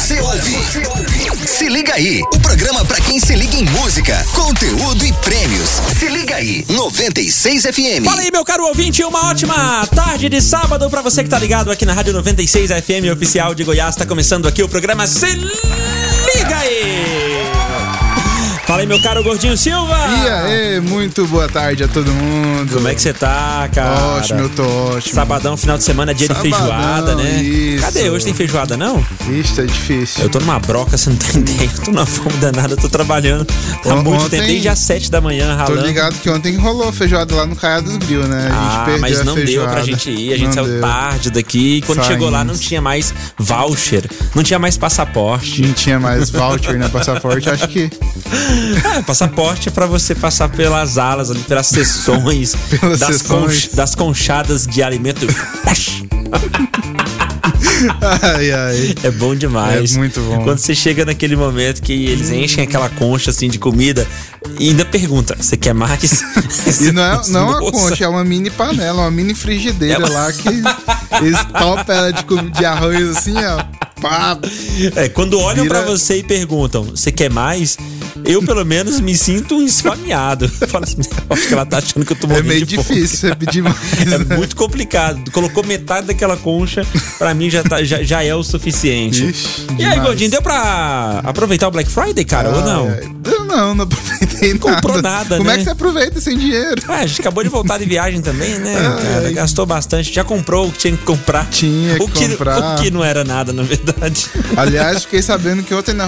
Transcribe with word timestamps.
Você 0.00 0.18
ouve. 0.18 1.46
Se 1.46 1.68
liga 1.68 1.92
aí. 1.92 2.22
O 2.34 2.40
programa 2.40 2.82
pra 2.86 2.98
quem 3.02 3.20
se 3.20 3.34
liga 3.34 3.54
em 3.54 3.64
música, 3.66 4.24
conteúdo 4.34 5.04
e 5.04 5.12
prêmios. 5.12 5.68
Se 5.98 6.08
liga 6.08 6.36
aí. 6.36 6.64
96 6.70 7.64
FM. 7.64 8.04
Fala 8.04 8.22
aí, 8.22 8.30
meu 8.32 8.42
caro 8.42 8.64
ouvinte, 8.64 9.04
uma 9.04 9.28
ótima 9.28 9.86
tarde 9.94 10.30
de 10.30 10.40
sábado 10.40 10.88
pra 10.88 11.02
você 11.02 11.22
que 11.22 11.28
tá 11.28 11.38
ligado 11.38 11.70
aqui 11.70 11.84
na 11.84 11.92
Rádio 11.92 12.14
96 12.14 12.70
FM 12.70 13.12
oficial 13.12 13.54
de 13.54 13.62
Goiás. 13.62 13.94
Tá 13.94 14.06
começando 14.06 14.48
aqui 14.48 14.62
o 14.62 14.68
programa 14.68 15.06
Se 15.06 15.26
Liga. 15.32 15.99
Fala 18.70 18.82
aí, 18.82 18.86
meu 18.86 19.02
caro 19.02 19.20
Gordinho 19.24 19.56
Silva. 19.56 19.96
E 20.24 20.28
aí, 20.28 20.80
muito 20.80 21.26
boa 21.26 21.48
tarde 21.48 21.82
a 21.82 21.88
todo 21.88 22.08
mundo. 22.12 22.72
Como 22.72 22.86
é 22.86 22.94
que 22.94 23.02
você 23.02 23.12
tá, 23.12 23.68
cara? 23.74 23.98
Ótimo, 24.16 24.38
eu 24.38 24.48
tô 24.50 24.62
ótimo. 24.62 25.12
Sabadão, 25.12 25.56
final 25.56 25.76
de 25.76 25.82
semana, 25.82 26.14
dia 26.14 26.28
Sabadão, 26.28 26.50
de 26.52 26.56
feijoada, 26.56 27.14
né? 27.16 27.42
isso. 27.42 27.84
Cadê? 27.84 28.08
Hoje 28.10 28.24
tem 28.26 28.32
feijoada, 28.34 28.76
não? 28.76 29.04
Ixi, 29.28 29.56
tá 29.56 29.62
difícil. 29.64 30.22
Eu 30.22 30.28
tô 30.30 30.38
numa 30.38 30.60
broca, 30.60 30.96
você 30.96 31.10
não 31.10 31.16
tá 31.16 31.26
entendendo. 31.34 31.62
Eu 31.78 31.82
tô 31.84 31.90
numa 31.90 32.06
fome 32.06 32.36
danada, 32.36 32.74
eu 32.74 32.76
tô 32.76 32.88
trabalhando 32.88 33.44
há 33.84 33.88
On- 33.88 34.02
muito 34.04 34.22
ontem- 34.26 34.36
tempo, 34.38 34.46
desde 34.46 34.68
as 34.68 34.78
7 34.78 35.10
da 35.10 35.20
manhã, 35.20 35.50
Tô 35.50 35.56
ralando. 35.72 35.86
ligado 35.88 36.14
que 36.20 36.30
ontem 36.30 36.56
rolou 36.56 36.92
feijoada 36.92 37.34
lá 37.34 37.46
no 37.46 37.56
Caia 37.56 37.82
dos 37.82 37.96
Grill, 37.96 38.22
né? 38.28 38.38
A 38.52 38.84
gente 38.86 38.94
Ah, 38.94 38.98
mas 39.00 39.24
não 39.24 39.34
deu 39.34 39.64
pra 39.64 39.82
gente 39.82 40.10
ir. 40.10 40.32
A 40.32 40.36
gente 40.36 40.46
Não 40.46 40.52
saiu 40.52 40.66
deu. 40.66 40.80
tarde 40.80 41.30
daqui. 41.30 41.78
E 41.78 41.82
quando 41.82 41.98
Saímos. 41.98 42.12
chegou 42.14 42.30
lá, 42.30 42.44
não 42.44 42.56
tinha 42.56 42.80
mais 42.80 43.12
voucher, 43.36 44.08
não 44.32 44.44
tinha 44.44 44.60
mais 44.60 44.76
passaporte. 44.78 45.60
Não 45.62 45.72
tinha 45.72 45.98
mais 45.98 46.30
voucher, 46.30 46.78
né? 46.78 46.86
Passaporte, 47.00 47.50
acho 47.50 47.66
que. 47.66 47.90
É, 48.98 49.02
passaporte 49.02 49.68
é 49.68 49.72
pra 49.72 49.86
você 49.86 50.14
passar 50.14 50.48
pelas 50.48 50.98
alas 50.98 51.30
ali, 51.30 51.40
pelas 51.40 51.66
sessões, 51.66 52.54
Pelas 52.80 53.00
das, 53.00 53.16
sessões. 53.16 53.64
conch- 53.66 53.74
das 53.74 53.94
conchadas 53.94 54.66
de 54.66 54.82
alimento. 54.82 55.26
Ai, 58.22 58.50
ai. 58.52 58.94
É 59.02 59.10
bom 59.10 59.34
demais. 59.34 59.94
É 59.94 59.98
muito 59.98 60.20
bom. 60.20 60.42
Quando 60.44 60.58
você 60.58 60.74
chega 60.74 61.04
naquele 61.04 61.36
momento 61.36 61.82
que 61.82 61.92
eles 61.92 62.30
enchem 62.30 62.64
aquela 62.64 62.88
concha 62.88 63.30
assim 63.30 63.48
de 63.48 63.58
comida 63.58 64.06
e 64.58 64.68
ainda 64.68 64.84
pergunta: 64.84 65.36
você 65.38 65.56
quer 65.56 65.74
mais? 65.74 66.22
E 66.80 66.92
não 66.92 67.02
é, 67.02 67.20
não 67.28 67.40
é 67.40 67.44
uma 67.60 67.70
concha, 67.72 68.04
é 68.04 68.08
uma 68.08 68.24
mini 68.24 68.50
panela, 68.50 69.02
uma 69.02 69.10
mini 69.10 69.34
frigideira 69.34 69.94
É 69.94 69.98
uma- 69.98 70.08
lá 70.08 70.32
que 70.32 70.48
eles 70.48 71.38
topam 71.58 71.94
ela 71.94 72.12
de, 72.12 72.24
de 72.50 72.64
arroz 72.64 73.16
assim, 73.16 73.34
ó. 73.36 73.64
É, 74.96 75.10
quando 75.10 75.38
olham 75.38 75.64
Vira- 75.64 75.82
pra 75.82 75.90
você 75.90 76.18
e 76.18 76.22
perguntam, 76.22 76.84
você 76.84 77.12
quer 77.12 77.28
mais? 77.30 77.76
Eu, 78.24 78.42
pelo 78.42 78.64
menos, 78.64 78.98
me 78.98 79.14
sinto 79.14 79.62
esfameado. 79.62 80.48
Falo 80.68 80.84
assim, 80.84 80.96
acho 81.28 81.46
que 81.48 81.52
ela 81.52 81.66
tá 81.66 81.78
achando 81.78 82.04
que 82.06 82.12
eu 82.12 82.16
tô 82.16 82.26
É 82.26 82.30
morrendo 82.30 82.48
meio 82.48 82.64
de 82.66 82.76
fome. 82.76 82.88
difícil, 83.00 83.30
é 83.30 83.34
pedir 83.34 83.62
mais. 83.62 83.76
É 84.00 84.04
né? 84.18 84.36
muito 84.36 84.56
complicado. 84.56 85.30
Colocou 85.30 85.62
metade 85.64 86.06
daquela 86.06 86.34
concha, 86.36 86.86
pra 87.18 87.34
mim 87.34 87.49
já, 87.50 87.62
tá, 87.62 87.82
já, 87.82 88.02
já 88.02 88.22
é 88.22 88.34
o 88.34 88.42
suficiente. 88.42 89.26
Ixi, 89.26 89.66
e 89.78 89.84
aí, 89.84 89.90
demais. 89.90 90.02
Gordinho, 90.02 90.30
deu 90.30 90.42
pra 90.42 91.20
aproveitar 91.24 91.68
o 91.68 91.70
Black 91.70 91.90
Friday, 91.90 92.24
cara, 92.24 92.50
ou 92.50 92.62
não? 92.62 92.88
Eu 93.24 93.44
não, 93.50 93.74
não 93.74 93.84
aproveitei 93.84 94.54
nada. 94.54 94.58
Comprou 94.60 95.02
nada, 95.02 95.36
Como 95.36 95.48
né? 95.48 95.54
é 95.54 95.58
que 95.58 95.64
você 95.64 95.70
aproveita 95.70 96.20
sem 96.20 96.38
dinheiro? 96.38 96.82
Ah, 96.88 96.96
a 97.00 97.06
gente 97.06 97.20
acabou 97.20 97.42
de 97.42 97.48
voltar 97.50 97.78
de 97.78 97.84
viagem 97.84 98.20
também, 98.20 98.58
né? 98.58 98.74
Cara, 99.02 99.32
gastou 99.32 99.66
bastante. 99.66 100.12
Já 100.12 100.24
comprou 100.24 100.68
o 100.68 100.72
que 100.72 100.78
tinha 100.78 100.96
que 100.96 101.04
comprar. 101.04 101.46
Tinha 101.50 101.96
que 101.96 102.02
o 102.02 102.08
que, 102.08 102.28
comprar. 102.28 102.58
O 102.78 102.82
que 102.82 102.90
não 102.90 103.04
era 103.04 103.24
nada, 103.24 103.52
na 103.52 103.62
verdade. 103.62 104.26
Aliás, 104.56 105.02
fiquei 105.04 105.22
sabendo 105.22 105.62
que 105.62 105.74
ontem 105.74 105.92
na 105.94 106.06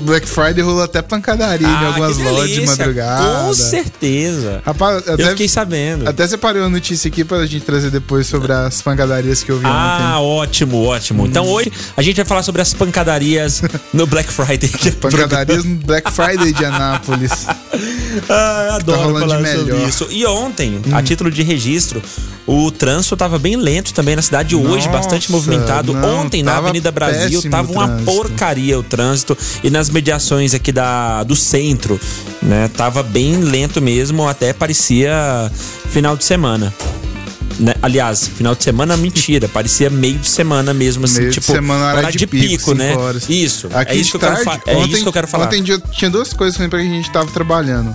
Black 0.00 0.26
Friday 0.28 0.62
rolou 0.62 0.82
até 0.82 1.00
pancadaria 1.02 1.66
em 1.66 1.70
Ah, 1.70 1.86
algumas 1.88 2.16
que 2.16 2.22
lojas 2.22 2.50
de 2.50 2.66
madrugada. 2.66 3.42
Com 3.42 3.54
certeza. 3.54 4.62
Rapaz, 4.64 5.06
Eu 5.06 5.14
até, 5.14 5.28
fiquei 5.30 5.48
sabendo. 5.48 6.08
até 6.08 6.26
separei 6.26 6.60
uma 6.60 6.68
notícia 6.70 7.08
aqui 7.08 7.24
pra 7.24 7.44
gente 7.46 7.64
trazer 7.64 7.90
depois 7.90 8.26
sobre 8.26 8.52
as 8.52 8.80
pancadarias 8.82 9.42
que 9.42 9.50
eu 9.50 9.58
vi 9.58 9.66
Ah, 9.66 10.16
ontem. 10.18 10.26
ótimo, 10.28 10.82
ótimo. 10.84 11.26
Então 11.26 11.46
hoje 11.48 11.72
a 11.96 12.02
gente 12.02 12.16
vai 12.16 12.24
falar 12.24 12.42
sobre 12.42 12.62
as 12.62 12.72
pancadarias 12.74 13.62
no 13.92 14.06
Black 14.06 14.30
Friday. 14.32 14.70
é 14.86 14.90
Pancadarias 15.00 15.64
no 15.64 15.76
Black 15.76 16.10
Friday 16.12 16.52
Anápolis. 16.64 17.46
Ah, 18.30 18.76
adoro 18.76 19.12
rolando 19.12 19.28
falar 19.28 19.46
sobre. 19.46 19.74
Hum. 19.74 19.86
isso. 19.88 20.06
E 20.10 20.24
ontem, 20.24 20.80
a 20.90 21.02
título 21.02 21.30
de 21.30 21.42
registro, 21.42 22.02
o 22.46 22.70
trânsito 22.70 23.14
tava 23.14 23.38
bem 23.38 23.56
lento 23.56 23.92
também 23.92 24.16
na 24.16 24.22
cidade 24.22 24.56
hoje, 24.56 24.86
Nossa, 24.86 24.88
bastante 24.88 25.30
movimentado. 25.30 25.92
não, 25.92 26.20
ontem 26.22 26.42
na 26.42 26.56
Avenida 26.56 26.90
Brasil 26.90 27.42
péssimo 27.42 27.50
tava 27.50 27.68
o 27.68 27.72
uma 27.72 27.86
trânsito. 27.86 28.10
porcaria 28.10 28.78
o 28.78 28.82
trânsito 28.82 29.36
e 29.62 29.68
nas 29.68 29.90
mediações 29.90 30.54
aqui 30.54 30.72
da 30.72 31.24
do 31.24 31.36
centro, 31.36 32.00
né, 32.42 32.70
tava 32.74 33.02
bem 33.02 33.36
lento 33.36 33.82
mesmo, 33.82 34.26
até 34.26 34.54
parecia 34.54 35.52
final 35.90 36.16
de 36.16 36.24
semana. 36.24 36.72
Né? 37.58 37.74
Aliás, 37.82 38.28
final 38.28 38.54
de 38.54 38.62
semana, 38.62 38.96
mentira. 38.96 39.48
Parecia 39.48 39.88
meio 39.88 40.18
de 40.18 40.28
semana 40.28 40.74
mesmo, 40.74 41.04
assim, 41.06 41.18
Meio 41.20 41.28
de 41.30 41.34
tipo, 41.40 41.52
semana, 41.52 41.96
hora 41.96 42.10
de 42.12 42.26
pico, 42.26 42.58
cinco 42.64 42.74
né? 42.74 42.94
horas. 42.94 43.28
Isso. 43.28 43.68
Aqui 43.72 43.92
é 43.92 43.94
isso 43.96 44.04
de 44.04 44.10
que 44.10 44.16
eu 44.16 44.20
quero 44.20 44.44
tarde, 44.44 44.62
fa- 44.64 44.70
É 44.70 44.76
ontem, 44.76 44.92
isso 44.92 45.02
que 45.02 45.08
eu 45.08 45.12
quero 45.12 45.28
falar. 45.28 45.46
Ontem 45.46 45.62
dia- 45.62 45.78
tinha 45.92 46.10
duas 46.10 46.32
coisas 46.32 46.56
também 46.56 46.68
pra 46.68 46.78
que 46.80 46.86
a 46.86 46.90
gente 46.90 47.10
tava 47.10 47.30
trabalhando. 47.30 47.94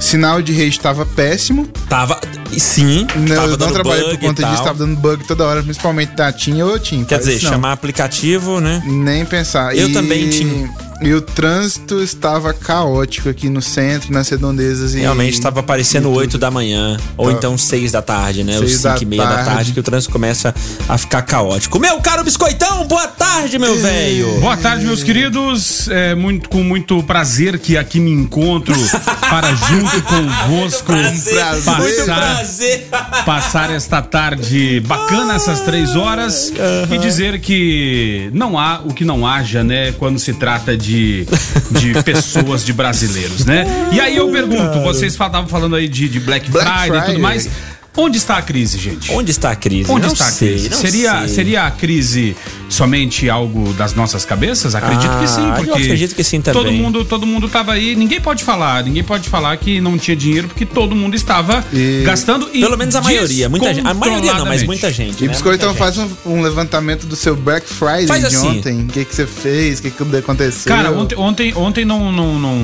Sinal 0.00 0.42
de 0.42 0.52
rede 0.52 0.78
tava 0.78 1.06
péssimo. 1.06 1.66
Tava. 1.88 2.20
Sim, 2.58 3.06
Não, 3.16 3.34
tava 3.36 3.48
eu 3.52 3.56
não 3.58 3.72
trabalhei 3.72 4.04
por 4.04 4.10
bug 4.12 4.26
conta 4.26 4.44
disso, 4.44 4.62
tava 4.62 4.78
dando 4.78 4.96
bug 4.96 5.24
toda 5.24 5.44
hora, 5.44 5.62
principalmente 5.62 6.10
da 6.12 6.30
TIM 6.32 6.62
ou 6.62 6.78
TIM. 6.78 7.04
Quer 7.04 7.18
dizer, 7.18 7.38
chamar 7.40 7.72
aplicativo, 7.72 8.60
né? 8.60 8.82
Nem 8.84 9.24
pensar. 9.24 9.74
Eu 9.76 9.88
E- 9.88 9.92
também, 9.92 10.28
TIM. 10.28 10.68
E 11.04 11.12
o 11.12 11.20
trânsito 11.20 12.02
estava 12.02 12.54
caótico 12.54 13.28
aqui 13.28 13.50
no 13.50 13.60
centro, 13.60 14.10
nas 14.10 14.26
redondezas. 14.30 14.94
E... 14.94 15.00
Realmente 15.00 15.34
estava 15.34 15.60
aparecendo 15.60 16.04
e 16.04 16.08
tudo. 16.08 16.18
8 16.18 16.38
da 16.38 16.50
manhã, 16.50 16.96
ou 17.14 17.26
Tá. 17.26 17.32
então 17.32 17.58
6 17.58 17.92
da 17.92 18.00
tarde, 18.00 18.42
né? 18.42 18.54
Ou 18.54 18.60
Seis 18.66 18.80
5 18.80 18.88
da 18.94 19.02
e 19.02 19.04
meia 19.04 19.22
da 19.22 19.34
tarde. 19.34 19.50
tarde, 19.50 19.72
que 19.72 19.80
o 19.80 19.82
trânsito 19.82 20.10
começa 20.10 20.54
a 20.88 20.96
ficar 20.96 21.20
caótico. 21.20 21.78
Meu 21.78 22.00
caro 22.00 22.24
biscoitão, 22.24 22.86
boa 22.86 23.06
tarde, 23.06 23.58
meu 23.58 23.76
velho! 23.78 24.40
Boa 24.40 24.56
tarde, 24.56 24.86
meus 24.86 25.02
queridos. 25.02 25.88
É 25.90 26.14
muito, 26.14 26.48
com 26.48 26.62
muito 26.64 27.02
prazer 27.02 27.58
que 27.58 27.76
aqui 27.76 28.00
me 28.00 28.10
encontro 28.10 28.74
para 29.28 29.54
junto 29.54 30.00
convosco 30.04 30.86
Prazer, 30.86 31.34
prazer. 31.34 31.74
muito 31.78 31.96
Passar. 32.06 32.34
prazer! 32.34 32.88
passar 33.26 33.70
esta 33.70 34.00
tarde 34.00 34.80
bacana, 34.86 35.34
essas 35.34 35.60
três 35.60 35.96
horas, 35.96 36.50
e 36.90 36.96
dizer 36.96 37.40
que 37.40 38.30
não 38.32 38.58
há 38.58 38.80
o 38.82 38.94
que 38.94 39.04
não 39.04 39.26
haja, 39.26 39.62
né, 39.62 39.92
quando 39.92 40.18
se 40.18 40.32
trata 40.32 40.74
de, 40.74 40.93
de 40.94 42.02
pessoas, 42.04 42.64
de 42.64 42.72
brasileiros, 42.72 43.44
né? 43.44 43.64
E 43.92 44.00
aí 44.00 44.16
eu 44.16 44.30
pergunto, 44.30 44.80
vocês 44.80 45.12
estavam 45.12 45.46
falando 45.48 45.76
aí 45.76 45.88
de, 45.88 46.08
de 46.08 46.20
Black, 46.20 46.50
Black 46.50 46.66
Friday, 46.66 46.86
e 46.86 46.90
Friday. 46.90 47.06
tudo 47.06 47.20
mais. 47.20 47.48
Onde 47.96 48.18
está 48.18 48.38
a 48.38 48.42
crise, 48.42 48.76
gente? 48.76 49.12
Onde 49.12 49.30
está 49.30 49.52
a 49.52 49.56
crise? 49.56 49.88
Onde 49.88 50.06
Não 50.06 50.12
está 50.12 50.26
a 50.26 50.30
sei, 50.30 50.48
crise? 50.48 50.68
não 50.68 50.78
Seria, 50.78 51.18
sei. 51.20 51.28
seria 51.28 51.64
a 51.66 51.70
crise 51.70 52.36
somente 52.68 53.30
algo 53.30 53.72
das 53.74 53.94
nossas 53.94 54.24
cabeças? 54.24 54.74
Acredito 54.74 55.12
Ah, 55.12 55.20
que 55.20 55.28
sim, 55.28 55.46
eu 55.48 55.54
porque 55.54 55.70
acredito 55.84 56.12
que 56.14 56.24
sim 56.24 56.40
também. 56.40 56.62
todo 56.64 56.72
mundo, 56.72 57.04
todo 57.04 57.24
mundo 57.24 57.48
tava 57.48 57.72
aí. 57.72 57.94
Ninguém 57.94 58.20
pode 58.20 58.42
falar, 58.42 58.82
ninguém 58.82 59.04
pode 59.04 59.28
falar 59.28 59.56
que 59.58 59.80
não 59.80 59.96
tinha 59.96 60.16
dinheiro 60.16 60.48
porque 60.48 60.66
todo 60.66 60.96
mundo 60.96 61.14
estava 61.14 61.64
E- 61.72 62.02
gastando 62.04 62.50
e 62.52 62.60
Pelo 62.62 62.76
menos 62.76 62.96
a 62.96 63.00
maioria. 63.00 63.48
Muita 63.48 63.72
gente. 63.72 63.86
A 63.86 63.94
maioria 63.94 64.34
não, 64.34 64.46
mas 64.46 64.64
muita 64.64 64.90
gente. 64.92 65.22
E 65.22 65.28
né? 65.28 65.32
Biscoitão, 65.32 65.68
Muita 65.68 65.84
faz 65.84 65.96
um, 65.96 66.08
um 66.26 66.42
levantamento 66.42 67.06
do 67.06 67.14
seu 67.14 67.36
Black 67.36 67.68
Friday 67.68 68.08
Faz 68.08 68.20
de 68.22 68.26
assim. 68.26 68.48
ontem. 68.58 68.80
O 68.82 68.86
que, 68.88 69.04
que 69.04 69.14
você 69.14 69.24
fez? 69.26 69.78
O 69.78 69.82
que, 69.82 69.90
que 69.92 70.16
aconteceu? 70.16 70.74
Cara, 70.74 70.90
ontem, 70.90 71.16
ontem, 71.16 71.54
ontem 71.54 71.84
não, 71.84 72.10
não, 72.10 72.40
não. 72.40 72.58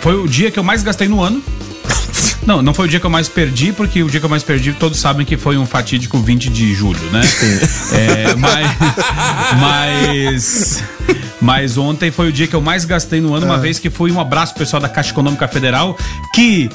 Foi 0.00 0.14
o 0.14 0.26
dia 0.26 0.50
que 0.50 0.58
eu 0.58 0.64
mais 0.64 0.82
gastei 0.82 1.08
no 1.08 1.22
ano. 1.22 1.42
Não, 2.46 2.62
não 2.62 2.72
foi 2.72 2.86
o 2.86 2.88
dia 2.88 3.00
que 3.00 3.06
eu 3.06 3.10
mais 3.10 3.28
perdi, 3.28 3.72
porque 3.72 4.02
o 4.02 4.08
dia 4.08 4.20
que 4.20 4.26
eu 4.26 4.30
mais 4.30 4.42
perdi, 4.42 4.72
todos 4.72 4.98
sabem 4.98 5.26
que 5.26 5.36
foi 5.36 5.58
um 5.58 5.66
fatídico 5.66 6.18
20 6.18 6.48
de 6.48 6.72
julho, 6.74 7.02
né? 7.10 7.20
É, 7.92 8.34
mas, 8.36 8.76
mas. 9.60 10.84
Mas 11.40 11.76
ontem 11.76 12.10
foi 12.10 12.28
o 12.28 12.32
dia 12.32 12.46
que 12.46 12.54
eu 12.54 12.60
mais 12.60 12.84
gastei 12.84 13.20
no 13.20 13.34
ano, 13.34 13.46
uma 13.46 13.58
vez 13.58 13.78
que 13.78 13.90
foi 13.90 14.10
um 14.10 14.20
abraço 14.20 14.54
pro 14.54 14.60
pessoal 14.60 14.80
da 14.80 14.88
Caixa 14.88 15.10
Econômica 15.10 15.46
Federal, 15.46 15.96
que 16.34 16.70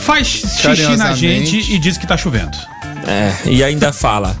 faz 0.00 0.26
xixi 0.26 0.96
na 0.96 1.12
gente 1.12 1.72
e 1.72 1.78
diz 1.78 1.98
que 1.98 2.06
tá 2.06 2.16
chovendo. 2.16 2.56
É, 3.06 3.32
e 3.46 3.62
ainda 3.62 3.92
fala: 3.92 4.36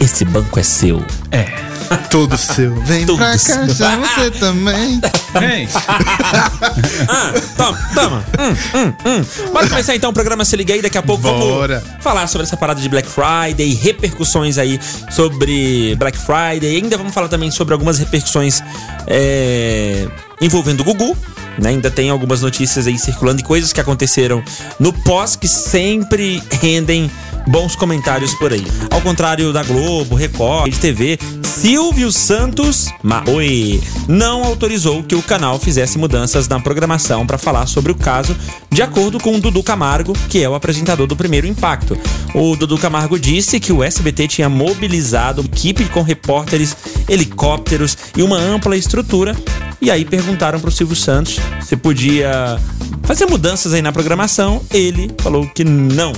esse 0.00 0.24
banco 0.24 0.58
é 0.58 0.62
seu. 0.62 1.04
É. 1.30 1.73
Todo 2.10 2.36
seu. 2.38 2.74
Vem 2.82 3.04
Tudo 3.06 3.18
pra 3.18 3.36
seu. 3.38 3.54
cá, 3.66 3.74
chama 3.74 4.06
você 4.06 4.30
também. 4.32 5.00
Ei, 5.42 5.68
Ah, 7.08 7.32
toma, 7.56 7.78
toma. 7.94 8.24
Hum, 8.38 8.56
hum, 8.74 8.92
hum. 9.06 9.50
Bora 9.52 9.68
começar 9.68 9.94
então 9.94 10.10
o 10.10 10.12
programa 10.12 10.44
Se 10.44 10.56
Liga 10.56 10.74
aí. 10.74 10.82
Daqui 10.82 10.98
a 10.98 11.02
pouco 11.02 11.22
Bora. 11.22 11.80
vamos 11.80 12.02
falar 12.04 12.26
sobre 12.26 12.46
essa 12.46 12.56
parada 12.56 12.80
de 12.80 12.88
Black 12.88 13.08
Friday, 13.08 13.74
repercussões 13.74 14.58
aí 14.58 14.78
sobre 15.10 15.94
Black 15.96 16.16
Friday. 16.18 16.72
E 16.74 16.76
ainda 16.76 16.96
vamos 16.96 17.12
falar 17.14 17.28
também 17.28 17.50
sobre 17.50 17.74
algumas 17.74 17.98
repercussões 17.98 18.62
é, 19.06 20.06
envolvendo 20.40 20.80
o 20.80 20.84
Gugu. 20.84 21.16
né? 21.58 21.70
Ainda 21.70 21.90
tem 21.90 22.10
algumas 22.10 22.40
notícias 22.42 22.86
aí 22.86 22.98
circulando 22.98 23.40
e 23.40 23.44
coisas 23.44 23.72
que 23.72 23.80
aconteceram 23.80 24.42
no 24.78 24.92
pós 24.92 25.36
que 25.36 25.48
sempre 25.48 26.42
rendem 26.60 27.10
bons 27.46 27.76
comentários 27.76 28.34
por 28.34 28.52
aí. 28.52 28.66
Ao 28.90 29.00
contrário 29.00 29.52
da 29.52 29.62
Globo, 29.62 30.14
Record, 30.14 30.74
TV, 30.76 31.18
Silvio 31.42 32.10
Santos 32.10 32.88
Maoi 33.02 33.80
não 34.08 34.44
autorizou 34.44 35.02
que 35.02 35.14
o 35.14 35.22
canal 35.22 35.58
fizesse 35.58 35.98
mudanças 35.98 36.48
na 36.48 36.58
programação 36.58 37.26
para 37.26 37.38
falar 37.38 37.66
sobre 37.66 37.92
o 37.92 37.94
caso, 37.94 38.36
de 38.70 38.82
acordo 38.82 39.20
com 39.20 39.36
o 39.36 39.40
Dudu 39.40 39.62
Camargo, 39.62 40.12
que 40.28 40.42
é 40.42 40.48
o 40.48 40.54
apresentador 40.54 41.06
do 41.06 41.16
Primeiro 41.16 41.46
Impacto. 41.46 41.96
O 42.34 42.56
Dudu 42.56 42.76
Camargo 42.76 43.18
disse 43.18 43.60
que 43.60 43.72
o 43.72 43.82
SBT 43.82 44.28
tinha 44.28 44.48
mobilizado 44.48 45.40
uma 45.40 45.46
equipe 45.46 45.84
com 45.86 46.02
repórteres, 46.02 46.76
helicópteros 47.08 47.96
e 48.16 48.22
uma 48.22 48.36
ampla 48.36 48.76
estrutura. 48.76 49.36
E 49.80 49.90
aí 49.90 50.04
perguntaram 50.04 50.58
para 50.58 50.68
o 50.68 50.72
Silvio 50.72 50.96
Santos 50.96 51.38
se 51.62 51.76
podia 51.76 52.58
fazer 53.04 53.26
mudanças 53.26 53.72
aí 53.72 53.82
na 53.82 53.92
programação. 53.92 54.60
Ele 54.72 55.10
falou 55.18 55.46
que 55.54 55.64
não. 55.64 56.12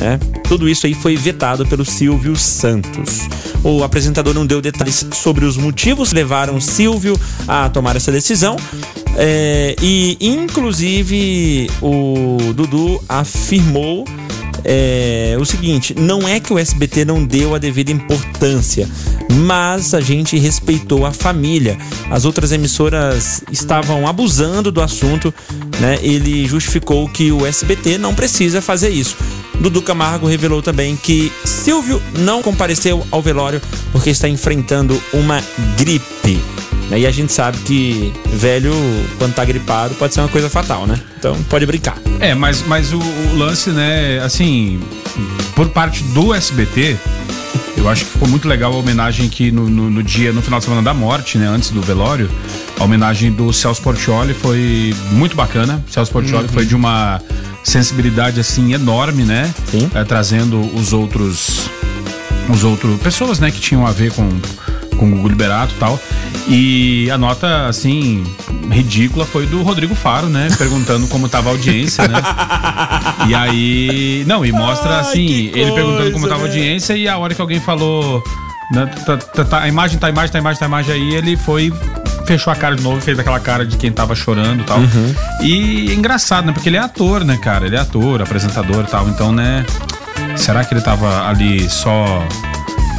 Né? 0.00 0.18
Tudo 0.44 0.66
isso 0.66 0.86
aí 0.86 0.94
foi 0.94 1.14
vetado 1.14 1.66
pelo 1.66 1.84
Silvio 1.84 2.34
Santos. 2.34 3.28
O 3.62 3.84
apresentador 3.84 4.32
não 4.32 4.46
deu 4.46 4.62
detalhes 4.62 5.06
sobre 5.12 5.44
os 5.44 5.58
motivos 5.58 6.08
que 6.08 6.14
levaram 6.14 6.58
Silvio 6.58 7.20
a 7.46 7.68
tomar 7.68 7.96
essa 7.96 8.10
decisão. 8.10 8.56
É, 9.14 9.76
e, 9.82 10.16
inclusive, 10.18 11.70
o 11.82 12.38
Dudu 12.54 13.04
afirmou 13.06 14.06
é, 14.64 15.36
o 15.38 15.44
seguinte: 15.44 15.94
não 15.94 16.26
é 16.26 16.40
que 16.40 16.50
o 16.50 16.58
SBT 16.58 17.04
não 17.04 17.22
deu 17.22 17.54
a 17.54 17.58
devida 17.58 17.92
importância, 17.92 18.88
mas 19.30 19.92
a 19.92 20.00
gente 20.00 20.38
respeitou 20.38 21.04
a 21.04 21.12
família. 21.12 21.76
As 22.10 22.24
outras 22.24 22.52
emissoras 22.52 23.42
estavam 23.52 24.06
abusando 24.06 24.72
do 24.72 24.80
assunto, 24.80 25.34
né? 25.78 25.98
Ele 26.00 26.46
justificou 26.46 27.06
que 27.06 27.30
o 27.30 27.44
SBT 27.44 27.98
não 27.98 28.14
precisa 28.14 28.62
fazer 28.62 28.88
isso. 28.88 29.14
Dudu 29.60 29.82
Camargo 29.82 30.26
revelou 30.26 30.62
também 30.62 30.96
que 30.96 31.30
Silvio 31.44 32.02
não 32.18 32.42
compareceu 32.42 33.06
ao 33.10 33.20
velório 33.20 33.60
porque 33.92 34.10
está 34.10 34.28
enfrentando 34.28 35.00
uma 35.12 35.42
gripe. 35.76 36.40
E 36.96 37.06
a 37.06 37.10
gente 37.10 37.32
sabe 37.32 37.56
que 37.58 38.12
velho, 38.26 38.72
quando 39.16 39.34
tá 39.34 39.44
gripado, 39.44 39.94
pode 39.94 40.12
ser 40.12 40.20
uma 40.20 40.28
coisa 40.28 40.50
fatal, 40.50 40.86
né? 40.86 41.00
Então 41.18 41.36
pode 41.44 41.64
brincar. 41.64 41.96
É, 42.18 42.34
mas, 42.34 42.64
mas 42.66 42.92
o, 42.92 42.98
o 42.98 43.36
lance, 43.36 43.70
né, 43.70 44.18
assim, 44.20 44.80
por 45.54 45.68
parte 45.68 46.02
do 46.04 46.34
SBT, 46.34 46.96
eu 47.80 47.88
acho 47.88 48.04
que 48.04 48.10
ficou 48.12 48.28
muito 48.28 48.46
legal 48.46 48.72
a 48.72 48.76
homenagem 48.76 49.28
que 49.28 49.50
no, 49.50 49.68
no, 49.68 49.90
no, 49.90 50.02
dia, 50.02 50.32
no 50.32 50.42
final 50.42 50.58
de 50.58 50.66
semana 50.66 50.82
da 50.82 50.92
morte, 50.92 51.38
né? 51.38 51.46
Antes 51.46 51.70
do 51.70 51.80
velório, 51.80 52.30
a 52.78 52.84
homenagem 52.84 53.32
do 53.32 53.52
Celso 53.52 53.80
Portioli 53.80 54.34
foi 54.34 54.94
muito 55.12 55.34
bacana. 55.34 55.82
Celso 55.88 56.12
Portioli 56.12 56.44
uhum. 56.44 56.52
foi 56.52 56.66
de 56.66 56.76
uma 56.76 57.20
sensibilidade 57.64 58.38
assim 58.38 58.74
enorme, 58.74 59.24
né? 59.24 59.52
É, 59.94 60.04
trazendo 60.04 60.60
os 60.76 60.92
outros 60.92 61.70
os 62.50 62.64
outros 62.64 63.00
pessoas, 63.00 63.38
né, 63.38 63.50
que 63.50 63.60
tinham 63.60 63.86
a 63.86 63.92
ver 63.92 64.12
com 64.12 64.28
com 65.00 65.06
o 65.06 65.10
Gugu 65.16 65.28
Liberato 65.28 65.74
e 65.74 65.78
tal. 65.78 65.98
E 66.46 67.10
a 67.10 67.16
nota, 67.16 67.66
assim, 67.66 68.22
ridícula 68.70 69.24
foi 69.24 69.46
do 69.46 69.62
Rodrigo 69.62 69.94
Faro, 69.94 70.28
né? 70.28 70.48
Perguntando 70.58 71.08
como 71.08 71.26
tava 71.26 71.48
a 71.48 71.52
audiência, 71.52 72.06
né? 72.06 72.20
E 73.26 73.34
aí. 73.34 74.24
Não, 74.26 74.44
e 74.44 74.52
mostra 74.52 74.98
assim, 74.98 75.50
ele 75.54 75.72
perguntando 75.72 76.12
como 76.12 76.28
tava 76.28 76.42
a 76.42 76.46
audiência 76.46 76.94
e 76.94 77.08
a 77.08 77.16
hora 77.16 77.34
que 77.34 77.40
alguém 77.40 77.58
falou. 77.58 78.22
Né, 78.72 78.86
tá, 79.04 79.16
tá, 79.16 79.44
tá, 79.44 79.60
a 79.62 79.68
imagem, 79.68 79.98
tá 79.98 80.06
a 80.06 80.10
imagem, 80.10 80.30
tá 80.30 80.38
a 80.38 80.40
imagem, 80.40 80.60
tá 80.60 80.66
a 80.66 80.68
imagem 80.68 80.94
aí, 80.94 81.14
ele 81.14 81.36
foi 81.36 81.72
fechou 82.24 82.52
a 82.52 82.56
cara 82.56 82.76
de 82.76 82.82
novo, 82.84 83.00
fez 83.00 83.18
aquela 83.18 83.40
cara 83.40 83.66
de 83.66 83.76
quem 83.76 83.90
tava 83.90 84.14
chorando 84.14 84.60
e 84.60 84.64
tal. 84.64 84.78
Uhum. 84.78 85.14
E 85.42 85.90
é 85.90 85.94
engraçado, 85.94 86.44
né? 86.44 86.52
Porque 86.52 86.68
ele 86.68 86.76
é 86.76 86.80
ator, 86.80 87.24
né, 87.24 87.36
cara? 87.36 87.66
Ele 87.66 87.74
é 87.74 87.80
ator, 87.80 88.22
apresentador 88.22 88.84
e 88.84 88.86
tal. 88.86 89.08
Então, 89.08 89.32
né? 89.32 89.66
Será 90.36 90.62
que 90.62 90.72
ele 90.72 90.80
tava 90.80 91.26
ali 91.26 91.68
só. 91.68 92.24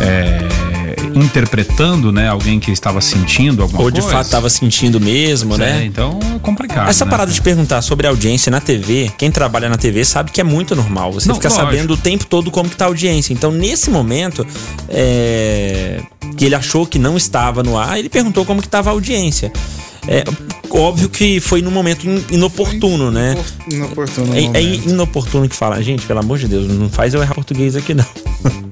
É, 0.02 0.81
interpretando, 1.16 2.12
né, 2.12 2.28
alguém 2.28 2.60
que 2.60 2.72
estava 2.72 3.02
sentindo 3.02 3.62
alguma 3.62 3.84
coisa. 3.84 3.98
Ou 3.98 4.04
de 4.04 4.12
fato 4.12 4.26
estava 4.26 4.50
sentindo 4.50 5.00
mesmo, 5.00 5.58
né? 5.58 5.82
É, 5.82 5.86
então 5.86 6.20
é 6.36 6.40
complicado. 6.40 6.90
Essa 6.90 7.06
né? 7.06 7.12
parada 7.12 7.32
de 7.32 7.42
perguntar 7.42 7.82
sobre 7.82 8.08
a 8.08 8.10
audiência 8.10 8.52
na 8.52 8.62
TV, 8.62 9.12
quem 9.18 9.32
trabalha 9.32 9.70
na 9.70 9.78
TV 9.78 10.04
sabe 10.06 10.32
que 10.32 10.42
é 10.42 10.44
muito 10.44 10.76
normal. 10.76 11.14
Você 11.14 11.28
Não, 11.28 11.36
fica 11.36 11.50
lógico. 11.50 11.66
sabendo 11.66 11.94
o 11.94 11.98
tempo 11.98 12.26
todo 12.26 12.52
como 12.52 12.70
que 12.70 12.76
tá 12.76 12.86
a 12.86 12.88
audiência. 12.88 13.34
Então, 13.34 13.52
nesse 13.52 13.90
momento, 13.90 14.46
é, 14.90 16.02
que 16.38 16.46
ele 16.46 16.56
achou 16.56 16.86
que 16.86 17.00
não 17.00 17.18
estava 17.18 17.64
no 17.64 17.78
ar, 17.78 17.98
ele 17.98 18.10
perguntou 18.10 18.46
como 18.46 18.62
que 18.62 18.68
estava 18.68 18.90
a 18.90 18.94
audiência. 18.94 19.52
É 20.08 20.24
óbvio 20.72 21.10
que 21.10 21.40
foi 21.40 21.62
num 21.62 21.72
momento 21.72 22.08
inoportuno, 22.32 23.12
né? 23.12 23.38
Inoportuno. 23.72 24.34
É, 24.36 24.60
é, 24.60 24.62
inoportuno 24.62 25.48
que 25.48 25.56
fala. 25.56 25.82
Gente, 25.82 26.06
pelo 26.06 26.20
amor 26.20 26.40
de 26.40 26.48
Deus, 26.48 26.68
não 26.68 26.90
faz 26.90 27.14
eu 27.14 27.22
errar 27.22 27.36
português 27.36 27.76
aqui, 27.76 27.94
não. 27.94 28.06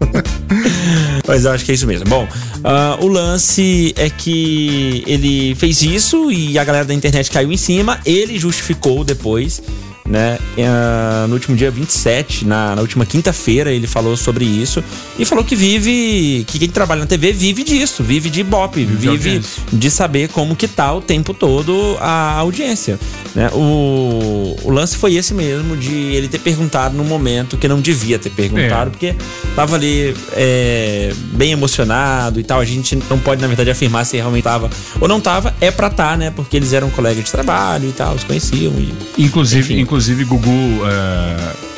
Mas 1.30 1.46
acho 1.46 1.64
que 1.64 1.72
é 1.72 1.76
isso 1.76 1.86
mesmo. 1.86 2.10
Bom, 2.10 2.24
uh, 2.26 3.06
o 3.06 3.08
lance 3.08 3.94
é 3.96 4.10
que 4.10 5.04
ele 5.06 5.56
fez 5.56 5.82
isso 5.84 6.32
e 6.32 6.58
a 6.58 6.64
galera 6.64 6.86
da 6.86 6.94
internet 6.94 7.30
caiu 7.30 7.52
em 7.52 7.58
cima. 7.58 8.00
Ele 8.06 8.40
justificou 8.40 9.04
depois 9.04 9.62
né? 10.10 10.40
Uh, 10.58 11.28
no 11.28 11.36
último 11.36 11.56
dia 11.56 11.70
27, 11.70 12.46
na, 12.46 12.76
na 12.76 12.82
última 12.82 13.06
quinta-feira, 13.06 13.72
ele 13.72 13.86
falou 13.86 14.18
sobre 14.18 14.44
isso 14.44 14.84
e 15.20 15.24
falou 15.24 15.44
que 15.44 15.56
vive, 15.56 16.44
que 16.48 16.58
quem 16.58 16.68
trabalha 16.68 17.02
na 17.02 17.06
TV 17.08 17.32
vive 17.32 17.64
disso, 17.64 18.04
vive 18.04 18.30
de 18.30 18.40
ibope, 18.40 18.84
vive, 18.84 19.18
vive 19.18 19.46
de 19.72 19.92
saber 19.92 20.30
como 20.30 20.56
que 20.56 20.68
tá 20.68 20.92
o 20.94 21.00
tempo 21.00 21.32
todo 21.34 21.96
a 22.00 22.34
audiência, 22.38 23.00
né? 23.36 23.50
O, 23.54 24.58
o 24.64 24.72
lance 24.72 24.98
foi 24.98 25.14
esse 25.14 25.34
mesmo, 25.34 25.78
de 25.78 25.94
ele 25.94 26.28
ter 26.28 26.40
perguntado 26.40 26.98
no 26.98 27.04
momento 27.04 27.56
que 27.56 27.68
não 27.68 27.80
devia 27.80 28.18
ter 28.18 28.32
perguntado, 28.32 28.88
é. 28.88 28.92
porque 28.92 29.16
tava 29.56 29.76
ali 29.76 30.16
é, 30.32 31.14
bem 31.34 31.52
emocionado 31.52 32.40
e 32.40 32.44
tal, 32.44 32.60
a 32.60 32.66
gente 32.66 32.98
não 33.08 33.20
pode, 33.20 33.42
na 33.42 33.48
verdade, 33.48 33.70
afirmar 33.70 34.06
se 34.06 34.18
realmente 34.18 34.44
tava 34.44 34.72
ou 35.00 35.08
não 35.08 35.22
tava, 35.22 35.54
é 35.62 35.70
pra 35.70 35.90
tá, 35.90 36.18
né? 36.18 36.32
Porque 36.32 36.58
eles 36.58 36.74
eram 36.74 36.90
colegas 36.90 37.26
de 37.26 37.32
trabalho 37.32 37.88
e 37.88 37.92
tal, 37.92 38.16
os 38.16 38.24
conheciam. 38.24 38.74
E, 38.80 39.24
inclusive, 39.24 39.74
enfim. 39.74 39.82
inclusive 39.82 39.99
inclusive, 40.00 40.24
Gugu. 40.24 40.50
Uh, 40.50 41.70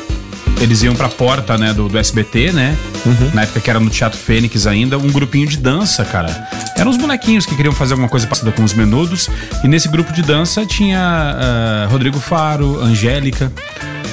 eles 0.60 0.80
iam 0.84 0.94
pra 0.94 1.08
porta, 1.08 1.58
né, 1.58 1.74
do, 1.74 1.88
do 1.88 1.98
SBT, 1.98 2.52
né? 2.52 2.76
Uhum. 3.04 3.30
Na 3.34 3.42
época 3.42 3.58
que 3.58 3.68
era 3.68 3.80
no 3.80 3.90
Teatro 3.90 4.16
Fênix 4.16 4.64
ainda, 4.64 4.96
um 4.96 5.10
grupinho 5.10 5.48
de 5.48 5.56
dança, 5.56 6.04
cara. 6.04 6.48
Eram 6.76 6.92
uns 6.92 6.96
bonequinhos 6.96 7.44
que 7.44 7.56
queriam 7.56 7.74
fazer 7.74 7.94
alguma 7.94 8.08
coisa 8.08 8.24
parecida 8.28 8.52
com 8.52 8.62
os 8.62 8.72
menudos. 8.74 9.28
E 9.64 9.68
nesse 9.68 9.88
grupo 9.88 10.12
de 10.12 10.22
dança 10.22 10.64
tinha 10.64 11.34
uh, 11.34 11.90
Rodrigo 11.90 12.20
Faro, 12.20 12.80
Angélica. 12.80 13.50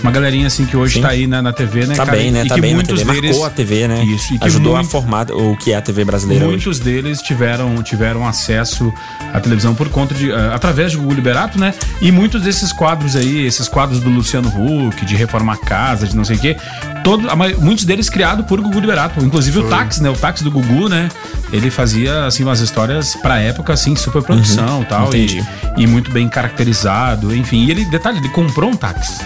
Uma 0.02 0.12
galerinha 0.12 0.48
assim 0.48 0.66
que 0.66 0.78
hoje 0.78 0.96
Sim. 0.96 1.02
tá 1.02 1.10
aí 1.10 1.28
na, 1.28 1.42
na 1.42 1.54
TV, 1.54 1.86
né, 1.86 1.96
tá 1.96 2.06
cara? 2.06 2.18
bem, 2.18 2.32
né? 2.32 2.44
E 2.46 2.48
tá 2.48 2.56
que 2.56 2.62
bem 2.62 2.74
muitos 2.74 3.04
na 3.04 3.14
TV. 3.14 3.22
deles... 3.22 3.38
Marcou 3.38 3.46
a 3.46 3.50
TV, 3.50 3.88
né? 3.88 4.04
Isso. 4.04 4.34
E 4.34 4.40
que 4.40 4.46
Ajudou 4.46 4.74
muito... 4.76 4.88
a 4.88 4.90
formar 4.90 5.32
o 5.32 5.56
que 5.58 5.72
é 5.72 5.76
a 5.76 5.82
TV 5.82 6.06
brasileira 6.06 6.46
Muitos 6.46 6.80
hoje. 6.80 6.82
deles 6.82 7.22
tiveram, 7.22 7.82
tiveram 7.84 8.28
acesso 8.28 8.94
à 9.34 9.40
televisão 9.40 9.76
por 9.76 9.90
conta 9.90 10.14
de... 10.14 10.32
Uh, 10.32 10.54
através 10.54 10.92
de 10.92 10.98
Google 10.98 11.16
Liberato, 11.16 11.60
né? 11.60 11.74
E 12.02 12.12
muitos 12.12 12.42
desses 12.42 12.72
quadros 12.72 13.16
aí, 13.16 13.46
esses 13.46 13.68
quadros 13.68 14.00
do 14.00 14.10
Luciano 14.10 14.50
Huck, 14.50 15.06
de 15.06 15.16
reformar 15.16 15.58
casa, 15.58 16.08
de 16.08 16.16
não 16.16 16.24
sei 16.24 16.38
o 16.38 16.40
quê, 16.40 16.56
todo, 17.04 17.28
muitos 17.60 17.86
deles 17.86 18.10
criados 18.10 18.46
por 18.46 18.62
Gugu 18.62 18.80
Liberato. 18.80 19.24
Inclusive 19.24 19.58
Foi. 19.60 19.68
o 19.68 19.70
táxi, 19.70 20.02
né? 20.02 20.10
O 20.10 20.16
táxi 20.16 20.44
do 20.44 20.52
Gugu, 20.52 20.88
né? 20.88 21.10
Ele 21.52 21.70
fazia, 21.70 22.26
assim, 22.26 22.44
umas 22.44 22.60
histórias 22.60 23.16
pra 23.16 23.40
época, 23.40 23.74
assim, 23.74 23.96
super 23.96 24.22
produção 24.22 24.80
uhum, 24.80 24.86
tal. 24.86 25.16
E, 25.16 25.44
e 25.78 25.88
muito 25.88 26.12
bem 26.12 26.30
caracterizado, 26.30 27.36
enfim. 27.36 27.66
E 27.66 27.72
ele, 27.72 27.86
detalhe, 27.86 28.20
ele 28.20 28.30
comprou 28.30 28.70
um 28.70 28.76
táxi 28.76 29.20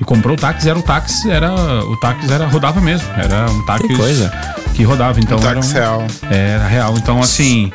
e 0.00 0.04
comprou 0.04 0.36
o 0.36 0.38
táxi, 0.38 0.68
era 0.68 0.78
o 0.78 0.82
táxi, 0.82 1.30
era 1.30 1.52
o 1.52 1.96
táxi 1.96 2.32
era 2.32 2.46
rodava 2.46 2.80
mesmo, 2.80 3.08
era 3.16 3.50
um 3.50 3.64
táxi 3.64 3.88
que, 3.88 3.96
coisa. 3.96 4.32
que 4.74 4.82
rodava, 4.84 5.18
então 5.20 5.38
um 5.38 5.40
táxi 5.40 5.76
era 5.76 5.90
um, 5.90 5.98
real. 5.98 6.06
Era 6.30 6.66
real, 6.68 6.94
então 6.96 7.20
assim, 7.20 7.72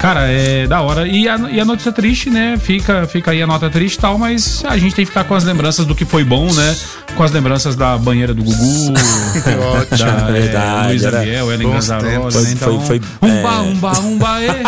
Cara, 0.00 0.28
é 0.28 0.66
da 0.66 0.80
hora. 0.80 1.08
E 1.08 1.28
a, 1.28 1.36
e 1.50 1.60
a 1.60 1.64
notícia 1.64 1.90
triste, 1.90 2.30
né? 2.30 2.56
Fica, 2.56 3.06
fica 3.06 3.32
aí 3.32 3.42
a 3.42 3.46
nota 3.46 3.68
triste 3.68 3.96
e 3.96 4.00
tal, 4.00 4.16
mas 4.16 4.62
a 4.64 4.76
gente 4.78 4.94
tem 4.94 5.04
que 5.04 5.10
ficar 5.10 5.24
com 5.24 5.34
as 5.34 5.42
lembranças 5.42 5.84
do 5.84 5.94
que 5.94 6.04
foi 6.04 6.22
bom, 6.22 6.52
né? 6.52 6.76
Com 7.16 7.22
as 7.24 7.32
lembranças 7.32 7.74
da 7.74 7.98
banheira 7.98 8.32
do 8.32 8.44
Gugu, 8.44 8.92
Ótimo. 9.80 9.98
da 9.98 10.28
é, 10.28 10.32
Verdade, 10.32 10.88
Luiz 10.88 11.04
Ariel, 11.04 11.52
Ellen 11.52 11.70
Ganzarosa, 11.70 12.40
né? 12.42 12.52
Então, 12.52 12.80
foi, 12.80 13.00
foi, 13.00 13.28
umba, 13.28 13.48
é... 13.48 13.60
umba, 13.60 13.98
umba, 13.98 14.42
é. 14.42 14.62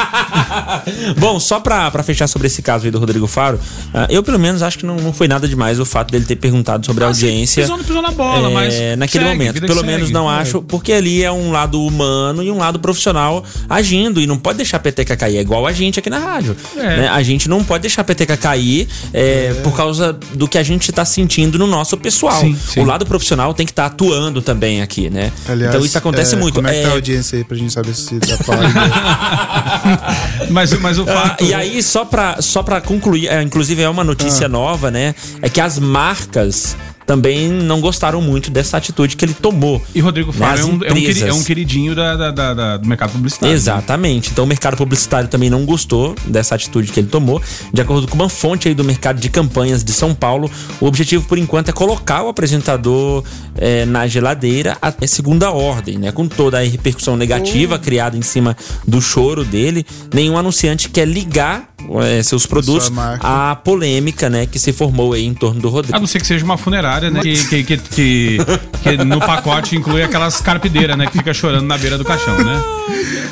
Bom, 1.16 1.38
só 1.38 1.60
pra, 1.60 1.88
pra 1.92 2.02
fechar 2.02 2.26
sobre 2.26 2.48
esse 2.48 2.60
caso 2.60 2.86
aí 2.86 2.90
do 2.90 2.98
Rodrigo 2.98 3.28
Faro, 3.28 3.56
uh, 3.56 4.06
eu 4.08 4.24
pelo 4.24 4.38
menos 4.38 4.62
acho 4.62 4.78
que 4.78 4.86
não, 4.86 4.96
não 4.96 5.12
foi 5.12 5.28
nada 5.28 5.46
demais 5.46 5.78
o 5.78 5.84
fato 5.84 6.10
dele 6.10 6.24
ter 6.24 6.36
perguntado 6.36 6.84
sobre 6.84 7.04
ah, 7.04 7.06
a 7.06 7.10
audiência. 7.10 7.62
Pisou, 7.62 7.78
pisou 7.78 8.02
na 8.02 8.10
bola, 8.10 8.48
é, 8.48 8.52
mas. 8.52 8.74
Naquele 8.98 9.24
segue, 9.24 9.38
momento. 9.38 9.60
Pelo 9.60 9.84
menos 9.84 10.08
segue, 10.08 10.12
não 10.12 10.30
é. 10.30 10.40
acho, 10.40 10.60
porque 10.62 10.92
ali 10.92 11.22
é 11.22 11.30
um 11.30 11.52
lado 11.52 11.80
humano 11.84 12.42
e 12.42 12.50
um 12.50 12.58
lado 12.58 12.80
profissional 12.80 13.44
agindo. 13.68 14.20
E 14.20 14.26
não 14.26 14.36
pode 14.36 14.56
deixar 14.56 14.78
a 14.78 14.80
peteca 14.80 15.19
cair. 15.20 15.36
É 15.36 15.40
igual 15.40 15.66
a 15.66 15.72
gente 15.72 15.98
aqui 15.98 16.08
na 16.08 16.18
rádio. 16.18 16.56
É. 16.76 16.80
Né? 16.80 17.08
A 17.08 17.22
gente 17.22 17.48
não 17.48 17.62
pode 17.62 17.82
deixar 17.82 18.00
a 18.00 18.04
peteca 18.04 18.36
cair 18.36 18.88
é, 19.12 19.54
por 19.62 19.76
causa 19.76 20.12
do 20.34 20.48
que 20.48 20.56
a 20.56 20.62
gente 20.62 20.90
está 20.90 21.04
sentindo 21.04 21.58
no 21.58 21.66
nosso 21.66 21.96
pessoal. 21.96 22.40
Sim, 22.40 22.56
sim. 22.56 22.80
O 22.80 22.84
lado 22.84 23.04
profissional 23.04 23.52
tem 23.52 23.66
que 23.66 23.72
estar 23.72 23.88
tá 23.88 23.94
atuando 23.94 24.40
também 24.40 24.80
aqui, 24.80 25.10
né? 25.10 25.30
Aliás, 25.46 25.74
então 25.74 25.84
isso 25.84 25.98
acontece 25.98 26.34
é, 26.34 26.38
muito. 26.38 26.54
Como 26.54 26.68
é 26.68 26.72
que 26.72 26.82
tá 26.82 26.88
a 26.88 26.92
audiência 26.92 27.38
aí 27.38 27.44
pra 27.44 27.56
gente 27.56 27.72
saber 27.72 27.94
se 27.94 28.18
dá 28.18 28.36
pra 28.38 28.56
mas, 30.50 30.72
mas 30.80 30.98
o 30.98 31.04
fato. 31.04 31.44
Ah, 31.44 31.46
e 31.46 31.54
aí, 31.54 31.82
só 31.82 32.04
pra, 32.04 32.40
só 32.40 32.62
pra 32.62 32.80
concluir, 32.80 33.28
é, 33.28 33.42
inclusive 33.42 33.82
é 33.82 33.88
uma 33.88 34.04
notícia 34.04 34.46
ah. 34.46 34.48
nova, 34.48 34.90
né? 34.90 35.14
É 35.42 35.48
que 35.48 35.60
as 35.60 35.78
marcas 35.78 36.76
também 37.10 37.48
não 37.48 37.80
gostaram 37.80 38.22
muito 38.22 38.52
dessa 38.52 38.76
atitude 38.76 39.16
que 39.16 39.24
ele 39.24 39.34
tomou. 39.34 39.82
E 39.92 39.98
Rodrigo 39.98 40.30
Faro 40.30 40.60
é 40.60 40.64
um, 40.64 40.68
é, 40.84 40.92
um 40.92 41.28
é 41.28 41.32
um 41.32 41.42
queridinho 41.42 41.92
da- 41.92 42.14
da- 42.14 42.30
da- 42.30 42.54
da- 42.54 42.76
do 42.76 42.86
mercado 42.86 43.10
publicitário. 43.10 43.50
né? 43.52 43.56
Exatamente. 43.56 44.30
Então 44.30 44.44
o 44.44 44.46
mercado 44.46 44.76
publicitário 44.76 45.28
também 45.28 45.50
não 45.50 45.64
gostou 45.66 46.14
dessa 46.24 46.54
atitude 46.54 46.92
que 46.92 47.00
ele 47.00 47.08
tomou. 47.08 47.42
De 47.74 47.80
acordo 47.82 48.06
com 48.06 48.14
uma 48.14 48.28
fonte 48.28 48.68
aí 48.68 48.74
do 48.76 48.84
mercado 48.84 49.18
de 49.20 49.28
campanhas 49.28 49.82
de 49.82 49.92
São 49.92 50.14
Paulo, 50.14 50.48
o 50.80 50.86
objetivo 50.86 51.26
por 51.26 51.36
enquanto 51.36 51.70
é 51.70 51.72
colocar 51.72 52.22
o 52.22 52.28
apresentador 52.28 53.24
eh, 53.56 53.84
na 53.86 54.06
geladeira 54.06 54.78
até 54.80 55.04
segunda 55.08 55.50
ordem, 55.50 55.98
né? 55.98 56.12
Com 56.12 56.28
toda 56.28 56.60
a 56.60 56.62
repercussão 56.62 57.16
negativa 57.16 57.76
criada 57.76 58.16
em 58.16 58.22
cima 58.22 58.56
do 58.86 59.00
choro 59.02 59.44
dele, 59.44 59.84
nenhum 60.14 60.38
anunciante 60.38 60.88
quer 60.88 61.08
ligar 61.08 61.69
eh, 62.02 62.22
seus 62.22 62.46
produtos 62.46 62.90
à 63.20 63.56
polêmica, 63.56 64.28
né, 64.30 64.46
que 64.46 64.58
se 64.58 64.72
formou 64.72 65.12
aí 65.12 65.24
em 65.26 65.34
torno 65.34 65.60
do 65.60 65.68
Rodrigo. 65.68 65.96
A 65.96 66.00
não 66.00 66.06
ser 66.06 66.20
que 66.20 66.26
seja 66.26 66.44
uma 66.44 66.56
funerária, 66.58 67.10
né? 67.10 67.20
Que, 67.20 67.34
que, 67.48 67.62
que, 67.64 67.76
que- 67.78 68.38
que 68.82 68.96
no 69.04 69.18
pacote 69.20 69.76
inclui 69.76 70.02
aquelas 70.02 70.40
carpideiras, 70.40 70.96
né? 70.96 71.06
Que 71.06 71.18
fica 71.18 71.32
chorando 71.34 71.66
na 71.66 71.76
beira 71.78 71.98
do 71.98 72.04
caixão, 72.04 72.36
né? 72.38 72.62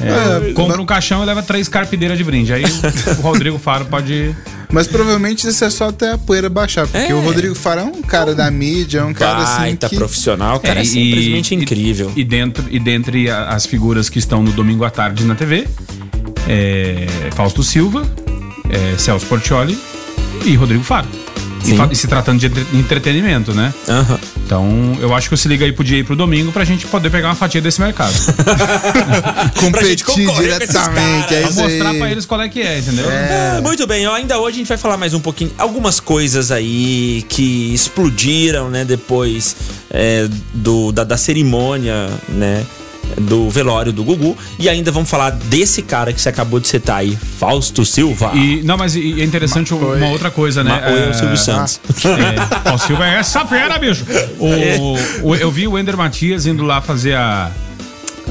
É, 0.01 0.53
compra 0.53 0.81
um 0.81 0.87
caixão 0.87 1.23
e 1.23 1.27
leva 1.27 1.43
três 1.43 1.69
carpideiras 1.69 2.17
de 2.19 2.25
brinde. 2.25 2.53
Aí 2.53 2.63
o, 3.19 3.23
Rodrigo 3.23 3.59
Faro 3.59 3.85
pode. 3.87 4.35
Mas 4.71 4.87
provavelmente 4.87 5.49
isso 5.49 5.65
é 5.65 5.71
só 5.71 5.89
até 5.89 6.13
a 6.13 6.19
poeira 6.19 6.49
baixar, 6.51 6.87
porque 6.87 7.11
É. 7.11 7.15
o 7.15 7.21
Rodrigo 7.23 7.55
Faro 7.55 7.81
é 7.81 7.85
um 7.85 8.03
cara 8.03 8.35
da 8.35 8.51
mídia, 8.51 8.99
é 9.01 9.05
um 9.05 9.15
cara 9.15 9.39
assim 9.39 9.57
Baita 9.61 9.89
que... 9.89 9.97
profissional, 9.97 10.57
o 10.59 10.61
cara 10.61 10.81
é, 10.81 10.83
e- 10.83 10.87
simplesmente 10.87 11.55
e- 11.55 11.57
incrível. 11.57 12.13
E, 12.15 12.23
dentro, 12.23 12.65
e 12.71 12.79
dentre 12.79 13.31
a- 13.31 13.49
as 13.49 13.65
figuras 13.65 14.09
que 14.11 14.19
estão 14.19 14.43
no 14.43 14.53
domingo 14.53 14.85
à 14.85 14.91
tarde 14.91 15.25
na 15.25 15.35
TV, 15.35 15.67
é 16.47 17.07
Fausto 17.35 17.63
Silva, 17.63 18.03
é 18.71 18.97
Celso 18.99 19.27
Portioli 19.27 19.79
e 20.45 20.55
Rodrigo 20.55 20.85
Faro. 20.85 21.07
E, 21.65 21.93
e 21.93 21.97
se 21.97 22.07
tratando 22.07 22.39
de 22.39 22.47
entre- 22.47 22.67
entretenimento, 22.73 23.53
né? 23.53 23.75
Aham. 23.89 24.19
Então, 24.47 24.97
eu 25.01 25.13
acho 25.15 25.29
que 25.29 25.35
o 25.35 25.37
Se 25.37 25.49
Liga 25.49 25.65
aí 25.67 25.73
podia 25.73 25.99
ir 25.99 26.05
pro 26.05 26.15
domingo 26.17 26.51
pra 26.53 26.65
gente 26.65 26.87
poder 26.87 27.11
pegar 27.11 27.29
uma 27.29 27.35
fatia 27.35 27.61
desse 27.61 27.81
mercado. 27.81 28.15
competir 29.61 30.05
com 30.05 30.15
diretamente. 30.15 31.29
caras. 31.29 31.33
É 31.33 31.41
pra 31.43 31.51
mostrar 31.53 31.95
pra 31.95 32.11
eles 32.11 32.25
qual 32.27 32.41
é 32.41 32.49
que 32.49 32.61
é, 32.63 32.79
entendeu? 32.79 33.07
Ah, 33.09 33.61
muito 33.61 33.87
bem, 33.87 34.07
ó, 34.07 34.15
ainda 34.15 34.39
hoje 34.39 34.57
a 34.57 34.59
gente 34.59 34.69
vai 34.69 34.79
falar 34.79 34.97
mais 34.97 35.13
um 35.15 35.21
pouquinho. 35.21 35.51
Algumas 35.59 36.01
coisas 36.01 36.51
aí 36.51 37.25
que 37.29 37.75
explodiram, 37.75 38.71
né, 38.71 38.85
depois 38.85 39.57
é, 39.91 40.29
do, 40.55 40.93
da, 40.93 41.05
da 41.05 41.17
cerimônia, 41.17 42.09
né? 42.29 42.65
Do 43.21 43.49
velório 43.51 43.93
do 43.93 44.03
Gugu. 44.05 44.37
E 44.59 44.69
ainda 44.69 44.91
vamos 44.91 45.09
falar 45.11 45.31
desse 45.31 45.83
cara 45.83 46.13
que 46.13 46.21
você 46.21 46.29
acabou 46.29 46.61
de 46.61 46.69
citar 46.69 46.99
aí, 46.99 47.17
Fausto 47.39 47.85
Silva. 47.85 48.33
E, 48.35 48.63
não, 48.65 48.77
mas 48.77 48.95
e- 48.97 49.21
é 49.21 49.25
interessante 49.25 49.73
uma 49.75 50.09
outra 50.09 50.31
coisa, 50.31 50.63
né? 50.65 50.71
Ma- 50.71 50.89
Oi, 50.91 51.07
é 51.07 51.11
o 51.11 51.15
Silvio 51.15 51.37
Santos. 51.37 51.81
É, 52.67 52.73
o 52.73 52.79
Silva 52.79 53.07
é 53.07 53.15
essa 53.17 53.45
fera, 53.47 53.79
bicho. 53.79 54.05
O, 54.39 54.97
o- 55.31 55.35
eu 55.37 55.51
vi 55.51 55.67
o 55.69 55.79
Ender 55.79 55.97
Matias 55.97 56.47
indo 56.47 56.63
lá 56.65 56.81
fazer 56.81 57.15
a, 57.15 57.51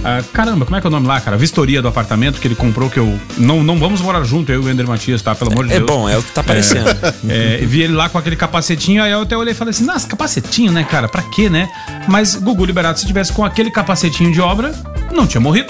a- 0.08 0.24
Caramba, 0.34 0.66
como 0.66 0.76
é 0.78 0.82
que 0.82 0.88
é 0.88 0.90
o 0.90 0.92
nome 0.92 1.08
lá, 1.08 1.20
cara? 1.20 1.36
Vistoria 1.38 1.82
do 1.82 1.88
apartamento 1.88 2.40
que 2.40 2.48
ele 2.48 2.56
comprou, 2.56 2.90
que 2.90 2.98
eu. 3.00 3.20
Não, 3.38 3.64
não 3.64 3.78
vamos 3.78 4.02
morar 4.02 4.24
junto, 4.24 4.52
eu 4.52 4.62
e 4.62 4.66
o 4.66 4.70
Ender 4.70 4.88
Matias, 4.88 5.22
tá? 5.22 5.34
Pelo 5.36 5.52
amor 5.52 5.66
de 5.68 5.74
É 5.74 5.78
Deus. 5.78 5.90
bom, 5.90 6.08
é 6.10 6.18
o 6.18 6.24
que 6.24 6.32
tá 6.32 6.42
aparecendo. 6.42 6.88
É, 7.30 7.58
vi 7.66 7.82
ele 7.82 7.94
lá 7.94 8.08
com 8.10 8.18
aquele 8.18 8.36
capacetinho, 8.36 9.04
aí 9.04 9.12
eu 9.12 9.22
até 9.22 9.36
olhei 9.36 9.52
e 9.52 9.56
falei 9.56 9.72
assim, 9.72 9.84
nossa, 9.86 10.08
capacetinho, 10.08 10.72
né, 10.72 10.84
cara? 10.84 11.08
Pra 11.10 11.22
quê, 11.24 11.50
né? 11.50 11.70
Mas 12.08 12.36
Gugu 12.36 12.66
Liberato, 12.66 13.00
se 13.00 13.06
tivesse 13.06 13.34
com 13.34 13.44
aquele 13.44 13.70
capacetinho 13.70 14.32
de 14.32 14.40
obra, 14.40 14.74
não 15.12 15.28
tinha 15.28 15.42
morrido. 15.42 15.68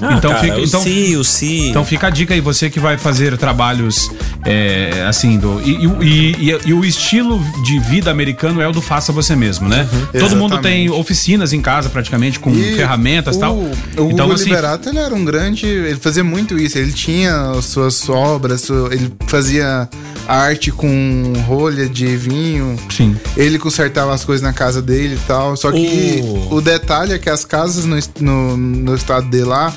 Ah, 0.00 0.14
Então 0.18 0.30
cara, 0.32 0.42
fica- 0.42 0.56
o 0.58 0.64
então- 0.64 0.82
Si, 0.82 1.16
o 1.16 1.24
Si. 1.24 1.68
Então 1.68 1.84
fica 1.84 2.06
a 2.08 2.10
dica 2.10 2.34
aí, 2.34 2.40
você 2.40 2.68
que 2.68 2.78
vai 2.78 2.98
fazer 2.98 3.36
trabalhos 3.38 4.10
é, 4.44 5.04
assim, 5.08 5.38
do, 5.38 5.60
e, 5.62 5.86
e- 6.02 6.50
e- 6.50 6.60
e 6.66 6.72
o 6.72 6.84
estilo 6.84 7.42
de 7.64 7.78
vida 7.80 8.10
americano 8.10 8.60
é 8.60 8.68
o 8.68 8.72
do 8.72 8.80
faça 8.80 9.10
você 9.12 9.34
mesmo, 9.34 9.68
né? 9.68 9.88
Todo 10.18 10.36
mundo 10.36 10.58
tem 10.58 10.84
Exatamente. 10.84 10.90
oficinas 10.90 11.52
em 11.52 11.60
casa 11.60 11.88
praticamente 11.88 12.38
com 12.38 12.50
E 12.52 12.76
ferramentas 12.76 13.34
e 13.34 13.38
o, 13.38 13.40
tal. 13.40 13.56
O 13.56 13.70
então 14.10 14.26
Hugo 14.26 14.34
assim, 14.34 14.44
Liberato, 14.44 14.88
ele 14.88 14.98
era 14.98 15.14
um 15.14 15.24
grande. 15.24 15.66
Ele 15.66 15.96
fazia 15.96 16.22
muito 16.22 16.56
isso. 16.58 16.78
Ele 16.78 16.92
tinha 16.92 17.52
as 17.52 17.64
suas 17.64 18.08
obras, 18.08 18.60
su- 18.62 18.88
ele 18.92 19.12
fazia 19.26 19.88
arte 20.28 20.70
com 20.70 21.32
rolha 21.46 21.88
de 21.88 22.16
vinho. 22.16 22.76
sim. 22.90 23.16
Ele 23.36 23.58
consertava 23.58 24.12
as 24.14 24.24
coisas 24.24 24.42
na 24.42 24.52
casa 24.52 24.80
dele 24.82 25.14
e 25.14 25.26
tal. 25.26 25.56
Só 25.56 25.70
que 25.72 26.20
O- 26.50 26.56
o 26.56 26.60
detalhe 26.60 27.12
é 27.14 27.18
que 27.18 27.28
as 27.30 27.44
casas 27.44 27.84
no, 27.84 27.96
no, 28.20 28.56
no 28.56 28.94
estado 28.94 29.28
dele 29.28 29.44
lá, 29.44 29.72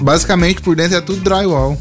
basicamente 0.00 0.60
por 0.60 0.76
dentro 0.76 0.96
é 0.96 1.00
tudo 1.00 1.20
drywall. 1.22 1.78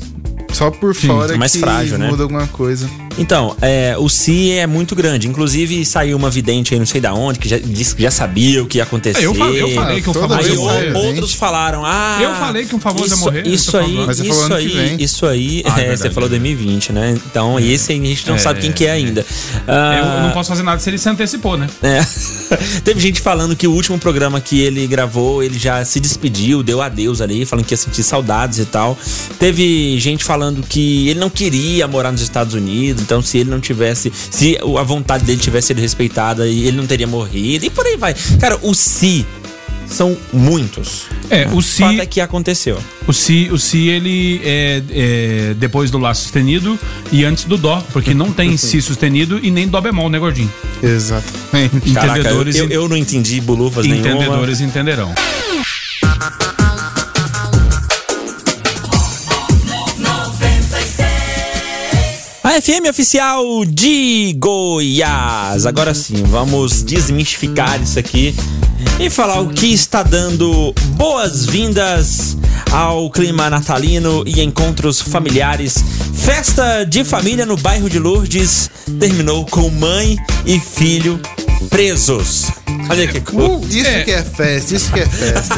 Só 0.53 0.71
por 0.71 0.95
fora 0.95 1.37
mais 1.37 1.51
que 1.51 1.59
frágil, 1.59 1.97
né? 1.97 2.09
muda 2.09 2.23
alguma 2.23 2.47
coisa. 2.47 2.89
Então, 3.17 3.55
é, 3.62 3.95
o 3.97 4.07
Si 4.09 4.51
é 4.51 4.67
muito 4.67 4.95
grande. 4.95 5.27
Inclusive, 5.27 5.83
saiu 5.86 6.15
uma 6.17 6.29
vidente 6.29 6.74
aí, 6.74 6.79
não 6.79 6.86
sei 6.86 7.01
da 7.01 7.13
onde, 7.13 7.39
que 7.39 7.50
já 7.50 7.57
disse 7.57 7.95
que 7.95 8.03
já 8.03 8.12
sabia 8.12 8.62
o 8.63 8.67
que 8.67 8.77
ia 8.77 8.83
acontecer. 8.83 9.24
Eu 9.25 9.33
falei, 9.33 9.62
eu 9.62 9.69
falei 9.74 10.01
que 10.01 10.09
o 10.09 10.13
Toda 10.13 10.27
famoso 10.27 10.50
ia 10.50 10.55
morrer. 10.55 10.93
outros 10.95 11.33
falaram, 11.33 11.83
ah. 11.86 12.19
Eu 12.21 12.33
falei 12.36 12.65
que 12.65 12.75
um 12.75 12.79
famoso 12.79 13.05
ia 13.05 13.13
isso, 13.13 13.24
morrer, 13.24 13.47
eu 13.47 13.53
Isso 13.53 13.77
aí, 13.77 13.95
isso 14.27 14.53
aí, 14.53 14.95
isso 15.00 15.25
aí, 15.25 15.63
Ah, 15.65 15.81
é 15.81 15.88
é, 15.93 15.95
você 15.97 16.09
falou 16.09 16.27
é. 16.27 16.29
2020, 16.31 16.91
né? 16.93 17.17
Então, 17.29 17.59
esse 17.59 17.91
aí 17.91 18.01
a 18.01 18.05
gente 18.05 18.27
não 18.27 18.36
É, 18.36 18.39
sabe 18.39 18.59
quem 18.62 18.71
que 18.71 18.86
é 18.86 18.91
ainda. 18.91 19.21
Eu 19.21 19.74
Ah, 19.74 20.24
não 20.27 20.31
posso 20.31 20.50
fazer 20.50 20.63
nada 20.63 20.79
se 20.79 20.89
ele 20.89 20.97
se 20.97 21.09
antecipou, 21.09 21.57
né? 21.57 21.67
é. 21.81 22.00
Teve 22.83 23.00
gente 23.00 23.19
falando 23.19 23.55
que 23.55 23.67
o 23.67 23.71
último 23.71 23.97
programa 24.00 24.39
que 24.39 24.62
ele 24.62 24.88
gravou, 24.88 25.43
ele 25.43 25.57
já 25.59 25.83
se 25.83 26.00
despediu, 26.00 26.63
deu 26.63 26.81
adeus 26.81 27.19
ali, 27.19 27.45
falando 27.45 27.65
que 27.65 27.74
ia 27.74 27.77
sentir 27.77 28.03
saudades 28.03 28.59
e 28.59 28.65
tal. 28.65 28.97
Teve 29.39 30.00
gente 30.00 30.24
falando 30.24 30.63
que 30.63 31.09
ele 31.09 31.19
não 31.19 31.29
queria 31.29 31.88
morar 31.88 32.12
nos 32.12 32.21
Estados 32.21 32.53
Unidos, 32.53 33.03
então 33.07 33.21
se 33.21 33.37
ele 33.37 33.49
não 33.49 33.61
tivesse, 33.61 34.11
se 34.13 34.57
a 34.77 34.83
vontade 34.83 35.23
dele 35.23 35.39
tivesse 35.39 35.67
sido 35.67 35.79
respeitada, 35.79 36.45
ele 36.45 36.75
não 36.75 36.85
teria 36.85 37.07
morrido, 37.07 37.65
e 37.65 37.69
por 37.69 37.85
aí 37.85 37.95
vai. 37.95 38.13
Cara, 38.37 38.59
o 38.61 38.73
si 38.75 39.25
são 39.89 40.17
muitos. 40.33 41.05
É, 41.29 41.47
o 41.47 41.57
O 41.57 41.61
Si, 41.61 41.81
fato 41.81 42.01
é 42.01 42.05
que 42.05 42.19
aconteceu. 42.19 42.77
o 43.07 43.13
si, 43.13 43.47
o 43.49 43.57
si 43.57 43.87
ele 43.87 44.41
é, 44.43 44.83
é 44.91 45.53
depois 45.53 45.89
do 45.89 45.97
Lá 45.97 46.13
sustenido 46.13 46.77
e 47.09 47.23
antes 47.23 47.45
do 47.45 47.57
Dó, 47.57 47.81
porque 47.93 48.13
não 48.13 48.33
tem 48.33 48.55
Si 48.57 48.81
sustenido 48.81 49.39
e 49.41 49.49
nem 49.49 49.65
Dó 49.65 49.79
bemol, 49.79 50.09
né, 50.09 50.19
gordinho? 50.19 50.51
Exatamente. 50.83 51.91
Caraca, 51.93 52.17
eu, 52.17 52.19
Entendedores 52.19 52.55
eu, 52.57 52.69
eu 52.69 52.89
não 52.89 52.97
entendi 52.97 53.39
bulufas 53.39 53.85
nenhuma. 53.85 54.09
Entendedores 54.09 54.59
entenderão. 54.59 55.13
FM 62.61 62.89
oficial 62.89 63.43
de 63.65 64.33
Goiás. 64.39 65.67
Agora 65.67 65.93
sim, 65.93 66.23
vamos 66.23 66.81
desmistificar 66.81 67.79
isso 67.81 67.99
aqui 67.99 68.33
e 68.99 69.11
falar 69.11 69.41
o 69.41 69.49
que 69.49 69.71
está 69.71 70.01
dando 70.01 70.73
boas-vindas 70.95 72.35
ao 72.71 73.11
clima 73.11 73.47
natalino 73.49 74.23
e 74.25 74.41
encontros 74.41 74.99
familiares. 74.99 75.75
Festa 76.15 76.83
de 76.83 77.03
família 77.03 77.45
no 77.45 77.55
bairro 77.57 77.87
de 77.89 77.99
Lourdes 77.99 78.71
terminou 78.99 79.45
com 79.45 79.69
mãe 79.69 80.17
e 80.43 80.59
filho 80.59 81.19
presos. 81.69 82.45
Olha 82.89 83.07
que 83.07 83.21
coisa. 83.21 83.65
Isso 83.69 83.87
É. 83.87 84.03
que 84.03 84.11
é 84.11 84.23
festa, 84.23 84.75
isso 84.75 84.91
que 84.91 84.99
é 85.01 85.05
festa. 85.05 85.55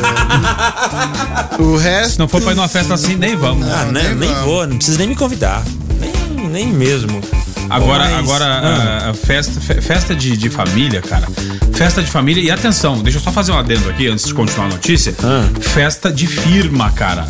o 1.63 1.77
resto. 1.77 2.11
Se 2.13 2.19
não 2.19 2.27
for 2.27 2.41
pra 2.41 2.51
ir 2.51 2.55
numa 2.55 2.67
festa 2.67 2.93
assim, 2.93 3.15
nem 3.15 3.37
vamos. 3.37 3.65
Ah, 3.69 3.85
né? 3.85 4.03
nem 4.09 4.15
nem 4.15 4.29
vamos. 4.29 4.43
vou, 4.45 4.67
não 4.67 4.75
precisa 4.75 4.97
nem 4.97 5.07
me 5.07 5.15
convidar. 5.15 5.63
Nem, 6.49 6.67
mesmo. 6.67 7.21
Agora, 7.69 8.03
Mas- 8.05 8.13
agora 8.19 8.45
Ah. 8.45 9.05
a, 9.07 9.09
a 9.11 9.13
festa, 9.13 9.61
fe- 9.61 9.79
festa 9.81 10.15
de, 10.15 10.35
de 10.35 10.49
família, 10.49 11.01
cara. 11.01 11.27
Festa 11.73 12.01
de 12.01 12.09
família. 12.09 12.41
E 12.43 12.49
atenção, 12.51 12.97
deixa 13.01 13.19
eu 13.19 13.21
só 13.23 13.31
fazer 13.31 13.51
um 13.51 13.57
adendo 13.57 13.87
aqui 13.89 14.07
antes 14.07 14.25
de 14.25 14.33
continuar 14.33 14.65
a 14.65 14.69
notícia. 14.69 15.13
Ah. 15.23 15.47
Festa 15.61 16.11
de 16.11 16.25
firma, 16.27 16.89
cara. 16.91 17.27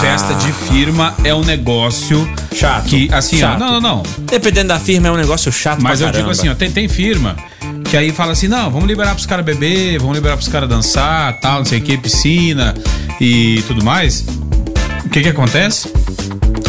Festa 0.00 0.34
de 0.34 0.52
firma 0.52 1.14
é 1.24 1.34
um 1.34 1.42
negócio 1.42 2.28
Chato. 2.54 2.84
que, 2.84 3.08
assim, 3.12 3.36
ó, 3.36 3.48
Chato. 3.52 3.58
não, 3.60 3.72
não, 3.72 3.80
não. 3.80 4.02
Dependendo 4.18 4.68
da 4.68 4.78
firma, 4.78 5.08
é 5.08 5.10
um 5.10 5.16
negócio 5.16 5.50
chato 5.50 5.80
Mas 5.82 6.00
eu 6.00 6.10
digo 6.12 6.28
assim, 6.30 6.48
ó, 6.48 6.54
tem, 6.54 6.70
tem 6.70 6.86
firma 6.88 7.34
que 7.90 7.96
aí 7.96 8.12
fala 8.12 8.32
assim, 8.32 8.48
não, 8.48 8.70
vamos 8.70 8.86
liberar 8.88 9.14
pros 9.14 9.26
caras 9.26 9.44
beber, 9.44 9.98
vamos 9.98 10.14
liberar 10.16 10.36
pros 10.36 10.48
caras 10.48 10.68
dançar, 10.68 11.32
tal, 11.40 11.58
não 11.58 11.64
sei 11.64 11.78
o 11.78 11.82
que, 11.82 11.96
piscina 11.96 12.74
e 13.20 13.62
tudo 13.66 13.82
mais. 13.84 14.24
O 15.04 15.08
que 15.08 15.22
que 15.22 15.28
acontece? 15.28 15.88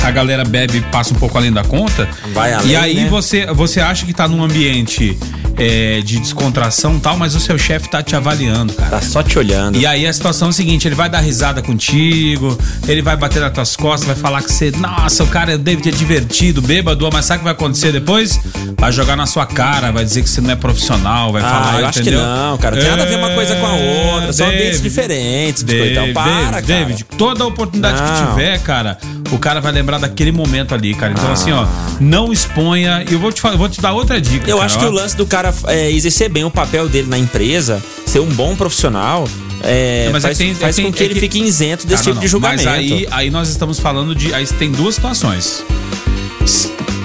A 0.03 0.11
galera 0.11 0.43
bebe, 0.43 0.81
passa 0.91 1.13
um 1.13 1.17
pouco 1.17 1.37
além 1.37 1.51
da 1.51 1.63
conta. 1.63 2.07
Vai 2.33 2.53
além, 2.53 2.71
e 2.71 2.75
aí 2.75 2.95
né? 3.03 3.09
você, 3.09 3.45
você 3.47 3.79
acha 3.81 4.05
que 4.05 4.13
tá 4.13 4.27
num 4.27 4.43
ambiente 4.43 5.17
é, 5.57 6.01
de 6.01 6.19
descontração 6.19 6.97
e 6.97 6.99
tal, 6.99 7.17
mas 7.17 7.33
o 7.33 7.39
seu 7.39 7.57
chefe 7.57 7.89
tá 7.89 8.03
te 8.03 8.15
avaliando, 8.15 8.73
cara. 8.73 8.89
Tá 8.91 9.01
só 9.01 9.23
te 9.23 9.39
olhando. 9.39 9.77
E 9.77 9.85
aí 9.85 10.05
a 10.05 10.13
situação 10.13 10.49
é 10.49 10.51
a 10.51 10.53
seguinte, 10.53 10.87
ele 10.87 10.95
vai 10.95 11.09
dar 11.09 11.21
risada 11.21 11.61
contigo, 11.61 12.57
ele 12.87 13.01
vai 13.01 13.15
bater 13.17 13.39
nas 13.41 13.51
tuas 13.53 13.75
costas, 13.75 14.05
vai 14.07 14.15
falar 14.15 14.41
que 14.43 14.51
você, 14.51 14.69
nossa, 14.71 15.23
o 15.23 15.27
cara 15.27 15.53
é 15.53 15.57
David 15.57 15.89
é 15.89 15.91
divertido, 15.91 16.61
bêbado, 16.61 17.09
mas 17.11 17.25
sabe 17.25 17.37
o 17.37 17.39
que 17.39 17.43
vai 17.45 17.53
acontecer 17.53 17.91
depois? 17.91 18.39
Vai 18.77 18.91
jogar 18.91 19.15
na 19.15 19.25
sua 19.25 19.45
cara, 19.45 19.91
vai 19.91 20.03
dizer 20.03 20.21
que 20.23 20.29
você 20.29 20.41
não 20.41 20.51
é 20.51 20.55
profissional, 20.55 21.31
vai 21.31 21.41
Ah, 21.41 21.49
falar, 21.49 21.79
eu 21.79 21.87
acho 21.87 22.01
entendeu? 22.01 22.19
que 22.19 22.25
não, 22.25 22.57
cara. 22.57 22.75
Não 22.75 22.81
tem 22.83 22.91
nada 22.91 23.03
a 23.03 23.05
ver 23.07 23.15
uma 23.17 23.31
coisa 23.31 23.55
com 23.55 23.65
a 23.65 23.73
outra. 23.73 24.33
São 24.33 24.45
David, 24.47 24.59
ambientes 24.61 24.81
diferentes. 24.81 25.63
David, 25.63 25.91
então, 25.91 26.13
para, 26.13 26.25
David, 26.25 26.51
cara. 26.51 26.61
David, 26.61 27.05
toda 27.17 27.45
oportunidade 27.45 28.01
que 28.01 28.21
Não. 28.21 28.27
tiver, 28.31 28.59
cara, 28.59 28.97
o 29.31 29.37
cara 29.39 29.61
vai 29.61 29.71
lembrar 29.75 29.99
daquele 29.99 30.31
momento 30.31 30.73
ali, 30.73 30.93
cara. 30.95 31.13
Então, 31.13 31.29
Ah. 31.29 31.33
assim, 31.33 31.51
ó, 31.51 31.67
não 31.99 32.31
exponha. 32.33 33.05
E 33.09 33.13
eu 33.13 33.19
vou 33.19 33.31
te, 33.31 33.41
vou 33.55 33.69
te 33.69 33.79
dar 33.81 33.93
outra 33.93 34.19
dica. 34.19 34.49
Eu 34.49 34.57
cara, 34.57 34.65
acho 34.65 34.79
que 34.79 34.85
ó. 34.85 34.89
o 34.89 34.91
lance 34.91 35.15
do 35.15 35.25
cara 35.25 35.53
é, 35.67 35.91
exercer 35.91 36.29
bem 36.29 36.43
o 36.43 36.49
papel 36.51 36.89
dele 36.89 37.07
na 37.07 37.17
empresa, 37.19 37.81
ser 38.05 38.19
um 38.19 38.27
bom 38.29 38.55
profissional, 38.55 39.27
é, 39.63 40.09
Mas 40.11 40.23
é 40.23 40.27
faz, 40.27 40.37
que 40.37 40.43
tem- 40.43 40.55
faz 40.55 40.79
é 40.79 40.81
com 40.81 40.91
que- 40.91 40.97
que 40.97 41.03
é 41.03 41.05
ele 41.05 41.13
que- 41.15 41.19
fique 41.19 41.39
isento 41.43 41.85
desse 41.85 42.01
Ah, 42.01 42.03
tipo 42.05 42.15
não, 42.15 42.21
de 42.21 42.27
julgamento. 42.27 42.63
Mas 42.65 42.73
aí, 42.73 43.07
aí 43.11 43.29
nós 43.29 43.49
estamos 43.49 43.79
falando 43.79 44.15
de. 44.15 44.33
Aí 44.33 44.45
tem 44.47 44.71
duas 44.71 44.95
situações. 44.95 45.63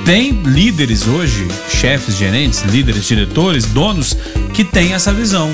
Tem 0.05 0.33
líderes 0.45 1.07
hoje, 1.07 1.47
chefes, 1.69 2.17
gerentes, 2.17 2.63
líderes, 2.63 3.05
diretores, 3.05 3.65
donos, 3.67 4.17
que 4.53 4.65
têm 4.65 4.93
essa 4.93 5.13
visão. 5.13 5.51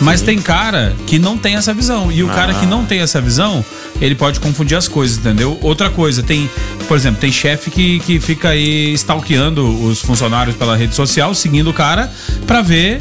Mas 0.00 0.20
tem 0.22 0.40
cara 0.40 0.94
que 1.06 1.18
não 1.18 1.36
tem 1.36 1.56
essa 1.56 1.74
visão. 1.74 2.12
E 2.12 2.22
o 2.22 2.28
cara 2.28 2.54
que 2.54 2.64
não 2.66 2.84
tem 2.84 3.00
essa 3.00 3.20
visão, 3.20 3.64
ele 4.00 4.14
pode 4.14 4.40
confundir 4.40 4.76
as 4.76 4.88
coisas, 4.88 5.18
entendeu? 5.18 5.58
Outra 5.62 5.90
coisa, 5.90 6.22
tem, 6.22 6.48
por 6.86 6.96
exemplo, 6.96 7.20
tem 7.20 7.32
chefe 7.32 7.70
que, 7.70 8.00
que 8.00 8.20
fica 8.20 8.50
aí 8.50 8.92
stalkeando 8.94 9.66
os 9.84 10.00
funcionários 10.00 10.56
pela 10.56 10.76
rede 10.76 10.94
social, 10.94 11.34
seguindo 11.34 11.70
o 11.70 11.74
cara 11.74 12.10
pra 12.46 12.62
ver 12.62 13.00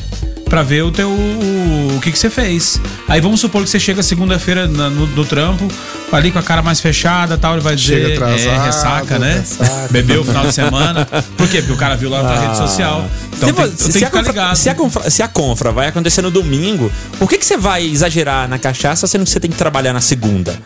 Pra 0.49 0.63
ver 0.63 0.81
o 0.83 0.91
teu 0.91 1.09
o, 1.09 1.97
o 1.97 1.99
que 1.99 2.09
que 2.09 2.17
você 2.17 2.29
fez. 2.29 2.79
Aí 3.07 3.19
vamos 3.19 3.41
supor 3.41 3.63
que 3.63 3.69
você 3.69 3.79
chega 3.79 4.01
segunda-feira 4.01 4.65
no, 4.65 5.05
do 5.07 5.25
trampo, 5.25 5.67
ali 6.11 6.31
com 6.31 6.39
a 6.39 6.43
cara 6.43 6.61
mais 6.61 6.79
fechada, 6.79 7.37
tal, 7.37 7.53
ele 7.53 7.61
vai 7.61 7.75
dizer, 7.75 8.01
Chega 8.01 8.13
atrasado, 8.13 8.47
é, 8.47 8.65
ressaca, 8.65 9.19
né? 9.19 9.33
ressaca. 9.33 9.87
Bebeu 9.91 10.21
o 10.21 10.23
final 10.23 10.45
de 10.47 10.53
semana. 10.53 11.05
Por 11.35 11.49
quê? 11.49 11.57
Porque 11.57 11.73
o 11.73 11.77
cara 11.77 11.95
viu 11.95 12.09
lá 12.09 12.23
na 12.23 12.39
rede 12.39 12.57
social. 12.57 13.09
Então 13.35 13.49
se, 13.49 13.55
tem, 13.55 13.91
se 13.91 13.99
que 13.99 14.05
a 14.05 14.09
ficar 14.09 14.23
confra, 14.23 14.55
se, 14.55 14.69
a 14.69 14.75
confra, 14.75 15.09
se 15.09 15.23
a 15.23 15.27
confra 15.27 15.71
vai 15.71 15.87
acontecer 15.87 16.21
no 16.21 16.31
domingo, 16.31 16.89
por 17.19 17.29
que, 17.29 17.37
que 17.37 17.45
você 17.45 17.57
vai 17.57 17.85
exagerar 17.85 18.47
na 18.47 18.57
cachaça 18.57 19.05
sendo 19.05 19.25
que 19.25 19.29
você 19.29 19.39
tem 19.39 19.51
que 19.51 19.57
trabalhar 19.57 19.91
na 19.91 20.01
segunda? 20.01 20.57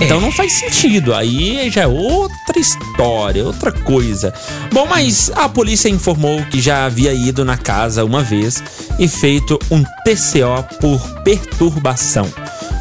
Então 0.00 0.20
não 0.20 0.32
faz 0.32 0.52
sentido. 0.52 1.14
Aí 1.14 1.70
já 1.70 1.82
é 1.82 1.86
outra 1.86 2.58
história, 2.58 3.44
outra 3.44 3.72
coisa. 3.72 4.32
Bom, 4.72 4.86
mas 4.86 5.30
a 5.34 5.48
polícia 5.48 5.88
informou 5.88 6.44
que 6.46 6.60
já 6.60 6.84
havia 6.84 7.12
ido 7.12 7.44
na 7.44 7.56
casa 7.56 8.04
uma 8.04 8.22
vez 8.22 8.62
e 8.98 9.08
feito 9.08 9.58
um 9.70 9.82
TCO 9.82 10.78
por 10.80 11.22
perturbação. 11.22 12.28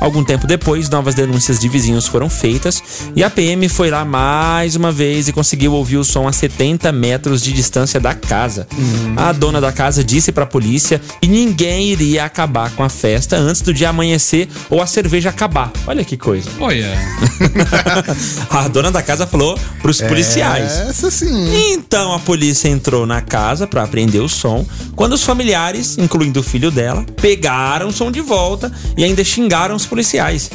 Algum 0.03 0.21
tempo 0.21 0.45
depois, 0.45 0.89
novas 0.89 1.15
denúncias 1.15 1.57
de 1.57 1.69
vizinhos 1.69 2.05
foram 2.05 2.29
feitas 2.29 2.83
e 3.15 3.23
a 3.23 3.29
PM 3.29 3.69
foi 3.69 3.89
lá 3.89 4.03
mais 4.03 4.75
uma 4.75 4.91
vez 4.91 5.29
e 5.29 5.31
conseguiu 5.31 5.71
ouvir 5.71 5.95
o 5.95 6.03
som 6.03 6.27
a 6.27 6.33
70 6.33 6.91
metros 6.91 7.41
de 7.41 7.53
distância 7.53 8.01
da 8.01 8.13
casa. 8.13 8.67
A 9.15 9.31
dona 9.31 9.61
da 9.61 9.71
casa 9.71 10.03
disse 10.03 10.33
pra 10.33 10.45
polícia 10.45 11.01
que 11.21 11.27
ninguém 11.29 11.87
iria 11.87 12.25
acabar 12.25 12.69
com 12.71 12.83
a 12.83 12.89
festa 12.89 13.37
antes 13.37 13.61
do 13.61 13.73
dia 13.73 13.87
amanhecer 13.89 14.49
ou 14.69 14.81
a 14.81 14.85
cerveja 14.85 15.29
acabar. 15.29 15.71
Olha 15.87 16.03
que 16.03 16.17
coisa. 16.17 16.49
Olha, 16.59 16.91
A 18.49 18.67
dona 18.67 18.91
da 18.91 19.01
casa 19.01 19.25
falou 19.25 19.57
pros 19.81 20.01
policiais. 20.01 20.71
Essa 20.89 21.09
sim. 21.09 21.71
Então 21.71 22.13
a 22.13 22.19
polícia 22.19 22.67
entrou 22.67 23.05
na 23.05 23.21
casa 23.21 23.65
pra 23.65 23.83
apreender 23.83 24.21
o 24.21 24.27
som, 24.27 24.65
quando 24.97 25.13
os 25.13 25.23
familiares, 25.23 25.97
incluindo 25.97 26.41
o 26.41 26.43
filho 26.43 26.69
dela, 26.69 27.05
pegaram 27.21 27.87
o 27.87 27.93
som 27.93 28.11
de 28.11 28.19
volta 28.19 28.69
e 28.97 29.03
ainda 29.05 29.23
xingaram 29.23 29.75
os 29.75 29.85
policiais. 29.93 30.49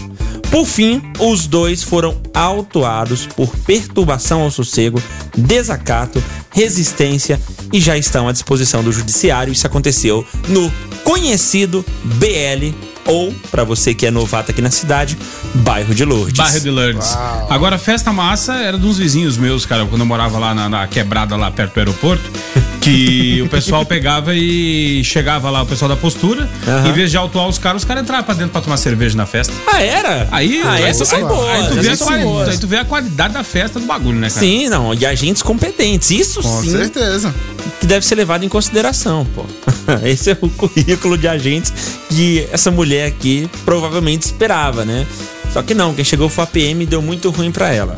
Por 0.50 0.66
fim, 0.66 1.00
os 1.20 1.46
dois 1.46 1.80
foram 1.80 2.20
autuados 2.34 3.24
por 3.24 3.54
perturbação 3.58 4.42
ao 4.42 4.50
sossego, 4.50 5.00
desacato, 5.36 6.20
resistência 6.50 7.40
e 7.72 7.80
já 7.80 7.96
estão 7.96 8.28
à 8.28 8.32
disposição 8.32 8.82
do 8.82 8.92
judiciário. 8.92 9.52
Isso 9.52 9.66
aconteceu 9.66 10.26
no 10.48 10.72
conhecido 11.04 11.84
BL 12.04 12.74
ou, 13.06 13.32
pra 13.50 13.64
você 13.64 13.94
que 13.94 14.04
é 14.04 14.10
novato 14.10 14.50
aqui 14.50 14.60
na 14.60 14.70
cidade, 14.70 15.16
bairro 15.54 15.94
de 15.94 16.04
Lourdes. 16.04 16.36
bairro 16.36 16.60
de 16.60 16.68
Lourdes. 16.70 17.16
Agora, 17.48 17.78
festa 17.78 18.12
massa 18.12 18.52
era 18.56 18.78
de 18.78 18.84
uns 18.86 18.98
vizinhos 18.98 19.38
meus, 19.38 19.64
cara, 19.64 19.86
quando 19.86 20.02
eu 20.02 20.06
morava 20.06 20.38
lá 20.38 20.54
na, 20.54 20.68
na 20.68 20.86
quebrada, 20.86 21.34
lá 21.34 21.50
perto 21.50 21.72
do 21.72 21.78
aeroporto, 21.78 22.30
que 22.82 23.40
o 23.40 23.48
pessoal 23.48 23.84
pegava 23.86 24.34
e 24.34 25.02
chegava 25.04 25.48
lá, 25.48 25.62
o 25.62 25.66
pessoal 25.66 25.88
da 25.88 25.96
postura, 25.96 26.48
em 26.86 26.92
vez 26.92 27.10
de 27.10 27.16
autuar 27.16 27.48
os 27.48 27.56
caras, 27.56 27.80
os 27.82 27.88
caras 27.88 28.02
entravam 28.02 28.24
pra 28.24 28.34
dentro 28.34 28.50
pra 28.50 28.60
tomar 28.60 28.76
cerveja 28.76 29.16
na 29.16 29.24
festa. 29.24 29.54
Ah, 29.66 29.82
era? 29.82 30.28
Aí, 30.30 30.60
ah, 30.62 30.72
aí- 30.72 30.82
essas 30.84 31.08
são 31.08 31.18
aí- 31.18 31.24
boas. 31.24 31.48
Aí 31.48 31.68
tu, 31.68 31.74
vê 31.76 31.88
a 31.88 32.50
aí 32.50 32.58
tu 32.58 32.66
vê 32.66 32.76
a 32.76 32.84
qualidade 32.84 33.32
da 33.32 33.42
festa 33.42 33.80
do 33.80 33.86
bagulho, 33.86 34.18
né, 34.18 34.28
cara? 34.28 34.40
Sim, 34.40 34.68
não, 34.68 34.92
e 34.92 35.06
agentes 35.06 35.40
competentes. 35.42 36.10
Isso 36.10 36.37
Com 36.42 36.62
sim 36.62 36.70
certeza. 36.70 37.34
que 37.80 37.86
deve 37.86 38.04
ser 38.06 38.14
levado 38.14 38.44
em 38.44 38.48
consideração, 38.48 39.26
pô. 39.34 39.44
Esse 40.04 40.30
é 40.30 40.38
o 40.40 40.48
currículo 40.50 41.16
de 41.18 41.26
agentes 41.28 41.72
que 42.08 42.46
essa 42.52 42.70
mulher 42.70 43.06
aqui 43.08 43.48
provavelmente 43.64 44.22
esperava, 44.22 44.84
né? 44.84 45.06
Só 45.52 45.62
que 45.62 45.74
não, 45.74 45.94
quem 45.94 46.04
chegou 46.04 46.28
foi 46.28 46.44
a 46.44 46.46
PM 46.46 46.82
e 46.84 46.86
deu 46.86 47.00
muito 47.00 47.30
ruim 47.30 47.50
pra 47.50 47.72
ela. 47.72 47.96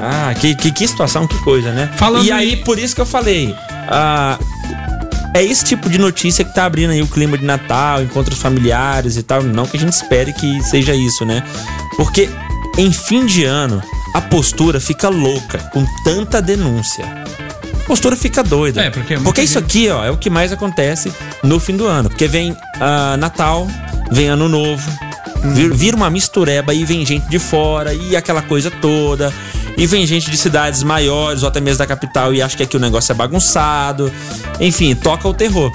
Ah, 0.00 0.34
que, 0.40 0.54
que, 0.56 0.72
que 0.72 0.88
situação, 0.88 1.26
que 1.28 1.38
coisa, 1.44 1.70
né? 1.72 1.90
Falando 1.96 2.24
e 2.24 2.32
aí, 2.32 2.54
em- 2.54 2.64
por 2.64 2.76
isso 2.78 2.92
que 2.94 3.00
eu 3.00 3.06
falei, 3.06 3.54
ah, 3.88 4.36
é 5.34 5.42
esse 5.44 5.64
tipo 5.64 5.88
de 5.88 5.96
notícia 5.98 6.44
que 6.44 6.52
tá 6.52 6.64
abrindo 6.64 6.90
aí 6.90 7.00
o 7.00 7.06
clima 7.06 7.38
de 7.38 7.44
Natal, 7.44 8.02
encontros 8.02 8.38
familiares 8.38 9.16
e 9.16 9.22
tal. 9.22 9.42
Não 9.44 9.64
que 9.64 9.76
a 9.76 9.80
gente 9.80 9.92
espere 9.92 10.32
que 10.32 10.60
seja 10.64 10.92
isso, 10.94 11.24
né? 11.24 11.42
Porque 11.96 12.28
em 12.76 12.90
fim 12.92 13.24
de 13.26 13.44
ano, 13.44 13.80
a 14.14 14.20
postura 14.20 14.80
fica 14.80 15.08
louca 15.08 15.58
com 15.72 15.86
tanta 16.04 16.42
denúncia. 16.42 17.04
A 17.92 17.94
postura 17.94 18.16
fica 18.16 18.42
doida. 18.42 18.80
É, 18.84 18.88
porque 18.88 19.12
é 19.12 19.18
porque 19.20 19.42
isso 19.42 19.60
gente- 19.60 19.64
aqui, 19.64 19.90
ó, 19.90 20.02
é 20.02 20.10
o 20.10 20.16
que 20.16 20.30
mais 20.30 20.50
acontece 20.50 21.12
no 21.42 21.60
fim 21.60 21.76
do 21.76 21.86
ano. 21.86 22.08
Porque 22.08 22.26
vem 22.26 22.56
ah, 22.80 23.18
Natal, 23.18 23.68
vem 24.10 24.28
Ano 24.28 24.48
Novo, 24.48 24.82
vir- 25.52 25.74
vira 25.74 25.94
uma 25.94 26.08
mistureba 26.08 26.72
e 26.72 26.86
vem 26.86 27.04
gente 27.04 27.28
de 27.28 27.38
fora 27.38 27.92
e 27.92 28.16
aquela 28.16 28.40
coisa 28.40 28.70
toda. 28.70 29.30
E 29.76 29.86
vem 29.86 30.06
gente 30.06 30.30
de 30.30 30.38
cidades 30.38 30.82
maiores 30.82 31.42
ou 31.42 31.48
até 31.50 31.60
mesmo 31.60 31.80
da 31.80 31.86
capital 31.86 32.32
e 32.32 32.40
acha 32.40 32.56
que 32.56 32.62
aqui 32.62 32.78
o 32.78 32.80
negócio 32.80 33.12
é 33.12 33.14
bagunçado. 33.14 34.10
Enfim, 34.58 34.94
toca 34.94 35.28
o 35.28 35.34
terror. 35.34 35.70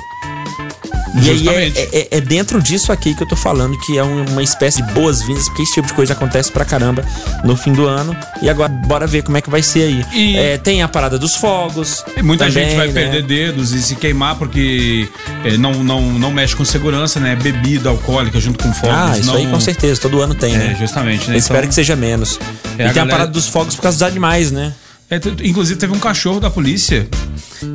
E 1.17 1.29
aí 1.29 1.29
é, 1.29 1.33
Justamente. 1.33 1.79
é- 1.79 2.07
é 2.11 2.21
dentro 2.21 2.61
disso 2.61 2.91
aqui 2.91 3.13
que 3.15 3.23
eu 3.23 3.27
tô 3.27 3.35
falando 3.35 3.77
que 3.79 3.97
é 3.97 4.03
um- 4.03 4.25
uma 4.29 4.43
espécie 4.43 4.81
de 4.83 4.91
boas-vindas, 4.93 5.47
porque 5.49 5.63
esse 5.63 5.73
tipo 5.73 5.87
de 5.87 5.93
coisa 5.93 6.13
acontece 6.13 6.51
pra 6.51 6.63
caramba 6.63 7.03
no 7.43 7.55
fim 7.57 7.73
do 7.73 7.85
ano. 7.87 8.15
E 8.41 8.49
agora, 8.49 8.69
bora 8.69 9.07
ver 9.07 9.23
como 9.23 9.37
é 9.37 9.41
que 9.41 9.49
vai 9.49 9.61
ser 9.63 9.83
aí. 9.83 10.05
E- 10.13 10.37
É, 10.37 10.57
tem 10.57 10.81
a 10.83 10.87
parada 10.87 11.17
dos 11.17 11.35
fogos. 11.35 12.03
E 12.15 12.21
muita 12.21 12.45
também, 12.45 12.65
gente 12.65 12.77
vai 12.77 12.87
né? 12.87 12.93
perder 12.93 13.23
dedos 13.23 13.71
e 13.73 13.81
se 13.81 13.95
queimar 13.95 14.35
porque 14.35 15.09
é, 15.43 15.57
não, 15.57 15.83
não, 15.83 16.01
não 16.01 16.31
mexe 16.31 16.55
com 16.55 16.63
segurança, 16.65 17.19
né? 17.19 17.35
Bebida 17.35 17.89
alcoólica 17.89 18.39
junto 18.39 18.63
com 18.63 18.71
fogos. 18.73 18.95
Ah, 18.95 19.17
isso 19.17 19.27
não... 19.27 19.35
aí 19.35 19.47
com 19.47 19.59
certeza, 19.59 19.99
todo 20.01 20.21
ano 20.21 20.35
tem, 20.35 20.53
É, 20.53 20.57
né? 20.57 20.77
justamente, 20.79 21.27
né? 21.29 21.35
Eu 21.35 21.39
espero 21.39 21.59
Então- 21.59 21.69
que 21.69 21.75
seja 21.75 21.95
menos. 21.95 22.39
É, 22.39 22.43
e 22.43 22.73
a 22.73 22.75
tem 22.77 22.85
a 22.87 22.93
galera- 22.93 23.11
parada 23.11 23.31
dos 23.31 23.47
fogos 23.47 23.75
por 23.75 23.81
causa 23.81 23.97
dos 23.97 24.07
animais, 24.07 24.51
né? 24.51 24.71
É, 25.09 25.15
inclusive 25.43 25.79
teve 25.79 25.93
um 25.93 25.99
cachorro 25.99 26.39
da 26.39 26.49
polícia, 26.49 27.07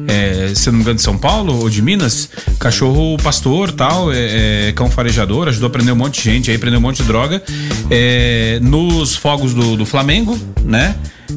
é, 0.07 0.53
se 0.55 0.67
não 0.67 0.75
me 0.75 0.83
engano, 0.83 0.97
de 0.97 1.03
São 1.03 1.17
Paulo 1.17 1.61
ou 1.61 1.71
de 1.71 1.81
Minas, 1.81 2.29
cachorro 2.59 3.17
pastor 3.17 3.73
tal, 3.73 4.13
é, 4.13 4.69
é, 4.69 4.73
cão 4.73 4.91
farejador, 4.91 5.49
ajudou 5.49 5.69
a 5.69 5.71
prender 5.71 5.95
um 5.95 5.97
monte 5.97 6.23
de 6.23 6.31
gente 6.31 6.51
aí, 6.51 6.59
prendeu 6.59 6.79
um 6.79 6.83
monte 6.83 6.99
de 6.99 7.05
droga. 7.05 7.43
É, 7.91 8.59
nos 8.61 9.17
fogos 9.17 9.55
do, 9.55 9.77
do 9.79 9.87
Flamengo, 9.87 10.39
né? 10.63 10.95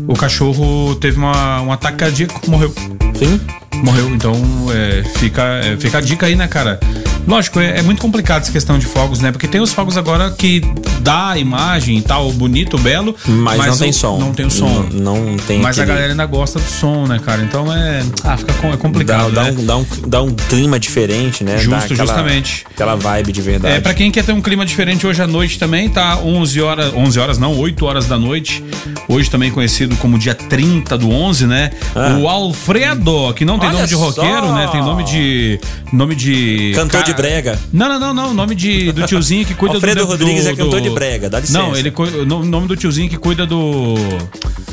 O 0.08 0.13
cachorro 0.15 0.95
teve 0.95 1.17
uma, 1.17 1.62
um 1.62 1.71
ataque 1.71 1.97
cardíaco, 1.97 2.39
morreu. 2.49 2.73
Sim. 3.15 3.39
Morreu, 3.84 4.10
então 4.15 4.34
é, 4.73 5.03
fica, 5.17 5.41
é, 5.43 5.75
fica 5.77 5.97
a 5.97 6.01
dica 6.01 6.25
aí, 6.25 6.36
né, 6.36 6.47
cara? 6.47 6.79
Lógico, 7.27 7.60
é, 7.60 7.79
é 7.79 7.81
muito 7.81 8.01
complicado 8.01 8.43
essa 8.43 8.51
questão 8.51 8.77
de 8.79 8.86
fogos, 8.86 9.19
né? 9.19 9.31
Porque 9.31 9.47
tem 9.47 9.60
os 9.60 9.73
fogos 9.73 9.97
agora 9.97 10.29
que 10.31 10.62
dá 11.01 11.31
a 11.31 11.38
imagem 11.39 11.97
e 11.97 12.01
tal, 12.01 12.31
bonito, 12.31 12.77
belo, 12.77 13.15
Mas, 13.27 13.58
não 13.65 13.73
o- 13.73 13.77
tem 13.79 13.91
som. 13.91 14.17
Não 14.19 14.31
tem 14.34 14.45
o 14.45 14.51
som. 14.51 14.88
Não, 14.93 15.17
não 15.25 15.38
tem 15.38 15.60
Mas 15.60 15.77
a 15.77 15.81
aquele- 15.81 15.95
galera 15.97 16.13
ainda 16.13 16.25
gosta 16.25 16.60
do 16.60 16.65
som, 16.69 17.05
né, 17.05 17.19
cara? 17.23 17.41
Então 17.43 17.71
é. 17.73 18.01
Ah, 18.23 18.38
fica 18.38 18.53
é 18.67 18.77
complicado. 18.77 19.31
dá, 19.34 19.43
né? 19.45 19.55
um, 19.58 19.65
dá, 19.65 19.77
um, 19.77 19.86
dá 20.08 20.21
um 20.21 20.31
clima 20.34 20.79
diferente, 20.79 21.43
né? 21.43 21.58
Justo, 21.58 21.71
Dá 21.71 21.77
aquela, 21.79 21.97
justamente. 22.05 22.65
Aquela 22.73 22.95
vibe 22.95 23.31
de 23.34 23.41
verdade. 23.41 23.75
É, 23.75 23.79
pra 23.81 23.93
quem 23.93 24.10
quer 24.10 24.23
ter 24.23 24.31
um 24.31 24.41
clima 24.41 24.65
diferente 24.65 25.05
hoje 25.05 25.21
à 25.21 25.27
noite 25.27 25.60
também, 25.60 25.89
tá 25.89 26.17
11 26.19 26.62
horas, 26.62 26.93
11 26.93 27.19
horas 27.19 27.38
não, 27.38 27.58
8 27.58 27.86
horas 27.86 28.05
da 28.05 28.17
noite. 28.17 28.63
Hoje 29.10 29.29
também 29.29 29.51
conhecido 29.51 29.85
como 30.00 30.17
dia 30.17 30.34
30 30.36 30.98
do 30.98 31.10
11, 31.12 31.45
né? 31.48 31.71
Ah. 31.95 32.17
O 32.19 32.28
Alfredo, 32.28 33.34
que 33.34 33.45
não 33.45 33.58
tem 33.60 33.69
Olha 33.69 33.78
nome 33.78 33.88
de 33.88 33.95
roqueiro, 33.95 34.48
só! 34.48 34.54
né? 34.54 34.67
Tem 34.71 34.82
nome 34.82 35.04
de 35.04 35.60
nome 35.93 36.15
de 36.15 36.71
Cantor 36.76 37.02
ca- 37.02 37.06
de 37.06 37.13
brega. 37.13 37.60
Não, 37.71 37.88
não, 37.88 38.00
não, 38.00 38.13
não, 38.13 38.34
nome 38.34 38.56
de 38.56 38.91
do 38.91 39.06
tiozinho 39.06 39.45
que 39.45 39.54
cuida 39.54 39.76
Alfredo 39.76 40.02
do 40.02 40.08
Rodrigues 40.08 40.43
do- 40.43 40.50
é 40.50 40.56
cantor 40.56 40.82
do- 40.82 40.82
de 40.82 40.89
brega, 40.89 41.30
dá 41.30 41.39
licença. 41.39 41.58
Não, 41.60 41.76
ele 41.76 41.91
o 41.95 42.26
no- 42.26 42.45
nome 42.45 42.67
do 42.67 42.76
tiozinho 42.76 43.10
que 43.10 43.17
cuida 43.17 43.45
do 43.45 43.95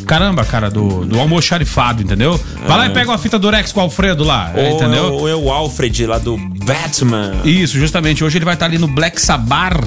Caramba, 0.07 0.45
cara, 0.45 0.69
do, 0.69 1.05
do 1.05 1.19
almoxarifado, 1.21 2.03
entendeu? 2.03 2.39
Vai 2.67 2.77
lá 2.77 2.87
e 2.87 2.91
pega 2.91 3.11
uma 3.11 3.19
fita 3.19 3.39
Durex 3.39 3.71
com 3.73 3.81
o 3.81 3.83
Alfredo 3.85 4.25
lá, 4.25 4.51
é, 4.55 4.69
Ou, 4.69 4.77
entendeu? 4.77 5.15
ou 5.15 5.29
é 5.29 5.35
o 5.35 5.51
Alfred 5.51 6.07
lá 6.07 6.19
do 6.19 6.37
Batman. 6.37 7.37
Isso, 7.45 7.79
justamente. 7.79 8.25
Hoje 8.25 8.37
ele 8.39 8.45
vai 8.45 8.55
estar 8.55 8.67
ali 8.67 8.79
no 8.79 8.89
Black 8.89 9.21
Sabar, 9.23 9.79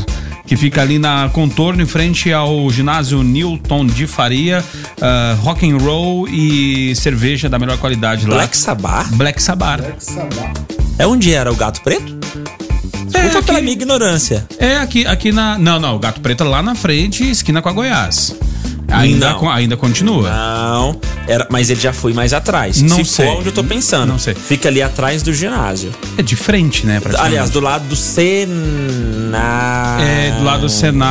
que 0.46 0.56
fica 0.56 0.82
ali 0.82 1.00
na 1.00 1.30
contorno 1.30 1.82
em 1.82 1.86
frente 1.86 2.32
ao 2.32 2.70
ginásio 2.70 3.24
Newton 3.24 3.86
de 3.86 4.06
Faria, 4.08 4.64
ah, 5.02 5.36
rock 5.42 5.70
and 5.70 5.78
roll 5.78 6.28
e 6.28 6.96
cerveja 6.96 7.50
da 7.50 7.58
melhor 7.58 7.78
qualidade 7.78 8.26
lá. 8.28 8.36
Black 8.36 8.56
Sabbath? 8.58 9.08
Black 9.12 9.42
Sabar. 9.42 9.82
É 10.98 11.06
onde 11.08 11.34
era 11.34 11.52
o 11.52 11.56
gato 11.56 11.82
preto? 11.82 12.16
É 13.14 13.22
Desculpa 13.24 13.54
aqui, 13.54 13.62
minha 13.62 13.74
ignorância. 13.74 14.46
é 14.60 14.78
aqui, 14.78 15.06
aqui 15.06 15.32
na. 15.32 15.58
Não, 15.58 15.80
não, 15.80 15.96
o 15.96 16.00
Gato 16.00 16.20
Preto 16.20 16.44
é 16.44 16.48
lá 16.48 16.62
na 16.62 16.76
frente, 16.76 17.24
esquina 17.30 17.62
com 17.62 17.70
a 17.70 17.72
Goiás. 17.72 18.36
Ainda, 18.88 19.32
Não. 19.32 19.50
ainda 19.50 19.76
continua. 19.78 20.30
Não. 20.30 21.00
Era, 21.28 21.48
mas 21.50 21.69
ele 21.69 21.80
já 21.82 21.91
foi 21.91 22.13
mais 22.13 22.34
atrás. 22.34 22.82
Não 22.82 23.04
Se 23.04 23.15
sei. 23.15 23.26
for 23.28 23.38
onde 23.39 23.48
eu 23.50 23.54
tô 23.54 23.63
pensando. 23.63 24.08
Não 24.08 24.19
sei. 24.19 24.36
Fica 24.36 24.69
ali 24.69 24.82
atrás 24.82 25.24
do 25.24 25.34
ginásio. 25.34 25.91
É 26.17 26.21
de 26.21 26.36
frente, 26.36 26.86
né? 26.86 27.02
Aliás, 27.17 27.50
do 27.50 27.60
lado 27.60 27.86
do 27.88 27.95
Senac. 27.95 28.36
É, 30.04 30.32
do 30.38 30.43
lado 30.43 30.62
do 30.62 30.69
Sena... 30.69 31.06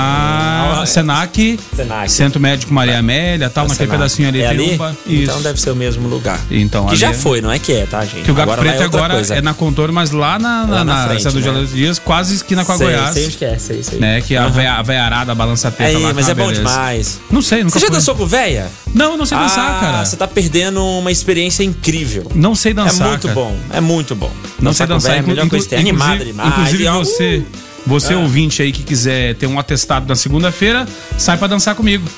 Ah, 0.80 0.84
Senac, 0.86 1.58
Senac. 1.74 2.10
Centro 2.10 2.40
Médico 2.40 2.72
Maria 2.72 2.98
Amélia, 2.98 3.50
tal, 3.50 3.64
naquele 3.64 3.78
Senac. 3.88 3.98
pedacinho 3.98 4.28
ali 4.28 4.40
é 4.42 4.48
ali? 4.48 4.74
Então 4.74 4.96
Isso. 5.06 5.38
deve 5.42 5.60
ser 5.60 5.70
o 5.70 5.76
mesmo 5.76 6.08
lugar. 6.08 6.38
Então, 6.50 6.86
que 6.86 6.96
já 6.96 7.10
é- 7.10 7.14
foi, 7.14 7.40
não 7.40 7.50
é 7.50 7.58
que 7.58 7.72
é, 7.72 7.86
tá, 7.86 8.04
gente? 8.04 8.22
Que 8.22 8.30
o 8.30 8.34
Gato 8.34 8.44
Agora 8.52 8.60
Preto 8.62 8.82
é 8.82 8.84
agora 8.84 9.14
coisa. 9.14 9.34
é 9.34 9.42
na 9.42 9.54
Contorno, 9.54 9.92
mas 9.94 10.10
lá 10.10 10.38
na, 10.38 10.62
Lá 10.62 10.66
na 10.66 10.84
na 10.84 11.06
frente, 11.06 11.18
Cidade 11.22 11.40
do 11.40 11.46
né? 11.46 11.54
Gelo 11.60 11.66
Dias, 11.66 11.98
quase 11.98 12.34
esquina 12.36 12.64
com 12.64 12.72
a 12.72 12.76
sei, 12.76 12.86
Goiás. 12.86 13.14
Sei 13.14 13.24
é, 13.48 13.58
sei, 13.58 13.82
sei. 13.82 13.98
Né, 13.98 14.20
que 14.20 14.34
véia- 14.52 14.74
a 14.74 14.82
veiarada 14.82 15.34
balança 15.34 15.68
a 15.68 15.70
teta 15.70 15.96
Aí, 15.96 16.02
lá. 16.02 16.12
mas 16.12 16.26
tá 16.26 16.32
é 16.32 16.34
bom 16.34 16.52
demais. 16.52 17.20
Não 17.30 17.42
sei, 17.42 17.63
nunca 17.64 17.78
Você 17.78 17.80
já 17.80 17.86
fui. 17.88 17.96
dançou 17.96 18.14
com 18.14 18.26
véia? 18.26 18.70
Não, 18.94 19.16
não 19.16 19.26
sei 19.26 19.36
dançar, 19.38 19.76
ah, 19.76 19.80
cara. 19.80 20.04
Você 20.04 20.16
tá 20.16 20.26
perdendo 20.28 20.84
uma 20.84 21.10
experiência 21.10 21.62
incrível. 21.64 22.30
Não 22.34 22.54
sei 22.54 22.72
dançar, 22.72 23.06
é 23.06 23.10
muito 23.10 23.22
cara. 23.28 23.34
bom, 23.34 23.56
é 23.72 23.80
muito 23.80 24.14
bom. 24.14 24.30
Não 24.60 24.72
sei 24.72 24.86
dançar. 24.86 25.12
véia 25.12 25.20
é 25.20 25.22
melhor 25.22 25.46
inclu- 25.46 25.58
coisa 25.58 25.66
inclusive- 25.66 25.90
Animada 25.90 26.24
demais. 26.24 26.48
Inclusive 26.50 26.88
você, 26.88 27.36
uh, 27.38 27.64
você 27.86 28.14
Ah. 28.14 28.18
ouvinte 28.18 28.62
aí 28.62 28.72
que 28.72 28.82
quiser 28.82 29.34
ter 29.34 29.46
um 29.46 29.58
atestado 29.58 30.06
na 30.06 30.14
segunda-feira, 30.16 30.86
sai 31.18 31.36
pra 31.36 31.46
dançar 31.48 31.74
comigo. 31.74 32.08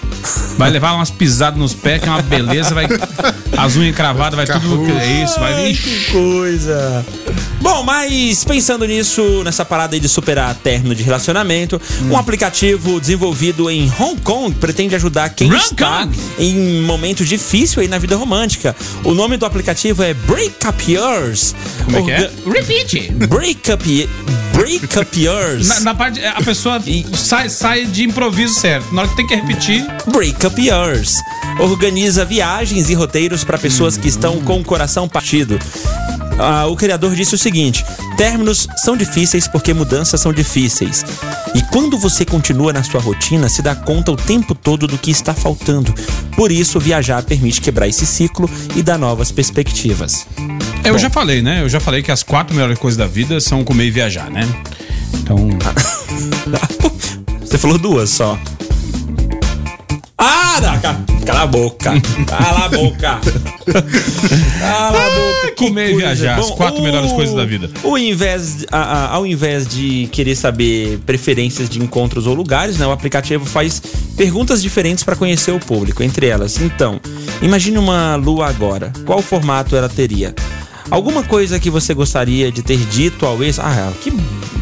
Vai 0.58 0.70
levar 0.70 0.92
umas 0.94 1.10
pisadas 1.10 1.58
nos 1.58 1.74
pés, 1.74 2.00
que 2.02 2.08
é 2.08 2.10
uma 2.12 2.22
beleza, 2.22 2.74
vai 2.74 2.86
as 3.56 3.76
unhas 3.76 3.94
cravadas, 3.96 4.36
vai 4.36 4.46
tudo, 4.60 4.90
é 4.98 5.22
isso, 5.24 5.38
vai 5.40 5.52
Ai, 5.54 5.72
que 5.74 6.04
coisa. 6.12 7.04
Bom, 7.66 7.82
mas 7.82 8.44
pensando 8.44 8.86
nisso, 8.86 9.42
nessa 9.42 9.64
parada 9.64 9.96
aí 9.96 10.00
de 10.00 10.08
superar 10.08 10.54
término 10.54 10.94
de 10.94 11.02
relacionamento, 11.02 11.82
Hum. 12.02 12.12
um 12.12 12.16
aplicativo 12.16 13.00
desenvolvido 13.00 13.68
em 13.68 13.92
Hong 13.98 14.20
Kong 14.20 14.54
pretende 14.54 14.94
ajudar 14.94 15.30
quem 15.30 15.48
Hong 15.50 15.56
está 15.58 16.06
Kong. 16.06 16.16
em 16.38 16.80
momento 16.82 17.24
difícil 17.24 17.82
aí 17.82 17.88
na 17.88 17.98
vida 17.98 18.14
romântica. 18.14 18.74
O 19.02 19.12
nome 19.14 19.36
do 19.36 19.44
aplicativo 19.44 20.00
é 20.04 20.14
Break 20.14 20.64
Up 20.64 20.92
Yours. 20.92 21.56
Como 21.84 21.98
é 21.98 22.02
que 22.02 22.10
é? 22.12 22.30
Repeat. 22.46 23.12
Break 23.28 23.72
Up, 23.72 24.08
Break 24.52 24.98
Up 25.00 25.20
Yours. 25.20 25.66
Na, 25.66 25.80
na 25.80 25.94
parte, 25.96 26.24
a 26.24 26.40
pessoa 26.42 26.80
sai, 27.18 27.48
sai 27.48 27.84
de 27.84 28.04
improviso 28.04 28.54
certo. 28.54 28.94
Na 28.94 29.02
hora 29.02 29.10
que 29.10 29.16
tem 29.16 29.26
que 29.26 29.34
repetir, 29.34 29.84
Break 30.06 30.46
Up 30.46 30.60
Yours. 30.64 31.16
Organiza 31.58 32.24
viagens 32.24 32.90
e 32.90 32.94
roteiros 32.94 33.42
para 33.42 33.58
pessoas 33.58 33.96
que 33.96 34.06
estão 34.06 34.40
com 34.42 34.60
o 34.60 34.64
coração 34.64 35.08
partido. 35.08 35.58
Ah, 36.38 36.66
o 36.66 36.76
criador 36.76 37.14
disse 37.14 37.34
o 37.34 37.38
seguinte: 37.38 37.84
términos 38.16 38.68
são 38.76 38.96
difíceis 38.96 39.48
porque 39.48 39.72
mudanças 39.72 40.20
são 40.20 40.32
difíceis. 40.32 41.04
E 41.54 41.62
quando 41.72 41.98
você 41.98 42.24
continua 42.24 42.72
na 42.72 42.82
sua 42.82 43.00
rotina, 43.00 43.48
se 43.48 43.62
dá 43.62 43.74
conta 43.74 44.12
o 44.12 44.16
tempo 44.16 44.54
todo 44.54 44.86
do 44.86 44.98
que 44.98 45.10
está 45.10 45.32
faltando. 45.34 45.94
Por 46.36 46.52
isso, 46.52 46.78
viajar 46.78 47.22
permite 47.22 47.60
quebrar 47.60 47.88
esse 47.88 48.06
ciclo 48.06 48.48
e 48.74 48.82
dar 48.82 48.98
novas 48.98 49.30
perspectivas. 49.32 50.26
eu 50.84 50.98
já 50.98 51.08
falei, 51.08 51.40
né? 51.40 51.62
Eu 51.62 51.68
já 51.68 51.80
falei 51.80 52.02
que 52.02 52.12
as 52.12 52.22
quatro 52.22 52.54
melhores 52.54 52.78
coisas 52.78 52.98
da 52.98 53.06
vida 53.06 53.40
são 53.40 53.64
comer 53.64 53.86
e 53.86 53.90
viajar, 53.90 54.30
né? 54.30 54.46
Então, 55.14 55.48
Você 57.56 57.58
falou 57.58 57.78
duas 57.78 58.10
só. 58.10 58.38
Ah, 60.28 60.78
ca- 60.82 60.96
cala 61.24 61.42
a 61.42 61.46
boca. 61.46 61.92
Cala 62.26 62.64
a 62.64 62.68
boca. 62.68 63.20
Cala 64.58 64.98
a 64.98 65.10
boca. 65.10 65.46
que 65.46 65.52
comer 65.66 65.92
e 65.92 65.96
viajar, 65.96 66.38
as 66.38 66.50
quatro 66.50 66.82
melhores 66.82 67.12
coisas 67.12 67.34
da 67.34 67.44
vida. 67.44 67.70
O 67.84 67.96
invés, 67.96 68.64
a- 68.72 68.78
a- 68.78 69.14
ao 69.14 69.24
invés 69.26 69.66
de 69.68 70.08
querer 70.10 70.34
saber 70.34 70.98
preferências 71.06 71.68
de 71.68 71.78
encontros 71.80 72.26
ou 72.26 72.34
lugares, 72.34 72.76
né, 72.78 72.86
o 72.86 72.90
aplicativo 72.90 73.44
faz 73.46 73.80
perguntas 74.16 74.60
diferentes 74.62 75.04
para 75.04 75.14
conhecer 75.14 75.52
o 75.52 75.60
público. 75.60 76.02
Entre 76.02 76.26
elas, 76.26 76.60
então, 76.60 77.00
imagine 77.40 77.78
uma 77.78 78.16
lua 78.16 78.48
agora. 78.48 78.92
Qual 79.04 79.22
formato 79.22 79.76
ela 79.76 79.88
teria? 79.88 80.34
Alguma 80.90 81.22
coisa 81.24 81.58
que 81.58 81.68
você 81.68 81.92
gostaria 81.94 82.50
de 82.52 82.62
ter 82.62 82.78
dito 82.78 83.26
ao 83.26 83.42
ex? 83.42 83.58
Ah, 83.58 83.92
que 84.00 84.12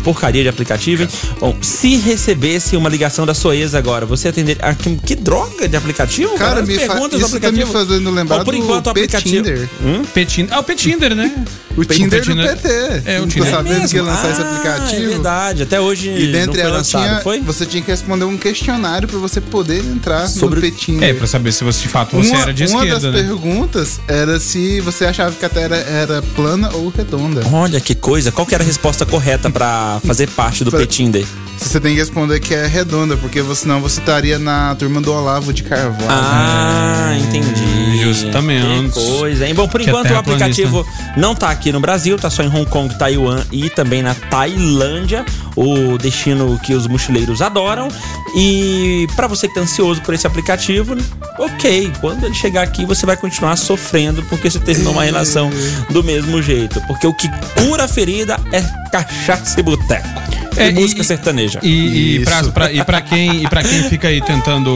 porcaria 0.02 0.42
de 0.42 0.48
aplicativo, 0.48 1.02
hein? 1.02 1.08
Bom, 1.38 1.56
se 1.60 1.96
recebesse 1.96 2.76
uma 2.76 2.88
ligação 2.88 3.26
da 3.26 3.34
sua 3.34 3.54
ex 3.56 3.74
agora, 3.74 4.06
você 4.06 4.28
atenderia. 4.28 4.62
Ah, 4.64 4.74
que, 4.74 4.96
que 4.96 5.14
droga 5.14 5.68
de 5.68 5.76
aplicativo? 5.76 6.34
Cara, 6.37 6.62
me 6.62 6.78
fa... 6.78 6.87
perguntas 6.94 7.20
do 7.20 7.26
isso 7.26 7.40
tá 7.40 7.52
me 7.52 7.66
fazendo 7.66 8.10
lembrar 8.10 8.38
Bom, 8.38 8.44
por 8.44 8.54
do 8.54 8.60
enquanto, 8.60 8.87
o 8.87 8.90
aplicativo. 8.90 9.46
Hum? 9.82 10.02
Petinder. 10.14 10.54
Ah, 10.54 10.60
o 10.60 10.64
Petinder, 10.64 11.14
né? 11.14 11.44
O 11.76 11.84
Tinder 11.84 12.20
do 12.20 12.26
Petinder- 12.26 12.56
PT. 12.56 13.02
É, 13.04 13.20
o 13.20 13.26
Tinder. 13.26 13.50
Sabendo 13.50 13.72
mesmo? 13.80 13.88
que 13.88 13.96
ia 13.96 14.02
lançar 14.04 14.30
esse 14.30 14.40
Ah, 14.40 14.48
aplicativo. 14.48 15.02
É 15.02 15.08
verdade, 15.08 15.62
até 15.64 15.80
hoje 15.80 16.08
E 16.08 16.26
não 16.26 16.32
dentre 16.32 16.52
foi 16.52 16.60
elas 16.60 16.76
lançado, 16.92 17.02
tinha, 17.08 17.20
foi? 17.20 17.40
você 17.40 17.66
tinha 17.66 17.82
que 17.82 17.90
responder 17.90 18.24
um 18.24 18.37
questionário 18.38 19.08
pra 19.08 19.18
você 19.18 19.40
poder 19.40 19.80
entrar 19.84 20.28
Sobre- 20.28 20.60
no 20.60 20.62
Petinder. 20.62 21.08
É, 21.10 21.12
pra 21.12 21.26
saber 21.26 21.50
se 21.50 21.64
você 21.64 21.82
de 21.82 21.88
fato 21.88 22.14
você 22.16 22.30
uma, 22.30 22.42
era 22.42 22.54
de 22.54 22.64
uma 22.66 22.84
esquerda, 22.84 23.00
das 23.10 23.12
né? 23.14 23.22
perguntas 23.26 24.00
era 24.06 24.38
se 24.38 24.80
você 24.82 25.04
achava 25.04 25.34
que 25.34 25.44
a 25.44 25.48
Terra 25.48 25.74
era 25.76 26.13
plana 26.22 26.70
ou 26.74 26.88
redonda. 26.90 27.42
Olha 27.53 27.81
que 27.81 27.94
coisa, 27.94 28.31
qual 28.33 28.46
que 28.46 28.55
era 28.55 28.62
a 28.64 28.66
resposta 28.66 29.05
correta 29.07 29.50
pra 29.50 30.00
fazer 30.07 30.29
parte 30.29 30.64
do 30.64 30.70
Fa- 30.72 30.79
Petinder? 30.79 31.24
Você 31.59 31.79
tem 31.81 31.92
que 31.94 32.00
responder 32.00 32.40
que 32.40 32.53
é 32.53 32.66
redonda, 32.66 33.16
porque 33.16 33.40
você- 33.40 33.62
senão 33.62 33.81
você 33.81 34.00
estaria 34.00 34.38
na 34.38 34.74
turma 34.74 35.00
do 35.00 35.12
Olavo 35.12 35.53
de 35.53 35.62
Carvalho. 35.62 36.05
Ah, 36.09 37.12
entendi. 37.18 38.03
Justamente. 38.03 38.92
Que 39.00 39.18
coisa, 39.18 39.46
hein? 39.46 39.55
Bom, 39.55 39.68
por 39.68 39.81
Que 39.81 39.87
é 39.87 39.90
enquanto 39.90 40.11
o 40.11 40.16
aplicativo 40.16 40.87
não 41.16 41.35
tá 41.35 41.48
aqui 41.50 41.72
no 41.72 41.81
Brasil, 41.81 42.18
tá 42.18 42.29
só 42.29 42.42
em 42.42 42.48
Hong 42.48 42.66
Kong, 42.66 42.98
Taiwan 42.98 43.40
e 43.53 43.70
também 43.70 44.03
na 44.03 44.14
Tailândia, 44.14 45.24
o 45.57 45.97
destino 45.99 46.59
que 46.62 46.75
os 46.75 46.87
mochileiros 46.87 47.40
adoram. 47.43 47.88
E 48.37 49.07
pra 49.14 49.27
você 49.27 49.47
que 49.49 49.55
tá 49.55 49.61
ansioso 49.61 50.01
por 50.03 50.14
esse 50.14 50.27
aplicativo, 50.27 50.97
ok, 51.38 51.93
quando 52.01 52.25
ele 52.25 52.35
chegar 52.35 52.62
aqui 52.62 52.85
você 52.85 53.07
vai 53.07 53.17
continuar 53.17 53.57
sofrendo 53.57 54.23
porque 54.25 54.51
você 54.51 54.59
terminou 54.59 54.93
uma 54.93 55.05
relação 55.05 55.51
do 55.90 56.03
mesmo 56.03 56.43
jeito. 56.43 56.81
Porque 56.87 57.07
o 57.07 57.14
que 57.14 57.29
cura 57.57 57.85
a 57.85 57.88
ferida 57.88 58.38
é 58.53 58.61
cachaça 58.90 59.59
e 59.59 59.62
boteco. 59.62 60.09
É, 60.57 60.69
e 60.69 60.73
música 60.73 61.03
sertaneja. 61.03 61.59
E, 61.62 62.17
e, 62.19 62.25
pra, 62.25 62.40
Isso. 62.40 62.53
pra- 62.53 62.73
e 62.73 62.85
pra 62.85 63.01
quem, 63.01 63.43
e 63.43 63.49
pra 63.49 63.62
quem 63.62 63.83
fica 63.85 64.07
aí 64.09 64.21
tentando 64.21 64.71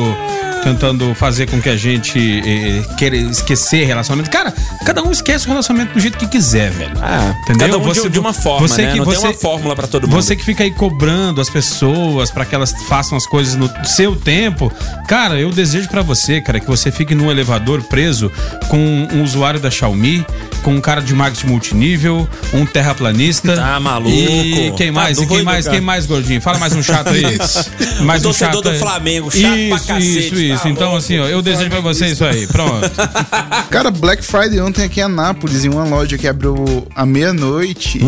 tentando 0.72 1.14
fazer 1.14 1.48
com 1.48 1.60
que 1.60 1.68
a 1.68 1.76
gente 1.76 2.18
eh, 2.18 2.82
queira 2.96 3.16
esquecer 3.16 3.84
relacionamento. 3.86 4.30
Cara, 4.30 4.52
cada 4.84 5.02
um 5.02 5.10
esquece 5.10 5.46
o 5.46 5.48
relacionamento 5.48 5.94
do 5.94 6.00
jeito 6.00 6.18
que 6.18 6.26
quiser, 6.26 6.70
velho. 6.70 6.92
Ah, 7.00 7.34
Entendeu? 7.44 7.66
Cada 7.68 7.78
um 7.78 7.80
de- 7.92 8.00
Você- 8.00 8.08
de 8.10 8.18
uma 8.18 8.32
forma, 8.34 8.66
você 8.68 8.82
né? 8.82 8.92
que- 8.92 8.98
Não 8.98 9.04
você- 9.04 9.20
tem 9.20 9.26
uma 9.30 9.34
fórmula 9.34 9.74
pra 9.74 9.86
todo 9.86 10.06
mundo. 10.06 10.14
Você 10.22 10.36
que 10.36 10.44
fica 10.44 10.64
aí 10.64 10.70
cobrando 10.70 11.40
as 11.40 11.48
pessoas 11.48 12.30
pra 12.30 12.44
que 12.44 12.54
elas 12.54 12.72
façam 12.88 13.16
as 13.16 13.26
coisas 13.26 13.54
no 13.54 13.70
seu 13.84 14.14
tempo, 14.14 14.70
cara, 15.06 15.40
eu 15.40 15.50
desejo 15.50 15.88
pra 15.88 16.02
você, 16.02 16.40
cara, 16.40 16.60
que 16.60 16.66
você 16.66 16.90
fique 16.92 17.14
num 17.14 17.30
elevador 17.30 17.82
preso 17.84 18.30
com 18.68 19.08
um 19.12 19.22
usuário 19.22 19.58
da 19.60 19.70
Xiaomi, 19.70 20.24
com 20.62 20.74
um 20.74 20.80
cara 20.80 21.00
de 21.00 21.14
marketing 21.14 21.46
multinível, 21.46 22.28
um 22.52 22.66
terraplanista. 22.66 23.56
Tá 23.56 23.80
maluco. 23.80 24.10
E 24.14 24.72
quem 24.76 24.88
Tá 24.88 24.92
mais? 25.00 25.18
e 25.18 25.26
quem 25.26 25.42
mais? 25.42 25.64
cara. 25.64 25.76
Quem 25.76 25.84
mais, 25.84 26.06
gordinho? 26.06 26.40
Fala 26.40 26.58
mais 26.58 26.74
um 26.74 26.82
chato 26.82 27.08
aí. 27.08 27.22
mais 28.04 28.22
O 28.24 28.28
um 28.28 28.32
torcedor 28.32 28.62
chato 28.62 28.72
do. 28.72 28.78
Flamengo, 28.78 29.30
chato 29.30 29.42
pra 29.42 29.56
isso, 29.56 29.86
cacete, 29.86 30.18
Isso, 30.18 30.34
isso. 30.34 30.57
Tá 30.64 30.68
então, 30.70 30.82
louco. 30.88 30.98
assim, 30.98 31.18
ó, 31.18 31.26
eu 31.26 31.40
desejo 31.42 31.70
pra 31.70 31.80
você 31.80 32.06
isso 32.06 32.24
aí. 32.24 32.46
Pronto. 32.46 32.90
Cara, 33.70 33.90
Black 33.90 34.24
Friday 34.24 34.60
ontem 34.60 34.84
aqui 34.84 35.00
em 35.00 35.04
Anápolis, 35.04 35.64
em 35.64 35.68
uma 35.68 35.84
loja 35.84 36.16
que 36.18 36.26
abriu 36.26 36.86
à 36.94 37.04
meia-noite, 37.06 38.00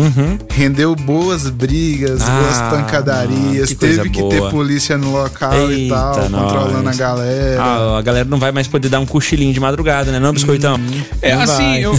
rendeu 0.49 0.95
boas 0.95 1.49
brigas, 1.49 2.21
Uhum. 2.21 2.27
Ah, 2.27 2.41
boas 2.41 2.57
pancadarias, 2.81 3.69
que 3.69 3.75
teve 3.75 4.09
que 4.09 4.19
boa. 4.19 4.29
ter 4.31 4.49
polícia 4.51 4.97
no 4.97 5.11
local 5.11 5.71
e 5.71 5.83
Eita, 5.83 5.95
tal, 5.95 6.13
controlando 6.29 6.83
nós. 6.83 6.95
a 6.95 6.99
galera. 6.99 7.61
Ah, 7.61 7.97
a 7.97 8.01
galera 8.01 8.25
não 8.29 8.39
vai 8.39 8.51
mais 8.51 8.67
poder 8.67 8.89
dar 8.89 8.99
um 8.99 9.05
cochilinho 9.05 9.53
de 9.53 9.59
madrugada, 9.59 10.11
né? 10.11 10.19
Não, 10.19 10.33
biscoitão? 10.33 10.79
É, 11.21 11.35
Não 11.35 11.41
assim, 11.41 11.77
eu- 11.77 11.93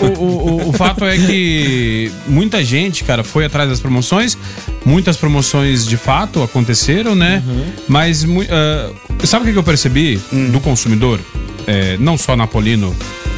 o, 0.00 0.04
o, 0.06 0.48
o, 0.64 0.68
o 0.70 0.72
fato 0.72 1.04
é 1.04 1.16
que 1.16 2.10
muita 2.26 2.62
gente, 2.64 3.04
cara, 3.04 3.22
foi 3.24 3.44
atrás 3.44 3.68
das 3.68 3.80
promoções. 3.80 4.36
Muitas 4.84 5.16
promoções 5.16 5.84
de 5.86 5.96
fato 5.96 6.42
aconteceram, 6.42 7.14
né? 7.14 7.42
Mas 7.86 8.24
mu- 8.24 8.44
ah, 8.48 8.90
sabe 9.24 9.42
o 9.44 9.46
que 9.46 9.52
que 9.52 9.58
eu 9.58 9.62
percebi 9.62 9.77
do 10.50 10.60
consumidor? 10.60 11.20
É, 11.66 11.96
não 11.98 12.16
só 12.16 12.34
napolino, 12.36 12.94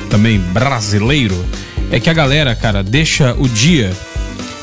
também 0.08 0.38
brasileiro. 0.38 1.44
É 1.90 1.98
que 1.98 2.08
a 2.08 2.12
galera, 2.12 2.54
cara, 2.54 2.82
deixa 2.82 3.34
o 3.38 3.48
dia 3.48 3.92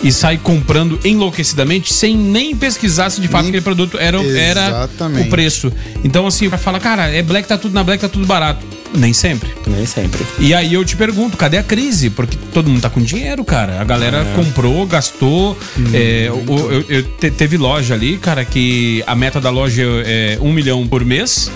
e 0.01 0.11
sai 0.11 0.37
comprando 0.37 0.99
enlouquecidamente 1.03 1.91
sem 1.93 2.15
nem 2.15 2.55
pesquisar 2.55 3.09
se 3.09 3.19
de 3.19 3.27
fato 3.27 3.41
Nem- 3.43 3.49
aquele 3.49 3.63
produto 3.63 3.97
era, 3.97 4.17
era 4.39 4.89
o 5.21 5.29
preço. 5.29 5.71
Então, 6.03 6.25
assim, 6.27 6.47
vai 6.47 6.59
falar, 6.59 6.79
cara, 6.79 7.09
é 7.09 7.21
black, 7.21 7.47
tá 7.47 7.57
tudo 7.57 7.73
na 7.73 7.83
black, 7.83 7.99
tá 8.01 8.07
tudo 8.07 8.25
barato. 8.25 8.65
Nem 8.97 9.13
sempre. 9.13 9.49
Nem 9.67 9.85
sempre. 9.85 10.25
E 10.39 10.53
aí 10.53 10.73
eu 10.73 10.83
te 10.83 10.95
pergunto, 10.97 11.37
cadê 11.37 11.57
a 11.57 11.63
crise? 11.63 12.09
Porque 12.09 12.35
todo 12.53 12.67
mundo 12.69 12.81
tá 12.81 12.89
com 12.89 12.99
dinheiro, 13.01 13.45
cara. 13.45 13.79
A 13.79 13.83
galera 13.83 14.25
comprou, 14.35 14.85
gastou. 14.87 15.57
é, 15.93 16.29
o- 16.31 16.71
eu- 16.71 16.85
eu 16.89 17.03
te- 17.03 17.29
teve 17.31 17.57
loja 17.57 17.93
ali, 17.93 18.17
cara, 18.17 18.43
que 18.43 19.03
a 19.05 19.15
meta 19.15 19.39
da 19.39 19.49
loja 19.51 19.83
é 20.05 20.37
um 20.41 20.51
milhão 20.51 20.87
por 20.87 21.05
mês. 21.05 21.51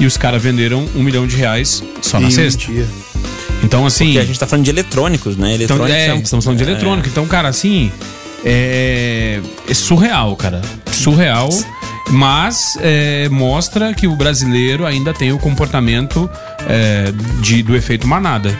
E 0.00 0.06
os 0.06 0.16
caras 0.16 0.42
venderam 0.42 0.88
um 0.96 1.02
milhão 1.02 1.26
de 1.26 1.36
reais 1.36 1.82
só 2.02 2.18
na 2.18 2.26
um 2.28 2.30
sexta. 2.30 2.66
dia. 2.72 2.86
Então, 3.62 3.86
assim. 3.86 4.06
Porque 4.06 4.18
a 4.18 4.24
gente 4.24 4.38
tá 4.38 4.46
falando 4.46 4.64
de 4.64 4.70
eletrônicos, 4.70 5.36
né? 5.36 5.54
Então, 5.54 5.76
Eletrônicos 5.76 5.96
é, 6.02 6.14
um- 6.14 6.20
estamos 6.20 6.44
falando 6.44 6.58
de 6.58 6.64
é. 6.64 6.70
eletrônico. 6.70 7.08
Então, 7.08 7.26
cara, 7.26 7.48
assim, 7.48 7.90
é, 8.44 9.40
é 9.68 9.74
surreal, 9.74 10.36
cara. 10.36 10.60
Surreal. 10.92 11.48
Mas 12.14 12.78
é, 12.80 13.28
mostra 13.28 13.92
que 13.92 14.06
o 14.06 14.14
brasileiro 14.14 14.86
ainda 14.86 15.12
tem 15.12 15.32
o 15.32 15.38
comportamento 15.38 16.30
é, 16.68 17.12
de, 17.40 17.62
do 17.62 17.74
efeito 17.76 18.06
manada. 18.06 18.56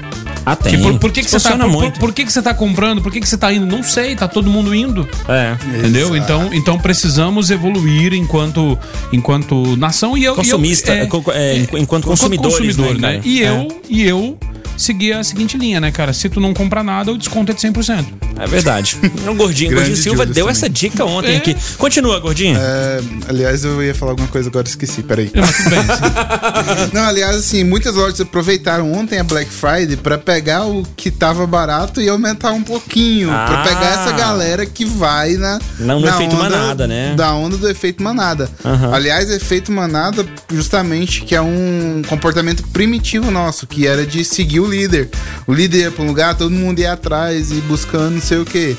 Ah, 0.47 0.55
tem. 0.55 0.77
Que 0.77 0.83
por, 0.83 0.99
por 0.99 1.11
que, 1.13 1.23
que 1.23 1.31
você 1.31 1.37
tá, 1.41 1.51
Funciona 1.51 1.65
por, 1.65 1.73
muito. 1.83 2.01
por 2.01 2.13
que, 2.13 2.25
que 2.25 2.31
você 2.33 2.43
tá 2.43 2.53
comprando? 2.53 3.01
Por 3.01 3.11
que, 3.11 3.21
que 3.21 3.27
você 3.29 3.39
tá 3.39 3.51
indo? 3.53 3.65
Não 3.65 3.83
sei, 3.83 4.15
tá 4.15 4.29
todo 4.29 4.51
mundo 4.51 4.75
indo. 4.75 5.09
É. 5.27 5.57
Entendeu? 5.79 6.15
Então, 6.17 6.51
então 6.53 6.79
precisamos 6.79 7.51
evoluir 7.51 8.13
enquanto, 8.13 8.79
enquanto 9.13 9.75
nação 9.77 10.19
e 10.19 10.25
eu. 10.25 10.35
Consumista, 10.35 10.95
e 10.95 10.99
eu, 11.09 11.25
é, 11.33 11.57
enqu- 11.59 11.79
enquanto 11.79 12.05
consumidor, 12.07 12.61
né, 12.99 13.13
né? 13.15 13.21
E 13.25 13.43
É. 13.43 13.49
eu, 13.49 13.69
e 13.89 14.03
eu 14.03 14.37
segui 14.77 15.13
a 15.13 15.23
seguinte 15.25 15.57
linha, 15.57 15.81
né, 15.81 15.91
cara? 15.91 16.13
Se 16.13 16.29
tu 16.29 16.41
não 16.41 16.53
comprar 16.55 16.83
nada, 16.83 17.13
o 17.13 17.19
desconto 17.19 17.51
é 17.53 17.55
de 17.55 17.61
100%. 17.61 18.05
É 18.39 18.47
verdade. 18.47 18.97
O 19.25 19.35
Gordinho, 19.35 19.71
Grande 19.71 19.89
Gordinho 19.91 19.97
Silva 20.03 20.27
deu 20.27 20.45
também. 20.47 20.51
essa 20.51 20.69
dica 20.69 21.05
ontem 21.05 21.35
É. 21.35 21.37
aqui. 21.37 21.57
Continua, 21.79 22.19
Gordinho. 22.21 22.57
É, 22.59 23.01
aliás, 23.29 23.65
eu 23.65 23.83
ia 23.83 23.95
falar 23.95 24.13
alguma 24.13 24.29
coisa 24.29 24.49
agora, 24.49 24.67
esqueci, 24.67 25.03
peraí. 25.03 25.31
Mas 25.35 25.57
tudo 25.57 25.71
bem. 25.71 25.79
assim. 25.79 26.91
Não, 26.93 27.03
aliás, 27.05 27.37
assim, 27.37 27.65
muitas 27.65 27.95
lojas 27.95 28.21
aproveitaram 28.21 28.93
ontem 28.93 29.19
a 29.19 29.25
Black 29.25 29.51
Friday 29.51 29.97
pra 29.97 30.19
pegar 30.19 30.67
o 30.67 30.83
que 30.97 31.11
tava 31.11 31.47
barato 31.47 32.01
e 32.03 32.09
aumentar 32.09 32.51
um 32.53 32.63
pouquinho. 32.63 33.31
Ah. 33.31 33.47
Pra 33.47 33.63
pegar 33.63 33.91
essa 34.01 34.13
galera 34.13 34.67
que 34.67 34.85
vai 34.85 35.35
na. 35.35 35.59
Não 35.79 36.01
no 36.01 36.07
na 36.07 36.15
efeito 36.15 36.35
onda 36.37 36.43
manada, 36.51 36.87
né? 36.87 37.15
Da 37.17 37.33
onda 37.35 37.57
do 37.57 37.69
efeito 37.69 38.03
manada. 38.03 38.51
Aham. 38.65 38.93
Aliás, 38.95 39.31
efeito 39.31 39.73
manada, 39.73 40.25
justamente, 40.53 41.23
que 41.23 41.35
é 41.35 41.41
um 41.41 42.03
comportamento 42.09 42.63
primitivo 42.69 43.31
nosso, 43.31 43.67
que 43.67 43.87
era 43.87 44.05
de 44.07 44.25
seguir 44.25 44.61
o 44.65 44.71
líder. 44.71 45.09
O 45.47 45.53
líder 45.53 45.79
ia 45.83 45.91
pra 45.91 46.03
um 46.05 46.07
lugar, 46.09 46.35
todo 46.37 46.51
mundo 46.51 46.79
ia 46.79 46.93
atrás 46.93 47.51
e 47.51 47.55
buscando 47.63 48.15
não 48.15 48.21
sei 48.23 48.39
o 48.39 48.45
que. 48.45 48.77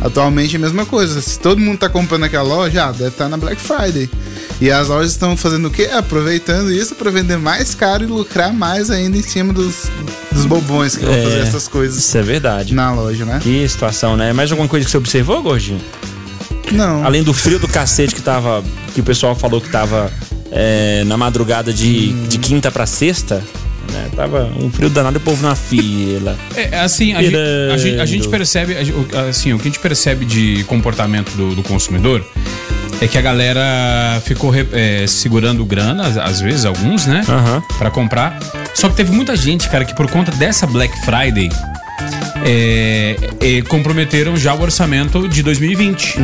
Atualmente 0.00 0.54
é 0.54 0.58
a 0.58 0.60
mesma 0.60 0.86
coisa. 0.86 1.20
Se 1.20 1.38
todo 1.38 1.58
mundo 1.60 1.78
tá 1.78 1.88
comprando 1.88 2.24
aquela 2.24 2.42
loja, 2.44 2.86
ah, 2.86 2.92
deve 2.92 3.08
estar 3.08 3.28
na 3.28 3.36
Black 3.36 3.60
Friday. 3.60 4.08
E 4.60 4.70
as 4.70 4.88
lojas 4.88 5.12
estão 5.12 5.36
fazendo 5.36 5.68
o 5.68 5.70
quê? 5.70 5.88
Aproveitando 5.92 6.70
isso 6.72 6.94
para 6.94 7.10
vender 7.10 7.36
mais 7.36 7.74
caro 7.74 8.04
e 8.04 8.06
lucrar 8.06 8.52
mais 8.52 8.90
ainda 8.90 9.16
em 9.18 9.22
cima 9.22 9.52
dos, 9.52 9.90
dos 10.32 10.46
bobões 10.46 10.96
que 10.96 11.04
vão 11.04 11.14
É, 11.14 11.22
fazer 11.22 11.38
essas 11.40 11.68
coisas 11.68 11.98
Isso 11.98 12.16
é 12.16 12.22
verdade. 12.22 12.74
na 12.74 12.92
loja, 12.92 13.24
né? 13.26 13.40
Que 13.42 13.66
situação, 13.68 14.16
né? 14.16 14.32
Mais 14.32 14.50
alguma 14.50 14.68
coisa 14.68 14.84
que 14.84 14.90
você 14.90 14.96
observou, 14.98 15.42
Gordinho? 15.42 15.80
Não. 16.72 17.04
Além 17.04 17.22
do 17.22 17.32
frio 17.34 17.58
do 17.58 17.68
cacete 17.68 18.14
que 18.14 18.22
tava. 18.22 18.62
Que 18.94 19.00
o 19.00 19.04
pessoal 19.04 19.34
falou 19.34 19.60
que 19.60 19.68
tava 19.68 20.10
é, 20.50 21.04
na 21.04 21.16
madrugada 21.16 21.72
de, 21.72 22.12
de 22.26 22.38
quinta 22.38 22.70
pra 22.70 22.86
sexta. 22.86 23.42
Né? 23.92 24.08
Tava 24.14 24.44
um 24.60 24.70
frio 24.70 24.88
danado 24.90 25.16
e 25.16 25.18
o 25.18 25.20
povo 25.20 25.42
na 25.42 25.54
fila. 25.54 26.36
É, 26.54 26.80
assim, 26.80 27.12
a 27.14 27.22
gente, 27.22 27.36
a, 27.36 27.76
gente, 27.76 28.00
a 28.00 28.06
gente 28.06 28.28
percebe, 28.28 28.76
assim, 29.28 29.52
o 29.52 29.58
que 29.58 29.68
a 29.68 29.70
gente 29.70 29.80
percebe 29.80 30.24
de 30.24 30.64
comportamento 30.64 31.30
do, 31.36 31.54
do 31.54 31.62
consumidor 31.62 32.24
é 33.00 33.08
que 33.08 33.16
a 33.16 33.20
galera 33.22 34.20
ficou 34.24 34.52
é, 34.72 35.06
segurando 35.06 35.64
grana, 35.64 36.06
às- 36.22 36.40
vezes, 36.40 36.64
alguns, 36.64 37.06
né? 37.06 37.22
Aham. 37.28 37.62
Pra 37.78 37.90
comprar. 37.90 38.38
Só 38.74 38.88
que 38.88 38.96
teve 38.96 39.10
muita 39.10 39.34
gente, 39.34 39.68
cara, 39.68 39.84
que 39.84 39.94
por 39.94 40.08
conta 40.10 40.30
dessa 40.32 40.66
Black 40.66 40.94
Friday 41.04 41.48
é, 42.44 43.16
é, 43.40 43.62
comprometeram 43.62 44.36
já 44.36 44.54
o 44.54 44.60
orçamento 44.60 45.28
de 45.28 45.42
2020. 45.42 46.16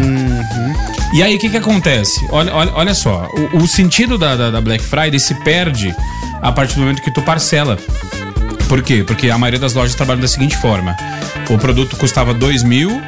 E 1.15 1.23
aí, 1.23 1.37
o 1.37 1.39
que 1.39 1.49
que 1.49 1.57
acontece? 1.57 2.27
Olha, 2.31 2.55
olha, 2.55 2.73
olha 2.75 2.95
só, 2.95 3.29
o, 3.53 3.59
o 3.59 3.67
sentido 3.67 4.19
da, 4.19 4.37
da, 4.37 4.51
da 4.51 4.61
Black 4.61 4.83
Friday 4.83 5.19
se 5.19 5.35
perde 5.37 5.95
a 6.43 6.53
partir 6.53 6.75
do 6.75 6.81
momento 6.81 7.03
que 7.03 7.11
tu 7.11 7.23
parcela. 7.23 7.79
Por 8.69 8.83
quê? 8.83 9.05
Porque 9.07 9.31
a 9.31 9.39
maioria 9.39 9.61
das 9.61 9.75
lojas 9.75 9.95
trabalham 9.95 10.21
da 10.21 10.29
seguinte 10.29 10.57
forma: 10.57 10.97
o 11.49 11.59
produto 11.59 11.97
custava 11.97 12.35
2 12.35 12.63
mil, 12.63 13.01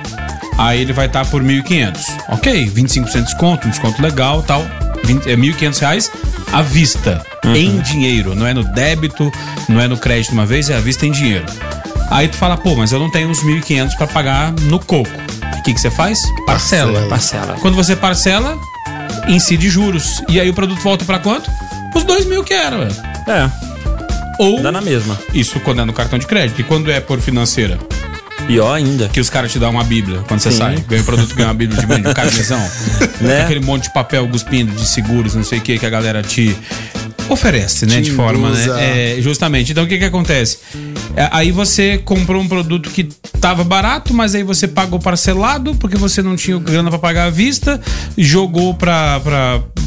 aí 0.57 0.81
ele 0.81 0.93
vai 0.93 1.07
estar 1.07 1.25
por 1.27 1.43
1.500. 1.43 1.99
Ok, 2.29 2.71
25% 2.71 3.13
de 3.13 3.23
desconto, 3.23 3.67
um 3.67 3.71
desconto 3.71 4.01
legal 4.01 4.43
tal. 4.43 4.65
20, 5.05 5.31
é 5.31 5.37
1.500 5.37 5.79
reais 5.81 6.13
à 6.53 6.63
vista, 6.63 7.25
em 7.45 7.79
dinheiro. 7.81 8.35
Não 8.35 8.47
é 8.47 8.55
no 8.55 8.65
débito, 8.65 9.33
não 9.69 9.81
é 9.81 9.89
no 9.89 9.97
crédito 9.97 10.33
uma 10.33 10.47
vez, 10.47 10.71
é 10.71 10.77
à 10.77 10.81
vista 10.81 11.07
em 11.07 11.13
dinheiro. 11.13 11.47
Aí 12.11 12.29
tu 12.29 12.37
fala, 12.37 12.57
pô, 12.57 12.75
mas 12.75 12.93
eu 12.93 12.99
não 12.99 13.11
tenho 13.11 13.29
uns 13.29 13.43
1.500 13.43 13.97
para 13.97 14.07
pagar 14.07 14.53
no 14.53 14.79
coco. 14.79 15.11
O 15.59 15.63
que, 15.63 15.75
que 15.75 15.81
você 15.81 15.91
faz? 15.91 16.21
Parcela. 16.47 17.07
Parcela. 17.09 17.57
Quando 17.61 17.75
você 17.75 17.95
parcela, 17.95 18.57
incide 19.29 19.69
juros. 19.69 20.23
E 20.29 20.41
aí 20.41 20.49
o 20.49 20.55
produto 20.55 20.81
volta 20.81 21.05
para 21.05 21.19
quanto? 21.19 21.51
Os 21.95 22.05
2 22.05 22.27
mil 22.27 22.43
que 22.43 22.55
era, 22.55 22.79
velho. 22.79 22.97
É, 23.27 23.51
Ou 24.39 24.63
dá 24.63 24.73
na 24.73 24.81
mesma. 24.81 25.19
isso 25.35 25.61
quando 25.61 25.81
é 25.83 25.85
no 25.85 25.93
cartão 25.93 26.19
de 26.19 26.27
crédito. 26.27 26.61
E 26.61 26.65
quando 26.65 26.91
é 26.91 27.01
por 27.01 27.21
financeira? 27.21 27.79
Pior 28.47 28.73
ainda. 28.73 29.09
Que 29.11 29.21
os 29.21 29.29
caras 29.29 29.53
te 29.53 29.59
dão 29.59 29.71
uma 29.71 29.85
bíblia 29.85 30.21
quando 30.27 30.41
você 30.41 30.51
Sim. 30.51 30.59
sai. 30.59 30.77
Ganha 30.89 31.03
o 31.03 31.05
produto, 31.05 31.35
ganha 31.35 31.49
uma 31.49 31.55
bíblia 31.55 31.79
de 31.79 31.87
brinde, 31.87 32.09
um 32.09 32.15
carnezão. 32.15 32.71
Né? 33.21 33.43
Aquele 33.43 33.61
monte 33.61 33.85
de 33.85 33.93
papel 33.93 34.27
cuspindo 34.29 34.73
de 34.73 34.87
seguros, 34.87 35.35
não 35.35 35.45
sei 35.45 35.59
o 35.59 35.61
que, 35.61 35.79
que 35.79 35.85
a 35.85 35.91
galera 35.91 36.23
te 36.23 36.57
oferece, 37.29 37.85
né? 37.85 37.97
Te 37.97 38.03
de 38.03 38.11
forma, 38.13 38.49
induza. 38.49 38.75
né? 38.75 39.19
É, 39.19 39.21
justamente. 39.21 39.73
Então 39.73 39.85
o 39.85 39.87
que 39.87 39.99
que 39.99 40.05
acontece? 40.05 40.59
É, 41.19 41.29
aí 41.33 41.51
você 41.51 41.99
comprou 41.99 42.41
um 42.41 42.47
produto 42.47 42.91
que 42.91 43.03
tava 43.41 43.65
barato, 43.65 44.15
mas 44.15 44.37
aí 44.37 44.45
você 44.45 44.69
pagou 44.69 45.01
parcelado 45.01 45.75
porque 45.75 45.97
você 45.97 46.23
não 46.23 46.37
tinha 46.37 46.57
grana 46.61 46.91
pra 46.91 46.99
pagar 47.01 47.25
à 47.25 47.31
vista, 47.31 47.81
jogou 48.17 48.73
pra, 48.73 49.21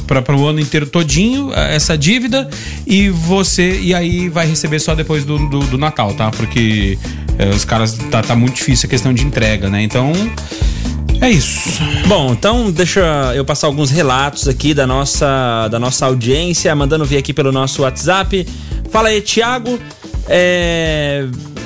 pra 0.05 0.35
o 0.35 0.45
ano 0.45 0.59
inteiro 0.59 0.85
todinho 0.87 1.49
eh, 1.53 1.73
essa 1.73 1.97
dívida 1.97 2.49
e 2.85 3.07
você 3.07 3.79
e 3.79 3.95
aí 3.95 4.27
vai 4.27 4.45
receber 4.45 4.79
só 4.79 4.93
depois 4.93 5.23
do, 5.23 5.37
do, 5.47 5.59
do 5.61 5.77
Natal, 5.77 6.13
tá? 6.15 6.29
Porque 6.31 6.99
eh, 7.39 7.47
os 7.47 7.63
caras 7.63 7.93
tá, 8.11 8.21
tá 8.21 8.35
muito 8.35 8.55
difícil 8.55 8.87
a 8.87 8.89
questão 8.89 9.13
de 9.13 9.25
entrega, 9.25 9.69
né? 9.69 9.81
Então 9.81 10.11
é 11.21 11.29
isso. 11.29 11.81
Bom, 12.07 12.33
então 12.33 12.69
deixa 12.69 13.31
eu 13.37 13.45
passar 13.45 13.67
alguns 13.67 13.89
relatos 13.89 14.49
aqui 14.49 14.73
da 14.73 14.85
nossa, 14.85 15.69
da 15.69 15.79
nossa 15.79 16.07
audiência, 16.07 16.75
mandando 16.75 17.05
vir 17.05 17.15
aqui 17.15 17.31
pelo 17.33 17.53
nosso 17.53 17.83
WhatsApp. 17.83 18.45
Fala 18.91 19.07
aí, 19.07 19.21
Thiago. 19.21 19.79
É, 20.27 21.25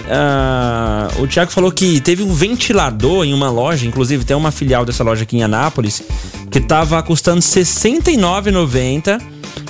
ah, 0.09 1.07
o 1.19 1.27
Thiago 1.27 1.51
falou 1.51 1.71
que 1.71 1.99
teve 1.99 2.23
um 2.23 2.33
ventilador 2.33 3.25
em 3.25 3.33
uma 3.33 3.49
loja, 3.49 3.85
inclusive 3.85 4.23
tem 4.23 4.35
uma 4.35 4.51
filial 4.51 4.85
dessa 4.85 5.03
loja 5.03 5.23
aqui 5.23 5.37
em 5.37 5.43
Anápolis, 5.43 6.03
que 6.51 6.59
tava 6.59 7.01
custando 7.01 7.37
R$ 7.37 7.41
69,90. 7.41 9.21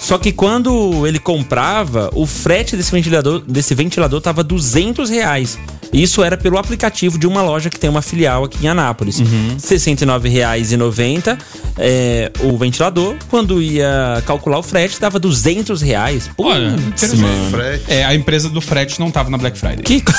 Só 0.02 0.18
que 0.18 0.32
quando 0.32 1.08
ele 1.08 1.20
comprava, 1.20 2.10
o 2.14 2.26
frete 2.26 2.76
desse 2.76 2.92
ventilador, 2.92 3.40
desse 3.40 3.74
ventilador 3.74 4.20
tava 4.22 4.44
200 4.44 5.10
reais. 5.10 5.58
Isso 5.94 6.24
era 6.24 6.36
pelo 6.38 6.58
aplicativo 6.58 7.18
de 7.18 7.28
uma 7.28 7.42
loja 7.42 7.70
que 7.70 7.80
tem 7.80 7.90
uma 7.90 8.02
filial 8.02 8.44
aqui 8.44 8.66
em 8.66 8.68
Anápolis. 8.68 9.20
R$ 9.20 9.26
69,90 9.58 11.38
é, 11.78 12.32
o 12.42 12.58
ventilador. 12.58 13.16
Quando 13.30 13.62
ia 13.62 14.22
calcular 14.26 14.58
o 14.60 14.64
frete, 14.64 15.00
dava 15.00 15.20
200 15.20 15.82
reais. 15.82 16.30
Putz, 16.36 16.50
Olha, 16.50 16.68
interessante. 16.70 17.52
Frete. 17.52 17.84
É, 17.88 18.04
a 18.06 18.16
empresa 18.16 18.50
do 18.50 18.62
frete 18.62 19.00
não 19.00 19.12
tava 19.12 19.30
na 19.30 19.38
Black 19.38 19.58
Friday. 19.58 19.84
Que... 19.84 20.04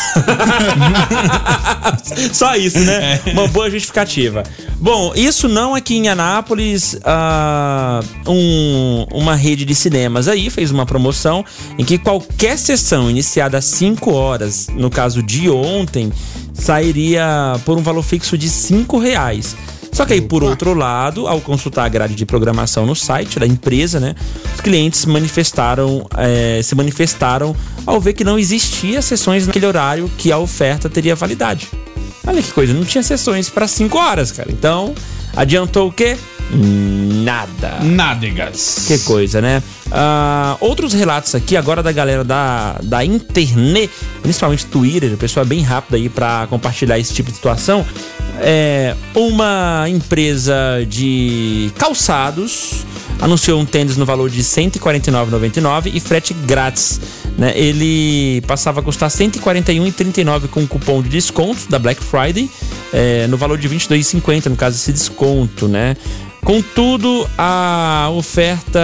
Só 2.33 2.55
isso, 2.57 2.79
né? 2.81 3.20
Uma 3.33 3.46
boa 3.48 3.70
justificativa. 3.70 4.42
Bom, 4.79 5.12
isso 5.14 5.48
não 5.48 5.74
aqui 5.74 5.96
em 5.96 6.09
Anápolis. 6.09 6.98
ah, 7.05 8.00
um- 8.26 9.07
uma 9.12 9.35
rede 9.35 9.64
de 9.64 9.74
cinemas 9.74 10.29
aí 10.29 10.50
fez 10.50 10.70
uma 10.70 10.85
promoção 10.87 11.44
em 11.79 11.85
que 11.85 11.98
qualquer 11.98 12.59
sessão 12.59 13.11
iniciada 13.11 13.59
às 13.59 13.64
5 13.66 14.12
horas, 14.12 14.68
no 14.74 14.90
caso 14.90 15.22
de 15.22 15.48
ontem, 15.57 16.12
sairia 16.53 17.59
por 17.64 17.79
um 17.79 17.83
valor 17.83 18.03
fixo 18.03 18.37
de 18.37 18.49
5 18.49 18.99
reais. 18.99 19.57
Só 19.92 20.05
que 20.05 20.12
aí, 20.12 20.21
por 20.21 20.45
outro 20.45 20.75
lado, 20.75 21.27
ao 21.27 21.40
consultar 21.40 21.87
a 21.87 21.88
grade 21.88 22.14
de 22.14 22.27
programação 22.27 22.85
no 22.85 22.95
site 22.95 23.40
da 23.40 23.47
empresa, 23.47 23.99
né, 23.99 24.14
os 24.55 24.61
clientes 24.61 25.07
manifestaram, 25.07 26.07
eh, 26.19 26.61
se 26.62 26.75
manifestaram 26.75 27.57
ao 27.87 27.99
ver 27.99 28.12
que 28.12 28.23
não 28.23 28.38
existia 28.38 29.01
sessões 29.01 29.47
naquele 29.47 29.64
horário 29.64 30.11
que 30.19 30.31
a 30.31 30.37
oferta 30.37 30.90
teria 30.90 31.14
validade. 31.14 31.69
Olha 32.27 32.42
que 32.42 32.53
coisa, 32.53 32.75
não 32.75 32.85
tinha 32.85 33.03
sessões 33.03 33.49
para 33.49 33.66
5 33.66 33.97
horas, 33.97 34.33
cara. 34.33 34.51
Então, 34.53 34.95
adiantou 35.35 35.88
o 35.88 35.92
quê? 35.92 36.19
Nada. 36.51 37.81
Nádegas. 37.83 38.85
Que 38.87 38.99
coisa, 38.99 39.41
né? 39.41 39.63
Ah, 39.91 40.57
outros 40.61 40.93
relatos 40.93 41.35
aqui 41.35 41.57
agora 41.57 41.83
da 41.83 41.93
galera 41.93 42.23
da, 42.23 42.79
da 42.83 43.05
internet, 43.05 43.91
principalmente 44.23 44.67
Twitter, 44.67 45.13
o 45.13 45.17
pessoal 45.17 45.45
é 45.45 45.49
bem 45.49 45.63
rápido 45.63 45.97
aí 45.97 46.09
pra 46.09 46.47
compartilhar 46.49 46.99
esse 46.99 47.13
tipo 47.13 47.31
de 47.31 47.37
situação. 47.37 47.85
É, 48.39 48.95
uma 49.15 49.87
empresa 49.89 50.55
de 50.89 51.71
calçados 51.79 52.85
anunciou 53.21 53.59
um 53.61 53.65
tênis 53.65 53.97
no 53.97 54.05
valor 54.05 54.29
de 54.29 54.39
R$ 54.39 54.43
149,99 54.43 55.91
e 55.95 56.01
frete 56.01 56.35
grátis. 56.35 57.01
Né? 57.39 57.53
Ele 57.57 58.43
passava 58.47 58.81
a 58.81 58.83
custar 58.83 59.11
R$ 59.11 59.17
141,39 59.17 60.49
com 60.49 60.67
cupom 60.67 61.03
de 61.03 61.09
desconto 61.09 61.69
da 61.71 61.79
Black 61.79 62.03
Friday, 62.03 62.51
é, 62.93 63.27
no 63.27 63.37
valor 63.37 63.59
de 63.59 63.69
R$ 63.69 63.77
22,50 63.77 64.47
no 64.47 64.57
caso 64.57 64.77
desse 64.77 64.93
desconto, 64.93 65.67
né? 65.69 65.97
Contudo, 66.47 67.29
a 67.37 68.09
oferta 68.13 68.81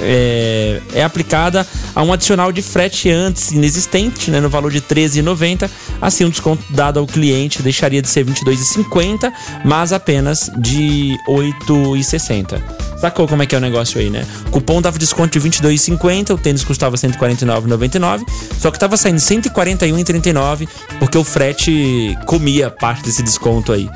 é, 0.00 0.80
é 0.94 1.02
aplicada 1.02 1.66
a 1.96 2.02
um 2.04 2.12
adicional 2.12 2.52
de 2.52 2.62
frete 2.62 3.10
antes 3.10 3.50
inexistente, 3.50 4.30
né, 4.30 4.40
no 4.40 4.48
valor 4.48 4.70
de 4.70 4.78
R$ 4.78 4.84
13,90. 4.84 5.68
Assim, 6.00 6.24
o 6.24 6.30
desconto 6.30 6.62
dado 6.70 7.00
ao 7.00 7.08
cliente 7.08 7.60
deixaria 7.60 8.00
de 8.00 8.08
ser 8.08 8.24
R$ 8.24 8.32
22,50, 8.34 9.32
mas 9.64 9.92
apenas 9.92 10.48
de 10.56 11.18
R$ 11.26 11.42
8,60. 11.66 12.75
Sacou 13.00 13.28
como 13.28 13.42
é 13.42 13.46
que 13.46 13.54
é 13.54 13.58
o 13.58 13.60
negócio 13.60 14.00
aí, 14.00 14.10
né? 14.10 14.26
O 14.46 14.50
cupom 14.52 14.80
dava 14.80 14.98
desconto 14.98 15.38
de 15.38 15.48
22,50, 15.48 16.34
o 16.34 16.38
tênis 16.38 16.64
custava 16.64 16.96
149,99, 16.96 18.24
só 18.58 18.70
que 18.70 18.78
tava 18.78 18.96
saindo 18.96 19.18
141,39 19.18 20.68
porque 20.98 21.18
o 21.18 21.24
frete 21.24 22.16
comia 22.26 22.70
parte 22.70 23.04
desse 23.04 23.22
desconto 23.22 23.72
aí. 23.72 23.88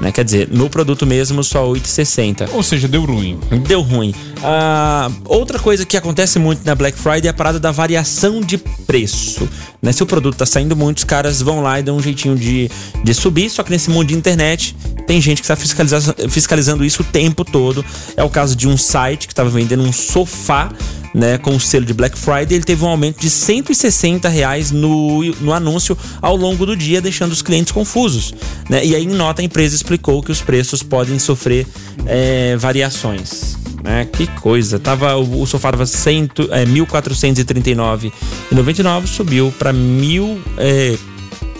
Né? 0.00 0.12
Quer 0.12 0.24
dizer, 0.24 0.48
no 0.50 0.70
produto 0.70 1.04
mesmo 1.04 1.42
só 1.42 1.66
8,60. 1.66 2.48
Ou 2.52 2.62
seja, 2.62 2.86
deu 2.86 3.04
ruim. 3.04 3.38
Deu 3.66 3.80
ruim. 3.80 4.14
Ah, 4.42 5.10
outra 5.24 5.58
coisa 5.58 5.84
que 5.84 5.96
acontece 5.96 6.38
muito 6.38 6.64
na 6.64 6.74
Black 6.74 6.96
Friday 6.96 7.26
é 7.26 7.30
a 7.30 7.34
parada 7.34 7.58
da 7.58 7.72
variação 7.72 8.40
de 8.40 8.58
preço. 8.58 9.48
Né? 9.82 9.92
Se 9.92 10.02
o 10.02 10.06
produto 10.06 10.36
tá 10.36 10.46
saindo 10.46 10.76
muito, 10.76 10.98
os 10.98 11.04
caras 11.04 11.42
vão 11.42 11.62
lá 11.62 11.80
e 11.80 11.82
dão 11.82 11.96
um 11.96 12.02
jeitinho 12.02 12.36
de, 12.36 12.70
de 13.02 13.14
subir. 13.14 13.50
Só 13.50 13.62
que 13.62 13.70
nesse 13.70 13.90
mundo 13.90 14.08
de 14.08 14.14
internet, 14.14 14.76
tem 15.06 15.20
gente 15.20 15.38
que 15.38 15.44
está 15.44 15.56
fiscalizando, 15.56 16.30
fiscalizando 16.30 16.84
isso 16.84 17.02
o 17.02 17.04
tempo 17.04 17.44
todo. 17.44 17.84
É 18.16 18.22
o 18.22 18.30
caso 18.30 18.47
de 18.54 18.68
um 18.68 18.76
site 18.76 19.26
que 19.26 19.32
estava 19.32 19.50
vendendo 19.50 19.82
um 19.82 19.92
sofá 19.92 20.70
né, 21.14 21.38
com 21.38 21.56
o 21.56 21.60
selo 21.60 21.84
de 21.84 21.92
Black 21.94 22.18
Friday, 22.18 22.54
ele 22.54 22.64
teve 22.64 22.84
um 22.84 22.88
aumento 22.88 23.20
de 23.20 23.30
160 23.30 24.28
reais 24.28 24.70
no, 24.70 25.24
no 25.40 25.52
anúncio 25.52 25.96
ao 26.20 26.36
longo 26.36 26.66
do 26.66 26.76
dia, 26.76 27.00
deixando 27.00 27.32
os 27.32 27.42
clientes 27.42 27.72
confusos. 27.72 28.32
Né? 28.68 28.84
E 28.84 28.94
aí, 28.94 29.04
em 29.04 29.08
nota, 29.08 29.42
a 29.42 29.44
empresa 29.44 29.74
explicou 29.74 30.22
que 30.22 30.30
os 30.30 30.40
preços 30.40 30.80
podem 30.82 31.18
sofrer 31.18 31.66
é, 32.06 32.56
variações. 32.56 33.58
Né? 33.82 34.06
Que 34.12 34.26
coisa. 34.26 34.78
Tava, 34.78 35.16
o, 35.16 35.42
o 35.42 35.46
sofá 35.46 35.70
estava 35.70 35.84
é, 35.84 36.66
1.439,99, 36.66 39.06
subiu 39.06 39.50
para 39.58 39.72
1.000. 39.72 40.38
É, 40.58 40.98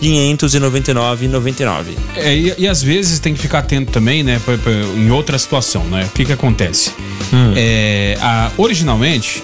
599,99. 0.01 1.85
É, 2.15 2.35
e, 2.35 2.55
e, 2.57 2.67
às 2.67 2.81
vezes 2.81 3.19
tem 3.19 3.33
que 3.33 3.39
ficar 3.39 3.59
atento 3.59 3.91
também, 3.91 4.23
né, 4.23 4.39
pra, 4.43 4.57
pra, 4.57 4.71
em 4.71 5.11
outra 5.11 5.37
situação, 5.37 5.83
né? 5.85 6.05
O 6.05 6.09
que 6.09 6.25
que 6.25 6.33
acontece? 6.33 6.91
Hum. 7.33 7.53
É, 7.55 8.17
a, 8.21 8.51
originalmente, 8.57 9.43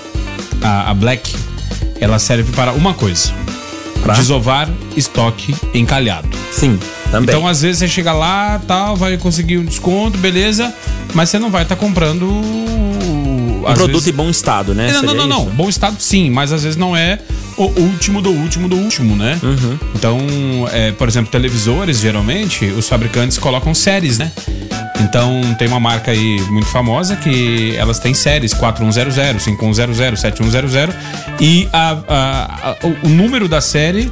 a, 0.61 0.91
a, 0.91 0.93
Black, 0.93 1.35
ela 1.99 2.19
serve 2.19 2.51
para 2.53 2.71
uma 2.73 2.93
coisa. 2.93 3.33
Pra? 4.01 4.13
Desovar 4.13 4.69
estoque 4.95 5.55
encalhado. 5.73 6.29
Sim, 6.51 6.79
também. 7.11 7.35
Então, 7.35 7.47
às 7.47 7.61
vezes, 7.61 7.79
você 7.79 7.87
chega 7.87 8.13
lá, 8.13 8.61
tal, 8.67 8.95
vai 8.95 9.17
conseguir 9.17 9.57
um 9.57 9.65
desconto, 9.65 10.17
beleza, 10.17 10.73
mas 11.13 11.29
você 11.29 11.39
não 11.39 11.49
vai 11.49 11.63
estar 11.63 11.75
tá 11.75 11.81
comprando 11.81 12.25
um 13.71 13.75
produto 13.75 13.93
vezes... 13.93 14.07
em 14.07 14.13
bom 14.13 14.29
estado, 14.29 14.73
né? 14.73 14.91
Não, 14.91 15.01
não, 15.01 15.13
não, 15.13 15.27
não, 15.27 15.45
Bom 15.45 15.69
estado 15.69 15.95
sim, 15.99 16.29
mas 16.29 16.51
às 16.51 16.63
vezes 16.63 16.77
não 16.77 16.95
é 16.95 17.19
o 17.57 17.63
último 17.63 18.21
do 18.21 18.31
último 18.31 18.67
do 18.67 18.75
último, 18.75 19.15
né? 19.15 19.39
Uhum. 19.41 19.77
Então, 19.95 20.19
é, 20.71 20.91
por 20.91 21.07
exemplo, 21.07 21.31
televisores, 21.31 21.99
geralmente, 21.99 22.65
os 22.65 22.87
fabricantes 22.87 23.37
colocam 23.37 23.73
séries, 23.73 24.17
né? 24.17 24.31
Então, 25.01 25.41
tem 25.57 25.67
uma 25.67 25.79
marca 25.79 26.11
aí 26.11 26.41
muito 26.49 26.67
famosa 26.67 27.15
que 27.15 27.75
elas 27.77 27.99
têm 27.99 28.13
séries 28.13 28.53
4100, 28.53 29.39
5100, 29.39 30.15
7100 30.15 30.89
e 31.39 31.67
a, 31.71 31.97
a, 32.07 32.71
a, 32.71 32.77
o 33.03 33.09
número 33.09 33.47
da 33.47 33.61
série 33.61 34.11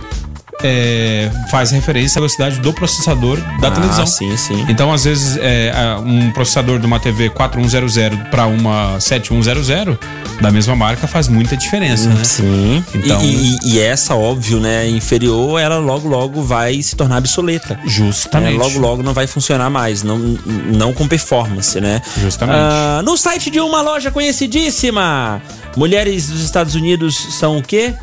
é, 0.64 1.30
faz 1.52 1.72
referência 1.72 2.20
à 2.20 2.22
velocidade 2.22 2.60
do 2.60 2.74
processador 2.74 3.38
da 3.60 3.68
ah, 3.68 3.72
televisão. 3.72 4.08
Sim, 4.08 4.36
sim. 4.38 4.66
Então, 4.70 4.92
às 4.92 5.04
vezes, 5.04 5.38
é, 5.38 5.74
um 6.04 6.32
processador 6.32 6.80
de 6.80 6.86
uma 6.86 7.00
TV 7.00 7.30
4100 7.30 8.30
para 8.32 8.48
uma 8.48 9.00
7100 9.00 9.98
da 10.42 10.52
mesma 10.52 10.76
marca 10.76 11.08
faz 11.08 11.28
muita 11.28 11.56
diferença, 11.56 12.10
né? 12.10 12.24
Sim. 12.24 12.84
Então, 12.96 13.22
e, 13.22 13.58
e, 13.64 13.74
e, 13.74 13.80
essa, 13.80 14.16
óbvio, 14.16 14.60
né, 14.60 14.88
inferior, 14.88 15.60
ela 15.60 15.78
logo, 15.78 16.08
logo 16.08 16.42
vai 16.42 16.82
se 16.82 16.96
tornar 16.96 17.18
obsoleta. 17.18 17.80
Justamente. 17.86 18.56
É, 18.56 18.58
logo, 18.58 18.80
logo 18.80 19.04
não 19.04 19.14
vai 19.14 19.28
funcionar 19.28 19.70
mais, 19.70 20.04
não, 20.04 20.18
não 20.18 20.94
com 20.94 21.08
performance, 21.08 21.80
né? 21.80 22.02
Justamente. 22.20 22.58
Ah, 22.58 23.02
no 23.04 23.18
site 23.18 23.50
de 23.50 23.60
uma 23.60 23.82
loja 23.82 24.12
conhecidíssima, 24.12 25.42
mulheres 25.76 26.30
dos 26.30 26.44
Estados 26.44 26.76
Unidos 26.76 27.16
são 27.40 27.58
o 27.58 27.62
quê? 27.62 27.94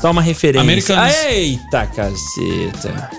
Só 0.00 0.10
uma 0.10 0.22
referência. 0.22 0.60
Americanas. 0.60 1.24
Eita, 1.24 1.86
caceta. 1.86 3.10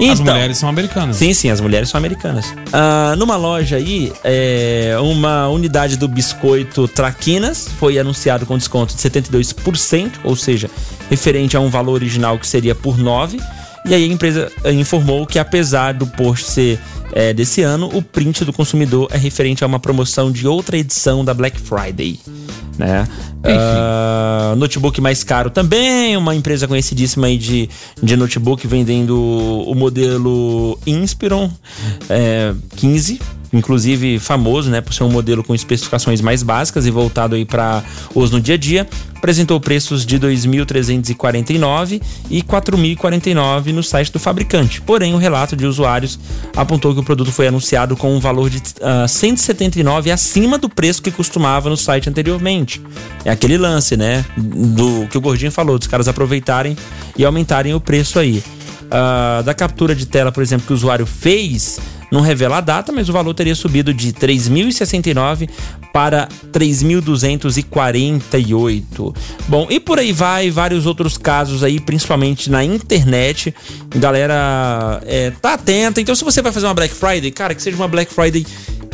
Então, 0.00 0.12
as 0.12 0.20
mulheres 0.20 0.58
são 0.58 0.68
americanas. 0.68 1.16
Sim, 1.16 1.34
sim, 1.34 1.50
as 1.50 1.60
mulheres 1.60 1.88
são 1.88 1.98
americanas. 1.98 2.54
Ah, 2.72 3.14
numa 3.18 3.36
loja 3.36 3.76
aí, 3.76 4.12
é, 4.22 4.96
uma 5.00 5.48
unidade 5.48 5.96
do 5.96 6.06
biscoito 6.06 6.86
Traquinas 6.86 7.68
foi 7.78 7.98
anunciado 7.98 8.46
com 8.46 8.56
desconto 8.56 8.94
de 8.94 9.00
72%, 9.00 10.12
ou 10.22 10.36
seja, 10.36 10.70
referente 11.10 11.56
a 11.56 11.60
um 11.60 11.68
valor 11.68 11.94
original 11.94 12.38
que 12.38 12.46
seria 12.46 12.74
por 12.74 12.96
9. 12.96 13.40
E 13.86 13.94
aí 13.94 14.04
a 14.04 14.06
empresa 14.06 14.52
eh, 14.64 14.72
informou 14.72 15.26
que 15.26 15.38
apesar 15.38 15.94
do 15.94 16.06
post 16.06 16.50
ser 16.50 16.78
é, 17.12 17.32
desse 17.32 17.62
ano, 17.62 17.88
o 17.92 18.02
print 18.02 18.44
do 18.44 18.52
consumidor 18.52 19.08
é 19.10 19.16
referente 19.16 19.64
a 19.64 19.66
uma 19.66 19.80
promoção 19.80 20.30
de 20.30 20.46
outra 20.46 20.76
edição 20.76 21.24
da 21.24 21.32
Black 21.32 21.58
Friday 21.58 22.20
né? 22.78 23.06
Uh, 23.38 24.56
notebook 24.56 25.00
mais 25.00 25.24
caro 25.24 25.50
também, 25.50 26.16
uma 26.16 26.34
empresa 26.34 26.66
conhecidíssima 26.68 27.26
aí 27.26 27.36
de, 27.36 27.68
de 28.02 28.16
notebook 28.16 28.66
vendendo 28.66 29.18
o 29.20 29.74
modelo 29.74 30.78
Inspiron 30.86 31.50
é, 32.08 32.54
15 32.76 33.20
inclusive 33.52 34.18
famoso, 34.18 34.70
né, 34.70 34.80
por 34.80 34.92
ser 34.92 35.04
um 35.04 35.10
modelo 35.10 35.42
com 35.42 35.54
especificações 35.54 36.20
mais 36.20 36.42
básicas 36.42 36.86
e 36.86 36.90
voltado 36.90 37.34
aí 37.34 37.44
para 37.44 37.82
uso 38.14 38.34
no 38.34 38.40
dia 38.40 38.54
a 38.54 38.58
dia, 38.58 38.86
apresentou 39.16 39.60
preços 39.60 40.06
de 40.06 40.18
2.349 40.18 42.00
e 42.30 42.42
4.049 42.42 43.72
no 43.72 43.82
site 43.82 44.12
do 44.12 44.18
fabricante. 44.18 44.80
Porém, 44.80 45.14
o 45.14 45.16
relato 45.16 45.56
de 45.56 45.66
usuários 45.66 46.18
apontou 46.56 46.94
que 46.94 47.00
o 47.00 47.04
produto 47.04 47.32
foi 47.32 47.48
anunciado 47.48 47.96
com 47.96 48.14
um 48.14 48.20
valor 48.20 48.48
de 48.48 48.58
uh, 48.58 49.04
ah, 49.04 49.08
179 49.08 50.10
acima 50.10 50.56
do 50.56 50.68
preço 50.68 51.02
que 51.02 51.10
costumava 51.10 51.68
no 51.68 51.76
site 51.76 52.08
anteriormente. 52.08 52.67
É 53.24 53.30
aquele 53.30 53.56
lance, 53.58 53.96
né, 53.96 54.24
do 54.36 55.06
que 55.08 55.18
o 55.18 55.20
Gordinho 55.20 55.50
falou, 55.52 55.78
dos 55.78 55.88
caras 55.88 56.08
aproveitarem 56.08 56.76
e 57.16 57.24
aumentarem 57.24 57.74
o 57.74 57.80
preço 57.80 58.18
aí. 58.18 58.42
Uh, 58.88 59.42
da 59.42 59.52
captura 59.52 59.94
de 59.94 60.06
tela, 60.06 60.32
por 60.32 60.42
exemplo, 60.42 60.66
que 60.66 60.72
o 60.72 60.76
usuário 60.76 61.04
fez, 61.04 61.78
não 62.10 62.20
revela 62.20 62.58
a 62.58 62.60
data, 62.60 62.92
mas 62.92 63.08
o 63.08 63.12
valor 63.12 63.32
teria 63.34 63.54
subido 63.54 63.94
de 63.94 64.12
3.069 64.12 65.48
para 65.92 66.28
3.248. 66.52 69.14
Bom, 69.48 69.66
e 69.70 69.78
por 69.80 69.98
aí 69.98 70.12
vai, 70.12 70.50
vários 70.50 70.86
outros 70.86 71.18
casos 71.18 71.64
aí, 71.64 71.80
principalmente 71.80 72.50
na 72.50 72.62
internet. 72.64 73.54
Galera, 73.96 75.00
é, 75.06 75.30
tá 75.30 75.54
atenta. 75.54 75.98
Então, 76.00 76.14
se 76.14 76.24
você 76.24 76.42
vai 76.42 76.52
fazer 76.52 76.66
uma 76.66 76.74
Black 76.74 76.94
Friday, 76.94 77.30
cara, 77.30 77.54
que 77.54 77.62
seja 77.62 77.76
uma 77.76 77.88
Black 77.88 78.12
Friday 78.12 78.44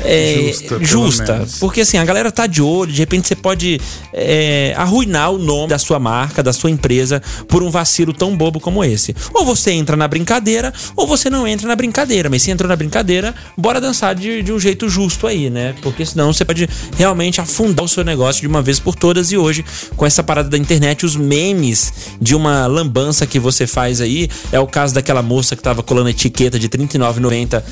é, 0.02 0.52
justa. 0.52 0.78
justa 0.80 1.46
porque 1.60 1.80
assim, 1.80 1.96
a 1.96 2.04
galera 2.04 2.30
tá 2.30 2.46
de 2.46 2.60
olho, 2.60 2.92
de 2.92 2.98
repente 2.98 3.28
você 3.28 3.34
pode 3.34 3.80
é, 4.12 4.74
arruinar 4.76 5.30
o 5.30 5.38
nome 5.38 5.68
da 5.68 5.78
sua 5.78 5.98
marca, 5.98 6.42
da 6.42 6.52
sua 6.52 6.70
empresa, 6.70 7.22
por 7.48 7.62
um 7.62 7.70
vacilo 7.70 8.12
tão 8.12 8.36
bobo 8.36 8.60
como 8.60 8.84
esse. 8.84 9.14
Ou 9.32 9.44
você 9.44 9.72
entra 9.72 9.96
na 9.96 10.06
brincadeira, 10.06 10.72
ou 10.96 11.06
você 11.06 11.30
não 11.30 11.46
entra 11.46 11.66
na 11.66 11.76
brincadeira. 11.76 12.28
Mas 12.28 12.42
se 12.42 12.50
entrou 12.50 12.68
na 12.68 12.76
brincadeira, 12.76 13.03
bora 13.56 13.80
dançar 13.80 14.14
de, 14.14 14.42
de 14.42 14.52
um 14.52 14.58
jeito 14.58 14.88
justo 14.88 15.26
aí, 15.26 15.50
né? 15.50 15.74
Porque 15.82 16.04
senão 16.04 16.32
você 16.32 16.44
pode 16.44 16.68
realmente 16.96 17.40
afundar 17.40 17.84
o 17.84 17.88
seu 17.88 18.04
negócio 18.04 18.40
de 18.40 18.46
uma 18.46 18.62
vez 18.62 18.80
por 18.80 18.94
todas. 18.94 19.30
E 19.32 19.36
hoje, 19.36 19.64
com 19.96 20.06
essa 20.06 20.22
parada 20.22 20.48
da 20.48 20.58
internet, 20.58 21.04
os 21.04 21.16
memes 21.16 21.92
de 22.20 22.34
uma 22.34 22.66
lambança 22.66 23.26
que 23.26 23.38
você 23.38 23.66
faz 23.66 24.00
aí, 24.00 24.28
é 24.50 24.58
o 24.58 24.66
caso 24.66 24.94
daquela 24.94 25.22
moça 25.22 25.54
que 25.54 25.62
tava 25.62 25.82
colando 25.82 26.08
etiqueta 26.08 26.58
de 26.58 26.66
R$39,90 26.66 27.62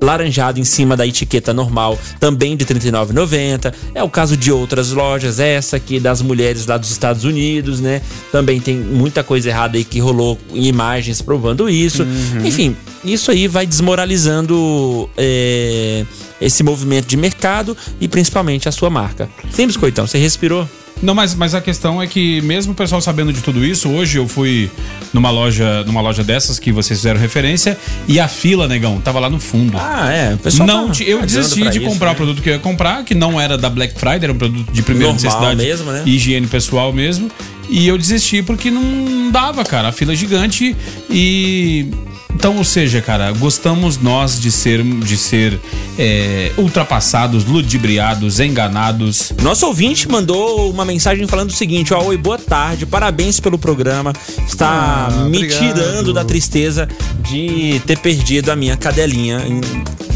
laranjado 0.00 0.58
em 0.58 0.64
cima 0.64 0.96
da 0.96 1.06
etiqueta 1.06 1.52
normal, 1.52 1.98
também 2.18 2.56
de 2.56 2.64
R$ 2.64 2.74
39,90. 2.74 3.72
É 3.94 4.02
o 4.02 4.08
caso 4.08 4.36
de 4.36 4.50
outras 4.50 4.92
lojas, 4.92 5.38
essa 5.38 5.76
aqui 5.76 6.00
das 6.00 6.22
mulheres 6.22 6.66
lá 6.66 6.76
dos 6.76 6.90
Estados 6.90 7.24
Unidos, 7.24 7.80
né? 7.80 8.00
Também 8.32 8.60
tem 8.60 8.76
muita 8.76 9.22
coisa 9.22 9.48
errada 9.48 9.76
aí 9.76 9.84
que 9.84 10.00
rolou 10.00 10.38
em 10.52 10.66
imagens 10.66 11.20
provando 11.20 11.68
isso. 11.68 12.02
Uhum. 12.02 12.46
Enfim, 12.46 12.76
isso 13.04 13.30
aí 13.30 13.46
vai 13.46 13.66
desmoralizando 13.66 15.08
é, 15.16 16.04
esse 16.40 16.62
movimento 16.62 17.06
de 17.06 17.16
mercado 17.16 17.76
e 18.00 18.08
principalmente 18.08 18.68
a 18.68 18.72
sua 18.72 18.90
marca. 18.90 19.28
Sim, 19.50 19.66
Biscoitão, 19.66 20.06
você 20.06 20.18
respirou? 20.18 20.66
Não, 21.02 21.14
mas, 21.14 21.34
mas 21.34 21.54
a 21.54 21.60
questão 21.60 22.00
é 22.00 22.06
que 22.06 22.40
mesmo 22.42 22.72
o 22.72 22.74
pessoal 22.74 23.00
sabendo 23.00 23.32
de 23.32 23.40
tudo 23.40 23.64
isso, 23.64 23.88
hoje 23.88 24.18
eu 24.18 24.28
fui 24.28 24.70
numa 25.12 25.30
loja, 25.30 25.82
numa 25.84 26.00
loja 26.00 26.22
dessas 26.22 26.58
que 26.58 26.70
vocês 26.70 26.98
fizeram 26.98 27.18
referência 27.18 27.78
e 28.06 28.20
a 28.20 28.28
fila, 28.28 28.68
negão, 28.68 29.00
tava 29.00 29.18
lá 29.18 29.30
no 29.30 29.40
fundo. 29.40 29.76
Ah, 29.78 30.12
é. 30.12 30.34
O 30.34 30.38
pessoal 30.38 30.66
não, 30.66 30.90
tá 30.90 31.02
eu 31.02 31.22
desisti 31.22 31.68
de 31.70 31.80
comprar 31.80 32.08
né? 32.08 32.12
o 32.12 32.16
produto 32.16 32.42
que 32.42 32.50
eu 32.50 32.54
ia 32.54 32.58
comprar, 32.58 33.04
que 33.04 33.14
não 33.14 33.40
era 33.40 33.56
da 33.56 33.70
Black 33.70 33.94
Friday, 33.98 34.24
era 34.24 34.32
um 34.32 34.38
produto 34.38 34.70
de 34.70 34.82
primeira 34.82 35.12
Normal 35.12 35.22
necessidade, 35.22 35.56
mesmo, 35.56 35.90
né? 35.90 36.02
higiene 36.04 36.46
pessoal 36.46 36.92
mesmo. 36.92 37.30
E 37.68 37.86
eu 37.86 37.96
desisti 37.96 38.42
porque 38.42 38.70
não 38.70 39.30
dava, 39.30 39.64
cara. 39.64 39.88
A 39.88 39.92
fila 39.92 40.12
é 40.12 40.16
gigante 40.16 40.76
e 41.08 41.86
então, 42.34 42.56
ou 42.56 42.64
seja, 42.64 43.00
cara, 43.00 43.32
gostamos 43.32 43.98
nós 43.98 44.40
de 44.40 44.50
ser, 44.50 44.82
de 44.82 45.16
ser 45.16 45.58
é, 45.98 46.52
ultrapassados, 46.56 47.44
ludibriados, 47.44 48.40
enganados. 48.40 49.32
Nosso 49.42 49.66
ouvinte 49.66 50.08
mandou 50.08 50.70
uma 50.70 50.84
mensagem 50.84 51.26
falando 51.26 51.50
o 51.50 51.54
seguinte: 51.54 51.92
ó, 51.92 52.02
oi, 52.02 52.16
boa 52.16 52.38
tarde, 52.38 52.86
parabéns 52.86 53.40
pelo 53.40 53.58
programa. 53.58 54.12
Está 54.46 55.08
ah, 55.08 55.10
me 55.24 55.38
obrigado. 55.38 55.58
tirando 55.58 56.12
da 56.12 56.24
tristeza 56.24 56.88
de 57.28 57.80
ter 57.86 57.98
perdido 57.98 58.50
a 58.50 58.56
minha 58.56 58.76
cadelinha. 58.76 59.40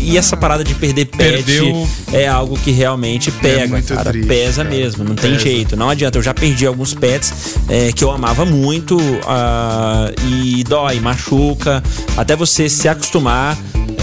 E 0.05 0.18
essa 0.18 0.36
parada 0.36 0.62
de 0.62 0.74
perder 0.74 1.07
pet 1.07 1.42
Perdeu- 1.44 1.88
é 2.12 2.28
algo 2.28 2.57
que 2.59 2.70
realmente 2.70 3.30
pega, 3.30 3.66
muito 3.68 3.94
cara. 3.94 4.11
triste, 4.11 4.28
pesa 4.28 4.62
cara. 4.62 4.74
mesmo, 4.76 5.02
não 5.05 5.14
tem 5.14 5.32
Pesa. 5.32 5.42
jeito. 5.42 5.76
Não 5.76 5.88
adianta. 5.88 6.18
Eu 6.18 6.22
já 6.22 6.34
perdi 6.34 6.66
alguns 6.66 6.92
pets 6.92 7.57
é, 7.68 7.90
que 7.92 8.05
eu 8.05 8.11
amava 8.11 8.44
muito 8.44 8.98
ah, 9.26 10.11
e 10.28 10.62
dói, 10.64 11.00
machuca. 11.00 11.82
Até 12.16 12.36
você 12.36 12.68
se 12.68 12.88
acostumar 12.88 13.57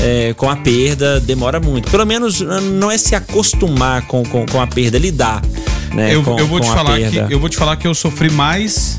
é, 0.03 0.33
com 0.35 0.49
a 0.49 0.55
perda 0.55 1.19
demora 1.19 1.59
muito. 1.59 1.89
Pelo 1.91 2.05
menos 2.05 2.41
ah, 2.41 2.59
não 2.59 2.89
é 2.89 2.97
se 2.97 3.13
acostumar 3.15 4.01
com, 4.07 4.23
com, 4.23 4.45
com 4.45 4.59
a 4.59 4.67
perda, 4.67 4.97
lidar. 4.97 5.41
Né, 5.93 6.15
eu, 6.15 6.23
com, 6.23 6.39
eu 6.39 6.47
vou 6.47 6.59
te 6.59 6.67
falar 6.67 6.97
que 6.97 7.09
perda. 7.11 7.27
eu 7.29 7.39
vou 7.39 7.49
te 7.49 7.57
falar 7.57 7.75
que 7.75 7.85
eu 7.85 7.93
sofri 7.93 8.29
mais 8.31 8.97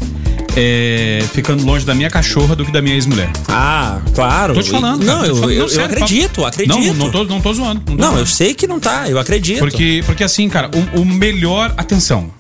é, 0.57 1.23
ficando 1.33 1.65
longe 1.65 1.85
da 1.85 1.95
minha 1.95 2.11
cachorra 2.11 2.55
do 2.57 2.65
que 2.65 2.73
da 2.73 2.83
minha 2.83 2.95
ex-mulher. 2.95 3.31
Ah, 3.49 4.01
claro. 4.15 4.55
Tô 4.55 4.63
te 4.63 4.71
falando. 4.71 5.05
Não, 5.05 5.17
cara, 5.17 5.27
eu, 5.29 5.37
falando. 5.37 5.53
eu, 5.53 5.63
eu 5.63 5.69
sério, 5.69 5.85
acredito, 5.87 6.29
papo. 6.37 6.47
acredito. 6.47 6.79
Não, 6.79 6.95
não 6.95 7.11
tô, 7.11 7.25
não 7.25 7.41
tô 7.41 7.53
zoando. 7.55 7.83
Não, 7.89 7.97
tô 7.97 8.03
Não, 8.03 8.09
eu 8.11 8.15
zoando. 8.17 8.27
sei 8.29 8.55
que 8.55 8.67
não 8.67 8.79
tá, 8.81 9.09
eu 9.09 9.19
acredito. 9.19 9.59
Porque, 9.59 10.03
porque 10.07 10.23
assim, 10.25 10.49
cara, 10.49 10.71
o, 10.95 11.01
o 11.01 11.05
melhor. 11.05 11.73
Atenção. 11.77 12.31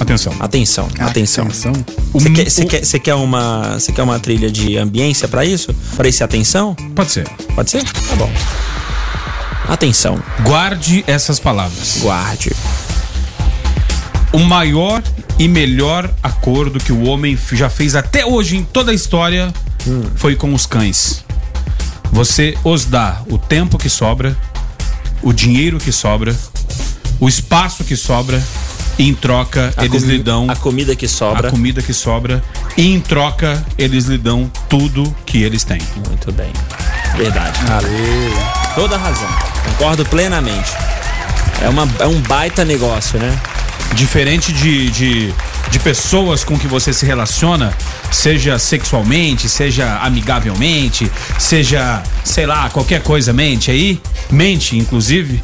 Atenção. 0.00 0.32
Atenção, 0.40 0.86
atenção. 1.00 1.72
Atenção. 1.72 1.72
Você 2.12 2.30
quer, 2.30 2.50
você 2.50 2.64
quer, 2.64 2.84
você 2.84 2.98
quer 2.98 3.14
uma, 3.14 3.78
você 3.78 3.92
quer 3.92 4.02
uma 4.02 4.18
trilha 4.18 4.50
de 4.50 4.76
ambiência 4.78 5.28
pra 5.28 5.44
isso? 5.44 5.74
Pra 5.96 6.08
esse 6.08 6.22
atenção? 6.24 6.74
Pode 6.94 7.10
ser. 7.10 7.28
Pode 7.54 7.70
ser? 7.70 7.82
Tá 7.84 8.16
bom. 8.16 8.30
Atenção, 9.68 10.18
Guarde 10.44 11.04
essas 11.06 11.38
palavras. 11.38 11.98
guarde. 12.00 12.50
O 14.32 14.38
maior 14.38 15.02
e 15.38 15.48
melhor 15.48 16.10
acordo 16.22 16.78
que 16.78 16.92
o 16.92 17.04
homem 17.04 17.38
já 17.52 17.70
fez 17.70 17.94
até 17.96 18.26
hoje 18.26 18.56
em 18.56 18.64
toda 18.64 18.90
a 18.90 18.94
história 18.94 19.52
foi 20.16 20.36
com 20.36 20.52
os 20.52 20.66
cães. 20.66 21.24
Você 22.12 22.56
os 22.64 22.84
dá 22.84 23.22
o 23.30 23.38
tempo 23.38 23.78
que 23.78 23.88
sobra, 23.88 24.36
o 25.22 25.32
dinheiro 25.32 25.78
que 25.78 25.92
sobra, 25.92 26.34
o 27.20 27.28
espaço 27.28 27.84
que 27.84 27.96
sobra, 27.96 28.42
e 28.98 29.08
em 29.08 29.14
troca 29.14 29.72
A 29.76 29.84
eles 29.84 30.02
lhe 30.02 30.18
dão 30.18 30.50
a 30.50 30.56
comida 30.56 30.96
que 30.96 31.06
sobra. 31.06 31.48
a 31.48 31.50
comida 31.50 31.80
que 31.80 31.94
sobra, 31.94 32.42
e 32.76 32.92
em 32.92 33.00
troca 33.00 33.64
eles 33.78 34.06
lhe 34.06 34.18
dão 34.18 34.50
tudo 34.68 35.14
que 35.24 35.42
eles 35.42 35.64
têm. 35.64 35.80
Muito 36.08 36.32
bem. 36.32 36.52
Verdade. 37.16 37.58
Toda 38.74 38.96
razão. 38.96 39.28
Concordo 39.64 40.04
plenamente. 40.06 40.70
É, 41.62 41.68
uma, 41.68 41.88
é 42.00 42.06
um 42.06 42.20
baita 42.22 42.64
negócio, 42.64 43.18
né? 43.18 43.38
Diferente 43.94 44.52
de, 44.52 44.90
de, 44.90 45.34
de 45.70 45.78
pessoas 45.80 46.44
com 46.44 46.56
que 46.58 46.68
você 46.68 46.92
se 46.92 47.04
relaciona, 47.04 47.72
seja 48.12 48.58
sexualmente, 48.58 49.48
seja 49.48 49.98
amigavelmente, 49.98 51.10
seja, 51.38 52.02
sei 52.22 52.46
lá, 52.46 52.68
qualquer 52.70 53.02
coisa, 53.02 53.32
mente 53.32 53.70
aí, 53.70 54.00
mente, 54.30 54.76
inclusive, 54.76 55.42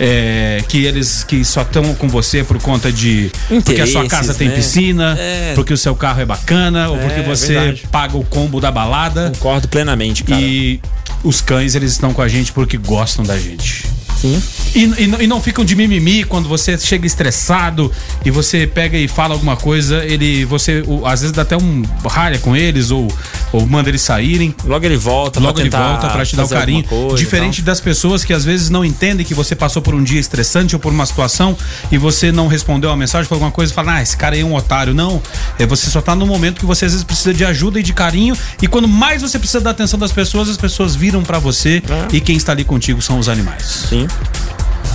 é, 0.00 0.64
que 0.68 0.84
eles 0.84 1.22
que 1.22 1.44
só 1.44 1.62
estão 1.62 1.94
com 1.94 2.08
você 2.08 2.42
por 2.42 2.60
conta 2.60 2.90
de. 2.90 3.30
porque 3.64 3.80
a 3.80 3.86
sua 3.86 4.06
casa 4.08 4.34
tem 4.34 4.48
né? 4.48 4.56
piscina, 4.56 5.16
É. 5.18 5.52
porque 5.54 5.72
o 5.72 5.76
seu 5.78 5.94
carro 5.94 6.20
é 6.20 6.24
bacana, 6.24 6.88
ou 6.88 6.98
porque 6.98 7.20
você 7.20 7.54
verdade. 7.54 7.82
paga 7.92 8.16
o 8.16 8.24
combo 8.24 8.60
da 8.60 8.70
balada. 8.70 9.30
Concordo 9.38 9.68
plenamente, 9.68 10.24
cara. 10.24 10.40
E 10.40 10.80
os 11.22 11.40
cães, 11.40 11.74
eles 11.76 11.92
estão 11.92 12.12
com 12.12 12.22
a 12.22 12.26
gente 12.26 12.52
porque 12.52 12.76
gostam 12.76 13.24
da 13.24 13.38
gente. 13.38 13.84
Sim. 14.22 14.42
E, 14.74 14.84
e 15.02 15.06
não- 15.06 15.20
e 15.20 15.26
não 15.26 15.40
ficam 15.42 15.64
de 15.64 15.74
mimimi 15.76 16.24
quando 16.24 16.48
você 16.48 16.78
chega 16.78 17.06
estressado 17.06 17.90
e 18.24 18.30
você 18.30 18.66
pega 18.66 18.96
e 18.96 19.06
fala 19.08 19.34
alguma 19.34 19.56
coisa, 19.56 20.02
ele. 20.04 20.44
Você 20.46 20.82
o- 20.86 21.04
às 21.06 21.20
vezes 21.20 21.34
dá 21.34 21.42
até 21.42 21.56
um 21.56 21.82
ralha 22.08 22.38
com 22.38 22.56
eles 22.56 22.90
ou, 22.90 23.08
ou 23.52 23.66
manda 23.66 23.88
eles 23.88 24.00
saírem. 24.02 24.54
Logo 24.64 24.84
ele 24.86 24.96
volta 24.96 25.40
Logo 25.40 25.54
pra 25.54 25.60
ele 25.62 25.70
volta 25.70 26.08
pra 26.08 26.24
te 26.24 26.36
dar 26.36 26.44
o 26.44 26.48
carinho. 26.48 26.84
coisa 26.84 27.16
Diferente 27.16 27.60
das 27.62 27.80
pessoas 27.80 28.24
que 28.24 28.32
às 28.32 28.44
vezes 28.44 28.70
não 28.70 28.84
entendem 28.84 29.26
que 29.26 29.34
você 29.34 29.54
passou 29.54 29.82
por 29.82 29.94
um 29.94 30.02
dia 30.02 30.20
estressante 30.20 30.74
ou 30.74 30.80
por 30.80 30.92
uma 30.92 31.04
situação 31.04 31.56
e 31.90 31.98
você 31.98 32.30
não 32.32 32.46
respondeu 32.46 32.90
a 32.90 32.96
mensagem, 32.96 33.28
falou 33.28 33.40
alguma 33.42 33.52
coisa 33.52 33.72
e 33.72 33.74
fala, 33.74 33.94
ah, 33.96 34.02
esse 34.02 34.16
cara 34.16 34.34
aí 34.36 34.40
é 34.40 34.44
um 34.44 34.54
otário. 34.54 34.94
Não. 34.94 35.20
É, 35.58 35.66
você 35.66 35.90
só 35.90 36.00
tá 36.00 36.14
no 36.14 36.26
momento 36.26 36.60
que 36.60 36.66
você 36.66 36.84
às 36.86 36.92
vezes 36.92 37.04
precisa 37.04 37.34
de 37.34 37.44
ajuda 37.44 37.80
e 37.80 37.82
de 37.82 37.92
carinho. 37.92 38.36
E 38.62 38.66
quando 38.68 38.86
mais 38.88 39.20
você 39.22 39.38
precisa 39.38 39.60
da 39.60 39.70
atenção 39.70 39.98
das 39.98 40.12
pessoas, 40.12 40.48
as 40.48 40.56
pessoas 40.56 40.94
viram 40.94 41.22
pra 41.22 41.38
você 41.38 41.82
É. 42.12 42.16
e 42.16 42.20
quem 42.20 42.36
está 42.36 42.52
ali 42.52 42.64
contigo 42.64 43.02
são 43.02 43.18
os 43.18 43.28
animais. 43.28 43.86
Sim. 43.88 44.06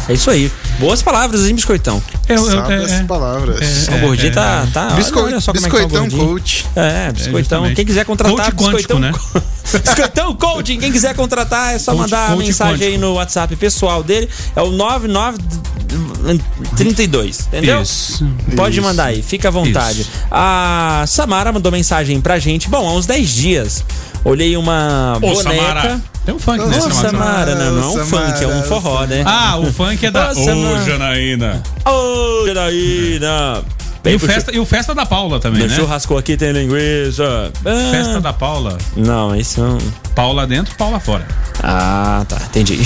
É 0.10 0.14
isso 0.14 0.30
aí. 0.30 0.50
Boas 0.80 1.02
palavras, 1.02 1.46
hein, 1.46 1.54
Biscoitão? 1.56 2.02
Eu, 2.30 2.36
eu- 2.38 2.46
Sabe 2.46 2.74
é- 2.74 2.78
essas 2.84 2.92
é. 2.92 3.04
palavras. 3.04 3.88
o 3.90 3.98
gordinho 4.00 4.32
tá. 4.32 4.66
tá 4.74 4.90
Bisco- 4.92 5.20
olha 5.20 5.42
só 5.42 5.52
como 5.52 5.66
é 5.66 5.70
que 5.70 5.76
tá 5.76 5.84
o 5.84 5.88
Biscoitão 5.88 6.28
coach. 6.28 6.66
É, 6.76 7.12
biscoitão. 7.12 7.40
justamente. 7.40 7.76
quem 7.76 7.86
quiser 7.86 8.06
contratar, 8.06 8.54
Coach 8.54 8.72
quântico, 8.72 8.98
biscoitão. 8.98 9.00
né? 9.00 9.12
biscoitão 9.84 10.34
coaching. 10.36 10.78
Quem 10.80 10.92
quiser 10.92 11.14
contratar, 11.16 11.74
é 11.74 11.80
só 11.80 11.92
Coach- 11.92 12.02
mandar 12.04 12.28
a 12.28 12.30
coach 12.36 12.46
mensagem 12.46 12.88
aí 12.88 12.94
quântico. 12.94 13.06
no 13.06 13.14
WhatsApp 13.16 13.56
pessoal 13.58 14.02
dele. 14.04 14.30
É 14.56 14.62
o 14.62 14.72
9932, 14.72 17.40
entendeu? 17.48 17.82
Isso. 17.82 18.26
Pode 18.56 18.78
Isso. 18.78 18.88
mandar 18.88 19.06
aí, 19.06 19.22
fica 19.22 19.48
à 19.48 19.52
vontade. 19.52 20.02
Isso. 20.02 20.12
A 20.32 21.04
Samara 21.08 21.52
mandou 21.52 21.72
mensagem 21.72 22.20
pra 22.22 22.40
gente. 22.40 22.70
Bom, 22.70 22.88
há 22.88 22.94
uns 22.94 23.06
10 23.06 23.30
dias. 23.30 23.84
Olhei 24.24 24.56
uma 24.58 25.14
Ô, 25.18 25.20
boneca. 25.20 25.44
Samara. 25.44 26.02
Tem 26.28 26.36
um 26.36 26.40
funk 26.40 26.62
Ô, 26.62 26.68
negócio. 26.68 26.94
Samara, 26.94 27.56
não, 27.56 27.72
não 27.72 28.00
é 28.00 28.04
um 28.04 28.06
funk, 28.06 28.44
é 28.44 28.48
um 28.48 28.62
forró, 28.64 29.06
né? 29.06 29.24
Ah, 29.26 29.58
o 29.58 29.72
funk 29.72 30.06
é 30.06 30.12
da. 30.12 30.34
Ô. 30.34 30.42
Ô, 30.42 30.84
Janaína. 30.86 31.64
Ô, 31.86 32.46
Janaína! 32.46 33.64
E 34.04 34.16
o, 34.16 34.20
festa, 34.20 34.52
e 34.54 34.60
o 34.60 34.66
Festa 34.66 34.94
da 34.94 35.06
Paula 35.06 35.40
também, 35.40 35.62
No 35.62 35.70
né? 35.70 35.76
churrasco 35.76 36.18
aqui 36.18 36.36
tem 36.36 36.52
linguiça. 36.52 37.50
Ah. 37.66 37.92
Festa 37.92 38.20
da 38.20 38.34
Paula. 38.34 38.78
Não, 38.98 39.34
isso 39.38 39.62
não. 39.62 39.78
Paula 40.14 40.46
dentro, 40.46 40.76
Paula 40.76 41.00
fora. 41.00 41.26
Ah, 41.64 42.26
tá, 42.28 42.38
entendi. 42.50 42.86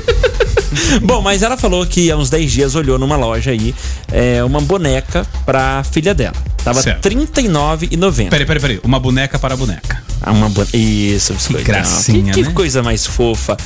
Bom, 1.04 1.20
mas 1.20 1.42
ela 1.42 1.58
falou 1.58 1.86
que 1.86 2.10
há 2.10 2.16
uns 2.16 2.30
10 2.30 2.52
dias 2.52 2.74
olhou 2.74 2.98
numa 2.98 3.16
loja 3.16 3.50
aí 3.50 3.74
é, 4.10 4.42
uma 4.42 4.62
boneca 4.62 5.26
pra 5.44 5.84
filha 5.84 6.14
dela. 6.14 6.36
Tava 6.64 6.80
Certo. 6.80 7.06
R$39,90. 7.06 8.30
Peraí, 8.30 8.46
peraí, 8.46 8.60
peraí. 8.60 8.80
Uma 8.82 8.98
boneca 8.98 9.38
para 9.38 9.54
boneca. 9.56 9.95
Ah, 10.22 10.32
uma. 10.32 10.50
Isso, 10.72 11.32
biscoitão. 11.34 11.64
gracinha, 11.64 12.32
Que, 12.32 12.42
que 12.42 12.48
né? 12.48 12.54
coisa 12.54 12.82
mais 12.82 13.06
fofa. 13.06 13.56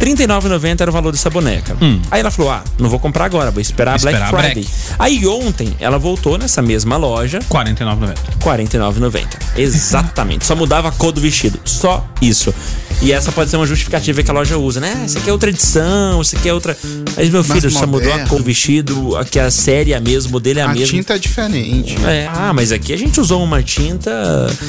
R$39,90 0.00 0.80
era 0.80 0.90
o 0.90 0.92
valor 0.92 1.10
dessa 1.10 1.28
boneca. 1.28 1.76
Aí 2.10 2.20
ela 2.20 2.30
falou: 2.30 2.52
ah, 2.52 2.62
não 2.78 2.88
vou 2.88 3.00
comprar 3.00 3.24
agora, 3.24 3.50
vou 3.50 3.60
esperar 3.60 3.96
a 3.96 3.98
Black 3.98 4.16
Hum. 4.16 4.22
Esperar 4.24 4.42
Friday. 4.44 4.68
Aí 4.98 5.26
ontem 5.26 5.74
ela 5.80 5.98
voltou 5.98 6.38
nessa 6.38 6.62
mesma 6.62 6.96
loja, 6.96 7.38
R$ 7.40 7.44
49,90. 7.50 8.14
R$49,90. 8.40 9.26
Exatamente. 9.56 10.46
Só 10.46 10.54
mudava 10.54 10.88
a 10.88 10.92
cor 10.92 11.10
do 11.10 11.20
vestido. 11.20 11.58
Só 11.64 12.06
isso. 12.22 12.54
E 13.00 13.12
essa 13.12 13.30
pode 13.30 13.48
ser 13.48 13.56
uma 13.56 13.66
justificativa 13.66 14.22
que 14.24 14.30
a 14.30 14.34
loja 14.34 14.58
usa, 14.58 14.80
né? 14.80 15.02
Essa 15.04 15.20
aqui 15.20 15.30
é 15.30 15.32
outra 15.32 15.50
edição, 15.50 16.20
essa 16.20 16.36
aqui 16.36 16.48
é 16.48 16.52
outra. 16.52 16.76
Mas 17.16 17.30
meu 17.30 17.44
filho 17.44 17.70
só 17.70 17.86
mudou 17.86 18.12
a 18.12 18.18
cor 18.26 18.38
do 18.38 18.44
vestido, 18.44 19.16
aqui 19.16 19.38
a 19.38 19.50
série 19.52 19.92
é 19.92 19.96
a 19.96 20.00
mesma, 20.00 20.30
o 20.30 20.32
modelo 20.32 20.58
é 20.58 20.62
a, 20.62 20.70
A 20.70 20.74
mesma. 20.74 20.86
tinta 20.88 21.14
é 21.14 21.18
diferente. 21.18 21.96
É, 22.04 22.28
ah, 22.34 22.52
mas 22.52 22.72
aqui 22.72 22.92
a 22.92 22.96
gente 22.96 23.20
usou 23.20 23.42
uma 23.42 23.62
tinta 23.62 24.10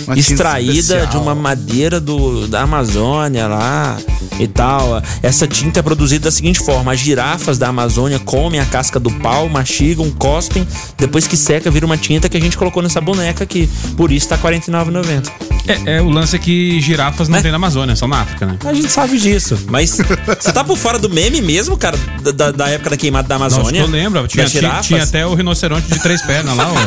Uma 0.06 0.16
tinta 0.16 0.20
extraída 0.20 0.72
especial. 0.80 1.08
de 1.08 1.18
uma 1.18 1.34
madeira 1.34 2.00
do, 2.00 2.48
da 2.48 2.62
Amazônia 2.62 3.48
lá 3.48 3.98
e 4.40 4.48
tal. 4.48 5.02
Essa 5.24 5.48
tinta 5.48 5.80
é 5.80 5.84
produzida 5.84 6.26
da 6.26 6.32
seguinte 6.32 6.60
forma: 6.60 6.94
as 6.94 7.00
girafas 7.00 7.58
da 7.58 7.70
Amazônia 7.70 8.20
comem 8.20 8.60
a 8.60 8.66
casca 8.66 9.00
do 9.00 9.10
pau, 9.12 9.50
mastigam, 9.50 10.10
cospem, 10.12 10.68
depois 10.98 11.26
que 11.26 11.36
seca, 11.36 11.72
vira 11.72 11.86
uma 11.86 11.98
tinta 11.98 12.30
que 12.30 12.38
a 12.38 12.42
gente 12.42 12.56
colocou 12.58 12.84
nessa 12.84 13.02
boneca 13.02 13.44
aqui. 13.44 13.68
Por 13.98 14.12
isso 14.12 14.28
tá 14.30 14.36
R$ 14.36 14.44
49,90. 14.60 15.32
É, 15.86 15.98
é, 15.98 16.02
o 16.02 16.10
lance 16.10 16.36
é 16.36 16.40
que 16.40 16.80
girafas 16.82 17.28
não 17.28 17.36
Né? 17.36 17.42
tem 17.44 17.52
na 17.52 17.58
Amazônia, 17.58 17.96
são 17.96 18.08
na 18.08 18.18
África, 18.22 18.45
né? 18.45 18.57
A 18.65 18.74
gente 18.74 18.89
sabe 18.91 19.17
disso, 19.20 19.57
mas 19.67 19.91
você 19.91 20.51
tá 20.51 20.63
por 20.63 20.78
fora 20.78 20.97
do 20.99 21.09
meme 21.09 21.41
mesmo, 21.41 21.78
cara, 21.78 21.97
da, 22.34 22.51
da- 22.51 22.70
época 22.70 22.91
da 22.91 22.97
queimada 22.97 23.28
da 23.28 23.38
Nossa, 23.38 23.55
Amazônia? 23.57 23.82
eu 23.82 23.88
lembro. 23.88 24.28
Tinha, 24.28 24.45
tinha, 24.45 24.80
tinha 24.82 25.03
até 25.03 25.26
o 25.26 25.34
rinoceronte 25.34 25.88
de 25.88 25.99
três 25.99 26.22
pernas 26.22 26.55
lá, 26.55 26.70
ó. 26.72 26.80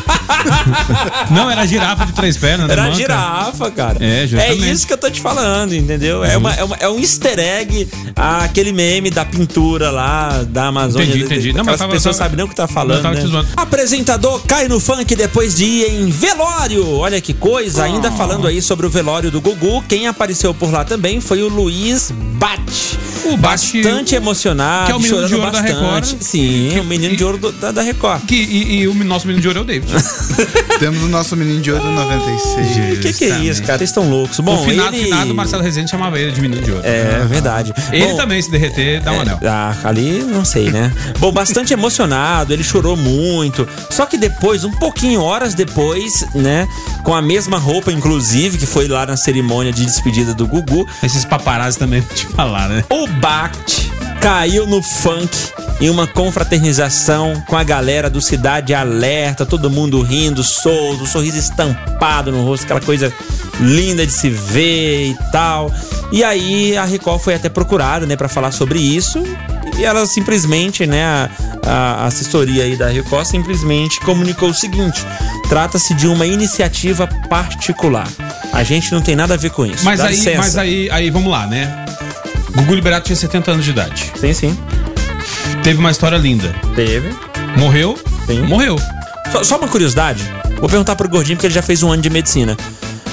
Não, 1.33 1.51
era 1.51 1.67
girafa 1.67 2.07
de 2.07 2.13
três 2.13 2.37
pernas, 2.37 2.67
né? 2.67 2.73
Era 2.73 2.83
manca? 2.85 2.95
girafa, 2.97 3.71
cara. 3.71 3.99
É, 4.05 4.27
justamente. 4.27 4.71
isso 4.71 4.87
que 4.87 4.93
eu 4.93 4.99
tô 4.99 5.11
te 5.11 5.21
falando, 5.21 5.75
entendeu? 5.75 6.25
É, 6.25 6.37
uma, 6.37 6.53
é, 6.55 6.65
uma- 6.65 6.77
é 6.77 6.89
um 6.89 6.99
easter 6.99 7.39
egg 7.39 7.89
aquele 8.17 8.73
meme 8.73 9.11
da 9.11 9.25
pintura 9.25 9.91
lá 9.91 10.43
da 10.49 10.67
Amazônia. 10.67 11.07
Entendi, 11.09 11.25
entendi. 11.25 11.53
Não, 11.53 11.65
mas 11.65 11.79
tava- 11.79 11.93
pessoas 11.93 12.17
tava- 12.17 12.29
sabem 12.31 12.37
nem 12.37 12.47
o 12.47 12.49
que 12.49 12.55
tá 12.57 12.65
eu 12.65 12.69
falando, 12.69 13.03
tava 13.03 13.17
te 13.17 13.23
né? 13.23 13.29
zoando. 13.29 13.49
Apresentador 13.57 14.41
cai 14.47 14.69
no 14.69 14.79
funk 14.81 15.15
depois 15.17 15.55
de 15.57 15.65
ir 15.65 15.91
em 16.03 16.11
velório. 16.11 16.89
Olha 16.99 17.21
que 17.21 17.33
coisa. 17.35 17.85
Ainda 17.85 18.09
Ah. 18.09 18.13
falando 18.13 18.47
aí 18.47 18.61
sobre 18.63 18.87
o 18.87 18.91
velório 18.91 19.31
do 19.31 19.41
Gugu, 19.41 19.83
quem 19.89 20.07
apareceu 20.07 20.53
por 20.55 20.71
lá 20.73 20.85
também 20.85 21.21
foi 21.23 21.43
o 21.43 21.49
Luiz 21.49 22.11
Bate. 22.11 23.12
O 23.25 23.37
Bate- 23.37 23.83
Bastante 23.83 24.15
emocionado, 24.15 24.87
que 24.87 24.93
é 24.93 24.95
o 24.95 25.01
menino 25.01 25.27
de 25.29 25.35
ouro 25.35 25.47
da 25.51 25.61
bastante. 25.61 25.73
Record. 25.81 26.05
Sim, 26.21 26.69
Que- 26.73 26.81
o 26.81 26.85
menino 26.85 27.17
de 27.17 27.25
ouro 27.25 27.39
do- 27.39 27.53
da, 27.53 27.71
da 27.73 27.83
Record. 27.83 28.23
Que, 28.27 28.35
e, 28.35 28.81
e 28.81 28.89
o 28.89 28.95
nosso 29.05 29.27
menino 29.27 29.41
de 29.43 29.49
ouro 29.49 29.61
é 29.61 29.63
o 29.63 29.65
David. 29.65 29.93
Temos 30.79 31.03
o 31.03 31.09
nosso 31.09 31.37
menino 31.37 31.61
de 31.61 31.71
ouro 31.71 31.91
96. 31.91 32.99
O 32.99 33.01
que, 33.01 33.13
que 33.13 33.25
é 33.27 33.39
isso, 33.39 33.63
cara? 33.63 33.79
Vocês 33.79 33.91
estão 33.91 34.09
loucos. 34.09 34.39
Bom, 34.41 34.61
o 34.61 34.65
finado, 34.65 34.97
ele... 34.97 35.05
finado 35.05 35.35
Marcelo 35.35 35.63
Rezende 35.63 35.91
chamava 35.91 36.19
ele 36.19 36.33
de 36.33 36.41
menino 36.41 36.63
de 36.63 36.71
ouro. 36.71 36.83
É 36.85 37.25
verdade. 37.29 37.73
Ele 37.93 38.07
Bom, 38.07 38.17
também, 38.17 38.41
se 38.43 38.51
derreter, 38.51 39.01
dá 39.03 39.13
um 39.13 39.21
anel. 39.21 39.39
Ah, 39.45 39.75
ali 39.85 40.23
não 40.23 40.45
sei, 40.45 40.71
né? 40.71 40.93
Bom, 41.19 41.31
bastante 41.33 41.73
emocionado, 41.73 42.53
ele 42.53 42.65
chorou 42.65 42.97
muito. 42.97 43.69
Só 43.91 44.07
que 44.07 44.17
depois, 44.17 44.65
um 44.65 44.71
pouquinho, 44.73 45.21
horas 45.23 45.55
depois, 45.55 46.25
né? 46.35 46.67
com 47.03 47.15
a 47.15 47.21
mesma 47.23 47.59
roupa, 47.59 47.91
inclusive, 47.93 48.57
que 48.59 48.67
foi 48.67 48.87
lá 48.87 49.05
na 49.05 49.17
cerimônia 49.17 49.73
de 49.73 49.85
despedida 49.85 50.33
do 50.35 50.47
Gugu. 50.47 50.87
Esses 51.03 51.25
paparazzi 51.25 51.79
também 51.79 52.01
te 52.15 52.27
falar, 52.27 52.69
né? 52.69 52.85
O 52.89 53.07
Bact 53.21 53.91
caiu 54.21 54.67
no 54.67 54.83
funk 54.83 55.31
em 55.81 55.91
uma 55.91 56.07
confraternização 56.07 57.43
com 57.49 57.57
a 57.57 57.65
galera 57.65 58.09
do 58.09 58.21
Cidade 58.21 58.73
Alerta, 58.73 59.45
todo 59.45 59.69
mundo 59.69 60.01
rindo, 60.01 60.43
solto, 60.45 61.07
sorriso 61.07 61.39
estampado 61.39 62.31
no 62.31 62.45
rosto, 62.45 62.65
aquela 62.65 62.81
coisa 62.81 63.13
linda 63.61 64.07
de 64.07 64.13
se 64.13 64.31
ver 64.31 65.11
e 65.11 65.19
tal. 65.33 65.73
E 66.13 66.23
aí 66.23 66.77
a 66.77 66.85
Record 66.85 67.21
foi 67.21 67.35
até 67.35 67.49
procurada, 67.49 68.07
né, 68.07 68.15
para 68.15 68.29
falar 68.29 68.53
sobre 68.53 68.79
isso. 68.79 69.23
E 69.77 69.85
ela 69.85 70.07
simplesmente, 70.07 70.87
né, 70.87 71.05
a, 71.05 72.05
a 72.05 72.07
assessoria 72.07 72.65
aí 72.65 72.77
da 72.77 72.89
Record 72.89 73.27
simplesmente 73.27 73.99
comunicou 74.01 74.51
o 74.51 74.55
seguinte: 74.55 75.05
trata-se 75.49 75.95
de 75.95 76.07
uma 76.07 76.27
iniciativa 76.27 77.09
particular. 77.29 78.07
A 78.53 78.63
gente 78.63 78.93
não 78.93 79.01
tem 79.01 79.17
nada 79.17 79.35
a 79.35 79.37
ver 79.37 79.51
com 79.51 79.65
isso. 79.65 79.85
Mas 79.85 79.99
Dá 79.99 80.07
aí, 80.07 80.15
licença. 80.15 80.39
mas 80.39 80.57
aí, 80.59 80.91
aí, 80.91 81.11
vamos 81.11 81.33
lá, 81.33 81.47
né? 81.47 81.82
Gugu 82.55 82.75
Liberato 82.75 83.07
tinha 83.07 83.17
70 83.17 83.51
anos 83.53 83.65
de 83.65 83.71
idade. 83.71 84.13
Sim, 84.19 84.33
sim. 84.33 84.59
Teve 85.63 85.79
uma 85.79 85.91
história 85.91 86.17
linda. 86.17 86.55
Teve. 86.75 87.11
Morreu? 87.57 87.99
Sim. 88.27 88.43
Morreu. 88.43 88.77
Só, 89.31 89.43
só 89.45 89.59
uma 89.59 89.69
curiosidade. 89.69 90.23
Vou 90.61 90.69
perguntar 90.69 90.95
pro 90.97 91.09
Gordinho, 91.09 91.37
porque 91.37 91.47
ele 91.47 91.55
já 91.55 91.63
fez 91.63 91.83
um 91.83 91.91
ano 91.91 92.03
de 92.03 92.11
medicina. 92.11 92.57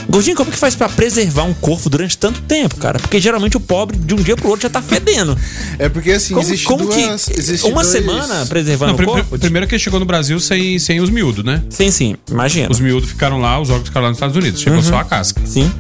Gordinho, 0.09 0.35
como 0.35 0.49
que 0.51 0.57
faz 0.57 0.73
pra 0.75 0.89
preservar 0.89 1.43
um 1.43 1.53
corpo 1.53 1.87
durante 1.87 2.17
tanto 2.17 2.41
tempo, 2.41 2.75
cara? 2.77 2.97
Porque 2.97 3.19
geralmente 3.21 3.55
o 3.57 3.59
pobre, 3.59 3.95
de 3.95 4.13
um 4.15 4.17
dia 4.17 4.35
pro 4.35 4.49
outro, 4.49 4.63
já 4.63 4.69
tá 4.69 4.81
fedendo. 4.81 5.37
É 5.77 5.87
porque 5.87 6.11
assim, 6.11 6.33
Como, 6.33 6.45
existe 6.45 6.65
como 6.65 6.85
duas. 6.85 7.25
que. 7.25 7.39
existe 7.39 7.65
Uma 7.67 7.83
dois- 7.83 7.87
semana 7.93 8.45
preservando 8.47 8.93
Não, 8.97 9.03
o 9.03 9.05
corpo? 9.05 9.29
pri- 9.29 9.39
primeiro 9.39 9.67
que 9.67 9.75
ele 9.75 9.79
chegou 9.83 9.99
no 9.99 10.07
Brasil 10.07 10.39
sem, 10.39 10.79
sem 10.79 10.99
os 10.99 11.11
miúdos, 11.11 11.43
né? 11.45 11.61
Sim, 11.69 11.91
sim. 11.91 12.15
Imagina. 12.29 12.69
Os 12.71 12.79
miúdos 12.79 13.09
ficaram 13.09 13.39
lá, 13.39 13.59
os 13.61 13.69
órgãos 13.69 13.87
ficaram 13.87 14.05
lá 14.05 14.09
nos 14.09 14.17
Estados 14.17 14.35
Unidos. 14.35 14.61
Chegou 14.61 14.81
só 14.81 14.97
a 14.97 15.03
casca. 15.05 15.41
Sim. 15.45 15.71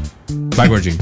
Vai, 0.55 0.67
gordinho. 0.67 0.97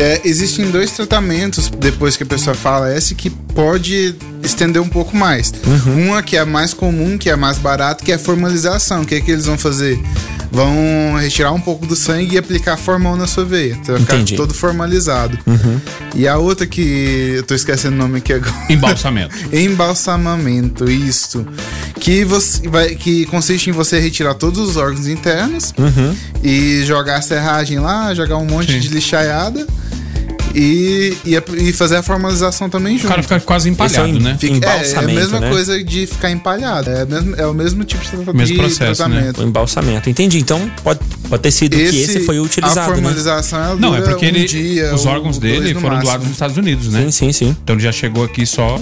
É, 0.00 0.18
existem 0.24 0.70
dois 0.70 0.92
tratamentos 0.92 1.68
depois 1.68 2.16
que 2.16 2.22
a 2.22 2.26
pessoa 2.26 2.56
fala 2.56 2.96
esse 2.96 3.14
que 3.14 3.28
pode 3.28 4.14
estender 4.42 4.80
um 4.80 4.88
pouco 4.88 5.14
mais. 5.14 5.52
Uhum. 5.66 6.08
Uma 6.08 6.22
que 6.22 6.38
é 6.38 6.40
a 6.40 6.46
mais 6.46 6.72
comum, 6.72 7.18
que 7.18 7.28
é 7.28 7.34
a 7.34 7.36
mais 7.36 7.58
barata, 7.58 8.02
que 8.02 8.10
é 8.10 8.14
a 8.14 8.18
formalização. 8.18 9.02
O 9.02 9.06
que 9.06 9.16
é 9.16 9.20
que 9.20 9.30
eles 9.30 9.44
vão 9.44 9.58
fazer? 9.58 10.00
Vão 10.50 11.16
retirar 11.20 11.52
um 11.52 11.60
pouco 11.60 11.86
do 11.86 11.94
sangue 11.94 12.36
e 12.36 12.38
aplicar 12.38 12.78
formol 12.78 13.14
na 13.14 13.26
sua 13.26 13.44
veia. 13.44 13.74
Você 13.74 13.92
vai 13.92 14.00
ficar 14.00 14.14
Entendi. 14.14 14.32
Uhum. 14.32 14.38
todo 14.38 14.54
formalizado. 14.54 15.38
E 16.14 16.26
a 16.26 16.38
outra 16.38 16.66
que 16.66 17.34
eu 17.36 17.42
tô 17.42 17.54
esquecendo 17.54 17.94
o 17.94 17.98
nome 17.98 18.18
aqui 18.18 18.32
agora. 18.32 18.54
Embalsamento. 18.70 19.36
Embalsamamento, 19.54 20.90
isso. 20.90 21.46
Que, 22.00 22.24
você 22.24 22.66
vai, 22.66 22.94
que 22.94 23.26
consiste 23.26 23.68
em 23.68 23.72
você 23.74 24.00
retirar 24.00 24.32
todos 24.32 24.58
os 24.66 24.78
órgãos 24.78 25.06
internos 25.06 25.74
e 26.42 26.82
jogar 26.86 27.16
a 27.16 27.22
serragem 27.22 27.78
lá, 27.78 28.14
jogar 28.14 28.38
um 28.38 28.46
monte 28.46 28.72
Sim. 28.72 28.80
de 28.80 28.88
lixaiada 28.88 29.66
e, 30.54 31.16
e, 31.24 31.36
a- 31.36 31.42
e 31.58 31.72
fazer 31.72 31.96
a 31.96 32.02
formalização 32.02 32.68
também 32.68 32.96
O 32.96 32.98
junto. 32.98 33.08
cara 33.08 33.22
fica 33.22 33.40
quase 33.40 33.68
empalhado, 33.68 34.08
Esse 34.08 34.16
é 34.16 34.20
o 34.20 34.22
né? 34.22 34.36
Fica- 34.38 34.68
é, 34.70 34.92
é 34.92 34.96
a 34.96 35.02
mesma 35.02 35.40
né? 35.40 35.50
coisa 35.50 35.82
de 35.82 36.06
ficar 36.06 36.30
empalhado. 36.30 36.90
É, 36.90 37.04
mesmo, 37.04 37.34
é 37.36 37.46
o 37.46 37.54
mesmo 37.54 37.84
tipo 37.84 38.02
de, 38.02 38.10
trata- 38.10 38.32
Mesmo 38.32 38.56
processo, 38.56 39.02
né? 39.08 39.08
tratamento. 39.08 39.40
O 39.42 39.44
embalsamento. 39.46 40.10
Entendi. 40.10 40.38
Então 40.38 40.70
pode, 40.82 41.00
pode 41.28 41.42
ter 41.42 41.50
sido 41.50 41.76
que 41.76 41.82
esse 41.82 42.20
foi 42.20 42.38
a 42.38 42.42
utilizado, 42.42 42.90
né? 42.90 42.94
formalização 42.96 43.58
ela 43.62 43.76
Não, 43.76 43.94
é 43.96 44.00
porque 44.00 44.26
um 44.26 44.28
ele, 44.28 44.44
dia 44.46 44.94
os 44.94 45.06
órgãos 45.06 45.38
dois 45.38 45.60
dele 45.60 45.74
foram 45.74 45.96
máximo. 45.96 46.04
doados 46.04 46.26
nos 46.26 46.32
Estados 46.34 46.56
Unidos, 46.56 46.88
né? 46.88 47.02
Sim, 47.04 47.10
sim, 47.10 47.32
sim. 47.32 47.56
Então 47.62 47.76
ele 47.76 47.82
já 47.82 47.92
chegou 47.92 48.24
aqui 48.24 48.44
só, 48.46 48.80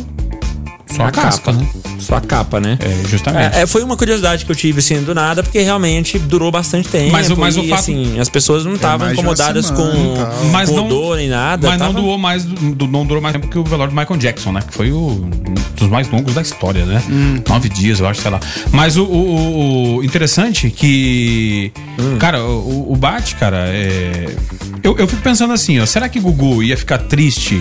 só 0.94 1.04
a, 1.04 1.10
casca, 1.10 1.52
né? 1.52 1.66
Só 1.98 2.16
a 2.16 2.20
capa, 2.20 2.60
né? 2.60 2.78
É, 2.80 3.08
justamente. 3.08 3.56
É, 3.56 3.62
é, 3.62 3.66
foi 3.66 3.82
uma 3.82 3.96
curiosidade 3.96 4.44
que 4.44 4.50
eu 4.52 4.56
tive, 4.56 4.78
assim, 4.80 5.02
do 5.02 5.14
nada, 5.14 5.42
porque 5.42 5.60
realmente 5.60 6.18
durou 6.18 6.50
bastante 6.50 6.88
tempo. 6.88 7.12
Mas 7.12 7.30
o- 7.30 7.36
mas 7.36 7.56
o 7.56 7.60
e, 7.62 7.68
fato- 7.68 7.80
assim, 7.80 8.18
as 8.20 8.28
pessoas 8.28 8.64
não 8.64 8.74
estavam 8.74 8.98
mais 9.06 9.12
de 9.16 9.20
uma 9.24 9.32
incomodadas 9.32 9.66
semana 9.66 9.92
com, 9.92 10.14
tal. 10.14 10.44
Mas 10.52 10.68
com 10.70 10.76
não- 10.76 10.86
odor 10.86 11.16
nem 11.16 11.28
nada. 11.28 11.68
Mas 11.68 11.78
não 11.78 11.86
tava- 11.88 12.00
durou 12.00 12.18
mais 12.18 12.44
não 12.46 13.06
durou 13.06 13.20
mais 13.22 13.32
tempo 13.34 13.48
que 13.48 13.58
o 13.58 13.64
velório 13.64 13.92
do 13.92 13.98
Michael 13.98 14.18
Jackson, 14.18 14.52
né? 14.52 14.60
Que 14.66 14.74
foi 14.74 14.90
o, 14.92 14.96
um 14.98 15.54
dos 15.76 15.88
mais 15.88 16.08
longos 16.10 16.34
da 16.34 16.42
história, 16.42 16.84
né? 16.84 17.02
Hum. 17.08 17.40
Nove 17.48 17.68
dias, 17.68 18.00
eu 18.00 18.06
acho, 18.08 18.20
sei 18.22 18.30
lá. 18.30 18.40
Mas 18.72 18.96
o, 18.96 19.04
o- 19.04 19.06
o- 19.06 19.96
o 19.98 20.04
interessante 20.04 20.70
que. 20.70 21.72
Hum. 21.98 22.16
Cara, 22.18 22.42
o, 22.44 22.92
o 22.92 22.96
Bat, 22.96 23.34
cara, 23.36 23.64
é. 23.68 24.34
Eu, 24.82 24.96
eu 24.96 25.08
fico 25.08 25.20
pensando 25.22 25.52
assim, 25.52 25.78
ó. 25.80 25.86
Será 25.86 26.08
que 26.08 26.20
Gugu 26.20 26.62
ia 26.62 26.76
ficar 26.76 26.98
triste? 26.98 27.60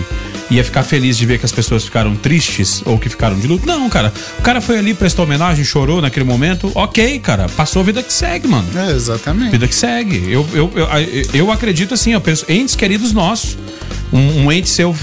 Ia 0.50 0.64
ficar 0.64 0.82
feliz 0.82 1.18
de 1.18 1.26
ver 1.26 1.38
que 1.38 1.44
as 1.44 1.52
pessoas 1.52 1.84
ficaram 1.84 2.14
tristes 2.16 2.82
ou 2.86 2.98
que 2.98 3.08
ficaram 3.08 3.38
de 3.38 3.46
luto? 3.46 3.66
Não, 3.66 3.88
cara. 3.90 4.12
O 4.38 4.42
cara 4.42 4.60
foi 4.60 4.78
ali, 4.78 4.94
prestou 4.94 5.24
homenagem, 5.24 5.64
chorou 5.64 6.00
naquele 6.00 6.24
momento. 6.24 6.70
Ok, 6.74 7.18
cara. 7.20 7.48
Passou 7.48 7.80
a 7.80 7.84
vida 7.84 8.02
que 8.02 8.12
segue, 8.12 8.46
mano. 8.46 8.66
É, 8.74 8.92
exatamente. 8.92 9.50
Vida 9.50 9.66
que 9.66 9.74
segue. 9.74 10.30
Eu, 10.30 10.46
eu, 10.52 10.72
eu, 10.74 10.88
eu 11.34 11.52
acredito 11.52 11.94
assim, 11.94 12.12
eu 12.12 12.20
penso, 12.20 12.44
entes 12.48 12.74
queridos 12.74 13.12
nossos. 13.12 13.56
Um, 14.12 14.44
um 14.44 14.52
ente 14.52 14.68
seu 14.68 14.94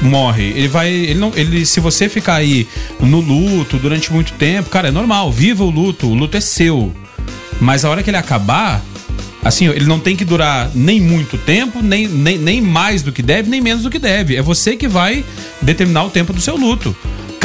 morre. 0.00 0.44
Ele 0.56 0.68
vai. 0.68 0.90
Ele 0.90 1.18
não. 1.18 1.32
Ele, 1.34 1.66
se 1.66 1.80
você 1.80 2.08
ficar 2.08 2.36
aí 2.36 2.66
no 2.98 3.20
luto 3.20 3.76
durante 3.76 4.12
muito 4.12 4.32
tempo, 4.34 4.70
cara, 4.70 4.88
é 4.88 4.90
normal. 4.90 5.30
Viva 5.30 5.64
o 5.64 5.70
luto. 5.70 6.06
O 6.06 6.14
luto 6.14 6.36
é 6.36 6.40
seu. 6.40 6.94
Mas 7.60 7.84
a 7.84 7.90
hora 7.90 8.02
que 8.02 8.10
ele 8.10 8.16
acabar. 8.16 8.82
Assim, 9.42 9.68
ele 9.68 9.84
não 9.84 10.00
tem 10.00 10.16
que 10.16 10.24
durar 10.24 10.70
nem 10.74 10.98
muito 10.98 11.36
tempo, 11.36 11.82
nem, 11.82 12.08
nem, 12.08 12.38
nem 12.38 12.62
mais 12.62 13.02
do 13.02 13.12
que 13.12 13.20
deve, 13.20 13.50
nem 13.50 13.60
menos 13.60 13.82
do 13.82 13.90
que 13.90 13.98
deve. 13.98 14.36
É 14.36 14.40
você 14.40 14.74
que 14.74 14.88
vai 14.88 15.22
determinar 15.60 16.04
o 16.04 16.08
tempo 16.08 16.32
do 16.32 16.40
seu 16.40 16.56
luto. 16.56 16.96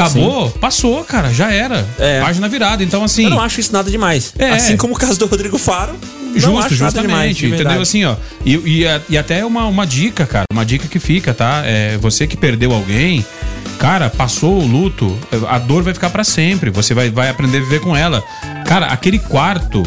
Acabou, 0.03 0.49
passou, 0.51 1.03
cara, 1.03 1.33
já 1.33 1.51
era. 1.51 1.85
É. 1.99 2.21
Página 2.21 2.47
virada. 2.49 2.83
Então, 2.83 3.03
assim. 3.03 3.23
Eu 3.25 3.29
não 3.31 3.41
acho 3.41 3.59
isso 3.59 3.71
nada 3.73 3.89
demais. 3.91 4.33
É. 4.37 4.51
Assim 4.51 4.77
como 4.77 4.93
o 4.93 4.97
caso 4.97 5.17
do 5.19 5.25
Rodrigo 5.25 5.57
Faro. 5.57 5.95
Justo, 6.35 6.75
justamente. 6.75 7.07
demais, 7.07 7.37
de 7.37 7.47
entendeu? 7.47 7.81
Assim, 7.81 8.05
ó. 8.05 8.15
E, 8.45 8.55
e, 8.81 8.87
a- 8.87 9.01
e 9.09 9.17
até 9.17 9.43
uma, 9.43 9.65
uma 9.65 9.85
dica, 9.85 10.27
cara. 10.27 10.45
Uma 10.53 10.63
dica 10.63 10.87
que 10.87 10.99
fica, 10.99 11.33
tá? 11.33 11.63
É, 11.65 11.97
você 11.97 12.27
que 12.27 12.37
perdeu 12.37 12.71
alguém, 12.71 13.25
cara, 13.79 14.11
passou 14.11 14.61
o 14.61 14.65
luto, 14.65 15.17
a 15.49 15.57
dor 15.57 15.81
vai 15.81 15.91
ficar 15.93 16.11
pra 16.11 16.23
sempre. 16.23 16.69
Você 16.69 16.93
vai, 16.93 17.09
vai 17.09 17.29
aprender 17.29 17.57
a 17.57 17.61
viver 17.61 17.79
com 17.81 17.97
ela. 17.97 18.23
Cara, 18.67 18.85
aquele 18.87 19.17
quarto, 19.17 19.81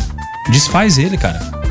desfaz 0.50 0.98
ele, 0.98 1.16
cara. 1.16 1.61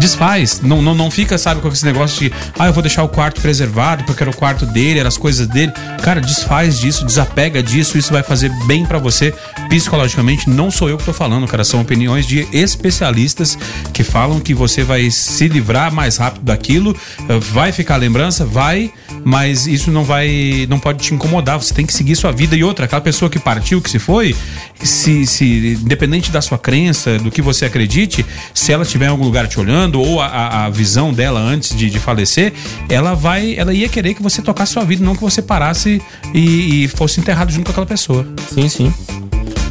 Desfaz. 0.00 0.62
Não, 0.62 0.80
não, 0.80 0.94
não 0.94 1.10
fica, 1.10 1.36
sabe, 1.36 1.60
com 1.60 1.68
esse 1.68 1.84
negócio 1.84 2.18
de, 2.18 2.32
ah, 2.58 2.66
eu 2.66 2.72
vou 2.72 2.82
deixar 2.82 3.02
o 3.02 3.08
quarto 3.08 3.40
preservado 3.42 4.02
porque 4.04 4.22
era 4.22 4.30
o 4.30 4.34
quarto 4.34 4.64
dele, 4.64 4.98
eram 4.98 5.08
as 5.08 5.18
coisas 5.18 5.46
dele. 5.46 5.72
Cara, 6.02 6.22
desfaz 6.22 6.80
disso, 6.80 7.04
desapega 7.04 7.62
disso, 7.62 7.98
isso 7.98 8.10
vai 8.10 8.22
fazer 8.22 8.50
bem 8.66 8.86
pra 8.86 8.98
você 8.98 9.34
psicologicamente. 9.68 10.48
Não 10.48 10.70
sou 10.70 10.88
eu 10.88 10.96
que 10.96 11.04
tô 11.04 11.12
falando, 11.12 11.46
cara, 11.46 11.64
são 11.64 11.82
opiniões 11.82 12.26
de 12.26 12.48
especialistas 12.50 13.58
que 13.92 14.02
falam 14.02 14.40
que 14.40 14.54
você 14.54 14.82
vai 14.82 15.10
se 15.10 15.48
livrar 15.48 15.92
mais 15.92 16.16
rápido 16.16 16.44
daquilo, 16.44 16.96
vai 17.52 17.70
ficar 17.70 17.96
lembrança, 17.96 18.46
vai, 18.46 18.90
mas 19.22 19.66
isso 19.66 19.90
não 19.90 20.02
vai, 20.02 20.66
não 20.68 20.78
pode 20.78 21.00
te 21.00 21.14
incomodar, 21.14 21.58
você 21.58 21.74
tem 21.74 21.84
que 21.84 21.92
seguir 21.92 22.16
sua 22.16 22.32
vida. 22.32 22.56
E 22.56 22.64
outra, 22.64 22.86
aquela 22.86 23.02
pessoa 23.02 23.30
que 23.30 23.38
partiu, 23.38 23.82
que 23.82 23.90
se 23.90 23.98
foi, 23.98 24.34
se, 24.82 25.26
se 25.26 25.78
independente 25.82 26.30
da 26.30 26.40
sua 26.40 26.58
crença, 26.58 27.18
do 27.18 27.30
que 27.30 27.42
você 27.42 27.66
acredite, 27.66 28.24
se 28.54 28.72
ela 28.72 28.82
estiver 28.82 29.06
em 29.06 29.10
algum 29.10 29.24
lugar 29.24 29.46
te 29.46 29.60
olhando, 29.60 29.89
ou 29.98 30.20
a, 30.20 30.66
a- 30.66 30.70
visão 30.70 31.12
dela 31.12 31.40
antes 31.40 31.74
de, 31.76 31.90
de 31.90 31.98
falecer, 31.98 32.52
ela 32.88 33.14
vai, 33.14 33.54
ela 33.56 33.72
ia 33.72 33.88
querer 33.88 34.14
que 34.14 34.22
você 34.22 34.40
tocasse 34.42 34.72
sua 34.74 34.84
vida, 34.84 35.04
não 35.04 35.14
que 35.16 35.22
você 35.22 35.42
parasse 35.42 36.00
e, 36.34 36.84
e 36.84 36.88
fosse 36.88 37.18
enterrado 37.20 37.50
junto 37.50 37.64
com 37.66 37.70
aquela 37.72 37.86
pessoa. 37.86 38.26
Sim, 38.54 38.68
sim. 38.68 38.94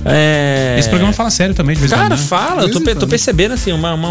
É... 0.05 0.77
Esse 0.79 0.87
programa 0.89 1.13
fala 1.13 1.29
sério 1.29 1.53
também, 1.53 1.75
de 1.75 1.81
vez 1.81 1.91
em 1.91 1.95
Cara, 1.95 2.09
quando. 2.09 2.19
né? 2.19 2.25
fala, 2.25 2.61
eu 2.63 2.71
tô, 2.71 2.81
pe- 2.81 2.95
tô 2.95 3.05
percebendo 3.07 3.53
assim, 3.53 3.71
uma, 3.71 3.93
uma, 3.93 4.09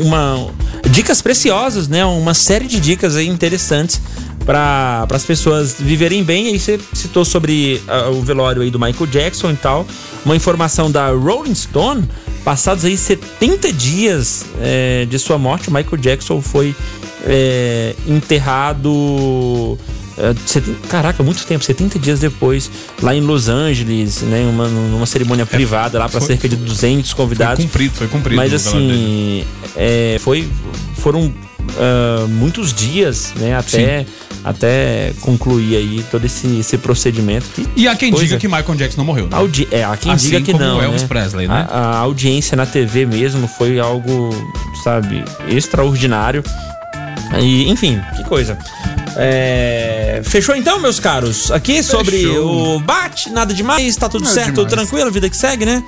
uma- 0.00 0.50
Dicas 0.90 1.20
preciosas, 1.20 1.88
né? 1.88 2.04
Uma 2.04 2.32
série 2.34 2.66
de 2.66 2.80
dicas 2.80 3.16
aí 3.16 3.26
interessantes 3.28 4.00
para 4.46 5.06
as 5.10 5.24
pessoas 5.24 5.76
viverem 5.78 6.22
bem. 6.22 6.46
Aí 6.46 6.58
você 6.58 6.78
citou 6.92 7.24
sobre 7.24 7.82
ah, 7.88 8.08
o 8.10 8.22
velório 8.22 8.62
aí 8.62 8.70
do 8.70 8.78
Michael 8.78 9.06
Jackson 9.08 9.50
e 9.50 9.56
tal. 9.56 9.86
Uma 10.24 10.36
informação 10.36 10.90
da 10.90 11.08
Rolling 11.10 11.54
Stone. 11.54 12.08
Passados 12.46 12.84
aí 12.84 12.96
70 12.96 13.72
dias 13.72 14.44
é, 14.60 15.04
de 15.10 15.18
sua 15.18 15.36
morte, 15.36 15.68
Michael 15.68 15.96
Jackson 15.96 16.40
foi 16.40 16.76
é, 17.24 17.92
enterrado. 18.06 19.76
é, 20.16 20.32
Caraca, 20.88 21.24
muito 21.24 21.44
tempo, 21.44 21.64
70 21.64 21.98
dias 21.98 22.20
depois, 22.20 22.70
lá 23.02 23.12
em 23.16 23.20
Los 23.20 23.48
Angeles, 23.48 24.22
né? 24.22 24.46
Uma, 24.48 24.68
numa 24.68 25.06
cerimônia 25.06 25.44
privada 25.44 25.98
lá 25.98 26.08
para 26.08 26.18
É, 26.18 26.20
foi- 26.20 26.28
cerca 26.28 26.48
de 26.48 26.54
200 26.54 27.10
Foi 27.10 27.16
convidados. 27.24 27.64
cumprido, 27.64 27.94
foi 27.96 28.06
cumprido. 28.06 28.36
Mas 28.36 28.52
dele. 28.52 28.62
assim, 28.64 29.44
é, 29.74 30.16
foi, 30.20 30.48
foram 30.98 31.34
ah, 31.78 32.26
muitos 32.28 32.72
dias, 32.72 33.32
né? 33.36 33.56
Até, 33.56 34.06
até 34.44 35.12
concluir 35.20 35.76
aí 35.76 36.04
todo 36.10 36.24
esse, 36.24 36.58
esse 36.60 36.78
procedimento. 36.78 37.46
Que 37.54 37.66
E 37.76 37.88
há 37.88 37.94
quem 37.96 38.10
coisa. 38.10 38.24
diga 38.26 38.38
que 38.38 38.46
Michael 38.48 38.74
Jackson 38.76 38.98
não 38.98 39.04
morreu. 39.06 39.24
né? 39.28 39.36
Audi 39.36 39.66
é, 39.70 39.84
há 39.84 39.96
quem 39.96 40.12
Assim 40.12 40.30
diga 40.30 40.40
que 40.42 40.52
não. 40.52 40.82
Elvis 40.82 41.02
né? 41.02 41.08
Presley, 41.08 41.48
né? 41.48 41.66
A, 41.68 41.78
a 41.78 41.96
audiência 41.98 42.56
na 42.56 42.66
TV 42.66 43.06
mesmo 43.06 43.46
foi 43.48 43.78
algo, 43.78 44.30
sabe, 44.84 45.24
extraordinário. 45.48 46.42
E, 47.40 47.68
enfim, 47.68 48.00
que 48.16 48.22
coisa. 48.24 48.56
É, 49.18 50.20
Fechou 50.24 50.54
então, 50.54 50.78
meus 50.78 51.00
caros? 51.00 51.50
Aqui 51.50 51.82
sobre 51.82 52.18
Fechou. 52.18 52.76
o 52.76 52.80
bate, 52.80 53.30
nada 53.30 53.52
demais, 53.54 53.96
tá 53.96 54.08
tudo 54.08 54.22
Nada 54.24 54.34
certo, 54.34 54.54
demais. 54.64 54.72
tranquilo, 54.72 55.10
vida 55.10 55.28
que 55.30 55.36
segue, 55.36 55.64
né? 55.64 55.82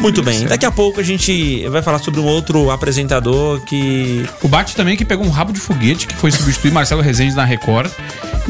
Muito 0.00 0.22
bem, 0.22 0.46
daqui 0.46 0.64
a 0.64 0.70
pouco 0.72 0.98
a 0.98 1.02
gente 1.02 1.68
vai 1.68 1.82
falar 1.82 1.98
sobre 1.98 2.20
um 2.20 2.24
outro 2.24 2.70
apresentador 2.70 3.60
que. 3.60 4.24
O 4.42 4.48
Bate 4.48 4.74
também 4.74 4.96
que 4.96 5.04
pegou 5.04 5.26
um 5.26 5.30
rabo 5.30 5.52
de 5.52 5.60
foguete, 5.60 6.06
que 6.06 6.16
foi 6.16 6.32
substituir 6.32 6.72
Marcelo 6.72 7.02
Rezende 7.02 7.34
na 7.34 7.44
Record. 7.44 7.90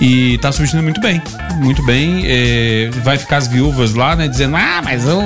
E 0.01 0.39
tá 0.39 0.51
substituindo 0.51 0.83
muito 0.83 1.01
bem. 1.01 1.23
Muito 1.57 1.83
bem. 1.85 2.23
É, 2.25 2.91
vai 3.03 3.19
ficar 3.19 3.37
as 3.37 3.47
viúvas 3.47 3.95
lá, 3.95 4.17
né? 4.17 4.29
Dizendo, 4.29 4.57
ah, 4.57 4.81
mas 4.83 5.05
o, 5.05 5.19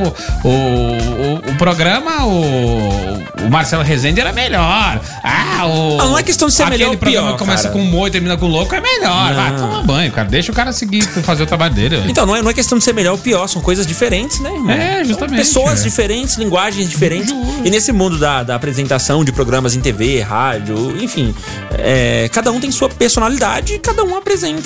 o, 0.43 0.49
o, 0.49 1.51
o 1.53 1.57
programa, 1.57 2.25
o, 2.27 3.23
o 3.47 3.51
Marcelo 3.51 3.85
Rezende 3.85 4.21
era 4.21 4.33
melhor. 4.33 5.01
Ah, 5.23 5.67
o. 5.67 6.01
Ah, 6.01 6.07
não 6.07 6.19
é 6.19 6.23
questão 6.23 6.49
de 6.49 6.55
ser 6.55 6.65
aquele 6.65 6.79
melhor 6.79 6.91
ou 6.91 6.99
programa 6.99 7.27
pior, 7.27 7.33
que 7.35 7.39
começa 7.39 7.69
cara. 7.69 7.75
com 7.75 7.81
um 7.85 8.07
e 8.07 8.11
termina 8.11 8.37
com 8.37 8.47
louco 8.47 8.75
é 8.75 8.81
melhor. 8.81 9.35
Vai 9.35 9.57
tomar 9.57 9.83
banho, 9.83 10.11
cara. 10.11 10.29
Deixa 10.29 10.51
o 10.51 10.55
cara 10.55 10.73
seguir 10.73 11.03
fazer 11.03 11.45
o 11.45 11.47
trabalho 11.47 11.73
dele. 11.73 12.03
Então, 12.09 12.27
não 12.27 12.35
é, 12.35 12.43
não 12.43 12.51
é 12.51 12.55
questão 12.55 12.77
de 12.77 12.83
ser 12.83 12.93
melhor 12.93 13.13
ou 13.13 13.19
pior, 13.19 13.47
são 13.47 13.63
coisas 13.63 13.87
diferentes, 13.87 14.41
né, 14.41 14.53
irmão? 14.53 14.71
É, 14.71 15.05
justamente, 15.05 15.39
Pessoas 15.39 15.81
é. 15.81 15.85
diferentes, 15.85 16.37
linguagens 16.37 16.91
diferentes. 16.91 17.33
E 17.65 17.71
nesse 17.71 17.93
mundo 17.93 18.19
da, 18.19 18.43
da 18.43 18.57
apresentação 18.57 19.25
de 19.25 19.31
programas 19.31 19.75
em 19.77 19.81
TV, 19.81 20.21
rádio, 20.21 20.97
enfim, 21.01 21.35
é, 21.73 22.29
cada 22.33 22.51
um 22.51 22.61
tem 22.61 22.71
sua 22.73 22.89
personalidade 22.89 23.75
e 23.75 23.79
cada 23.79 24.03
um 24.03 24.17
apresenta 24.17 24.64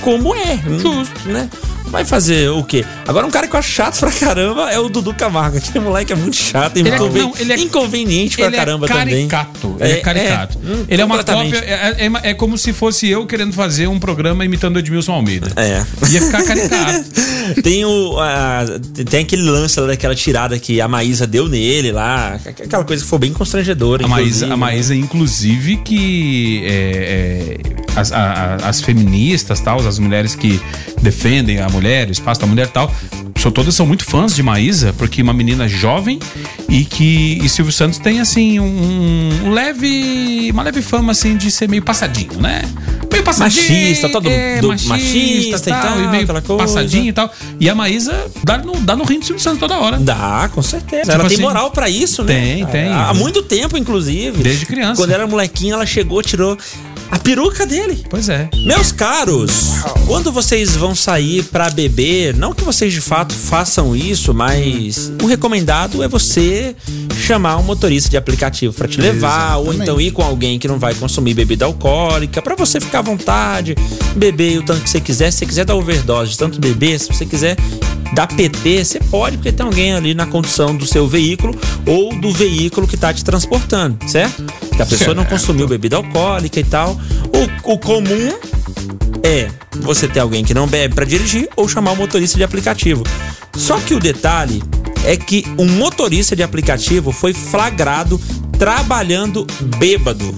como 0.00 0.34
é. 0.34 0.58
Justo. 0.80 1.28
Né? 1.28 1.48
Vai 1.86 2.06
fazer 2.06 2.48
o 2.48 2.64
quê? 2.64 2.86
Agora, 3.06 3.26
um 3.26 3.30
cara 3.30 3.46
que 3.46 3.54
eu 3.54 3.58
acho 3.60 3.70
chato 3.70 4.00
pra 4.00 4.10
caramba 4.10 4.70
é 4.70 4.78
o 4.78 4.88
Dudu 4.88 5.12
Camargo. 5.12 5.58
Aquele 5.58 5.84
moleque 5.84 6.10
é 6.10 6.16
muito 6.16 6.36
chato 6.36 6.74
Ele 6.78 6.88
é- 6.88 6.94
inconven- 6.94 7.22
não, 7.22 7.34
ele 7.38 7.52
é- 7.52 7.58
inconveniente 7.60 8.36
pra 8.38 8.46
Ele 8.46 8.56
caramba 8.56 8.86
é 8.86 8.88
também. 8.88 9.28
caricato. 9.28 9.76
Ele 9.78 9.92
é, 9.92 9.96
É, 9.96 10.00
caricato. 10.00 10.58
é, 10.58 10.72
hum, 10.72 10.84
ele 10.88 11.02
é 11.02 11.04
uma 11.04 11.22
cópia. 11.22 11.58
É, 11.58 12.06
é- 12.06 12.30
é 12.30 12.34
como 12.34 12.56
se 12.56 12.72
fosse 12.72 13.08
eu 13.10 13.26
querendo 13.26 13.52
fazer 13.52 13.88
um 13.88 13.98
programa 14.00 14.42
imitando 14.42 14.78
Edmilson 14.78 15.12
Almeida. 15.12 15.52
É. 15.54 15.84
Ia 16.10 16.22
ficar 16.22 16.42
caricato. 16.44 17.04
Tem 17.62 17.84
o. 17.84 18.18
a- 18.18 18.64
tem 19.10 19.20
aquele 19.20 19.42
lance 19.42 19.78
daquela 19.86 20.14
tirada 20.14 20.58
que 20.58 20.80
a 20.80 20.86
Maísa 20.88 21.26
deu 21.26 21.46
nele 21.48 21.92
lá. 21.92 22.38
Aquela 22.46 22.84
coisa 22.84 23.02
que 23.02 23.08
foi 23.10 23.18
bem 23.18 23.32
constrangedora. 23.34 24.04
A 24.06 24.08
Maísa, 24.08 24.22
inclusive, 24.28 24.44
a 24.46 24.48
né? 24.48 24.56
Maísa, 24.56 24.94
inclusive, 24.94 25.76
que 25.78 26.62
é, 26.64 27.58
é, 27.58 27.81
as, 27.96 28.12
a- 28.12 28.56
as 28.64 28.80
feministas, 28.80 29.60
tal, 29.60 29.78
as 29.86 29.98
mulheres 29.98 30.34
que 30.34 30.60
defendem 31.00 31.60
a 31.60 31.68
mulher, 31.68 32.08
o 32.08 32.12
espaço 32.12 32.40
da 32.40 32.46
mulher 32.46 32.66
e 32.66 32.70
tal, 32.70 32.92
são, 33.38 33.50
todas 33.50 33.74
são 33.74 33.84
muito 33.86 34.04
fãs 34.04 34.34
de 34.34 34.42
Maísa, 34.42 34.92
porque 34.96 35.20
uma 35.20 35.32
menina 35.32 35.66
jovem 35.68 36.18
e 36.68 36.84
que 36.84 37.40
e 37.42 37.48
Silvio 37.48 37.72
Santos 37.72 37.98
tem 37.98 38.20
assim 38.20 38.60
um, 38.60 39.30
um 39.46 39.50
leve. 39.52 40.50
uma 40.52 40.62
leve 40.62 40.80
fama 40.80 41.10
assim 41.12 41.36
de 41.36 41.50
ser 41.50 41.68
meio 41.68 41.82
passadinho, 41.82 42.40
né? 42.40 42.62
Meio 43.10 43.24
passadinho. 43.24 43.62
Machista, 43.68 44.08
todo 44.08 44.28
é, 44.28 44.60
do- 44.60 44.68
machista, 44.68 44.88
machista 44.90 45.70
e 45.70 45.72
tal, 45.72 46.00
e 46.00 46.08
meio 46.08 46.26
passadinho 46.56 47.08
e 47.08 47.12
tal. 47.12 47.30
E 47.58 47.68
a 47.68 47.74
Maísa 47.74 48.14
dá 48.44 48.58
no, 48.58 48.74
dá 48.80 48.94
no 48.96 49.04
rim 49.04 49.18
do 49.18 49.24
Silvio 49.26 49.42
Santos 49.42 49.58
toda 49.60 49.76
hora. 49.78 49.98
Dá, 49.98 50.48
com 50.54 50.62
certeza. 50.62 51.02
Tipo 51.02 51.12
ela 51.14 51.24
tem 51.24 51.34
assim, 51.34 51.42
moral 51.42 51.70
pra 51.72 51.88
isso, 51.90 52.22
né? 52.22 52.32
tem, 52.34 52.66
tem. 52.66 52.88
Há 52.92 53.12
muito 53.12 53.42
tempo, 53.42 53.76
inclusive. 53.76 54.40
Desde 54.42 54.64
criança. 54.66 55.02
Quando 55.02 55.10
era 55.10 55.26
molequinha, 55.26 55.74
ela 55.74 55.84
chegou, 55.84 56.22
tirou 56.22 56.56
a 57.12 57.18
peruca 57.18 57.66
dele. 57.66 58.04
Pois 58.08 58.30
é. 58.30 58.48
Meus 58.66 58.90
caros, 58.90 59.72
quando 60.06 60.32
vocês 60.32 60.74
vão 60.74 60.94
sair 60.94 61.42
pra 61.44 61.68
beber, 61.68 62.34
não 62.34 62.54
que 62.54 62.64
vocês 62.64 62.90
de 62.90 63.02
fato 63.02 63.34
façam 63.34 63.94
isso, 63.94 64.32
mas 64.32 65.12
o 65.22 65.26
recomendado 65.26 66.02
é 66.02 66.08
você 66.08 66.74
chamar 67.20 67.58
um 67.58 67.62
motorista 67.62 68.08
de 68.08 68.16
aplicativo 68.16 68.72
pra 68.72 68.88
te 68.88 68.98
levar, 68.98 69.56
ou 69.56 69.64
Exatamente. 69.64 69.82
então 69.82 70.00
ir 70.00 70.10
com 70.10 70.22
alguém 70.22 70.58
que 70.58 70.66
não 70.66 70.78
vai 70.78 70.94
consumir 70.94 71.34
bebida 71.34 71.66
alcoólica, 71.66 72.40
pra 72.40 72.54
você 72.56 72.80
ficar 72.80 73.00
à 73.00 73.02
vontade, 73.02 73.76
beber 74.16 74.58
o 74.60 74.62
tanto 74.62 74.80
que 74.80 74.88
você 74.88 75.00
quiser. 75.00 75.30
Se 75.30 75.38
você 75.40 75.46
quiser 75.46 75.64
dar 75.66 75.74
overdose 75.74 76.30
de 76.32 76.38
tanto 76.38 76.58
beber, 76.58 76.98
se 76.98 77.08
você 77.08 77.26
quiser 77.26 77.56
dar 78.14 78.26
PT, 78.26 78.84
você 78.84 78.98
pode, 79.00 79.36
porque 79.36 79.52
tem 79.52 79.64
alguém 79.64 79.92
ali 79.92 80.14
na 80.14 80.24
condução 80.26 80.74
do 80.74 80.86
seu 80.86 81.06
veículo 81.06 81.54
ou 81.86 82.14
do 82.18 82.32
veículo 82.32 82.86
que 82.88 82.96
tá 82.96 83.12
te 83.12 83.22
transportando, 83.22 83.98
certo? 84.08 84.44
Que 84.74 84.80
a 84.82 84.86
pessoa 84.86 85.14
não 85.14 85.22
Certo. 85.22 85.32
consumiu 85.38 85.68
bebida 85.68 85.96
alcoólica 85.96 86.58
e 86.58 86.64
tal. 86.64 86.98
O, 87.64 87.72
o 87.72 87.78
comum 87.78 88.32
é 89.22 89.50
você 89.80 90.08
ter 90.08 90.20
alguém 90.20 90.44
que 90.44 90.54
não 90.54 90.66
bebe 90.66 90.94
pra 90.94 91.04
dirigir 91.04 91.48
ou 91.56 91.68
chamar 91.68 91.92
um 91.92 91.96
motorista 91.96 92.36
de 92.36 92.44
aplicativo. 92.44 93.02
Só 93.56 93.78
que 93.78 93.94
o 93.94 94.00
detalhe 94.00 94.62
é 95.04 95.16
que 95.16 95.44
um 95.58 95.66
motorista 95.66 96.34
de 96.36 96.42
aplicativo 96.42 97.12
foi 97.12 97.32
flagrado 97.32 98.20
trabalhando 98.58 99.46
bêbado. 99.78 100.34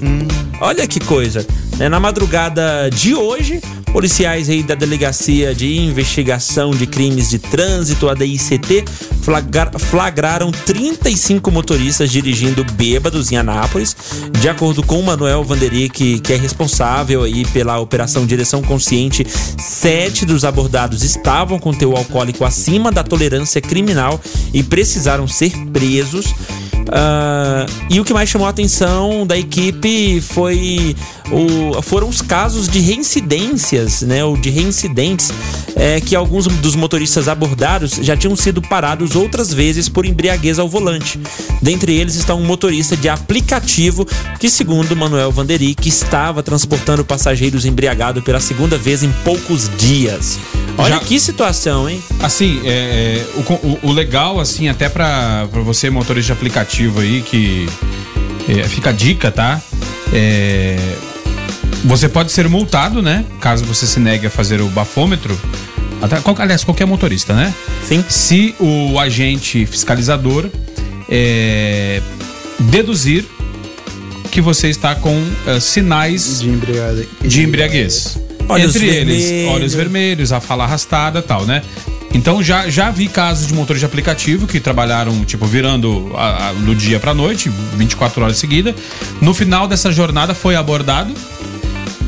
Olha 0.61 0.87
que 0.87 1.01
coisa. 1.01 1.47
né? 1.77 1.89
Na 1.89 2.01
madrugada 2.01 2.89
de 2.91 3.15
hoje, 3.15 3.61
policiais 3.95 4.49
aí 4.51 4.61
da 4.65 4.75
Delegacia 4.75 5.55
de 5.55 5.79
Investigação 5.79 6.73
de 6.73 6.85
Crimes 6.85 7.31
de 7.31 7.39
Trânsito, 7.39 8.09
a 8.09 8.15
DICT, 8.15 8.85
flagra- 9.23 9.71
flagraram 9.79 10.51
35 10.51 11.49
motoristas 11.53 12.11
dirigindo 12.11 12.65
bêbados 12.73 13.31
em 13.31 13.37
Anápolis. 13.37 13.95
De 14.41 14.49
acordo 14.49 14.83
com 14.83 15.01
Manuel 15.01 15.45
Vanderick, 15.45 16.19
que 16.19 16.33
é 16.33 16.37
responsável 16.37 17.23
aí 17.23 17.47
pela 17.47 17.79
Operação 17.79 18.27
Direção 18.27 18.63
Consciente, 18.63 19.25
sete 19.61 20.27
dos 20.27 20.45
abordados 20.45 21.05
estavam 21.05 21.61
com 21.61 21.73
teor 21.73 21.97
alcoólico 21.99 22.45
acima 22.45 22.91
da 22.91 23.05
tolerância 23.05 23.61
criminal 23.61 24.21
e 24.53 24.61
precisaram 24.65 25.29
ser 25.29 25.53
presos. 25.73 26.35
Ah, 26.91 27.65
e 27.89 28.01
o 28.01 28.05
que 28.05 28.13
mais 28.13 28.29
chamou 28.29 28.47
a 28.47 28.51
atenção 28.51 29.25
da 29.27 29.39
equipe 29.39 30.21
foi 30.21 30.95
o, 31.31 31.81
foram 31.83 32.09
os 32.09 32.21
casos 32.21 32.69
de 32.69 32.79
reincidências, 32.81 34.03
né, 34.03 34.25
ou 34.25 34.37
de 34.37 34.51
reincidentes, 34.51 35.31
é, 35.77 36.01
que 36.01 36.15
alguns 36.15 36.47
dos 36.47 36.77
motoristas 36.77 37.29
abordados 37.29 37.93
já 38.03 38.17
tinham 38.17 38.37
sido 38.37 38.61
parados 38.63 39.17
outras 39.17 39.53
vezes 39.53 39.89
por 39.89 40.05
embriaguez 40.05 40.59
ao 40.59 40.69
volante. 40.69 41.19
Dentre 41.63 41.95
eles 41.95 42.15
está 42.15 42.35
um 42.35 42.45
motorista 42.45 42.97
de 42.97 43.09
aplicativo 43.09 44.07
que, 44.39 44.49
segundo 44.51 44.95
Manuel 44.95 45.33
Vanderick, 45.33 45.89
estava 45.89 46.43
transportando 46.43 47.05
passageiros 47.05 47.65
embriagado 47.65 48.23
pela 48.23 48.41
segunda 48.41 48.77
vez 48.77 49.03
em 49.03 49.11
poucos 49.25 49.71
dias. 49.79 50.39
Olha 50.77 50.97
Já- 50.97 51.01
que 51.01 51.19
situação, 51.21 51.89
hein? 51.89 52.03
Assim, 52.21 52.61
é, 52.65 52.69
é, 52.69 53.27
o, 53.83 53.89
o- 53.89 53.93
legal, 53.93 54.39
assim, 54.41 54.69
até 54.69 54.89
pra, 54.89 55.49
pra 55.51 55.61
você, 55.63 55.89
motorista 55.89 56.33
de 56.35 56.39
aplicativo 56.39 57.01
aí, 57.01 57.23
que 57.23 57.67
é, 58.49 58.65
fica 58.69 58.91
a 58.91 58.93
dica, 58.93 59.31
tá? 59.31 59.61
É, 60.13 60.77
você 61.85 62.09
pode 62.09 62.33
ser 62.33 62.49
multado, 62.49 63.03
né? 63.03 63.25
Caso 63.41 63.65
você 63.65 63.87
se 63.87 64.01
negue 64.01 64.27
a 64.27 64.31
fazer 64.31 64.61
o 64.61 64.69
bafômetro. 64.69 65.39
Até, 66.03 66.21
qual- 66.21 66.37
aliás, 66.39 66.65
qualquer 66.65 66.87
motorista, 66.87 67.35
né? 67.35 67.53
Sim. 67.87 68.05
Se 68.09 68.55
o 68.59 68.99
agente 68.99 69.65
fiscalizador 69.67 70.49
é, 71.09 72.01
deduzir 72.59 73.25
que 74.31 74.41
você 74.41 74.69
está 74.69 74.95
com 74.95 75.23
é, 75.47 75.61
sinais 75.61 76.41
De 76.41 76.49
embriagado. 76.49 77.07
de 77.23 77.43
embriaguez. 77.43 78.19
Olhos 78.49 78.75
Entre 78.77 78.89
eles, 78.89 79.49
olhos 79.49 79.73
vermelhos, 79.75 80.31
a 80.33 80.41
fala 80.41 80.65
arrastada 80.65 81.21
e 81.21 81.23
tal, 81.23 81.47
né? 81.47 81.63
Então 82.13 82.43
já, 82.43 82.69
já 82.69 82.91
vi 82.91 83.09
casos 83.09 83.47
de 83.47 83.55
motores 83.55 83.81
de 83.81 83.87
aplicativo 83.87 84.47
que 84.47 84.61
trabalharam, 84.61 85.25
tipo, 85.25 85.47
virando 85.47 86.13
a- 86.15 86.49
a- 86.49 86.53
do 86.53 86.75
dia 86.75 87.01
pra 87.01 87.15
noite, 87.15 87.51
24 87.77 88.23
horas 88.23 88.37
seguidas. 88.37 88.75
No 89.21 89.33
final 89.33 89.67
dessa 89.67 89.91
jornada 89.91 90.35
foi 90.35 90.57
abordado. 90.57 91.13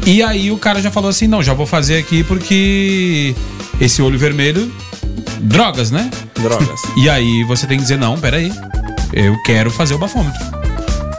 E 0.06 0.22
aí 0.22 0.52
o 0.52 0.56
cara 0.56 0.80
já 0.80 0.90
falou 0.90 1.10
assim: 1.10 1.26
não, 1.26 1.42
já 1.42 1.52
vou 1.52 1.66
fazer 1.66 1.98
aqui 1.98 2.22
porque 2.22 3.34
esse 3.80 4.00
olho 4.00 4.16
vermelho, 4.16 4.72
drogas, 5.40 5.90
né? 5.90 6.10
Drogas. 6.34 6.80
E 6.96 7.10
aí 7.10 7.44
você 7.44 7.66
tem 7.66 7.76
que 7.76 7.82
dizer, 7.82 7.98
não, 7.98 8.18
peraí, 8.18 8.52
eu 9.12 9.36
quero 9.42 9.70
fazer 9.70 9.94
o 9.94 9.98
bafômetro. 9.98 10.40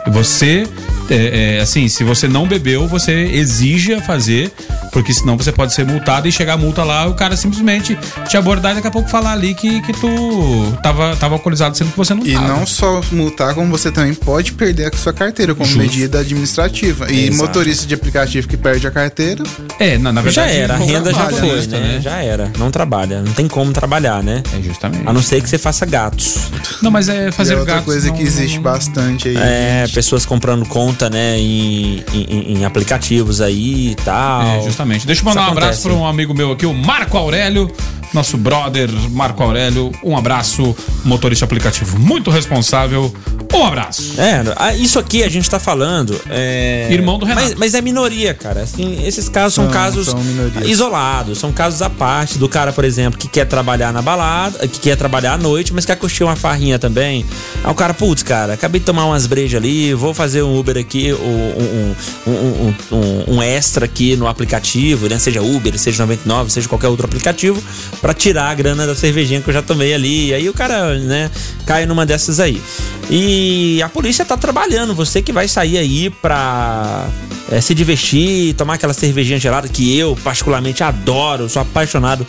Você, 0.08 0.66
é, 1.10 1.58
é, 1.58 1.62
assim, 1.62 1.88
se 1.88 2.04
você 2.04 2.28
não 2.28 2.48
bebeu, 2.48 2.88
você 2.88 3.12
exige 3.34 3.94
a 3.94 4.02
fazer, 4.02 4.52
porque 4.98 5.14
senão 5.14 5.38
você 5.38 5.52
pode 5.52 5.74
ser 5.74 5.86
multado 5.86 6.28
e 6.28 6.32
chegar 6.32 6.54
a 6.54 6.58
multa 6.58 6.84
lá, 6.84 7.06
o 7.06 7.14
cara 7.14 7.38
simplesmente 7.38 7.96
te 8.28 8.36
abordar 8.36 8.72
e 8.72 8.76
daqui 8.76 8.88
a 8.88 8.92
pouco 8.92 9.08
falar 9.08 9.34
ali 9.34 9.54
que, 9.54 9.80
que 9.84 9.94
tu 9.94 10.74
tava, 10.82 11.16
tava 11.18 11.36
alcoolizado, 11.36 11.78
sendo 11.78 11.92
que 11.92 11.98
você 11.98 12.16
não 12.16 12.26
E 12.26 12.34
tava. 12.34 12.48
não 12.48 12.66
só 12.66 13.00
multar, 13.12 13.54
como 13.54 13.70
você 13.70 13.92
também 13.92 14.16
pode 14.16 14.54
perder 14.54 14.92
a 14.92 14.98
sua 14.98 15.14
carteira 15.14 15.54
como 15.54 15.68
Justo. 15.68 15.80
medida 15.80 16.20
administrativa. 16.22 17.12
E 17.12 17.28
Exato. 17.28 17.38
motorista 17.38 17.86
de 17.86 17.94
aplicativo 17.94 18.48
que 18.48 18.58
perde 18.58 18.88
a 18.88 18.92
carteira, 18.92 19.44
É, 19.80 20.00
na, 20.00 20.12
na 20.12 20.22
Já 20.24 20.42
verdade. 20.46 20.58
era, 20.58 20.74
a 20.74 20.78
renda 20.78 21.14
já 21.14 21.30
foi, 21.30 21.68
né? 21.68 21.80
né? 21.80 22.00
Já 22.02 22.16
era. 22.24 22.52
Não 22.58 22.72
trabalha. 22.72 23.22
Não 23.22 23.34
tem 23.34 23.48
como 23.48 23.72
trabalhar, 23.74 24.24
né? 24.24 24.42
É, 24.58 24.64
justamente. 24.64 25.04
A 25.08 25.14
não 25.14 25.22
ser 25.22 25.44
que 25.44 25.48
você 25.50 25.60
faça 25.60 25.86
gatos. 25.86 26.40
Não, 26.82 26.90
mas 26.90 27.08
é 27.08 27.32
fazer 27.32 27.54
é 27.54 27.58
outra 27.58 27.74
gatos 27.76 27.86
coisa 27.86 28.08
não- 28.08 28.16
que 28.16 28.24
existe 28.24 28.56
não- 28.56 28.64
bastante 28.64 29.30
aí. 29.30 29.38
É, 29.38 29.84
gente. 29.86 29.94
pessoas 29.94 30.26
comprando 30.26 30.66
conta, 30.66 31.08
né, 31.08 31.38
em, 31.38 32.04
em, 32.12 32.58
em 32.58 32.66
aplicativos 32.66 33.42
aí 33.42 33.92
e 33.92 33.96
tal. 33.96 34.42
É, 34.42 34.64
justamente. 34.64 34.87
Deixa 35.06 35.22
eu 35.22 35.26
mandar 35.26 35.42
Isso 35.42 35.50
um 35.50 35.52
abraço 35.52 35.82
para 35.84 35.94
um 35.94 36.06
amigo 36.06 36.34
meu 36.34 36.52
aqui, 36.52 36.66
o 36.66 36.74
Marco 36.74 37.18
Aurélio. 37.18 37.72
Nosso 38.14 38.38
brother 38.38 38.90
Marco 39.12 39.42
Aurélio. 39.44 39.92
Um 40.04 40.18
abraço, 40.18 40.76
motorista 41.04 41.46
aplicativo 41.46 42.00
muito 42.00 42.30
responsável. 42.32 43.14
Um 43.54 43.64
abraço. 43.66 44.20
É, 44.20 44.44
ah, 44.58 44.74
isso 44.76 45.00
aqui 45.00 45.24
a 45.24 45.30
gente 45.30 45.50
tá 45.50 45.58
falando. 45.60 46.20
É... 46.30 46.88
Irmão 46.92 47.18
do 47.18 47.26
Renato. 47.26 47.48
Mas, 47.48 47.56
mas 47.56 47.74
é 47.74 47.82
minoria, 47.82 48.34
cara. 48.34 48.62
Assim, 48.62 49.06
esses 49.06 49.30
casos 49.30 49.54
são, 49.56 49.64
São- 49.66 49.74
casos 49.74 50.08
são 50.08 50.20
isolados, 50.66 51.38
são 51.40 51.52
casos 51.52 51.82
à 51.82 51.90
parte 51.90 52.38
do 52.38 52.48
cara, 52.50 52.72
por 52.74 52.84
exemplo, 52.84 53.18
que 53.18 53.28
quer 53.28 53.46
trabalhar 53.46 53.94
na 53.94 54.02
balada, 54.02 54.68
que 54.68 54.80
quer 54.80 54.96
trabalhar 54.98 55.34
à 55.34 55.38
noite, 55.38 55.74
mas 55.74 55.86
quer 55.86 55.96
curtir 55.96 56.24
uma 56.24 56.36
farrinha 56.36 56.78
também. 56.78 57.26
Aí 57.64 57.72
o 57.72 57.76
cara, 57.76 57.94
putz, 57.94 58.22
cara, 58.24 58.54
acabei 58.54 58.80
de 58.80 58.86
tomar 58.86 59.06
umas 59.06 59.26
brejas 59.26 59.60
ali, 59.62 59.94
vou 59.94 60.14
fazer 60.14 60.44
um 60.44 60.58
Uber 60.58 60.78
aqui, 60.78 61.14
um, 61.14 61.16
um, 61.18 61.96
um, 62.28 62.74
um- 62.92 63.36
um 63.38 63.42
extra 63.44 63.86
aqui 63.86 64.16
no 64.16 64.28
aplicativo, 64.28 65.08
né? 65.08 65.18
Seja 65.20 65.42
Uber, 65.42 65.78
seja 65.80 66.04
99, 66.04 66.52
seja 66.52 66.68
qualquer 66.68 66.88
outro 66.90 67.06
aplicativo, 67.06 67.64
pra 68.02 68.14
tirar 68.14 68.50
a 68.50 68.54
grana 68.54 68.86
da 68.86 68.96
cervejinha 68.96 69.42
que 69.42 69.50
eu 69.50 69.54
já 69.54 69.62
tomei 69.62 69.94
ali. 69.94 70.34
Aí 70.34 70.50
o 70.50 70.54
cara, 70.54 70.98
né, 71.00 71.30
cai 71.66 71.86
numa 71.86 72.06
dessas 72.06 72.40
aí. 72.40 72.62
E 73.10 73.82
a 73.82 73.90
polícia 73.90 74.26
tá 74.26 74.36
trabalhando, 74.36 74.94
você 74.94 75.22
que 75.22 75.32
vai 75.32 75.48
sair 75.48 75.78
aí 75.78 76.10
pra 76.10 77.08
é, 77.52 77.62
se 77.62 77.74
divertir, 77.74 78.54
tomar 78.56 78.76
aquela 78.76 78.94
cervejinha 78.94 79.40
gelada 79.40 79.68
que 79.68 79.98
eu 79.98 80.18
particularmente 80.24 80.84
adoro, 80.84 81.48
sou 81.50 81.62
apaixonado. 81.62 82.26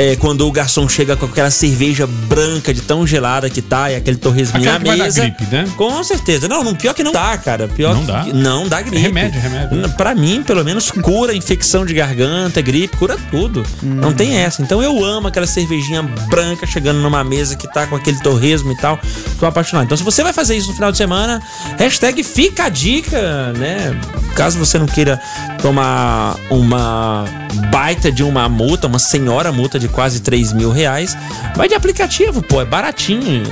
É, 0.00 0.14
quando 0.14 0.46
o 0.46 0.52
garçom 0.52 0.88
chega 0.88 1.16
com 1.16 1.26
aquela 1.26 1.50
cerveja 1.50 2.06
branca 2.06 2.72
de 2.72 2.80
tão 2.82 3.04
gelada 3.04 3.50
que 3.50 3.60
tá 3.60 3.90
e 3.90 3.96
aquele 3.96 4.16
torresminho 4.16 4.60
Aquela 4.70 4.74
na 4.78 4.80
que 4.80 4.86
vai 4.90 4.96
dar 4.98 5.04
mesa. 5.04 5.20
gripe, 5.22 5.44
né? 5.50 5.68
Com 5.76 6.04
certeza. 6.04 6.46
Não, 6.46 6.62
não, 6.62 6.72
pior 6.72 6.94
que 6.94 7.02
não 7.02 7.10
dá, 7.10 7.36
cara. 7.36 7.66
Pior 7.66 7.94
Não 7.96 8.02
que- 8.02 8.06
dá? 8.12 8.24
Não 8.32 8.68
dá 8.68 8.80
gripe. 8.80 8.96
É 8.96 9.00
remédio, 9.00 9.40
remédio. 9.40 9.76
N- 9.76 9.88
Pra 9.96 10.14
mim, 10.14 10.44
pelo 10.44 10.64
menos, 10.64 10.92
cura 10.92 11.34
infecção 11.34 11.84
de 11.84 11.94
garganta, 11.94 12.60
gripe, 12.62 12.96
cura 12.96 13.16
tudo. 13.28 13.66
Não 13.82 14.12
tem 14.12 14.36
essa. 14.36 14.62
Então 14.62 14.80
eu 14.80 15.04
amo 15.04 15.26
aquela 15.26 15.48
cervejinha 15.48 16.02
branca 16.30 16.64
chegando 16.64 17.00
numa 17.00 17.24
mesa 17.24 17.56
que 17.56 17.66
tá 17.66 17.84
com 17.88 17.96
aquele 17.96 18.20
torresmo 18.20 18.70
e 18.70 18.76
tal. 18.76 19.00
Tô 19.40 19.46
apaixonado. 19.46 19.86
Então 19.86 19.96
se 19.96 20.04
você 20.04 20.22
vai 20.22 20.32
fazer 20.32 20.56
isso 20.56 20.68
no 20.68 20.74
final 20.74 20.92
de 20.92 20.98
semana, 20.98 21.42
hashtag 21.76 22.22
fica 22.22 22.66
a 22.66 22.68
dica, 22.68 23.52
né? 23.54 23.98
Caso 24.36 24.60
você 24.60 24.78
não 24.78 24.86
queira 24.86 25.20
tomar 25.60 26.36
uma 26.50 27.24
baita 27.72 28.12
de 28.12 28.22
uma 28.22 28.48
multa, 28.48 28.86
uma 28.86 29.00
senhora 29.00 29.50
multa 29.50 29.76
de 29.78 29.87
quase 29.88 30.20
3 30.20 30.52
mil 30.52 30.70
reais, 30.70 31.16
vai 31.56 31.68
de 31.68 31.74
aplicativo, 31.74 32.42
pô, 32.42 32.60
é 32.60 32.64
baratinho. 32.64 33.42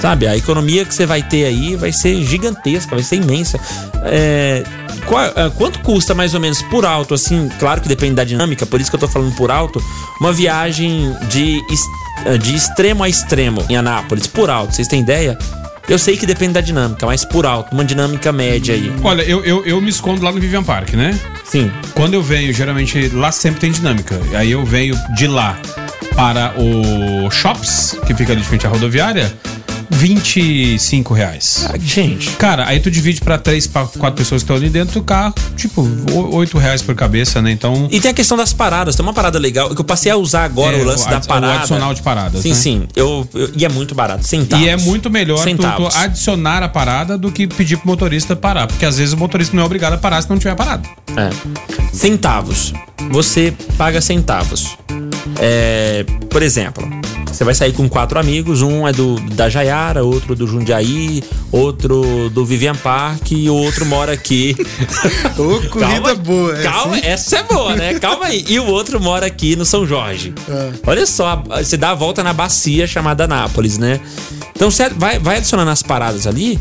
Sabe, 0.00 0.26
a 0.26 0.36
economia 0.36 0.84
que 0.84 0.94
você 0.94 1.06
vai 1.06 1.22
ter 1.22 1.46
aí 1.46 1.76
vai 1.76 1.90
ser 1.90 2.22
gigantesca, 2.24 2.94
vai 2.94 3.02
ser 3.02 3.16
imensa. 3.16 3.58
É, 4.02 4.62
ah, 5.36 5.50
quanto 5.56 5.78
custa 5.80 6.14
mais 6.14 6.34
ou 6.34 6.40
menos 6.40 6.60
por 6.62 6.84
alto, 6.84 7.14
assim, 7.14 7.48
claro 7.58 7.80
que 7.80 7.88
depende 7.88 8.14
da 8.14 8.24
dinâmica, 8.24 8.66
por 8.66 8.80
isso 8.80 8.90
que 8.90 8.96
eu 8.96 9.00
tô 9.00 9.08
falando 9.08 9.34
por 9.34 9.50
alto, 9.50 9.82
uma 10.20 10.32
viagem 10.32 11.14
de, 11.30 11.62
de 12.38 12.54
extremo 12.54 13.02
a 13.02 13.08
extremo 13.08 13.64
em 13.68 13.76
Anápolis, 13.76 14.26
por 14.26 14.50
alto, 14.50 14.74
vocês 14.74 14.88
têm 14.88 15.00
ideia? 15.00 15.38
Eu 15.88 15.98
sei 15.98 16.16
que 16.16 16.24
depende 16.24 16.54
da 16.54 16.60
dinâmica, 16.60 17.04
mas 17.06 17.24
por 17.24 17.44
alto, 17.44 17.72
uma 17.72 17.84
dinâmica 17.84 18.32
média 18.32 18.74
aí. 18.74 18.90
Olha, 19.02 19.22
eu, 19.22 19.44
eu, 19.44 19.64
eu 19.66 19.80
me 19.80 19.90
escondo 19.90 20.24
lá 20.24 20.32
no 20.32 20.40
Vivian 20.40 20.64
Park, 20.64 20.94
né? 20.94 21.18
Sim. 21.44 21.70
Quando 21.94 22.14
eu 22.14 22.22
venho, 22.22 22.52
geralmente 22.54 23.08
lá 23.10 23.30
sempre 23.30 23.60
tem 23.60 23.70
dinâmica. 23.70 24.18
Aí 24.34 24.50
eu 24.50 24.64
venho 24.64 24.96
de 25.14 25.26
lá 25.26 25.58
para 26.16 26.54
o 26.56 27.30
Shops, 27.30 27.98
que 28.06 28.14
fica 28.14 28.32
ali 28.32 28.40
de 28.40 28.46
frente 28.48 28.66
à 28.66 28.70
rodoviária, 28.70 29.32
25 29.90 31.14
reais. 31.14 31.66
Ah, 31.68 31.74
Gente, 31.78 32.30
Cara, 32.32 32.66
aí 32.66 32.80
tu 32.80 32.90
divide 32.90 33.20
pra 33.20 33.38
três, 33.38 33.66
pra 33.66 33.84
quatro 33.86 34.16
pessoas 34.16 34.42
que 34.42 34.44
estão 34.44 34.56
ali 34.56 34.68
dentro 34.68 35.00
do 35.00 35.04
carro, 35.04 35.34
tipo, 35.56 35.82
o- 35.82 36.34
8 36.34 36.58
reais 36.58 36.82
por 36.82 36.94
cabeça, 36.94 37.40
né? 37.42 37.50
Então. 37.50 37.88
E 37.90 38.00
tem 38.00 38.10
a 38.10 38.14
questão 38.14 38.36
das 38.36 38.52
paradas. 38.52 38.96
Tem 38.96 39.04
uma 39.04 39.12
parada 39.14 39.38
legal 39.38 39.74
que 39.74 39.80
eu 39.80 39.84
passei 39.84 40.10
a 40.10 40.16
usar 40.16 40.44
agora 40.44 40.76
É, 40.76 40.82
o 40.82 40.84
lance 40.84 41.04
o 41.06 41.10
da 41.10 41.16
adi- 41.16 41.24
o 41.26 41.28
parada. 41.28 41.54
adicional 41.58 41.94
de 41.94 42.02
paradas, 42.02 42.42
Sim, 42.42 42.48
né? 42.50 42.54
sim. 42.54 42.82
Eu, 42.96 43.26
eu- 43.34 43.50
e 43.56 43.64
é 43.64 43.68
muito 43.68 43.94
barato. 43.94 44.26
Centavos. 44.26 44.64
E 44.64 44.68
é 44.68 44.76
muito 44.76 45.10
melhor 45.10 45.44
tu, 45.44 45.56
tu 45.56 45.88
adicionar 45.98 46.62
a 46.62 46.68
parada 46.68 47.16
do 47.18 47.30
que 47.30 47.46
pedir 47.46 47.76
pro 47.78 47.86
motorista 47.88 48.34
parar. 48.36 48.66
Porque 48.66 48.84
às 48.84 48.98
vezes 48.98 49.12
o 49.14 49.16
motorista 49.16 49.54
não 49.56 49.62
é 49.62 49.66
obrigado 49.66 49.94
a 49.94 49.98
parar 49.98 50.20
se 50.22 50.28
não 50.30 50.38
tiver 50.38 50.54
parado. 50.54 50.88
É. 51.16 51.30
Centavos. 51.92 52.72
Você 53.10 53.52
paga 53.76 54.00
centavos. 54.00 54.76
É, 55.38 56.04
por 56.28 56.42
exemplo, 56.42 56.88
você 57.26 57.42
vai 57.42 57.54
sair 57.54 57.72
com 57.72 57.88
quatro 57.88 58.18
amigos, 58.18 58.62
um 58.62 58.86
é 58.86 58.92
do 58.92 59.16
da 59.32 59.48
Jaiara, 59.48 60.04
outro 60.04 60.36
do 60.36 60.46
Jundiaí, 60.46 61.22
outro 61.50 62.30
do 62.30 62.44
Vivian 62.44 62.76
Park 62.76 63.32
e 63.32 63.50
o 63.50 63.54
outro 63.54 63.84
mora 63.86 64.12
aqui. 64.12 64.56
Ô, 65.36 65.68
corrida 65.68 66.14
boa. 66.14 66.56
é 66.56 66.62
Calma, 66.62 66.98
essa 66.98 67.38
é 67.38 67.42
boa, 67.42 67.74
né? 67.74 67.98
Calma 67.98 68.26
aí. 68.26 68.44
E 68.48 68.60
o 68.60 68.66
outro 68.66 69.00
mora 69.00 69.26
aqui 69.26 69.56
no 69.56 69.64
São 69.64 69.86
Jorge. 69.86 70.32
É. 70.48 70.72
Olha 70.86 71.06
só, 71.06 71.42
você 71.58 71.76
dá 71.76 71.90
a 71.90 71.94
volta 71.94 72.22
na 72.22 72.32
bacia 72.32 72.86
chamada 72.86 73.26
Nápoles, 73.26 73.78
né? 73.78 74.00
Então 74.54 74.70
você 74.70 74.88
vai, 74.90 75.18
vai 75.18 75.38
adicionando 75.38 75.70
as 75.70 75.82
paradas 75.82 76.26
ali. 76.26 76.58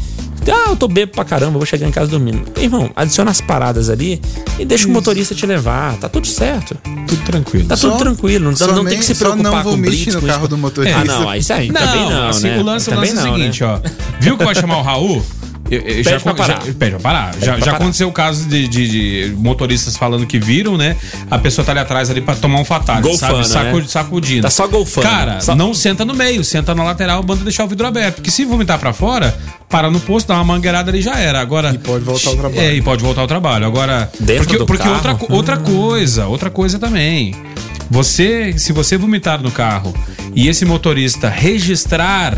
Ah, 0.51 0.69
eu 0.71 0.75
tô 0.75 0.87
bebo 0.87 1.11
pra 1.13 1.23
caramba, 1.25 1.57
vou 1.57 1.65
chegar 1.65 1.87
em 1.87 1.91
casa 1.91 2.11
dormindo. 2.11 2.43
Irmão, 2.59 2.89
adiciona 2.95 3.31
as 3.31 3.39
paradas 3.41 3.89
ali 3.89 4.21
e 4.59 4.65
deixa 4.65 4.87
o 4.87 4.91
motorista 4.91 5.33
te 5.33 5.45
levar. 5.45 5.95
Tá 5.97 6.09
tudo 6.09 6.27
certo. 6.27 6.75
Tudo 7.07 7.23
tranquilo. 7.23 7.67
Tá 7.67 7.75
tudo 7.77 7.91
Só- 7.91 7.97
tranquilo. 7.97 8.51
Não, 8.57 8.67
não 8.75 8.85
tem 8.85 8.97
que 8.99 9.05
se 9.05 9.15
preocupar 9.15 9.43
não 9.51 9.63
com 9.63 9.71
vomite 9.71 9.89
blitz, 9.89 10.15
no 10.15 10.21
com 10.21 10.27
carro 10.27 10.39
isso. 10.41 10.47
do 10.49 10.57
motorista. 10.57 10.99
Ah, 10.99 11.05
não, 11.05 11.35
isso 11.35 11.53
aí 11.53 11.71
também 11.71 12.09
não, 12.09 12.29
assim, 12.29 12.47
né? 12.47 12.57
o 12.59 12.63
lance, 12.63 12.89
o 12.89 12.93
Também 12.93 13.09
lance 13.13 13.19
é 13.19 13.23
o 13.23 13.27
não, 13.31 13.35
seguinte, 13.37 13.61
né? 13.63 13.67
ó. 13.67 13.79
Viu 14.19 14.37
que 14.37 14.43
vai 14.45 14.55
chamar 14.55 14.77
o 14.77 14.81
Raul? 14.81 15.25
Eu- 15.73 15.81
eu 15.81 16.03
Pede 16.03 16.03
já, 16.03 16.19
pra 16.19 16.33
parar. 16.33 16.63
já- 16.65 16.73
pede 16.73 16.91
pra 16.91 16.99
parar. 16.99 17.33
já 17.33 17.39
pra 17.53 17.59
já 17.59 17.65
parar. 17.65 17.75
aconteceu 17.77 18.07
o 18.07 18.11
caso 18.11 18.47
de, 18.47 18.67
de- 18.67 18.87
de 19.29 19.35
motoristas 19.37 19.95
falando 19.97 20.25
que 20.25 20.39
viram, 20.39 20.77
né? 20.77 20.95
A 21.29 21.37
pessoa 21.37 21.65
tá 21.65 21.71
ali 21.71 21.79
atrás 21.79 22.09
ali 22.09 22.21
pra 22.21 22.35
tomar 22.35 22.59
um 22.59 22.65
fatalho, 22.65 23.01
Golfando, 23.01 23.43
sabe? 23.45 23.65
Sacu- 23.65 23.77
né? 23.79 23.85
Sacudindo. 23.87 24.41
Tá 24.43 24.49
só 24.49 24.67
golfando. 24.67 25.07
Cara, 25.07 25.41
Só- 25.41 25.55
não 25.55 25.73
senta 25.73 26.03
no 26.05 26.13
meio, 26.13 26.43
senta 26.43 26.73
na 26.75 26.83
lateral, 26.83 27.21
banda 27.23 27.43
deixar 27.43 27.63
o 27.65 27.67
vidro 27.67 27.85
aberto. 27.87 28.15
Porque 28.15 28.31
se 28.31 28.45
vomitar 28.45 28.77
pra 28.79 28.93
fora, 28.93 29.35
para 29.69 29.89
no 29.89 29.99
posto, 29.99 30.27
dá 30.27 30.35
uma 30.35 30.43
mangueirada 30.43 30.91
ali 30.91 31.01
já 31.01 31.15
era. 31.19 31.39
Agora. 31.39 31.71
E 31.73 31.77
pode 31.77 32.03
voltar 32.03 32.29
ao 32.29 32.35
trabalho. 32.37 32.61
É, 32.61 32.73
e 32.75 32.81
pode 32.81 33.01
voltar 33.03 33.21
ao 33.21 33.27
trabalho. 33.27 33.65
Agora. 33.65 34.11
Dentro 34.19 34.43
porque 34.43 34.57
do 34.57 34.65
porque 34.65 34.83
carro? 34.83 34.95
outra, 34.95 35.17
outra 35.29 35.57
coisa, 35.57 36.27
outra 36.27 36.49
coisa 36.49 36.77
também. 36.79 37.35
Você, 37.89 38.53
se 38.57 38.71
você 38.73 38.97
vomitar 38.97 39.41
no 39.41 39.51
carro 39.51 39.93
e 40.33 40.47
esse 40.47 40.65
motorista 40.65 41.29
registrar, 41.29 42.37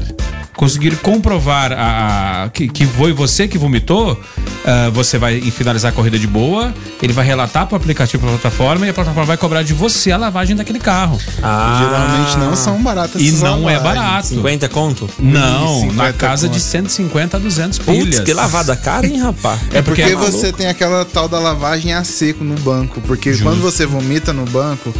conseguir 0.55 0.95
comprovar 0.97 1.71
a, 1.73 2.43
a- 2.45 2.49
que, 2.49 2.67
que 2.67 2.85
foi 2.85 3.11
você 3.13 3.47
que 3.47 3.57
vomitou, 3.57 4.19
ah, 4.65 4.89
você 4.93 5.17
vai 5.17 5.39
finalizar 5.51 5.91
a 5.91 5.95
corrida 5.95 6.17
de 6.17 6.27
boa, 6.27 6.73
ele 7.01 7.13
vai 7.13 7.25
relatar 7.25 7.65
para 7.67 7.73
o 7.75 7.77
aplicativo 7.77 8.21
para 8.25 8.35
a 8.35 8.39
plataforma 8.39 8.85
e 8.85 8.89
a 8.89 8.93
plataforma 8.93 9.25
vai 9.25 9.37
cobrar 9.37 9.63
de 9.63 9.73
você 9.73 10.11
a 10.11 10.17
lavagem 10.17 10.55
daquele 10.55 10.79
carro. 10.79 11.19
Ah, 11.43 11.79
Geralmente 11.83 12.37
não 12.37 12.55
são 12.55 12.81
baratas 12.81 13.21
E 13.21 13.31
não 13.33 13.69
é 13.69 13.77
lavagens. 13.77 14.03
barato. 14.03 14.27
50 14.29 14.69
conto? 14.69 15.09
Não, 15.19 15.81
50 15.81 15.93
na 16.03 16.13
casa 16.13 16.47
de 16.47 16.59
conto. 16.59 16.65
150 16.65 17.37
a 17.37 17.39
200 17.39 17.79
Putz, 17.79 17.97
pilhas. 17.99 18.19
que 18.21 18.33
lavada 18.33 18.75
cara, 18.75 19.05
hein, 19.05 19.19
rapaz? 19.21 19.59
É 19.73 19.81
porque, 19.81 20.01
porque 20.03 20.13
é 20.13 20.15
você 20.15 20.51
tem 20.53 20.67
aquela 20.67 21.03
tal 21.05 21.27
da 21.27 21.39
lavagem 21.39 21.93
a 21.93 22.03
seco 22.03 22.43
no 22.43 22.55
banco. 22.59 23.01
Porque 23.01 23.35
quando 23.37 23.61
você 23.61 23.85
vomita 23.85 24.31
no 24.33 24.45
banco, 24.45 24.93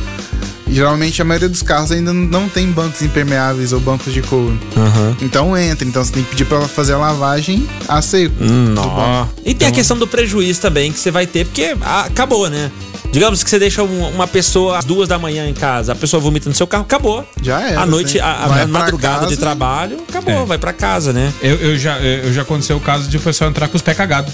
geralmente 0.76 1.22
a 1.22 1.26
maioria 1.26 1.48
dos 1.50 1.62
carros 1.62 1.92
ainda 1.92 2.12
não 2.14 2.50
tem 2.50 2.70
bancos 2.72 3.02
impermeáveis 3.02 3.72
ou 3.74 3.80
bancos 3.80 4.14
de 4.14 4.22
couro. 4.22 4.58
Aham. 4.76 5.16
Então 5.22 5.58
entra. 5.58 5.88
Então 5.88 6.04
você 6.04 6.12
tem 6.12 6.24
que 6.24 6.30
pedir 6.32 6.46
pra 6.46 6.58
ela 6.58 6.68
fazer 6.68 6.94
a 6.94 6.98
lavagem 6.98 7.68
a 7.88 8.02
seco. 8.02 8.36
Nó. 8.44 9.26
E 9.46 9.54
tem 9.54 9.68
a 9.68 9.72
questão 9.72 9.98
do 9.98 10.06
prejuízo 10.08 10.62
também 10.62 10.92
que 10.92 11.00
você 11.00 11.10
vai 11.12 11.26
ter, 11.26 11.46
porque 11.46 11.76
ah, 11.82 12.02
acabou, 12.06 12.50
né? 12.50 12.70
Digamos 13.12 13.42
que 13.44 13.50
você 13.50 13.58
deixa 13.58 13.82
um- 13.82 14.10
uma 14.10 14.28
pessoa 14.28 14.78
às 14.78 14.84
duas 14.84 15.08
da 15.08 15.18
manhã 15.18 15.48
em 15.48 15.54
casa, 15.54 15.94
a 15.94 15.96
pessoa 15.96 16.20
vomita 16.20 16.50
no 16.50 16.56
seu 16.56 16.68
carro, 16.68 16.84
acabou. 16.84 17.26
Já 17.42 17.62
era, 17.62 17.80
A 17.82 17.86
noite, 17.86 18.20
a, 18.20 18.44
a 18.44 18.48
pra 18.50 18.68
madrugada 18.68 19.20
casa 19.20 19.28
de 19.30 19.38
trabalho, 19.38 20.00
acabou, 20.10 20.34
É. 20.34 20.46
vai 20.46 20.58
pra 20.58 20.74
casa, 20.74 21.14
né? 21.14 21.32
Eu, 21.42 21.56
eu 21.56 21.78
já, 21.78 21.98
eu 22.00 22.34
já 22.34 22.42
aconteceu 22.42 22.76
o 22.76 22.80
caso 22.82 23.08
de 23.08 23.16
o 23.16 23.20
pessoal 23.22 23.50
entrar 23.50 23.70
com 23.70 23.78
os 23.78 23.82
pés 23.82 23.96
cagados. 23.96 24.34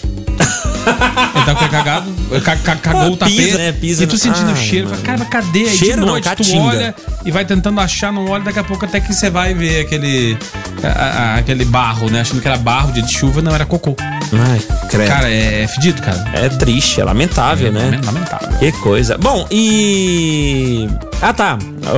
Ele 1.36 1.46
tá 1.46 1.56
com 1.56 1.68
cagado, 1.68 2.12
ca- 2.44 2.56
ca- 2.58 2.76
cagou 2.76 3.02
Ah, 3.02 3.10
o 3.10 3.18
tapete. 3.18 3.38
pisa, 3.38 3.58
né? 3.58 3.72
Pisa 3.72 4.04
e 4.04 4.08
tu 4.08 4.18
sentindo 4.18 4.48
o 4.48 4.56
Ai, 4.56 4.56
cheiro. 4.66 4.90
mano. 4.90 5.02
Cara, 5.02 5.26
cadê? 5.26 5.60
Aí 5.62 5.78
Cheiro 5.78 5.94
de 5.96 6.00
não, 6.02 6.08
noite 6.08 6.24
tu 6.24 6.28
caatinga. 6.30 6.62
olha 6.62 6.96
e 7.26 7.32
vai 7.32 7.46
tentando 7.46 7.80
achar, 7.80 8.12
não 8.12 8.28
olha, 8.30 8.44
daqui 8.44 8.60
a 8.60 8.64
pouco 8.64 8.86
até 8.86 9.00
que 9.00 9.14
você 9.14 9.30
vai 9.30 9.54
ver 9.54 9.82
aquele, 9.86 10.38
a- 10.84 10.88
a- 10.88 11.36
aquele 11.38 11.66
barro, 11.66 12.10
né? 12.10 12.22
Achando 12.22 12.42
que 12.42 12.48
era 12.48 12.58
barro, 12.58 12.92
dia 12.92 13.04
de 13.04 13.12
chuva, 13.14 13.42
não, 13.42 13.54
era 13.54 13.66
cocô. 13.66 13.96
Ai, 14.00 14.62
credo. 14.90 15.08
Cara, 15.08 15.30
é, 15.30 15.64
é 15.64 15.68
fedido, 15.68 16.02
cara. 16.02 16.24
é 16.34 16.50
triste, 16.50 17.00
é 17.02 17.04
lamentável, 17.04 17.72
né? 17.72 18.00
Lamentável. 18.04 18.50
Que 18.60 18.72
coisa. 18.74 19.18
Bom, 19.18 19.46
e. 19.52 20.88
Ah, 21.22 21.34
tá. 21.34 21.58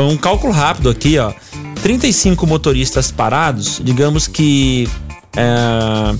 Um 0.09 0.17
cálculo 0.17 0.51
rápido 0.53 0.89
aqui, 0.89 1.17
ó. 1.17 1.31
35 1.81 2.47
motoristas 2.47 3.11
parados, 3.11 3.81
digamos 3.83 4.27
que. 4.27 4.87
é, 5.35 6.15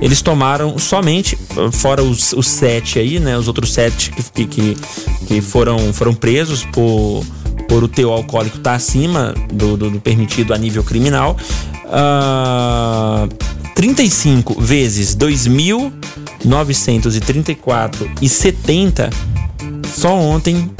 eles 0.00 0.20
tomaram 0.22 0.76
somente, 0.78 1.36
fora 1.72 2.02
os, 2.02 2.32
os 2.32 2.46
sete 2.46 2.98
aí, 2.98 3.18
né? 3.20 3.36
Os 3.38 3.46
outros 3.48 3.72
sete 3.72 4.10
que, 4.10 4.44
que, 4.46 4.76
que 5.26 5.40
foram, 5.40 5.92
foram 5.92 6.14
presos 6.14 6.64
por, 6.66 7.24
por 7.68 7.82
o 7.84 7.88
teu 7.88 8.12
alcoólico 8.12 8.58
estar 8.58 8.74
acima 8.74 9.34
do, 9.52 9.76
do- 9.76 9.90
do 9.90 10.00
permitido 10.00 10.52
a 10.52 10.58
nível 10.58 10.82
criminal. 10.84 11.36
Ah, 11.86 13.26
35 13.74 14.60
vezes 14.60 15.16
2.934 15.16 18.10
e 18.20 18.28
70 18.28 19.08
só 19.94 20.14
ontem 20.14 20.70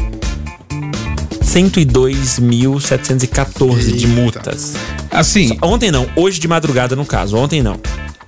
102.714 1.42 3.92
de 3.96 4.06
multas. 4.06 4.74
Assim, 5.10 5.56
Ontem 5.62 5.90
não, 5.90 6.06
hoje 6.16 6.38
de 6.40 6.46
madrugada 6.48 6.94
no 6.96 7.04
caso, 7.06 7.36
ontem 7.36 7.62
não. 7.62 7.76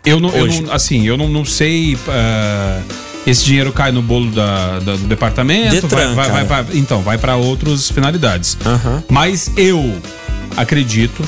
Eu 0.07 0.21
não, 0.21 0.31
eu 0.31 0.47
não- 0.47 0.73
assim, 0.73 1.07
eu 1.07 1.17
não, 1.17 1.29
não 1.29 1.45
sei. 1.45 1.99
ah, 2.09 2.81
esse 3.27 3.45
dinheiro 3.45 3.73
cai 3.73 3.91
no 3.91 4.01
bolo 4.01 4.31
da, 4.31 4.79
da- 4.79 4.93
do 4.97 5.09
departamento, 5.09 5.73
Detran, 5.89 6.15
vai, 6.15 6.31
vai, 6.31 6.45
vai 6.45 6.65
pra- 6.65 6.75
então 6.77 7.03
vai 7.03 7.19
para 7.19 7.35
outras 7.37 7.91
finalidades. 7.91 8.57
Mas 9.09 9.51
eu 9.57 10.01
acredito 10.57 11.23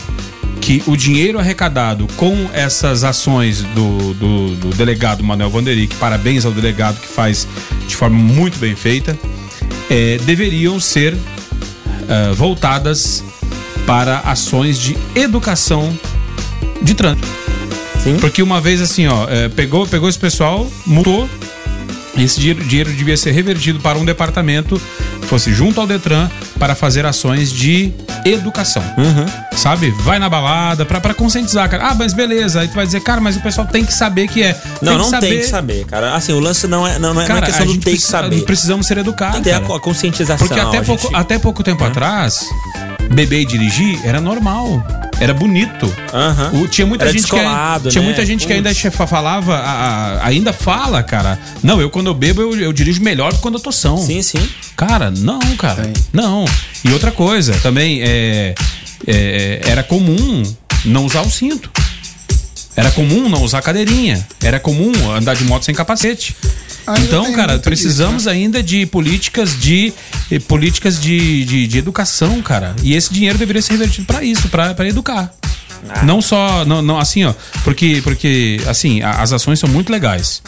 que 0.60 0.80
o 0.86 0.96
dinheiro 0.96 1.38
arrecadado 1.40 2.06
com 2.16 2.48
essas 2.52 3.02
ações 3.02 3.62
do, 3.74 4.14
do, 4.14 4.54
do 4.56 4.70
delegado 4.76 5.24
Manuel 5.24 5.50
Vanderick, 5.50 5.96
parabéns 5.96 6.44
ao 6.44 6.52
delegado 6.52 7.00
que 7.00 7.08
faz 7.08 7.48
de 7.88 7.96
forma 7.96 8.16
muito 8.18 8.58
bem 8.58 8.76
feita, 8.76 9.18
eh, 9.90 10.18
deveriam 10.24 10.78
ser 10.78 11.16
ah, 12.08 12.32
voltadas 12.34 13.24
para 13.86 14.18
ações 14.20 14.78
de 14.78 14.96
educação 15.16 15.96
de 16.82 16.94
trânsito. 16.94 17.26
Sim. 18.02 18.16
Porque 18.20 18.42
uma 18.42 18.60
vez 18.60 18.80
assim, 18.80 19.06
ó, 19.06 19.26
eh, 19.28 19.48
pegou, 19.48 19.86
pegou 19.86 20.08
esse 20.08 20.18
pessoal, 20.18 20.66
multou. 20.86 21.28
Esse 22.16 22.40
dinheiro, 22.40 22.64
dinheiro 22.64 22.92
devia 22.92 23.16
ser 23.16 23.30
revertido 23.30 23.78
para 23.78 23.96
um 23.96 24.04
departamento 24.04 24.80
que 25.20 25.26
fosse 25.28 25.52
junto 25.54 25.80
ao 25.80 25.86
Detran 25.86 26.28
para 26.58 26.74
fazer 26.74 27.06
ações 27.06 27.52
de 27.52 27.92
educação. 28.24 28.82
Uhum. 28.98 29.26
Sabe? 29.56 29.90
Vai 30.02 30.18
na 30.18 30.28
balada 30.28 30.84
pra 30.84 31.14
conscientizar, 31.14 31.68
cara. 31.70 31.90
Ah, 31.90 31.94
mas 31.94 32.12
beleza. 32.12 32.60
Aí 32.60 32.66
tu 32.68 32.74
vai 32.74 32.84
dizer, 32.86 33.00
cara, 33.02 33.20
mas 33.20 33.36
o 33.36 33.40
pessoal 33.40 33.68
tem 33.68 33.84
que 33.84 33.94
saber 33.94 34.26
que 34.26 34.42
é. 34.42 34.60
Não, 34.82 34.94
tem 34.98 35.10
não 35.12 35.20
tem 35.20 35.38
que 35.38 35.46
saber, 35.46 35.84
cara. 35.84 36.14
Assim, 36.14 36.32
o 36.32 36.40
lance 36.40 36.66
não 36.66 36.84
é, 36.84 36.98
não, 36.98 37.14
não 37.14 37.22
é, 37.22 37.28
não 37.28 37.36
é 37.36 37.40
Cara, 37.40 37.46
questão 37.46 37.64
a 37.64 37.72
do 37.72 37.78
ter 37.78 37.92
que 37.92 38.00
saber. 38.00 38.42
precisamos 38.42 38.86
ser 38.86 38.98
educados. 38.98 39.34
Tem 39.34 39.42
que 39.44 39.48
ter 39.50 39.54
a 39.54 39.60
cara. 39.60 39.76
a 39.76 39.80
conscientização. 39.80 40.44
Porque 40.48 40.58
até 40.60 40.80
pouco, 40.80 41.02
gente- 41.02 41.14
até 41.14 41.38
pouco 41.38 41.62
tempo 41.62 41.84
atrás, 41.84 42.44
beber 43.12 43.42
e 43.42 43.44
dirigir 43.44 44.00
era 44.04 44.20
normal. 44.20 44.84
Era 45.20 45.34
bonito. 45.34 45.92
Aham. 46.12 46.50
O- 46.62 46.68
tinha 46.68 46.86
muita 46.86 47.04
Era 47.04 47.12
gente 47.12 47.24
que 47.24 47.30
tinha 47.90 48.00
né? 48.00 48.06
muita 48.06 48.24
gente 48.24 48.46
que 48.46 48.52
ainda 48.52 48.72
falava, 49.06 49.56
a- 49.56 49.72
a- 50.22 50.26
ainda 50.26 50.52
fala, 50.52 51.02
cara. 51.02 51.38
Não, 51.62 51.80
eu 51.80 51.90
quando 51.90 52.06
eu 52.06 52.14
bebo 52.14 52.40
eu, 52.40 52.56
eu 52.60 52.72
dirijo 52.72 53.02
melhor 53.02 53.32
do 53.32 53.36
que 53.36 53.42
quando 53.42 53.54
eu 53.54 53.60
tô 53.60 53.72
são. 53.72 53.96
Sim, 53.98 54.22
sim. 54.22 54.48
Cara, 54.76 55.10
não, 55.10 55.40
cara. 55.56 55.90
Não. 56.12 56.44
E 56.84 56.92
outra 56.92 57.10
coisa, 57.10 57.52
também 57.62 58.00
é, 58.02 58.54
é, 59.06 59.60
era 59.64 59.82
comum 59.82 60.42
não 60.84 61.04
usar 61.04 61.22
o 61.22 61.30
cinto. 61.30 61.68
Era 62.76 62.92
comum 62.92 63.28
não 63.28 63.42
usar 63.42 63.60
cadeirinha. 63.60 64.24
Era 64.40 64.60
comum 64.60 64.92
andar 65.10 65.34
de 65.34 65.42
moto 65.44 65.64
sem 65.64 65.74
capacete. 65.74 66.36
Ainda 66.88 67.00
então, 67.06 67.32
cara, 67.32 67.58
precisamos 67.58 68.16
disso, 68.24 68.28
ainda 68.30 68.62
de 68.62 68.86
políticas 68.86 69.58
de 69.58 69.92
eh, 70.30 70.38
políticas 70.38 71.00
de, 71.00 71.44
de, 71.44 71.66
de 71.66 71.78
educação, 71.78 72.40
cara. 72.42 72.74
E 72.82 72.94
esse 72.94 73.12
dinheiro 73.12 73.38
deveria 73.38 73.60
ser 73.62 73.72
revertido 73.72 74.06
pra 74.06 74.22
isso, 74.24 74.48
pra 74.48 74.74
pra 74.74 74.88
educar. 74.88 75.32
Não 76.02 76.20
só, 76.20 76.64
não, 76.64 76.82
não, 76.82 76.98
assim, 76.98 77.24
ó, 77.24 77.32
porque, 77.62 78.00
porque 78.02 78.60
assim, 78.66 79.00
a- 79.00 79.22
as 79.22 79.32
ações 79.32 79.58
são 79.60 79.68
muito 79.68 79.90
legais. 79.92 80.42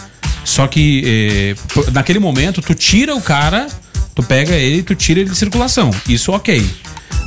Só 0.45 0.66
que 0.66 1.03
eh, 1.07 1.55
naquele 1.93 2.18
momento 2.18 2.61
tu 2.61 2.74
tira 2.74 3.14
o 3.14 3.20
cara, 3.20 3.68
tu 4.14 4.22
pega 4.22 4.55
ele 4.57 4.78
e 4.78 4.82
tu 4.82 4.95
tira 4.95 5.20
ele 5.20 5.30
de 5.30 5.36
circulação. 5.36 5.91
Isso 6.09 6.32
ok. 6.32 6.64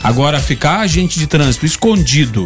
Agora, 0.03 0.39
ficar 0.41 0.79
agente 0.81 1.17
de 1.17 1.27
trânsito 1.27 1.65
escondido, 1.65 2.45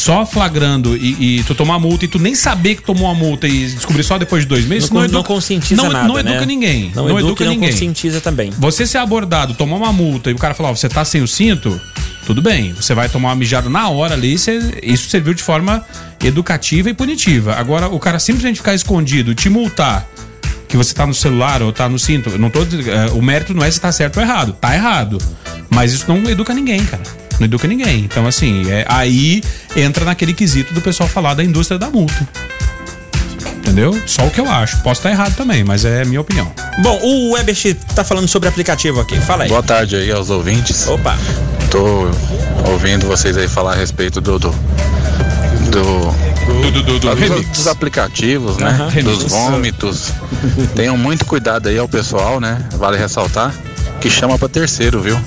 só 0.00 0.24
flagrando 0.24 0.96
e, 0.96 1.40
e 1.40 1.44
tu 1.44 1.54
tomar 1.54 1.78
multa 1.78 2.04
e 2.06 2.08
tu 2.08 2.18
nem 2.18 2.34
saber 2.34 2.76
que 2.76 2.82
tomou 2.82 3.10
a 3.10 3.14
multa 3.14 3.46
e 3.46 3.66
descobrir 3.66 4.02
só 4.02 4.16
depois 4.16 4.42
de 4.44 4.48
dois 4.48 4.64
meses, 4.64 4.88
Não, 4.90 5.04
isso 5.04 5.12
não 5.14 5.22
conscientiza 5.22 5.82
não, 5.82 5.90
nada, 5.90 6.08
não 6.08 6.18
educa 6.18 6.40
né? 6.40 6.46
ninguém. 6.46 6.90
Não, 6.94 7.18
educa, 7.18 7.44
e 7.44 7.46
não 7.46 7.58
conscientiza 7.58 8.20
também. 8.20 8.50
Você 8.58 8.86
ser 8.86 8.98
abordado, 8.98 9.52
tomar 9.54 9.76
uma 9.76 9.92
multa 9.92 10.30
e 10.30 10.32
o 10.34 10.38
cara 10.38 10.54
falar, 10.54 10.70
ó, 10.70 10.74
você 10.74 10.88
tá 10.88 11.04
sem 11.04 11.20
o 11.22 11.28
cinto, 11.28 11.78
tudo 12.26 12.40
bem. 12.40 12.72
Você 12.72 12.94
vai 12.94 13.08
tomar 13.10 13.28
uma 13.28 13.34
mijada 13.36 13.68
na 13.68 13.88
hora 13.90 14.14
ali, 14.14 14.38
você- 14.38 14.78
isso 14.82 15.10
serviu 15.10 15.34
de 15.34 15.42
forma 15.42 15.84
educativa 16.24 16.88
e 16.88 16.94
punitiva. 16.94 17.54
Agora, 17.56 17.88
o 17.88 17.98
cara 17.98 18.18
simplesmente 18.18 18.56
ficar 18.56 18.74
escondido, 18.74 19.34
te 19.34 19.48
multar, 19.50 20.06
que 20.66 20.76
você 20.76 20.94
tá 20.94 21.06
no 21.06 21.12
celular 21.14 21.62
ou 21.62 21.72
tá 21.72 21.88
no 21.88 21.98
cinto, 21.98 22.38
não 22.38 22.48
tô, 22.48 22.62
eh, 22.62 23.10
o 23.12 23.20
mérito 23.20 23.52
não 23.52 23.62
é 23.64 23.70
se 23.70 23.80
tá 23.80 23.90
certo 23.92 24.16
ou 24.18 24.22
errado, 24.22 24.52
tá 24.58 24.74
errado. 24.74 25.18
Mas 25.68 25.92
isso 25.92 26.04
não 26.08 26.28
educa 26.30 26.54
ninguém, 26.54 26.84
cara. 26.86 27.02
Não 27.40 27.46
educa 27.46 27.66
ninguém. 27.66 28.00
Então, 28.04 28.26
assim, 28.26 28.70
é, 28.70 28.84
aí 28.86 29.42
entra 29.74 30.04
naquele 30.04 30.34
quesito 30.34 30.74
do 30.74 30.80
pessoal 30.82 31.08
falar 31.08 31.32
da 31.32 31.42
indústria 31.42 31.78
da 31.78 31.88
multa. 31.88 32.28
Entendeu? 33.56 33.98
Só 34.06 34.26
o 34.26 34.30
que 34.30 34.40
eu 34.40 34.50
acho. 34.50 34.82
Posso 34.82 35.00
estar 35.00 35.10
errado 35.10 35.34
também, 35.36 35.64
mas 35.64 35.84
é 35.84 36.02
a 36.02 36.04
minha 36.04 36.20
opinião. 36.20 36.52
Bom, 36.82 37.00
o 37.02 37.32
WebX 37.32 37.76
tá 37.94 38.04
falando 38.04 38.28
sobre 38.28 38.48
aplicativo 38.48 39.00
aqui. 39.00 39.18
Fala 39.20 39.44
aí. 39.44 39.48
Boa 39.48 39.62
tarde 39.62 39.96
aí 39.96 40.10
aos 40.10 40.28
ouvintes. 40.28 40.86
Opa. 40.86 41.16
Tô 41.70 42.08
ouvindo 42.70 43.06
vocês 43.06 43.36
aí 43.36 43.48
falar 43.48 43.72
a 43.72 43.76
respeito 43.76 44.20
do. 44.20 44.38
do, 44.38 44.50
do 44.50 44.60
Do, 45.70 46.70
do, 46.72 46.82
do, 46.82 46.98
do 46.98 47.14
dos, 47.14 47.46
dos 47.46 47.66
aplicativos, 47.68 48.56
né? 48.58 48.68
Aham. 48.70 49.02
Dos 49.02 49.22
vômitos. 49.24 50.10
Tenham 50.74 50.98
muito 50.98 51.24
cuidado 51.24 51.68
aí 51.68 51.78
ao 51.78 51.88
pessoal, 51.88 52.40
né? 52.40 52.62
Vale 52.72 52.98
ressaltar 52.98 53.54
que 54.00 54.10
chama 54.10 54.38
pra 54.38 54.48
terceiro, 54.48 55.00
viu? 55.00 55.20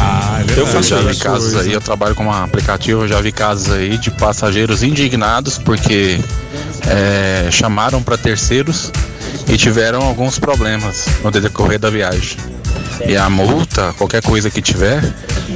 Ah, 0.00 0.38
é 0.38 0.42
Eu 0.42 0.46
verdade. 0.46 0.60
Eu 0.60 0.66
faço 0.66 0.88
já 0.88 0.98
vi 1.00 1.10
isso. 1.10 1.22
casos 1.22 1.56
aí, 1.56 1.72
eu 1.72 1.80
trabalho 1.80 2.14
com 2.14 2.24
um 2.24 2.32
aplicativo, 2.32 3.02
eu 3.02 3.08
já 3.08 3.20
vi 3.20 3.32
casos 3.32 3.72
aí 3.72 3.96
de 3.98 4.10
passageiros 4.10 4.82
indignados 4.82 5.58
porque 5.58 6.20
é, 6.86 7.48
chamaram 7.50 8.02
para 8.02 8.16
terceiros 8.16 8.92
e 9.48 9.56
tiveram 9.56 10.02
alguns 10.02 10.38
problemas 10.38 11.06
no 11.22 11.30
decorrer 11.30 11.78
da 11.78 11.90
viagem. 11.90 12.36
E 13.06 13.16
a 13.16 13.28
multa, 13.28 13.92
qualquer 13.98 14.22
coisa 14.22 14.50
que 14.50 14.60
tiver, 14.62 15.02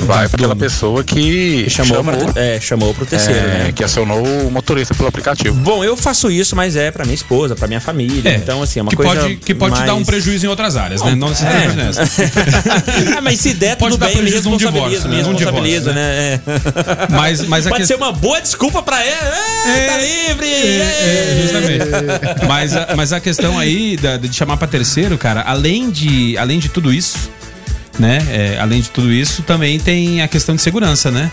vai 0.00 0.28
para 0.28 0.36
aquela 0.36 0.56
pessoa 0.56 1.02
que 1.04 1.64
Que 1.64 1.70
chamou, 1.70 1.96
chamou, 2.04 2.32
pra, 2.32 2.42
é, 2.42 2.60
chamou 2.60 2.94
pro 2.94 3.06
terceiro, 3.06 3.38
é, 3.38 3.42
né? 3.64 3.72
que 3.74 3.82
acionou 3.84 4.22
o 4.22 4.50
motorista 4.50 4.94
pelo 4.94 5.08
aplicativo. 5.08 5.54
Bom, 5.56 5.84
eu 5.84 5.96
faço 5.96 6.30
isso, 6.30 6.54
mas 6.56 6.76
é 6.76 6.90
pra 6.90 7.04
minha 7.04 7.14
esposa, 7.14 7.54
pra 7.54 7.66
minha 7.68 7.80
família. 7.80 8.30
É, 8.30 8.34
então, 8.36 8.62
assim, 8.62 8.80
é 8.80 8.82
uma 8.82 8.90
que 8.90 8.96
coisa. 8.96 9.20
pode, 9.22 9.36
que 9.36 9.54
pode 9.54 9.76
te 9.76 9.84
dar 9.84 9.92
um 9.94 9.96
mais- 9.96 10.06
prejuízo 10.06 10.46
em 10.46 10.48
outras 10.48 10.76
áreas, 10.76 11.02
né? 11.02 11.14
Não 11.14 11.28
necessariamente 11.28 11.80
É. 11.80 11.84
nessa. 11.84 12.02
ah, 13.16 13.20
mas 13.20 13.40
se 13.40 13.54
der, 13.54 13.76
Pode 13.76 13.92
tudo 13.92 14.00
dar 14.00 14.06
bem, 14.06 14.16
me 14.16 14.22
prejuízo 14.22 14.50
num 14.50 14.56
divórcio, 14.56 15.08
né? 15.08 15.22
Num 15.22 15.34
divórcio, 15.34 15.92
né? 15.92 16.00
É. 16.34 16.40
Mas, 17.10 17.42
mas 17.46 17.66
Pode 17.66 17.86
ser 17.86 17.94
uma 17.96 18.12
boa 18.12 18.40
desculpa 18.40 18.82
pra 18.82 19.00
ele. 19.04 19.10
É, 19.66 19.86
tá 19.86 19.96
livre! 19.98 20.46
É, 20.46 21.36
é. 21.38 21.42
justamente. 21.42 21.80
Mas, 22.46 22.76
a- 22.76 22.88
mas 22.96 23.12
a 23.12 23.20
questão 23.20 23.58
aí 23.58 23.96
da- 23.96 24.16
de 24.16 24.34
chamar 24.34 24.56
pra 24.56 24.66
terceiro, 24.66 25.16
cara, 25.16 25.42
além 25.46 25.90
de, 25.90 26.36
além 26.38 26.58
de 26.58 26.68
tudo 26.68 26.92
isso, 26.92 27.30
né? 28.00 28.18
é, 28.30 28.58
além 28.58 28.80
de 28.80 28.90
tudo 28.90 29.12
isso, 29.12 29.42
também 29.42 29.78
tem 29.78 30.22
a 30.22 30.28
questão 30.28 30.54
de 30.54 30.62
segurança, 30.62 31.10
né? 31.10 31.30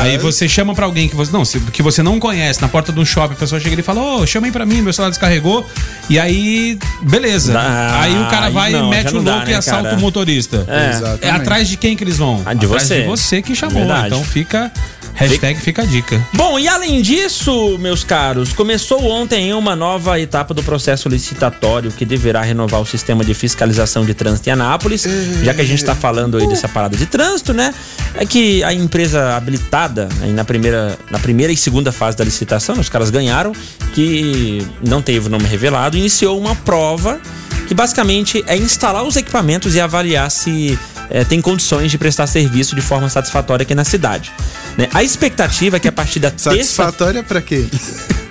Aí 0.00 0.16
você 0.18 0.48
chama 0.48 0.74
pra 0.74 0.86
alguém 0.86 1.08
que 1.08 1.16
você 1.16 1.32
não, 1.32 1.42
que 1.72 1.82
você 1.82 2.02
não 2.02 2.20
conhece 2.20 2.62
na 2.62 2.68
porta 2.68 2.92
de 2.92 3.00
um 3.00 3.04
shopping, 3.04 3.34
a 3.34 3.36
pessoa 3.36 3.60
chega 3.60 3.78
e 3.78 3.82
fala: 3.82 4.00
Ô, 4.00 4.26
chama 4.26 4.46
aí 4.46 4.52
pra 4.52 4.64
mim, 4.64 4.80
meu 4.80 4.92
celular 4.92 5.10
descarregou. 5.10 5.68
E 6.08 6.18
aí, 6.18 6.78
beleza. 7.02 7.58
Ah, 7.58 8.02
aí 8.02 8.22
o 8.22 8.26
cara 8.28 8.50
vai 8.50 8.70
não, 8.70 8.88
e 8.88 8.90
mete 8.90 9.10
o 9.10 9.16
não 9.16 9.24
dá, 9.24 9.32
louco 9.32 9.46
né, 9.46 9.52
e 9.52 9.54
assalta 9.56 9.84
cara? 9.84 9.96
o 9.96 10.00
motorista. 10.00 10.64
É. 10.68 11.28
É 11.28 11.30
atrás 11.30 11.68
de 11.68 11.76
quem 11.76 11.96
que 11.96 12.04
eles 12.04 12.18
vão? 12.18 12.42
Ah, 12.44 12.54
de 12.54 12.66
atrás 12.66 12.84
você. 12.84 13.00
de 13.00 13.06
você 13.06 13.42
que 13.42 13.54
chamou. 13.54 13.78
Verdade. 13.78 14.06
Então 14.06 14.22
fica. 14.22 14.70
Hashtag 15.14 15.60
fica 15.60 15.82
a 15.82 15.84
dica. 15.84 16.20
Bom, 16.32 16.58
e 16.58 16.66
além 16.66 17.00
disso, 17.00 17.78
meus 17.78 18.02
caros, 18.02 18.52
começou 18.52 19.04
ontem 19.04 19.54
uma 19.54 19.76
nova 19.76 20.18
etapa 20.20 20.52
do 20.52 20.62
processo 20.62 21.08
licitatório 21.08 21.92
que 21.92 22.04
deverá 22.04 22.42
renovar 22.42 22.80
o 22.80 22.86
sistema 22.86 23.24
de 23.24 23.32
fiscalização 23.32 24.04
de 24.04 24.12
trânsito 24.12 24.48
em 24.48 24.52
Anápolis. 24.52 25.06
Já 25.42 25.54
que 25.54 25.60
a 25.60 25.64
gente 25.64 25.78
está 25.78 25.94
falando 25.94 26.36
aí 26.36 26.48
dessa 26.48 26.68
parada 26.68 26.96
de 26.96 27.06
trânsito, 27.06 27.54
né? 27.54 27.72
É 28.16 28.26
que 28.26 28.62
a 28.64 28.72
empresa 28.72 29.36
habilitada 29.36 30.08
na 30.34 30.44
primeira, 30.44 30.98
na 31.10 31.18
primeira 31.18 31.52
e 31.52 31.56
segunda 31.56 31.92
fase 31.92 32.16
da 32.16 32.24
licitação, 32.24 32.78
os 32.80 32.88
caras 32.88 33.10
ganharam, 33.10 33.52
que 33.94 34.66
não 34.84 35.00
teve 35.00 35.28
o 35.28 35.30
nome 35.30 35.44
revelado, 35.44 35.96
iniciou 35.96 36.38
uma 36.38 36.56
prova 36.56 37.20
que 37.68 37.74
basicamente 37.74 38.44
é 38.46 38.56
instalar 38.56 39.04
os 39.04 39.16
equipamentos 39.16 39.74
e 39.74 39.80
avaliar 39.80 40.30
se 40.30 40.78
eh, 41.10 41.24
tem 41.24 41.40
condições 41.40 41.90
de 41.90 41.98
prestar 41.98 42.26
serviço 42.26 42.74
de 42.74 42.80
forma 42.80 43.08
satisfatória 43.08 43.62
aqui 43.62 43.74
na 43.74 43.84
cidade. 43.84 44.32
né? 44.76 44.88
A 44.92 45.02
expectativa 45.02 45.76
é 45.76 45.80
que 45.80 45.88
a 45.88 45.92
partir 45.92 46.20
da 46.20 46.30
terça 46.30 46.50
Satisfatória 46.50 47.22
pra 47.22 47.40
quê? 47.40 47.66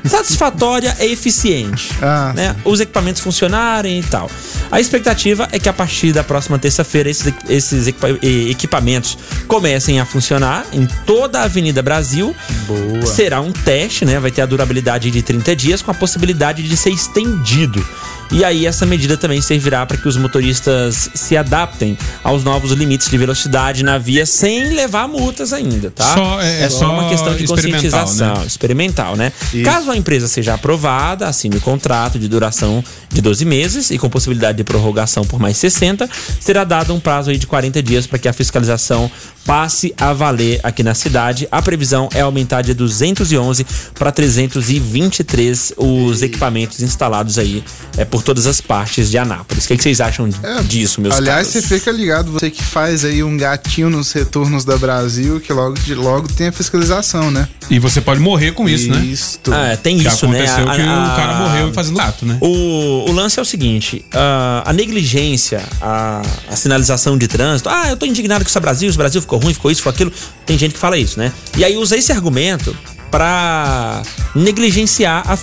satisfatória 0.05 0.95
e 0.99 1.11
eficiente. 1.13 1.89
Ah, 2.01 2.34
né? 2.36 2.55
Os 2.65 2.80
equipamentos 2.80 3.21
funcionarem 3.21 3.99
e 3.99 4.03
tal. 4.03 4.30
A 4.71 4.80
expectativa 4.82 5.47
é 5.51 5.59
que 5.59 5.69
a 5.69 5.74
partir 5.74 6.11
da 6.11 6.24
próxima 6.24 6.59
terça-feira 6.59 7.09
esses, 7.09 7.34
esses 7.47 7.88
equipa- 7.88 8.09
equipamentos 8.21 9.17
comecem 9.47 9.99
a 9.99 10.05
funcionar 10.05 10.65
em 10.74 10.86
toda 11.05 11.39
a 11.39 11.43
Avenida 11.43 11.82
Brasil. 11.82 12.36
Boa. 12.67 13.05
Será 13.05 13.39
um 13.39 13.51
teste, 13.51 14.03
né? 14.03 14.19
Vai 14.19 14.32
ter 14.32 14.41
a 14.41 14.45
durabilidade 14.45 15.09
de 15.09 15.21
30 15.21 15.55
dias 15.55 15.82
com 15.82 15.91
a 15.91 15.93
possibilidade 15.93 16.63
de 16.63 16.76
ser 16.78 16.89
estendido. 16.89 17.86
E 18.32 18.43
aí 18.43 18.65
essa 18.65 18.86
medida 18.86 19.15
também 19.15 19.41
servirá 19.41 19.86
para 19.86 19.95
que 19.97 20.07
os 20.07 20.17
motoristas 20.17 21.09
se 21.13 21.38
adaptem 21.38 21.95
aos 22.24 22.43
novos 22.43 22.71
limites 22.71 23.09
de 23.09 23.17
velocidade 23.17 23.84
na 23.84 23.97
via 23.99 24.26
sem 24.26 24.74
levar 24.74 25.07
multas 25.07 25.53
ainda, 25.53 25.91
tá? 25.91 26.03
Só- 26.03 26.41
é- 26.41 26.63
é 26.63 26.69
só 26.69 26.91
uma 26.91 27.03
só 27.03 27.09
questão 27.09 27.36
de 27.36 27.45
conscientização, 27.45 28.39
né? 28.39 28.45
experimental, 28.47 29.15
né? 29.15 29.32
Caso 29.63 29.91
a 29.91 29.95
empresa 29.97 30.28
seja 30.28 30.55
aprovada, 30.55 31.28
assine 31.28 31.57
o 31.57 31.61
contrato 31.61 32.17
de 32.17 32.28
duração 32.28 32.84
de 33.11 33.21
12 33.21 33.45
meses 33.45 33.91
e 33.91 33.97
com 33.99 34.09
possibilidade 34.09 34.57
de 34.57 34.63
prorrogação 34.63 35.24
por 35.24 35.39
mais 35.39 35.57
60, 35.57 36.09
será 36.39 36.63
dado 36.63 36.93
um 36.93 36.99
prazo 36.99 37.30
aí 37.30 37.38
de 37.38 37.45
40 37.45 37.84
dias 37.84 38.07
para 38.07 38.17
que 38.17 38.28
a 38.28 38.34
fiscalização 38.34 39.11
passe 39.45 39.93
a 39.97 40.13
valer 40.13 40.59
aqui 40.63 40.83
na 40.83 40.93
cidade. 40.93 41.47
A 41.51 41.61
previsão 41.61 42.07
é 42.13 42.21
aumentar 42.21 42.61
de 42.61 42.73
211 42.73 43.65
para 43.95 44.11
323 44.11 45.73
os 45.77 46.21
equipamentos 46.21 46.81
instalados 46.81 47.37
aí 47.37 47.63
é, 47.97 48.05
por 48.05 48.21
todas 48.23 48.47
as 48.47 48.61
partes 48.61 49.09
de 49.11 49.17
Anápolis. 49.17 49.65
O 49.65 49.67
que, 49.67 49.77
que 49.77 49.83
vocês 49.83 50.01
acham 50.01 50.29
disso, 50.65 51.01
meus 51.01 51.15
Aliás, 51.15 51.47
caros? 51.49 51.65
você 51.67 51.79
fica 51.79 51.91
ligado, 51.91 52.31
você 52.31 52.49
que 52.49 52.63
faz 52.63 53.03
aí 53.05 53.23
um 53.23 53.35
gatinho 53.37 53.89
nos 53.89 54.11
retornos 54.11 54.63
da 54.65 54.77
Brasil, 54.77 55.39
que 55.39 55.51
logo, 55.51 55.73
de, 55.79 55.93
logo 55.95 56.27
tem 56.27 56.47
a 56.47 56.51
fiscalização, 56.51 57.29
né? 57.31 57.47
E 57.69 57.79
você 57.79 58.01
pode 58.01 58.19
morrer 58.19 58.51
com 58.51 58.67
isso, 58.67 58.89
né? 58.89 58.99
Isto. 59.03 59.53
Ah, 59.53 59.77
tem 59.81 59.97
Que 59.97 60.07
isso, 60.07 60.27
né? 60.27 60.39
aconteceu 60.41 60.69
A- 60.69 60.75
que 60.75 60.81
a- 60.81 61.13
o 61.13 61.15
cara 61.15 61.33
morreu 61.39 61.73
fazendo 61.73 61.97
gato, 61.97 62.25
né? 62.25 62.37
O, 62.41 63.09
o 63.09 63.11
lance 63.11 63.39
é 63.39 63.41
o 63.41 63.45
seguinte: 63.45 64.03
ah, 64.13 64.63
a 64.65 64.73
negligência, 64.73 65.61
a, 65.81 66.21
a 66.49 66.55
sinalização 66.55 67.17
de 67.17 67.27
trânsito. 67.27 67.69
Ah, 67.69 67.89
eu 67.89 67.97
tô 67.97 68.05
indignado 68.05 68.43
com 68.43 68.49
isso 68.49 68.59
Brasil, 68.63 68.89
o 68.89 68.93
Brasil 68.95 69.19
ficou 69.21 69.32
ruim, 69.38 69.53
ficou 69.53 69.71
isso, 69.71 69.81
ficou 69.81 69.91
aquilo. 69.91 70.11
Tem 70.45 70.57
gente 70.57 70.73
que 70.73 70.79
fala 70.79 70.97
isso, 70.97 71.19
né? 71.19 71.31
E 71.57 71.63
aí 71.63 71.77
usa 71.77 71.97
esse 71.97 72.11
argumento 72.11 72.75
pra 73.11 74.01
negligenciar 74.34 75.23
a, 75.27 75.34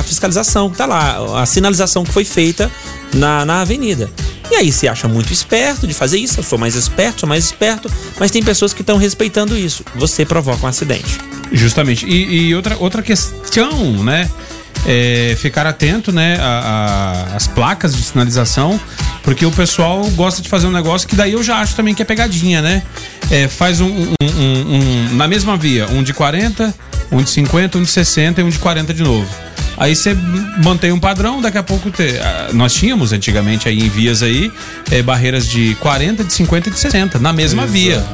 a 0.00 0.02
fiscalização 0.02 0.68
que 0.68 0.76
tá 0.76 0.84
lá, 0.84 1.40
a 1.40 1.46
sinalização 1.46 2.02
que 2.02 2.10
foi 2.12 2.24
feita 2.24 2.70
na, 3.14 3.44
na 3.44 3.60
avenida. 3.60 4.10
E 4.50 4.56
aí 4.56 4.72
se 4.72 4.88
acha 4.88 5.06
muito 5.06 5.32
esperto 5.32 5.86
de 5.86 5.94
fazer 5.94 6.18
isso, 6.18 6.40
eu 6.40 6.44
sou 6.44 6.58
mais 6.58 6.74
esperto, 6.74 7.20
sou 7.20 7.28
mais 7.28 7.44
esperto, 7.44 7.88
mas 8.18 8.32
tem 8.32 8.42
pessoas 8.42 8.72
que 8.72 8.80
estão 8.80 8.96
respeitando 8.96 9.56
isso. 9.56 9.84
Você 9.94 10.24
provoca 10.24 10.66
um 10.66 10.68
acidente. 10.68 11.18
Justamente. 11.52 12.04
E, 12.04 12.48
e 12.48 12.54
outra, 12.54 12.76
outra 12.78 13.02
questão, 13.02 14.02
né? 14.02 14.28
É 14.86 15.36
ficar 15.38 15.66
atento, 15.66 16.10
né? 16.10 16.36
As 17.34 17.46
placas 17.46 17.94
de 17.94 18.02
sinalização, 18.02 18.80
porque 19.22 19.44
o 19.46 19.50
pessoal 19.52 20.04
gosta 20.10 20.40
de 20.42 20.48
fazer 20.48 20.66
um 20.66 20.70
negócio 20.72 21.06
que 21.08 21.14
daí 21.16 21.32
eu 21.32 21.42
já 21.42 21.56
acho 21.58 21.74
também 21.76 21.94
que 21.94 22.02
é 22.02 22.04
pegadinha, 22.04 22.60
né? 22.62 22.82
É, 23.30 23.46
faz 23.48 23.80
um, 23.80 23.86
um- 23.88 24.14
um- 24.22 24.74
um- 25.10 25.14
na 25.16 25.28
mesma 25.28 25.56
via, 25.56 25.86
um 25.88 26.02
de 26.02 26.12
40, 26.12 26.74
um 27.12 27.22
de 27.22 27.30
50, 27.30 27.78
um 27.78 27.82
de 27.82 27.90
60 27.90 28.40
e 28.40 28.44
um 28.44 28.48
de 28.48 28.58
40 28.58 28.92
de 28.94 29.02
novo. 29.02 29.28
Aí 29.76 29.96
você 29.96 30.14
mantém 30.62 30.92
um 30.92 31.00
padrão, 31.00 31.40
daqui 31.40 31.56
a 31.56 31.62
pouco 31.62 31.90
te- 31.90 32.18
ah, 32.22 32.50
nós 32.52 32.74
tínhamos 32.74 33.12
antigamente 33.12 33.66
aí 33.68 33.78
em 33.78 33.88
vias 33.88 34.22
aí 34.22 34.50
é, 34.90 35.00
barreiras 35.02 35.46
de 35.48 35.74
40, 35.76 36.22
de 36.24 36.32
50 36.32 36.68
e 36.68 36.72
de 36.72 36.78
60 36.78 37.18
na 37.18 37.32
mesma 37.32 37.66
via. 37.66 38.04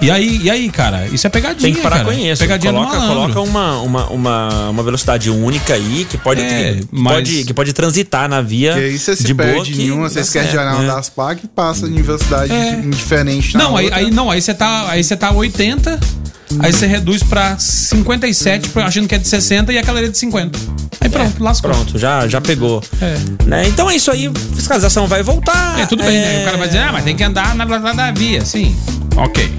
E 0.00 0.10
aí, 0.10 0.40
e 0.44 0.48
aí, 0.50 0.70
cara, 0.70 1.06
isso 1.08 1.26
é 1.26 1.30
pegadinha, 1.30 1.60
Tem 1.60 1.74
que 1.74 1.80
parar 1.80 2.04
cara. 2.04 2.08
com 2.08 2.12
isso. 2.12 2.40
Pegadinha 2.40 2.72
coloca, 2.72 2.96
coloca 2.98 3.40
uma, 3.40 3.80
uma, 3.80 4.06
uma, 4.10 4.68
uma 4.70 4.82
velocidade 4.84 5.28
única 5.28 5.74
aí 5.74 6.06
que 6.08 6.16
pode, 6.16 6.40
É, 6.40 6.74
que, 6.74 6.88
mas- 6.92 7.14
pode, 7.14 7.44
que 7.44 7.52
pode 7.54 7.72
transitar 7.72 8.28
na 8.28 8.40
via. 8.40 8.74
Que 8.74 8.78
aí 8.80 8.98
você 8.98 9.16
se 9.16 9.24
de 9.24 9.34
boa 9.34 9.48
perde 9.48 9.72
que 9.72 9.82
em 9.82 9.90
uma, 9.90 10.08
você 10.08 10.20
esquece 10.20 10.46
de 10.46 10.52
certo, 10.52 10.62
olhar 10.68 10.78
né? 10.78 10.86
uma 10.86 10.94
das 10.94 11.08
placas 11.08 11.42
e 11.44 11.48
passa 11.48 11.86
em 11.86 12.00
velocidade 12.00 12.52
diferente 12.90 13.54
na 13.56 13.64
Não, 13.64 13.76
aí, 13.76 13.84
outra. 13.86 13.98
aí 14.00 14.10
não, 14.12 14.30
aí 14.30 14.40
você 14.40 14.54
tá, 14.54 14.88
aí 14.88 15.02
você 15.02 15.16
tá 15.16 15.32
80, 15.32 15.98
aí 16.60 16.72
você 16.72 16.86
reduz 16.86 17.22
pra 17.22 17.56
57, 17.58 18.68
pra- 18.70 18.86
achando 18.86 19.06
que 19.08 19.14
é 19.14 19.18
de 19.18 19.28
60 19.28 19.72
e 19.72 19.78
aquela 19.78 20.00
é 20.00 20.08
de 20.08 20.16
50. 20.18 20.58
Aí 21.00 21.08
pronto, 21.08 21.42
lascou. 21.42 21.70
Pronto, 21.70 21.98
já, 21.98 22.26
já 22.26 22.40
pegou. 22.40 22.82
É. 23.00 23.16
Né? 23.46 23.68
Então 23.68 23.88
é 23.90 23.96
isso 23.96 24.10
aí, 24.10 24.30
fiscalização 24.54 25.06
vai 25.06 25.22
voltar. 25.22 25.80
É, 25.80 25.86
tudo 25.86 26.02
bem, 26.02 26.12
né? 26.18 26.42
O 26.42 26.44
cara 26.44 26.56
vai 26.56 26.66
dizer, 26.68 26.80
ah, 26.80 26.90
mas 26.92 27.04
tem 27.04 27.14
que 27.16 27.22
andar 27.22 27.54
na 27.54 27.64
velocidade 27.64 27.96
da 27.96 28.10
via. 28.10 28.44
Sim. 28.44 28.74
Ok. 29.16 29.50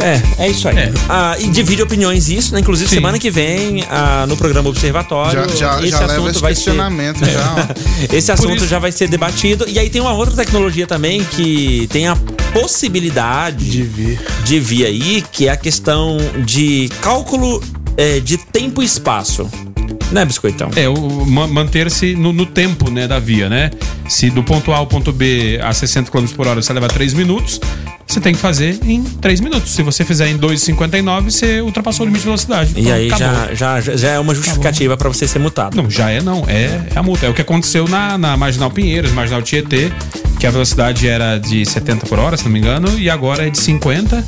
É, 0.00 0.44
é 0.44 0.48
isso 0.50 0.68
aí. 0.68 0.76
É. 0.76 0.92
Ah, 1.08 1.36
e 1.38 1.48
divide 1.48 1.82
opiniões 1.82 2.28
isso, 2.28 2.52
né? 2.54 2.60
Inclusive, 2.60 2.88
Sim. 2.88 2.96
semana 2.96 3.18
que 3.18 3.30
vem, 3.30 3.84
ah, 3.90 4.24
no 4.28 4.36
programa 4.36 4.68
Observatório, 4.68 5.48
Já, 5.50 5.56
já, 5.56 5.80
esse 5.80 5.90
já 5.90 5.98
leva 6.00 6.12
assunto 6.12 6.30
esse 6.30 6.40
vai 6.40 6.54
ser. 6.54 6.74
Esse 8.12 8.30
assunto 8.32 8.56
isso- 8.56 8.66
já 8.68 8.78
vai 8.78 8.92
ser 8.92 9.08
debatido. 9.08 9.64
E 9.68 9.78
aí 9.78 9.90
tem 9.90 10.00
uma 10.00 10.12
outra 10.12 10.34
tecnologia 10.36 10.86
também 10.86 11.24
que 11.24 11.88
tem 11.90 12.06
a 12.06 12.16
possibilidade 12.60 13.70
De 13.70 13.82
vir. 13.82 14.20
de 14.44 14.60
vir 14.60 14.86
aí, 14.86 15.22
que 15.32 15.48
é 15.48 15.50
a 15.50 15.56
questão 15.56 16.16
de 16.44 16.88
cálculo 17.00 17.62
é, 17.96 18.20
de 18.20 18.36
tempo 18.36 18.82
e 18.82 18.84
espaço. 18.84 19.48
Né, 20.10 20.24
Biscoitão? 20.24 20.70
É, 20.74 20.86
manter-se 21.48 22.14
no, 22.14 22.32
no 22.32 22.46
tempo, 22.46 22.90
né, 22.90 23.06
da 23.06 23.18
via, 23.18 23.48
né? 23.48 23.70
Se 24.08 24.30
do 24.30 24.42
ponto 24.42 24.72
A 24.72 24.78
ao 24.78 24.86
ponto 24.86 25.12
B 25.12 25.60
a 25.62 25.72
60 25.72 26.10
km 26.10 26.26
por 26.34 26.46
hora 26.46 26.62
você 26.62 26.72
leva 26.72 26.88
3 26.88 27.12
minutos, 27.12 27.60
você 28.08 28.20
tem 28.20 28.32
que 28.32 28.40
fazer 28.40 28.80
em 28.84 29.02
3 29.04 29.40
minutos. 29.40 29.72
Se 29.72 29.82
você 29.82 30.02
fizer 30.02 30.28
em 30.28 30.38
2,59, 30.38 31.24
você 31.30 31.60
ultrapassou 31.60 32.04
o 32.04 32.06
limite 32.06 32.22
de 32.22 32.26
velocidade. 32.26 32.70
E 32.70 32.82
Pronto, 32.82 32.92
aí 32.92 33.06
acabou. 33.12 33.54
já, 33.54 33.80
já, 33.80 33.96
já 33.96 34.08
é 34.12 34.18
uma 34.18 34.34
justificativa 34.34 34.96
pra 34.96 35.08
você 35.08 35.28
ser 35.28 35.38
multado. 35.38 35.76
Não, 35.76 35.90
já 35.90 36.10
é 36.10 36.22
não. 36.22 36.44
É, 36.48 36.86
é 36.94 36.98
a 36.98 37.02
multa. 37.02 37.26
É 37.26 37.28
o 37.28 37.34
que 37.34 37.42
aconteceu 37.42 37.86
na, 37.86 38.16
na 38.16 38.34
Marginal 38.34 38.70
Pinheiros, 38.70 39.12
Marginal 39.12 39.42
Tietê, 39.42 39.92
que 40.40 40.46
a 40.46 40.50
velocidade 40.50 41.06
era 41.06 41.36
de 41.36 41.66
70 41.66 42.06
por 42.06 42.18
hora, 42.18 42.36
se 42.38 42.44
não 42.44 42.50
me 42.50 42.58
engano, 42.58 42.98
e 42.98 43.10
agora 43.10 43.46
é 43.46 43.50
de 43.50 43.58
50. 43.58 44.24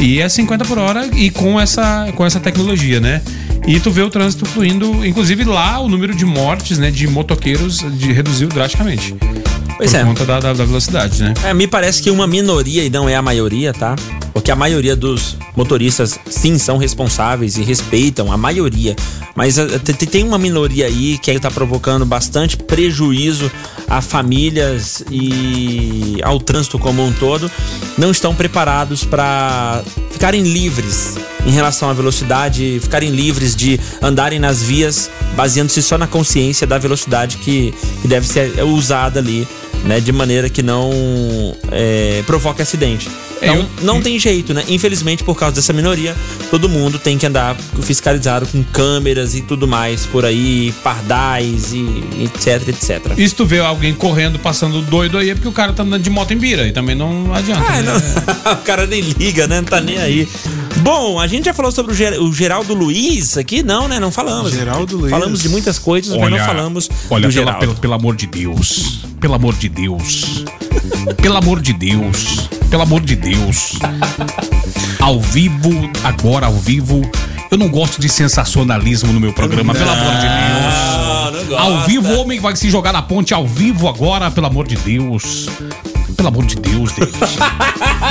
E 0.00 0.20
é 0.20 0.28
50 0.28 0.64
por 0.66 0.76
hora 0.76 1.08
e 1.14 1.30
com 1.30 1.58
essa, 1.58 2.12
com 2.14 2.26
essa 2.26 2.40
tecnologia, 2.40 3.00
né? 3.00 3.22
E 3.66 3.80
tu 3.80 3.90
vê 3.90 4.02
o 4.02 4.10
trânsito 4.10 4.44
fluindo, 4.44 5.04
inclusive 5.06 5.42
lá 5.44 5.80
o 5.80 5.88
número 5.88 6.14
de 6.14 6.24
mortes, 6.26 6.78
né, 6.78 6.90
de 6.90 7.06
motoqueiros 7.06 7.78
de, 7.96 8.12
reduziu 8.12 8.48
drasticamente. 8.48 9.14
Pois 9.76 9.90
por 9.90 10.00
é. 10.00 10.04
conta 10.04 10.24
da, 10.26 10.40
da, 10.40 10.52
da 10.52 10.64
velocidade, 10.64 11.22
né? 11.22 11.34
É, 11.42 11.54
me 11.54 11.66
parece 11.66 12.02
que 12.02 12.10
uma 12.10 12.26
minoria, 12.26 12.84
e 12.84 12.90
não 12.90 13.08
é 13.08 13.16
a 13.16 13.22
maioria, 13.22 13.72
tá? 13.72 13.96
Porque 14.34 14.50
a 14.50 14.56
maioria 14.56 14.94
dos 14.96 15.36
motoristas, 15.56 16.18
sim, 16.28 16.58
são 16.58 16.76
responsáveis 16.76 17.56
e 17.56 17.62
respeitam, 17.62 18.30
a 18.32 18.36
maioria. 18.36 18.94
Mas 19.34 19.56
te- 19.84 20.06
tem 20.06 20.24
uma 20.24 20.36
minoria 20.38 20.86
aí 20.86 21.16
que 21.18 21.30
aí 21.30 21.38
tá 21.40 21.50
provocando 21.50 22.04
bastante 22.04 22.56
prejuízo 22.56 23.50
a 23.88 24.00
famílias 24.00 25.04
e 25.10 26.18
ao 26.22 26.38
trânsito 26.40 26.78
como 26.78 27.04
um 27.04 27.12
todo. 27.12 27.50
Não 27.96 28.10
estão 28.10 28.34
preparados 28.34 29.04
para 29.04 29.82
ficarem 30.10 30.42
livres 30.42 31.14
em 31.46 31.50
relação 31.52 31.88
à 31.88 31.92
velocidade, 31.92 32.78
ficarem 32.82 33.10
livres 33.10 33.54
de 33.54 33.78
andarem 34.02 34.38
nas 34.40 34.62
vias 34.62 35.10
baseando-se 35.36 35.82
só 35.82 35.96
na 35.96 36.06
consciência 36.06 36.66
da 36.66 36.78
velocidade 36.78 37.36
que, 37.38 37.72
que 38.02 38.08
deve 38.08 38.26
ser 38.26 38.62
usada 38.64 39.20
ali 39.20 39.46
né? 39.84 40.00
De 40.00 40.12
maneira 40.12 40.48
que 40.48 40.62
não 40.62 40.90
é, 41.70 42.22
provoque 42.26 42.62
acidente. 42.62 43.08
Então, 43.42 43.56
eu- 43.56 43.66
não 43.82 44.00
tem 44.00 44.18
jeito, 44.18 44.54
né? 44.54 44.64
Infelizmente, 44.68 45.22
por 45.22 45.34
causa 45.36 45.56
dessa 45.56 45.72
minoria, 45.72 46.14
todo 46.50 46.68
mundo 46.68 46.98
tem 46.98 47.18
que 47.18 47.26
andar 47.26 47.54
fiscalizado 47.82 48.46
com 48.46 48.62
câmeras 48.64 49.34
e 49.34 49.42
tudo 49.42 49.68
mais 49.68 50.06
por 50.06 50.24
aí, 50.24 50.72
pardais 50.82 51.72
e 51.74 51.84
etc, 52.22 52.68
etc. 52.68 53.12
E 53.18 53.28
se 53.28 53.34
tu 53.34 53.44
vê 53.44 53.58
alguém 53.60 53.92
correndo, 53.92 54.38
passando 54.38 54.80
doido 54.80 55.18
aí, 55.18 55.30
é 55.30 55.34
porque 55.34 55.48
o 55.48 55.52
cara 55.52 55.72
tá 55.72 55.82
andando 55.82 56.02
de 56.02 56.10
moto 56.10 56.32
em 56.32 56.38
bira. 56.38 56.66
E 56.66 56.72
também 56.72 56.94
não 56.94 57.34
adianta. 57.34 57.64
Ah, 57.68 57.82
né? 57.82 58.02
não. 58.46 58.52
o 58.54 58.56
cara 58.58 58.86
nem 58.86 59.00
liga, 59.00 59.46
né? 59.46 59.56
Não 59.56 59.64
tá 59.64 59.80
nem 59.80 59.98
aí. 59.98 60.28
Bom, 60.82 61.18
a 61.18 61.26
gente 61.26 61.46
já 61.46 61.54
falou 61.54 61.72
sobre 61.72 61.92
o, 61.92 61.94
Ger 61.94 62.20
o 62.20 62.32
Geraldo 62.32 62.74
Luiz 62.74 63.38
aqui? 63.38 63.62
Não, 63.62 63.88
né? 63.88 63.98
Não 63.98 64.10
falamos. 64.10 64.52
Geraldo 64.52 64.96
Luiz. 64.98 65.10
Falamos 65.10 65.40
de 65.40 65.48
muitas 65.48 65.78
coisas, 65.78 66.14
mas 66.16 66.30
não 66.30 66.38
falamos 66.38 66.90
olha, 67.10 67.28
do 67.28 67.32
pela- 67.32 67.46
Geraldo. 67.46 67.58
pelo, 67.60 67.74
pelo 67.76 67.94
amor 67.94 68.16
de 68.16 68.26
Deus. 68.26 69.04
Pelo 69.20 69.34
amor 69.34 69.54
de 69.54 69.68
Deus. 69.68 70.44
Pelo 71.22 71.36
amor 71.36 71.60
de 71.60 71.72
Deus. 71.72 72.48
Pelo 72.68 72.82
amor 72.82 73.00
de 73.00 73.16
Deus. 73.16 73.78
Ao 75.00 75.20
vivo, 75.20 75.90
agora 76.02 76.46
ao 76.46 76.54
vivo. 76.54 77.00
Eu 77.50 77.56
não 77.56 77.68
gosto 77.68 78.00
de 78.00 78.08
sensacionalismo 78.08 79.12
no 79.12 79.20
meu 79.20 79.32
programa, 79.32 79.72
pelo 79.74 79.90
amor 79.90 80.14
de 80.16 80.26
Deus. 80.28 81.34
Não 81.42 81.44
gosta. 81.46 81.62
Ao 81.62 81.80
vivo, 81.86 82.08
o 82.12 82.20
homem 82.20 82.40
vai 82.40 82.56
se 82.56 82.68
jogar 82.68 82.92
na 82.92 83.00
ponte 83.00 83.32
ao 83.32 83.46
vivo 83.46 83.88
agora, 83.88 84.30
pelo 84.30 84.46
amor 84.48 84.66
de 84.66 84.76
Deus. 84.76 85.48
Pelo 86.16 86.28
amor 86.28 86.44
de 86.46 86.56
Deus, 86.56 86.92
Deus. 86.92 87.10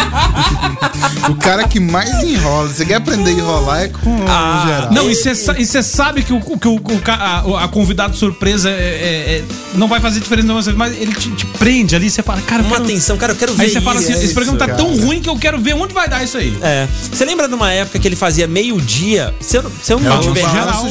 O 1.30 1.36
cara 1.36 1.68
que 1.68 1.80
mais 1.80 2.24
enrola, 2.24 2.68
você 2.68 2.86
quer 2.86 2.96
aprender 2.96 3.32
a 3.32 3.34
enrolar 3.34 3.82
é 3.84 3.88
com 3.88 4.10
o 4.16 4.68
geral. 4.68 4.92
Não, 4.92 5.10
e 5.10 5.16
você 5.16 5.84
sabe 5.84 6.24
que, 6.24 6.34
o, 6.34 6.40
que 6.42 6.68
o, 6.68 6.82
a, 7.08 7.64
a 7.64 7.68
convidado 7.68 8.16
surpresa 8.16 8.70
é, 8.70 8.74
é- 8.74 9.36
é- 9.40 9.44
não 9.76 9.88
vai 9.88 10.00
fazer 10.00 10.20
diferença, 10.20 10.48
não, 10.48 10.78
mas 10.78 10.96
ele 11.00 11.14
te, 11.14 11.30
te 11.32 11.46
prende 11.46 11.96
ali, 11.96 12.10
você 12.10 12.22
fala, 12.22 12.42
cara, 12.42 12.62
eu 12.62 12.68
Uma 12.68 12.76
quero- 12.78 12.84
atenção, 12.90 13.18
cara, 13.18 13.32
eu 13.34 13.38
quero 13.38 13.54
ver 13.54 13.64
Aí 13.64 13.70
você 13.70 13.82
fala 13.82 14.00
isso. 14.00 14.12
assim, 14.12 14.24
esse 14.24 14.34
programa 14.34 14.58
tá 14.60 14.66
cara. 14.68 14.78
tão 14.78 14.96
ruim 14.98 15.20
que 15.22 15.30
eu 15.30 15.38
quero 15.38 15.60
ver 15.60 15.74
onde 15.76 15.94
vai 15.94 16.08
dar 16.08 16.24
isso 16.24 16.38
aí. 16.38 16.56
É. 16.62 16.88
Você 17.12 17.26
lembra 17.26 17.48
de 17.48 17.56
uma 17.56 17.72
época 17.72 17.98
que 18.00 18.08
ele 18.08 18.16
fazia 18.16 18.48
meio-dia? 18.48 19.34
Se 19.40 19.58
eu, 19.58 19.72
se 19.82 19.94
eu 19.94 20.00
não 20.00 20.18
É 20.18 20.20
tiver 20.20 20.50
geral. 20.50 20.84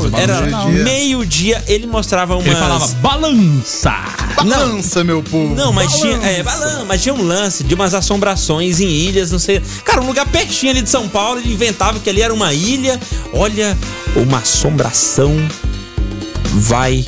Fazer 0.00 0.20
era 0.20 0.66
meio-dia, 0.68 1.62
ele 1.66 1.86
mostrava 1.86 2.34
umas... 2.34 2.46
Ele 2.46 2.56
falava, 2.56 2.86
balança! 3.00 3.92
Balança, 4.36 5.04
meu 5.04 5.22
povo. 5.22 5.54
Não, 5.54 5.72
mas 5.72 5.92
tinha, 5.94 6.16
balança. 6.16 6.28
é, 6.28 6.42
balan- 6.42 6.84
mas 6.86 7.02
tinha 7.02 7.14
um 7.14 7.22
lance 7.22 7.62
de 7.64 7.74
umas 7.74 7.94
assombrações 7.94 8.80
em 8.80 8.88
ilhas, 8.88 9.32
não 9.34 9.38
sei. 9.40 9.60
Cara, 9.84 10.00
um 10.02 10.06
lugar 10.06 10.26
pertinho 10.26 10.72
ali 10.72 10.82
de 10.82 10.88
São 10.90 11.08
Paulo, 11.08 11.38
ele 11.40 11.52
inventava 11.52 11.98
que 12.00 12.08
ali 12.08 12.22
era 12.22 12.32
uma 12.32 12.52
ilha. 12.54 12.98
Olha, 13.32 13.76
uma 14.16 14.38
assombração 14.38 15.34
vai 16.54 17.04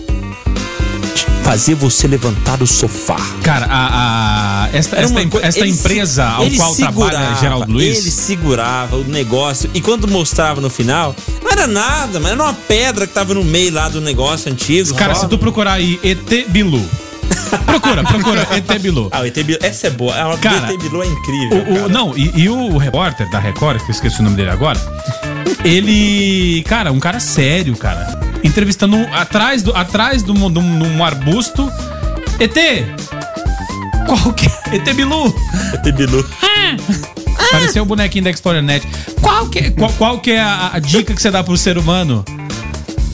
fazer 1.43 1.75
você 1.77 2.09
levantar 2.09 2.57
do 2.57 2.67
sofá. 2.67 3.17
Cara, 3.43 3.67
a, 3.71 4.65
a- 4.65 4.69
esta, 4.73 4.97
esta, 4.97 5.13
uma 5.21 5.41
esta 5.43 5.65
empresa 5.67 6.25
se- 6.25 6.29
ao 6.43 6.51
qual 6.57 6.75
trabalha 6.75 7.35
Geraldo 7.41 7.73
Luiz. 7.73 7.99
Ele 8.01 8.11
segurava 8.11 8.97
o 8.97 9.05
negócio 9.05 9.71
e 9.73 9.81
quando 9.81 10.09
mostrava 10.09 10.61
no 10.61 10.69
final, 10.69 11.15
não 11.43 11.51
era 11.51 11.67
nada, 11.69 12.19
mas 12.19 12.33
era 12.33 12.43
uma 12.43 12.53
pedra 12.53 13.07
que 13.07 13.13
tava 13.15 13.33
no 13.33 13.45
meio 13.45 13.73
lá 13.73 13.89
do 13.89 14.01
negócio 14.01 14.51
antigo. 14.51 14.93
Cara, 14.95 15.15
só. 15.15 15.21
se 15.23 15.29
tu 15.29 15.39
procurar 15.39 15.75
aí 15.75 16.01
ET 16.03 16.49
Bilu. 16.49 16.85
Procura, 17.67 18.03
procura 18.05 18.47
ET 18.53 18.79
Bilu. 18.81 19.09
Ah, 19.13 19.21
o 19.21 19.27
ET 19.27 19.35
Bilu, 19.43 19.59
essa 19.63 19.87
é 19.87 19.91
boa. 19.91 20.15
A 20.35 20.37
Cara, 20.39 20.67
do 20.67 20.73
ET 20.75 20.79
Bilu 20.83 21.03
é 21.03 21.07
incrível. 21.07 21.59
O, 21.69 21.85
o- 21.85 21.89
não, 21.89 22.17
e, 22.17 22.33
e 22.35 22.49
o 22.49 22.77
repórter 22.77 23.29
da 23.31 23.39
Record, 23.39 23.79
que 23.83 23.91
eu 23.91 23.95
esqueci 23.95 24.21
o 24.21 24.23
nome 24.23 24.37
dele 24.37 24.51
agora, 24.51 24.79
ele. 25.65 26.63
Cara, 26.69 26.93
um 26.93 26.99
cara 27.01 27.21
sério, 27.21 27.77
cara. 27.77 28.19
Entrevistando 28.43 28.97
atrás 29.13 29.63
do, 29.63 29.75
atrás 29.77 30.23
de 30.23 30.31
um, 30.31 30.51
de 30.51 30.59
um- 30.59 30.79
de 30.79 30.85
um 30.89 31.05
arbusto. 31.05 31.71
ET! 32.39 32.55
Qual 34.07 34.33
que 34.35 34.47
é? 34.47 34.77
ET 34.77 34.95
Bilu! 34.95 35.35
ET 35.75 35.93
Bilu. 35.95 36.25
Pareceu 37.51 37.83
o 37.83 37.87
bonequinho 37.87 38.25
da 38.25 38.31
Explorer 38.31 38.63
Net. 38.63 38.87
Qual 39.21 39.47
que, 39.49 39.71
qual, 39.71 39.93
qual 39.93 40.19
que 40.21 40.33
é 40.33 40.41
a, 40.41 40.71
a 40.75 40.79
dica 40.79 41.15
que 41.15 41.21
você 41.23 41.31
dá 41.31 41.43
pro 41.43 41.57
ser 41.57 41.79
humano? 41.79 42.25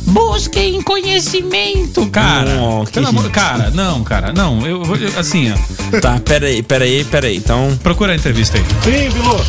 Busquem 0.04 0.82
conhecimento, 0.82 2.06
cara. 2.06 2.54
Não, 2.54 2.84
que 2.84 2.92
Pelo 2.92 3.08
amor, 3.08 3.30
cara, 3.30 3.70
não, 3.70 4.02
cara, 4.02 4.32
não. 4.32 4.66
Eu, 4.66 4.84
vou- 4.84 4.96
eu- 4.96 5.18
assim, 5.18 5.52
ó. 5.52 6.00
Tá, 6.00 6.18
pera 6.24 6.46
aí, 6.46 6.62
pera 6.62 6.84
aí, 6.84 7.04
pera 7.04 7.26
aí. 7.28 7.36
Então, 7.36 7.78
Procura 7.82 8.12
a 8.12 8.16
entrevista 8.16 8.58
aí. 8.58 8.64
Sim, 8.82 9.10
Bilu. 9.10 9.40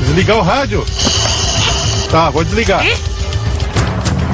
Desligar 0.00 0.36
o 0.36 0.42
rádio? 0.42 0.84
Tá, 2.10 2.30
vou 2.30 2.44
desligar. 2.44 2.84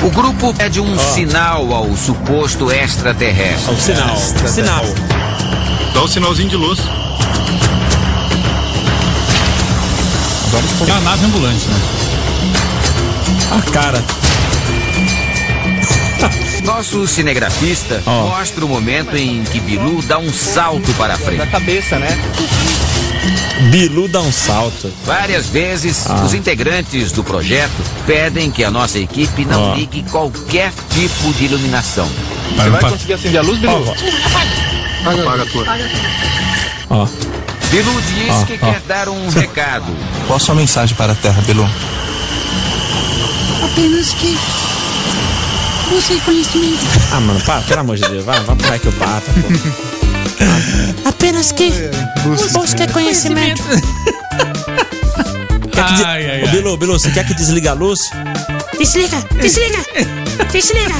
O 0.03 0.11
grupo 0.11 0.53
pede 0.55 0.81
um 0.81 0.99
sinal 0.99 1.73
ao 1.73 1.97
suposto 1.97 2.71
extraterrestre. 2.71 3.73
o 3.73 3.81
sinal. 3.81 4.17
Sinal. 4.49 4.85
Dá 5.95 6.03
o 6.03 6.09
sinalzinho 6.09 6.49
de 6.49 6.57
luz. 6.57 6.81
É 10.87 10.93
uma 10.93 11.01
nave 11.01 11.25
ambulante, 11.27 11.67
né? 11.67 11.81
A 13.53 13.61
cara. 13.71 14.03
Nosso 16.65 17.07
cinegrafista 17.07 18.03
Ó. 18.07 18.29
mostra 18.29 18.65
o 18.65 18.69
momento 18.69 19.15
em 19.17 19.43
que 19.45 19.61
Bilu 19.61 20.01
dá 20.03 20.19
um 20.19 20.33
salto 20.33 20.93
para 20.95 21.17
frente. 21.19 21.47
cabeça, 21.51 21.99
né? 21.99 22.09
Bilu 23.71 24.09
dá 24.09 24.21
um 24.21 24.33
salto. 24.33 24.93
Várias 25.05 25.47
vezes, 25.49 26.07
Ah. 26.09 26.23
os 26.25 26.33
integrantes 26.35 27.11
do 27.13 27.23
projeto 27.25 27.73
pedem 28.07 28.51
que 28.51 28.63
a 28.65 28.71
nossa 28.71 28.99
equipe 28.99 29.45
não 29.45 29.75
ligue 29.75 30.03
qualquer 30.05 30.73
tipo 30.91 31.33
de 31.35 31.45
iluminação. 31.47 32.09
Vai, 32.57 32.71
vai. 32.71 32.81
conseguir 32.91 33.15
acender 33.15 33.41
a 33.41 33.43
luz, 33.43 33.59
Bilu? 33.59 33.85
Apaga 35.05 35.43
a 35.43 35.47
tua. 35.47 35.67
Ó. 36.91 37.07
Bilu 37.71 38.03
diz 38.03 38.45
que 38.47 38.59
quer 38.59 38.81
dar 38.87 39.09
um 39.09 39.29
recado. 39.31 39.87
Qual 40.27 40.37
a 40.37 40.41
sua 40.41 40.55
mensagem 40.55 40.95
para 40.97 41.13
a 41.13 41.17
Terra, 41.17 41.41
Bilu? 41.43 41.69
Apenas 43.73 44.13
que 44.15 44.37
busque 45.89 46.21
conhecimento. 46.27 46.85
Ah, 47.11 47.21
mano, 47.21 47.41
para, 47.41 47.63
pelo 47.63 47.81
amor 47.81 47.97
de 47.97 48.07
Deus. 48.07 48.23
Vai, 48.23 48.39
vai 48.41 48.55
pro 48.55 48.81
que 48.81 48.87
eu 48.87 48.93
pata, 48.93 49.33
pô. 49.33 51.09
Apenas 51.09 51.53
que 51.53 51.73
busque 52.53 52.87
conhecimento. 52.93 53.63
Quer 55.73 55.87
que 55.87 55.95
de... 55.95 56.05
Ai, 56.05 56.31
ai, 56.31 56.43
Ô, 56.43 56.45
ai. 56.45 56.51
Bilu, 56.51 56.77
Bilu, 56.77 56.93
você 56.93 57.11
quer 57.11 57.27
que 57.27 57.33
desliga 57.33 57.71
a 57.71 57.75
luz? 57.75 58.11
Desliga, 58.79 59.17
desliga, 59.41 59.79
desliga, 60.53 60.95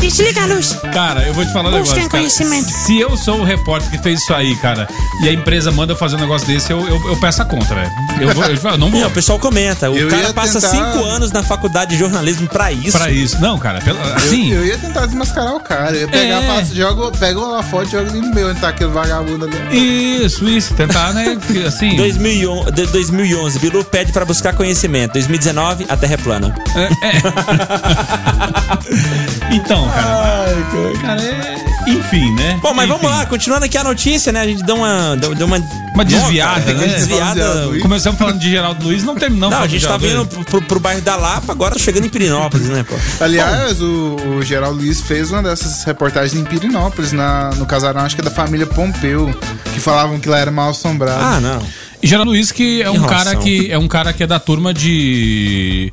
desliga 0.00 0.42
a 0.42 0.46
luz. 0.46 0.76
Cara, 0.92 1.22
eu 1.22 1.34
vou 1.34 1.44
te 1.44 1.52
falar 1.52 1.68
um 1.68 1.72
negócio. 1.72 1.94
Cara. 1.96 2.08
conhecimento. 2.08 2.70
Se 2.70 2.98
eu 2.98 3.16
sou 3.16 3.40
o 3.40 3.44
repórter 3.44 3.90
que 3.90 3.98
fez 3.98 4.20
isso 4.22 4.32
aí, 4.34 4.54
cara, 4.56 4.86
e 5.22 5.28
a 5.28 5.32
empresa 5.32 5.70
manda 5.72 5.92
eu 5.92 5.96
fazer 5.96 6.16
um 6.16 6.20
negócio 6.20 6.46
desse, 6.46 6.70
eu, 6.72 6.86
eu, 6.86 7.08
eu 7.08 7.16
peço 7.20 7.42
a 7.42 7.44
conta, 7.44 7.74
velho. 7.74 7.90
Eu, 8.20 8.32
vou, 8.34 8.44
eu 8.44 8.78
não 8.78 8.90
vou. 8.90 9.00
Não, 9.00 9.08
o 9.08 9.10
pessoal 9.10 9.38
comenta. 9.38 9.90
O 9.90 9.96
Eu 9.96 10.08
cara 10.08 10.32
passa 10.32 10.60
tentar- 10.60 10.68
cinco 10.92 11.04
anos 11.04 11.30
na 11.32 11.42
faculdade 11.42 11.90
de 11.92 11.98
jornalismo 11.98 12.48
pra 12.48 12.70
isso. 12.72 12.96
Pra 12.96 13.10
isso. 13.10 13.40
Não, 13.40 13.58
cara, 13.58 13.80
pela- 13.80 14.14
assim. 14.14 14.52
Eu 14.52 14.64
ia 14.66 14.78
tentar 14.78 15.06
desmascarar 15.06 15.54
o 15.54 15.60
cara. 15.60 15.92
Eu 15.96 16.02
ia 16.02 16.08
pegar, 16.08 16.42
É. 16.60 16.64
jogo, 16.64 17.10
pego 17.18 17.40
uma 17.44 17.62
foto 17.62 17.88
e 17.88 17.90
jogo 17.92 18.08
ali 18.10 18.20
no 18.20 18.34
meu, 18.34 18.54
tá 18.54 18.68
aquele 18.68 18.90
vagabundo 18.90 19.44
ali. 19.46 20.24
Isso, 20.24 20.48
isso. 20.48 20.74
Tentar, 20.74 21.12
né? 21.12 21.36
Assim. 21.66 21.96
2011, 21.96 22.70
de- 22.72 22.86
2011, 22.86 23.58
Bilu 23.58 23.84
pede 23.84 24.12
pra 24.12 24.24
buscar 24.24 24.54
conhecimento. 24.54 25.12
2019, 25.14 25.86
a 25.88 25.96
Terra 25.96 26.14
é 26.14 26.16
plana. 26.16 26.54
Então, 29.50 29.88
cara. 29.88 30.56
Cara, 31.00 31.22
é. 31.22 31.56
Enfim, 31.86 32.32
né? 32.34 32.58
Bom, 32.60 32.74
mas 32.74 32.88
Enfim. 32.88 32.98
vamos 32.98 33.16
lá, 33.16 33.26
continuando 33.26 33.64
aqui 33.64 33.78
a 33.78 33.84
notícia, 33.84 34.32
né? 34.32 34.40
A 34.40 34.46
gente 34.46 34.62
deu 34.64 34.74
uma. 34.74 35.16
Deu, 35.16 35.34
deu 35.34 35.46
uma, 35.46 35.58
Uma 35.94 36.04
desviada, 36.04 36.60
Nossa, 36.60 36.74
né? 36.74 36.84
Uma 36.84 36.94
desviada. 36.94 37.68
Começamos 37.80 38.18
falando 38.18 38.40
de 38.40 38.50
Geraldo 38.50 38.84
Luiz, 38.84 39.04
não 39.04 39.14
terminamos 39.14 39.56
Não, 39.56 39.62
a 39.62 39.68
gente 39.68 39.86
tá 39.86 39.96
vindo 39.96 40.26
pro, 40.26 40.60
pro 40.62 40.80
bairro 40.80 41.00
da 41.02 41.14
Lapa, 41.14 41.52
agora 41.52 41.78
chegando 41.78 42.06
em 42.06 42.08
Pirinópolis, 42.08 42.68
né, 42.68 42.84
pô? 42.88 42.96
Aliás, 43.20 43.80
o, 43.80 44.16
o 44.36 44.42
Geraldo 44.42 44.80
Luiz 44.80 45.00
fez 45.00 45.30
uma 45.30 45.42
dessas 45.42 45.84
reportagens 45.84 46.34
em 46.34 46.44
Pirinópolis, 46.44 47.12
na, 47.12 47.50
no 47.50 47.66
casarão, 47.66 48.00
acho 48.00 48.16
que 48.16 48.20
é 48.20 48.24
da 48.24 48.30
família 48.32 48.66
Pompeu, 48.66 49.32
que 49.72 49.78
falavam 49.78 50.18
que 50.18 50.28
lá 50.28 50.38
era 50.40 50.50
mal 50.50 50.70
assombrado. 50.70 51.22
Ah, 51.22 51.40
não. 51.40 51.62
E 52.02 52.06
Geraldo 52.06 52.32
Luiz, 52.32 52.50
que 52.50 52.82
é 52.82 52.90
um 52.90 53.02
cara 53.04 53.36
que 53.36 53.70
é 53.70 53.78
um 53.78 53.88
cara 53.88 54.12
que 54.12 54.22
é 54.22 54.26
da 54.26 54.40
turma 54.40 54.74
de. 54.74 55.92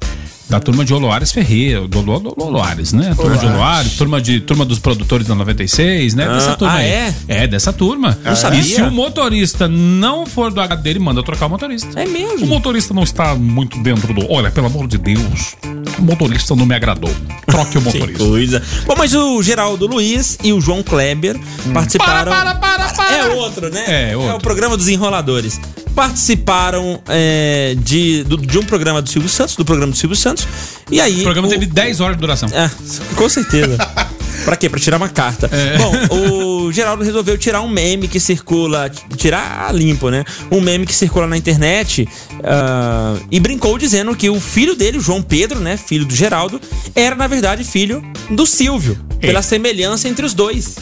Da 0.54 0.60
turma 0.60 0.86
de 0.86 0.94
Oloares 0.94 1.32
Ferreira, 1.32 1.88
do, 1.88 2.04
do, 2.04 2.20
do 2.20 2.36
Oloares, 2.38 2.94
né? 2.94 3.16
Turma 3.16 3.38
de 3.38 3.46
Oloares, 3.48 3.94
turma, 3.94 4.22
de, 4.22 4.40
turma 4.40 4.64
dos 4.64 4.78
produtores 4.78 5.26
da 5.26 5.34
96, 5.34 6.14
né? 6.14 6.28
Ah, 6.30 6.34
dessa 6.36 6.56
turma 6.56 6.74
ah, 6.76 6.78
aí. 6.78 6.90
é? 6.90 7.16
É, 7.28 7.48
dessa 7.48 7.74
turma. 7.74 8.16
Não 8.24 8.36
sabia. 8.36 8.60
E 8.60 8.64
se 8.64 8.80
o 8.80 8.92
motorista 8.92 9.68
não 9.68 10.28
for 10.28 10.52
do 10.52 10.62
H 10.62 10.76
dele, 10.76 11.00
manda 11.00 11.24
trocar 11.24 11.48
o 11.48 11.50
motorista. 11.50 12.00
É 12.00 12.06
mesmo? 12.06 12.46
O 12.46 12.48
motorista 12.48 12.94
não 12.94 13.02
está 13.02 13.34
muito 13.34 13.82
dentro 13.82 14.14
do. 14.14 14.32
Olha, 14.32 14.52
pelo 14.52 14.68
amor 14.68 14.88
de 14.88 15.00
Deus, 15.00 15.56
o 16.00 16.02
motorista 16.04 16.56
não 16.56 16.66
me 16.66 16.76
agradou. 16.76 17.10
Troque 17.46 17.78
o 17.78 17.82
Que 17.84 17.98
motorista. 18.00 18.24
coisa. 18.24 18.64
Bom, 18.86 18.96
mas 18.98 19.14
o 19.14 19.42
Geraldo 19.44 19.86
Luiz 19.88 20.38
e 20.44 20.52
o 20.54 20.60
João 20.62 20.82
Kleber 20.84 21.40
participaram. 21.74 22.32
Para, 22.32 22.56
para, 22.56 22.78
para, 22.80 22.94
para. 22.94 23.16
É 23.16 23.26
outro, 23.36 23.70
né? 23.70 24.12
É, 24.12 24.18
outro. 24.18 24.36
o 24.38 24.40
programa 24.40 24.76
dos 24.78 24.88
enroladores. 24.88 25.60
Participaram 25.96 27.00
é, 27.08 27.76
de, 27.78 28.24
do- 28.24 28.38
de 28.38 28.58
um 28.58 28.64
programa 28.64 29.02
do 29.02 29.10
Silvio 29.10 29.30
Santos, 29.30 29.56
do 29.56 29.64
programa 29.64 29.92
do 29.92 29.98
Silvio 29.98 30.16
Santos. 30.18 30.48
E 30.92 31.00
aí. 31.00 31.22
O 31.22 31.24
programa 31.24 31.48
o- 31.48 31.52
teve 31.52 31.66
10 31.68 32.00
horas 32.02 32.16
de 32.18 32.22
duração. 32.22 32.50
É, 32.52 32.70
com 33.16 33.30
certeza. 33.30 33.78
pra 34.46 34.56
quê? 34.56 34.70
Pra 34.70 34.80
tirar 34.80 34.98
uma 34.98 35.10
carta. 35.10 35.50
É. 35.52 35.78
Bom, 35.78 36.66
o 36.68 36.72
Geraldo 36.72 37.04
resolveu 37.04 37.38
tirar 37.38 37.62
um 37.62 37.70
meme 37.70 38.08
que 38.08 38.20
circula. 38.20 38.90
Tirar 39.18 39.74
limpo, 39.74 40.10
né? 40.10 40.24
Um 40.52 40.62
meme 40.62 40.86
que 40.86 40.94
circula 40.94 41.28
na 41.28 41.38
internet. 41.38 42.08
ah, 42.44 43.16
e 43.32 43.40
brincou 43.40 43.78
dizendo 43.78 44.16
que 44.16 44.30
o 44.30 44.40
filho 44.40 44.76
dele, 44.76 44.98
o 44.98 45.02
João 45.02 45.22
Pedro, 45.22 45.60
né? 45.60 45.78
Filho 45.78 46.06
do 46.06 46.16
Geraldo, 46.16 46.60
era, 46.96 47.16
na 47.16 47.28
verdade, 47.28 47.64
filho 47.64 48.04
do 48.30 48.46
Silvio. 48.46 48.98
Pela 49.20 49.42
semelhança 49.42 50.08
entre 50.08 50.26
os 50.26 50.34
dois. 50.34 50.76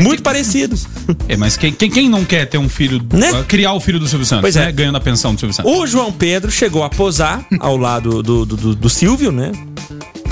Muito 0.00 0.22
parecidos. 0.22 0.86
É, 1.28 1.36
mas 1.36 1.56
quem, 1.56 1.72
quem, 1.72 1.90
quem 1.90 2.08
não 2.08 2.24
quer 2.24 2.46
ter 2.46 2.56
um 2.58 2.68
filho, 2.68 3.00
Né? 3.12 3.32
uh, 3.32 3.44
criar 3.44 3.72
o 3.74 3.80
filho 3.80 3.98
do 3.98 4.06
Silvio 4.06 4.24
Santos, 4.26 4.42
Pois 4.42 4.56
é. 4.56 4.66
né? 4.66 4.72
Ganhando 4.72 4.96
a 4.96 5.00
pensão 5.00 5.34
do 5.34 5.40
Silvio 5.40 5.54
Santos. 5.54 5.70
O 5.72 5.86
João 5.86 6.12
Pedro 6.12 6.50
chegou 6.50 6.82
a 6.82 6.88
posar 6.88 7.44
ao 7.58 7.76
lado 7.76 8.22
do, 8.22 8.46
do, 8.46 8.56
do- 8.56 8.74
do 8.74 8.88
Silvio, 8.88 9.32
né? 9.32 9.50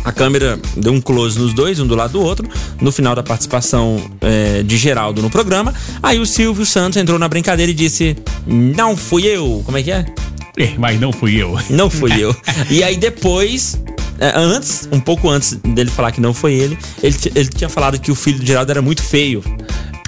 A 0.05 0.13
câmera 0.13 0.59
deu 0.77 0.93
um 0.93 1.01
close 1.01 1.39
nos 1.39 1.53
dois, 1.53 1.79
um 1.79 1.87
do 1.87 1.95
lado 1.95 2.13
do 2.13 2.23
outro, 2.23 2.49
no 2.81 2.91
final 2.91 3.15
da 3.15 3.23
participação 3.23 4.11
é, 4.21 4.63
de 4.63 4.77
Geraldo 4.77 5.21
no 5.21 5.31
programa. 5.31 5.75
Aí 6.03 6.19
o 6.19 6.27
Silvio 6.27 6.65
Santos 6.65 6.97
entrou 6.97 7.19
na 7.19 7.29
brincadeira 7.29 7.71
e 7.71 7.75
disse: 7.75 8.17
Não 8.47 8.97
fui 8.97 9.27
eu. 9.27 9.63
Como 9.65 9.77
é 9.77 9.83
que 9.83 9.91
é? 9.91 10.07
É, 10.57 10.75
mas 10.79 11.01
não 11.01 11.13
fui 11.13 11.37
eu. 11.37 11.59
Não 11.71 11.89
fui 11.89 12.13
eu. 12.19 12.35
E 12.69 12.83
aí 12.83 12.97
depois, 12.97 13.81
é, 14.19 14.33
antes, 14.35 14.89
um 14.91 15.01
pouco 15.01 15.29
antes 15.29 15.55
dele 15.55 15.91
falar 15.91 16.13
que 16.13 16.21
não 16.21 16.35
foi 16.35 16.55
ele, 16.55 16.79
ele, 17.03 17.17
ele 17.35 17.49
tinha 17.49 17.69
falado 17.69 17.99
que 17.99 18.11
o 18.11 18.15
filho 18.15 18.39
do 18.39 18.47
Geraldo 18.47 18.71
era 18.71 18.83
muito 18.83 19.03
feio. 19.03 19.43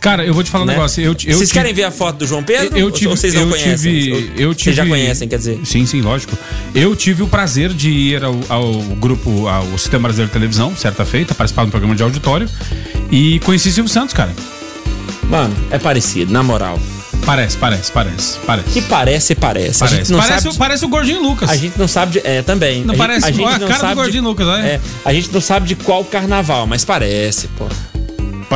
Cara, 0.03 0.25
eu 0.27 0.35
vou 0.35 0.43
te 0.43 0.51
falar 0.51 0.65
um 0.65 0.67
né? 0.67 0.73
negócio. 0.75 1.01
Eu, 1.01 1.13
eu 1.13 1.15
Vocês 1.15 1.39
tive- 1.49 1.53
querem 1.53 1.73
ver 1.73 1.85
a 1.85 1.91
foto 1.93 2.17
do 2.19 2.27
João 2.27 2.43
Pedro? 2.43 2.77
Eu 2.77 2.91
tive, 2.91 3.07
ou 3.09 3.17
vocês 3.17 3.33
não 3.35 3.43
eu 3.43 3.49
conhecem? 3.51 3.77
tive, 3.77 4.13
Ou- 4.13 4.19
eu 4.37 4.49
Vocês 4.49 4.57
tive. 4.57 4.77
já 4.77 4.85
conhecem, 4.87 5.29
quer 5.29 5.37
dizer. 5.39 5.61
Sim, 5.65 5.87
sim, 5.87 6.01
lógico. 6.01 6.37
Eu 6.75 6.97
tive 6.97 7.23
o 7.23 7.29
prazer 7.29 7.73
de 7.73 7.89
ir 7.89 8.25
ao, 8.25 8.37
ao 8.49 8.73
grupo, 8.99 9.47
ao 9.47 9.65
Sistema 9.79 10.03
Brasileiro 10.09 10.29
de 10.29 10.33
Televisão, 10.33 10.75
certa 10.77 11.05
feita, 11.05 11.35
participar 11.37 11.65
do 11.65 11.71
programa 11.71 11.95
de 11.95 12.03
auditório. 12.03 12.49
E 13.13 13.39
conheci 13.45 13.71
Silvio 13.71 13.91
Santos, 13.93 14.13
cara. 14.13 14.35
Mano, 15.31 15.55
é 15.71 15.79
parecido, 15.79 16.33
na 16.33 16.43
moral. 16.43 16.79
Parece, 17.25 17.57
parece, 17.57 17.93
parece, 17.93 18.39
parece. 18.45 18.69
Que 18.71 18.83
parece, 18.83 19.35
parece. 19.37 19.85
A 19.85 19.87
gente 19.87 19.97
parece. 19.99 20.13
não 20.13 20.19
Parece, 20.19 20.43
sabe. 20.43 20.55
o, 20.57 20.59
parece 20.59 20.85
o 20.85 20.89
Gordinho 20.89 21.23
Lucas. 21.23 21.49
A 21.49 21.55
gente 21.55 21.79
não 21.79 21.87
sabe 21.87 22.13
de. 22.15 22.27
É, 22.27 22.43
também. 22.43 22.83
Não 22.85 22.95
a 22.95 22.99
parece- 22.99 23.29
gente, 23.29 23.41
ó, 23.41 23.49
a 23.49 23.59
cara 23.61 23.89
do 23.91 23.95
Gordinho 23.95 24.23
de, 24.25 24.29
Lucas, 24.29 24.49
olha. 24.49 24.63
é, 24.63 24.81
A 25.05 25.13
gente 25.15 25.31
não 25.33 25.41
sabe 25.41 25.69
de 25.69 25.77
qual 25.77 26.05
carnaval, 26.05 26.67
mas 26.67 26.85
parece, 26.85 27.47
pô. 27.57 27.69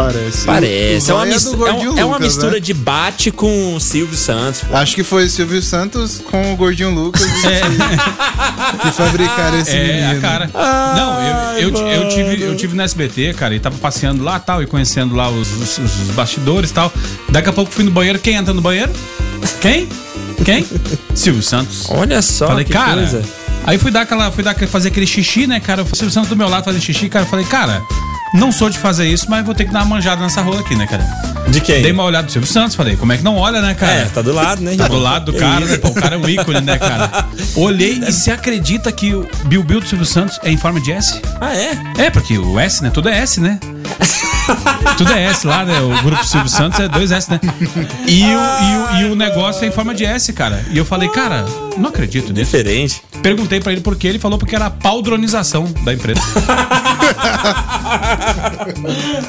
Parece. 0.03 0.45
Parece. 0.47 1.11
É 1.11 1.15
uma, 1.15 1.25
mis- 1.27 1.45
do 1.45 1.53
é 1.55 1.57
Gordinho 1.57 1.93
um- 1.95 1.99
é 1.99 2.05
uma 2.05 2.17
Lucas, 2.17 2.27
mistura 2.35 2.53
né? 2.55 2.61
de 2.61 2.75
bate 2.75 3.31
com 3.31 3.75
o 3.75 3.81
Silvio 3.81 4.17
Santos. 4.17 4.63
Acho 4.73 4.95
que 4.95 5.03
foi 5.03 5.25
o 5.25 5.31
Silvio 5.31 5.63
Santos 5.63 6.23
com 6.31 6.53
o 6.53 6.57
Gordinho 6.57 6.91
Lucas 6.91 7.23
que, 7.25 7.31
que 8.83 8.93
fabricaram 8.93 9.59
esse 9.59 9.71
É, 9.77 10.03
menino. 10.03 10.21
cara. 10.21 10.51
Não, 10.97 11.23
eu, 11.59 11.71
eu, 11.71 11.87
eu 11.89 12.09
tive, 12.09 12.43
eu 12.43 12.57
tive 12.57 12.77
no 12.77 12.83
SBT, 12.83 13.35
cara, 13.35 13.55
e 13.55 13.61
tava 13.61 13.77
passeando 13.79 14.23
lá 14.23 14.39
tal, 14.39 14.63
e 14.63 14.67
conhecendo 14.67 15.15
lá 15.15 15.29
os, 15.31 15.51
os, 15.53 15.79
os 15.79 16.11
bastidores 16.15 16.71
e 16.71 16.75
tal. 16.75 16.93
Daqui 17.31 17.49
a 17.49 17.53
pouco 17.53 17.73
fui 17.73 17.85
no 17.85 17.91
banheiro. 17.91 18.19
Quem 18.19 18.35
entra 18.35 18.53
no 18.53 18.61
banheiro? 18.61 18.93
Quem? 19.61 19.89
Quem? 20.45 20.67
Silvio 21.15 21.43
Santos. 21.43 21.87
Olha 21.89 22.21
só 22.23 22.49
Falei, 22.49 22.65
que 22.65 22.73
cara. 22.73 22.95
coisa. 22.95 23.23
Aí 23.65 23.79
fui 23.79 23.91
dar 23.91 24.03
aquela, 24.03 24.31
fui 24.31 24.45
dar, 24.45 24.55
fazer 24.69 24.89
aquele 24.89 25.07
xixi, 25.07 25.47
né, 25.47 25.59
cara? 25.59 25.83
O 25.83 25.87
Silvio 25.87 26.11
Santos 26.13 26.29
do 26.29 26.37
meu 26.37 26.49
lado 26.49 26.65
fazendo 26.65 26.81
xixi, 26.83 27.09
cara. 27.09 27.25
Eu 27.25 27.29
falei, 27.29 27.45
cara, 27.47 27.83
não 28.37 28.53
sou 28.53 28.69
de 28.71 28.79
fazer 28.79 29.07
isso, 29.09 29.27
mas 29.29 29.45
vou 29.45 29.55
ter 29.55 29.65
que 29.65 29.73
dar 29.73 29.81
uma 29.81 29.97
manjada 29.97 30.23
nessa 30.23 30.41
rola 30.43 30.61
aqui, 30.61 30.75
né, 30.75 30.87
cara? 30.87 31.05
De 31.49 31.61
quem? 31.61 31.83
Dei 31.83 31.93
uma 31.93 32.05
olhada 32.05 32.25
no 32.27 32.31
Silvio 32.31 32.49
Santos, 32.51 32.75
falei, 32.75 32.97
como 32.97 33.13
é 33.13 33.17
que 33.17 33.23
não 33.25 33.37
olha, 33.37 33.61
né, 33.63 33.75
cara? 33.75 33.93
É, 33.93 34.05
tá 34.07 34.21
do 34.21 34.33
lado, 34.33 34.61
né? 34.63 34.77
Tá 34.77 34.89
do 34.89 34.95
irmão? 34.95 35.03
lado 35.03 35.25
do 35.27 35.33
Que 35.33 35.39
cara, 35.39 35.61
isso. 35.65 35.73
né? 35.73 35.79
Pô, 35.79 35.89
o 35.89 35.95
cara 35.95 36.15
é 36.17 36.19
um 36.19 36.29
ícone, 36.29 36.61
né, 36.61 36.77
cara? 36.79 37.27
Olhei 37.57 38.01
e 38.07 38.13
se 38.13 38.31
acredita 38.31 38.91
que 38.93 39.15
o 39.15 39.29
Bill 39.45 39.63
Bill 39.63 39.81
do 39.81 39.89
Silvio 39.89 40.07
Santos 40.07 40.39
é 40.43 40.51
em 40.51 40.57
forma 40.57 40.81
de 40.81 40.93
S? 40.93 41.21
Ah, 41.41 41.55
é? 41.57 41.79
É, 42.07 42.11
porque 42.11 42.37
o 42.37 42.59
S, 42.59 42.83
né? 42.83 42.91
Tudo 42.91 43.09
é 43.09 43.19
S, 43.19 43.41
né? 43.41 43.59
Tudo 44.97 45.13
é 45.13 45.25
S 45.25 45.47
lá, 45.47 45.65
né? 45.65 45.81
O 45.81 46.03
grupo 46.03 46.25
Silvio 46.25 46.49
Santos 46.49 46.79
é 46.81 46.89
dois 46.89 47.11
S, 47.13 47.31
né? 47.31 47.41
E 48.07 48.23
o, 48.25 48.27
e, 48.27 48.33
o, 48.35 49.01
e 49.01 49.05
o 49.13 49.15
negócio 49.17 49.65
é 49.65 49.69
em 49.69 49.73
forma 49.73 49.95
de 49.95 50.05
S, 50.05 50.33
cara. 50.33 50.65
E 50.71 50.79
eu 50.79 50.85
falei, 50.85 51.09
cara, 51.09 51.45
não 51.77 51.89
acredito 51.91 52.33
nisso. 52.33 52.45
Diferente. 52.57 53.03
Perguntei 53.23 53.61
pra 53.61 53.73
ele 53.73 53.81
por 53.81 53.97
quê, 53.97 54.09
ele 54.09 54.19
falou 54.19 54.39
porque 54.39 54.55
era 54.55 54.67
a 54.67 54.71
padronização 54.71 55.65
da 55.85 55.93
empresa. 55.93 56.21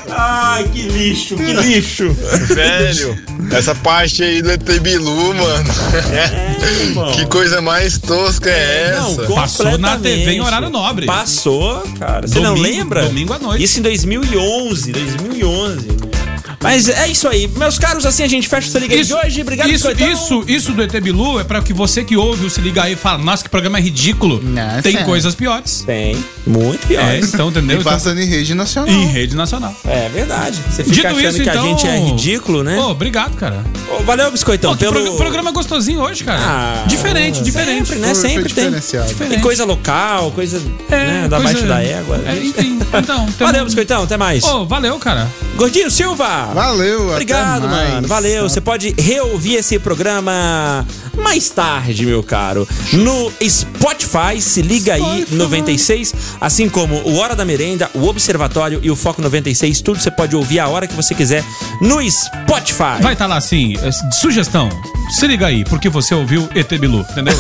Ai, 0.10 0.64
que 0.70 0.82
lixo, 0.84 1.36
que 1.36 1.54
lixo. 1.54 2.10
Velho, 2.54 3.18
essa 3.52 3.74
parte 3.76 4.24
aí 4.24 4.42
do 4.42 4.52
ET 4.52 4.64
Bilu, 4.82 5.34
mano. 5.34 7.14
que 7.14 7.26
coisa 7.28 7.62
mais 7.62 7.98
tosca 7.98 8.50
é 8.50 8.92
essa? 8.92 9.22
Não, 9.24 9.36
Passou 9.36 9.78
na 9.78 9.98
TV 9.98 10.32
em 10.34 10.42
horário 10.42 10.70
nobre. 10.70 11.06
Passou, 11.06 11.82
cara. 12.00 12.28
Você 12.28 12.40
não 12.40 12.56
Domingo- 12.56 12.78
lembra? 12.78 13.04
domingo 13.06 13.34
à 13.34 13.40
noite. 13.40 13.64
Isso 13.64 13.80
em 13.80 13.82
2011, 13.84 14.92
2011. 14.92 15.07
2011 15.08 16.17
mas 16.60 16.90
é 16.90 17.08
isso 17.08 17.28
aí. 17.28 17.48
Meus 17.56 17.78
caros, 17.78 18.06
assim 18.06 18.24
a 18.24 18.28
gente 18.28 18.48
fecha 18.48 18.68
o 18.68 18.72
Se 18.72 18.80
Liga 18.80 18.96
Aí 18.96 19.04
de 19.04 19.14
hoje. 19.14 19.42
Obrigado, 19.42 19.70
isso, 19.70 19.92
isso, 19.92 20.44
isso 20.48 20.74
do 20.74 20.82
ET 20.82 20.92
Bilu 21.00 21.40
é 21.40 21.44
pra 21.44 21.62
que 21.62 21.72
você 21.72 22.04
que 22.04 22.18
ouve 22.18 22.46
o 22.46 22.50
Se 22.50 22.60
Liga 22.62 22.84
Aí 22.84 22.94
e 22.94 22.96
fala, 22.96 23.20
nossa, 23.20 23.44
que 23.44 23.50
programa 23.50 23.78
é 23.78 23.82
ridículo. 23.82 24.42
Nossa. 24.44 24.82
Tem 24.82 25.04
coisas 25.04 25.36
piores. 25.36 25.84
Tem. 25.86 26.18
Muito 26.48 26.88
pior. 26.88 27.04
É, 27.04 27.20
então, 27.20 27.50
entendeu? 27.50 27.80
E 27.80 27.84
passando 27.84 28.20
em 28.20 28.26
rede 28.26 28.56
nacional. 28.56 28.90
Em 28.94 29.06
rede 29.06 29.36
nacional. 29.36 29.76
É 29.86 30.10
verdade. 30.10 30.58
Você 30.70 30.84
fica 30.84 30.96
Dito 30.96 31.08
achando 31.08 31.28
isso, 31.28 31.44
que 31.44 31.50
então... 31.50 31.64
a 31.64 31.68
gente 31.68 31.88
é 31.88 32.00
ridículo, 32.00 32.64
né? 32.64 32.78
Ô, 32.80 32.90
obrigado, 32.90 33.36
cara. 33.36 33.64
Ô, 33.90 34.04
valeu, 34.04 34.32
Biscoitão, 34.32 34.72
Pô, 34.72 34.78
que 34.78 34.86
pelo... 34.86 35.00
prog- 35.04 35.18
programa 35.18 35.52
gostosinho 35.52 36.02
hoje, 36.02 36.24
cara. 36.24 36.40
Ah, 36.42 36.84
diferente, 36.88 37.44
diferente. 37.44 37.88
Sempre, 37.90 38.00
né? 38.00 38.08
Foi- 38.08 38.16
foi 38.22 38.30
Sempre 38.30 38.54
tem. 38.54 38.64
diferenciado. 38.66 39.14
Tem 39.14 39.40
coisa 39.42 39.64
local, 39.64 40.32
coisa 40.32 40.60
né, 40.90 41.28
da 41.30 41.38
coisa- 41.38 41.54
baixo 41.54 41.68
da 41.68 41.84
égua. 41.84 42.20
É, 42.26 42.36
enfim, 42.44 42.80
então. 42.98 43.28
Valeu, 43.38 43.64
Biscoitão. 43.66 44.04
Até 44.04 44.18
mais. 44.18 44.44
Ô, 44.44 44.66
valeu, 44.66 44.98
cara. 44.98 45.28
Gordinho 45.56 45.90
Silva. 45.92 46.47
Valeu, 46.54 47.12
Obrigado, 47.12 47.68
mano. 47.68 48.08
Valeu. 48.08 48.50
Você 48.50 48.62
pode 48.62 48.94
reouvir 48.98 49.56
esse 49.56 49.80
programa 49.80 50.86
mais 51.18 51.50
tarde, 51.50 52.06
meu 52.06 52.22
caro. 52.24 52.68
No 52.94 53.32
Spotify, 53.48 54.40
se 54.40 54.62
liga 54.62 54.94
aí, 54.94 55.26
96. 55.30 56.14
Assim 56.40 56.70
como 56.70 56.96
o 57.04 57.18
Hora 57.18 57.36
da 57.36 57.44
Merenda, 57.44 57.90
o 57.94 58.08
Observatório 58.08 58.80
e 58.84 58.92
o 58.92 58.96
Foco 58.96 59.22
96. 59.22 59.82
Tudo 59.82 60.00
você 60.00 60.12
pode 60.12 60.36
ouvir 60.36 60.60
a 60.60 60.68
hora 60.68 60.88
que 60.88 60.94
você 60.96 61.14
quiser 61.16 61.44
no 61.82 62.00
Spotify. 62.10 63.02
Vai 63.02 63.14
estar 63.14 63.28
lá 63.28 63.38
assim, 63.38 63.76
sugestão. 64.12 64.70
Se 65.10 65.26
liga 65.26 65.48
aí, 65.48 65.64
porque 65.64 65.90
você 65.90 66.14
ouviu 66.14 66.48
ET 66.54 66.70
Bilu, 66.78 67.06
entendeu? 67.12 67.34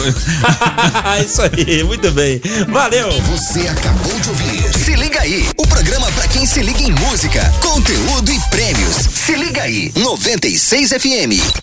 Isso 1.23 1.41
aí, 1.41 1.83
muito 1.83 2.11
bem. 2.11 2.41
Valeu. 2.69 3.11
Você 3.23 3.67
acabou 3.67 4.19
de 4.19 4.29
ouvir. 4.29 4.76
Liga 5.17 5.35
aí, 5.35 5.49
o 5.57 5.65
programa 5.65 6.11
pra 6.11 6.27
quem 6.27 6.45
se 6.45 6.61
liga 6.61 6.79
em 6.79 6.91
música, 6.91 7.41
conteúdo 7.59 8.31
e 8.31 8.39
prêmios. 8.51 8.97
Se 8.97 9.35
liga 9.35 9.63
aí, 9.63 9.91
96 9.95 10.89
FM. 10.91 11.55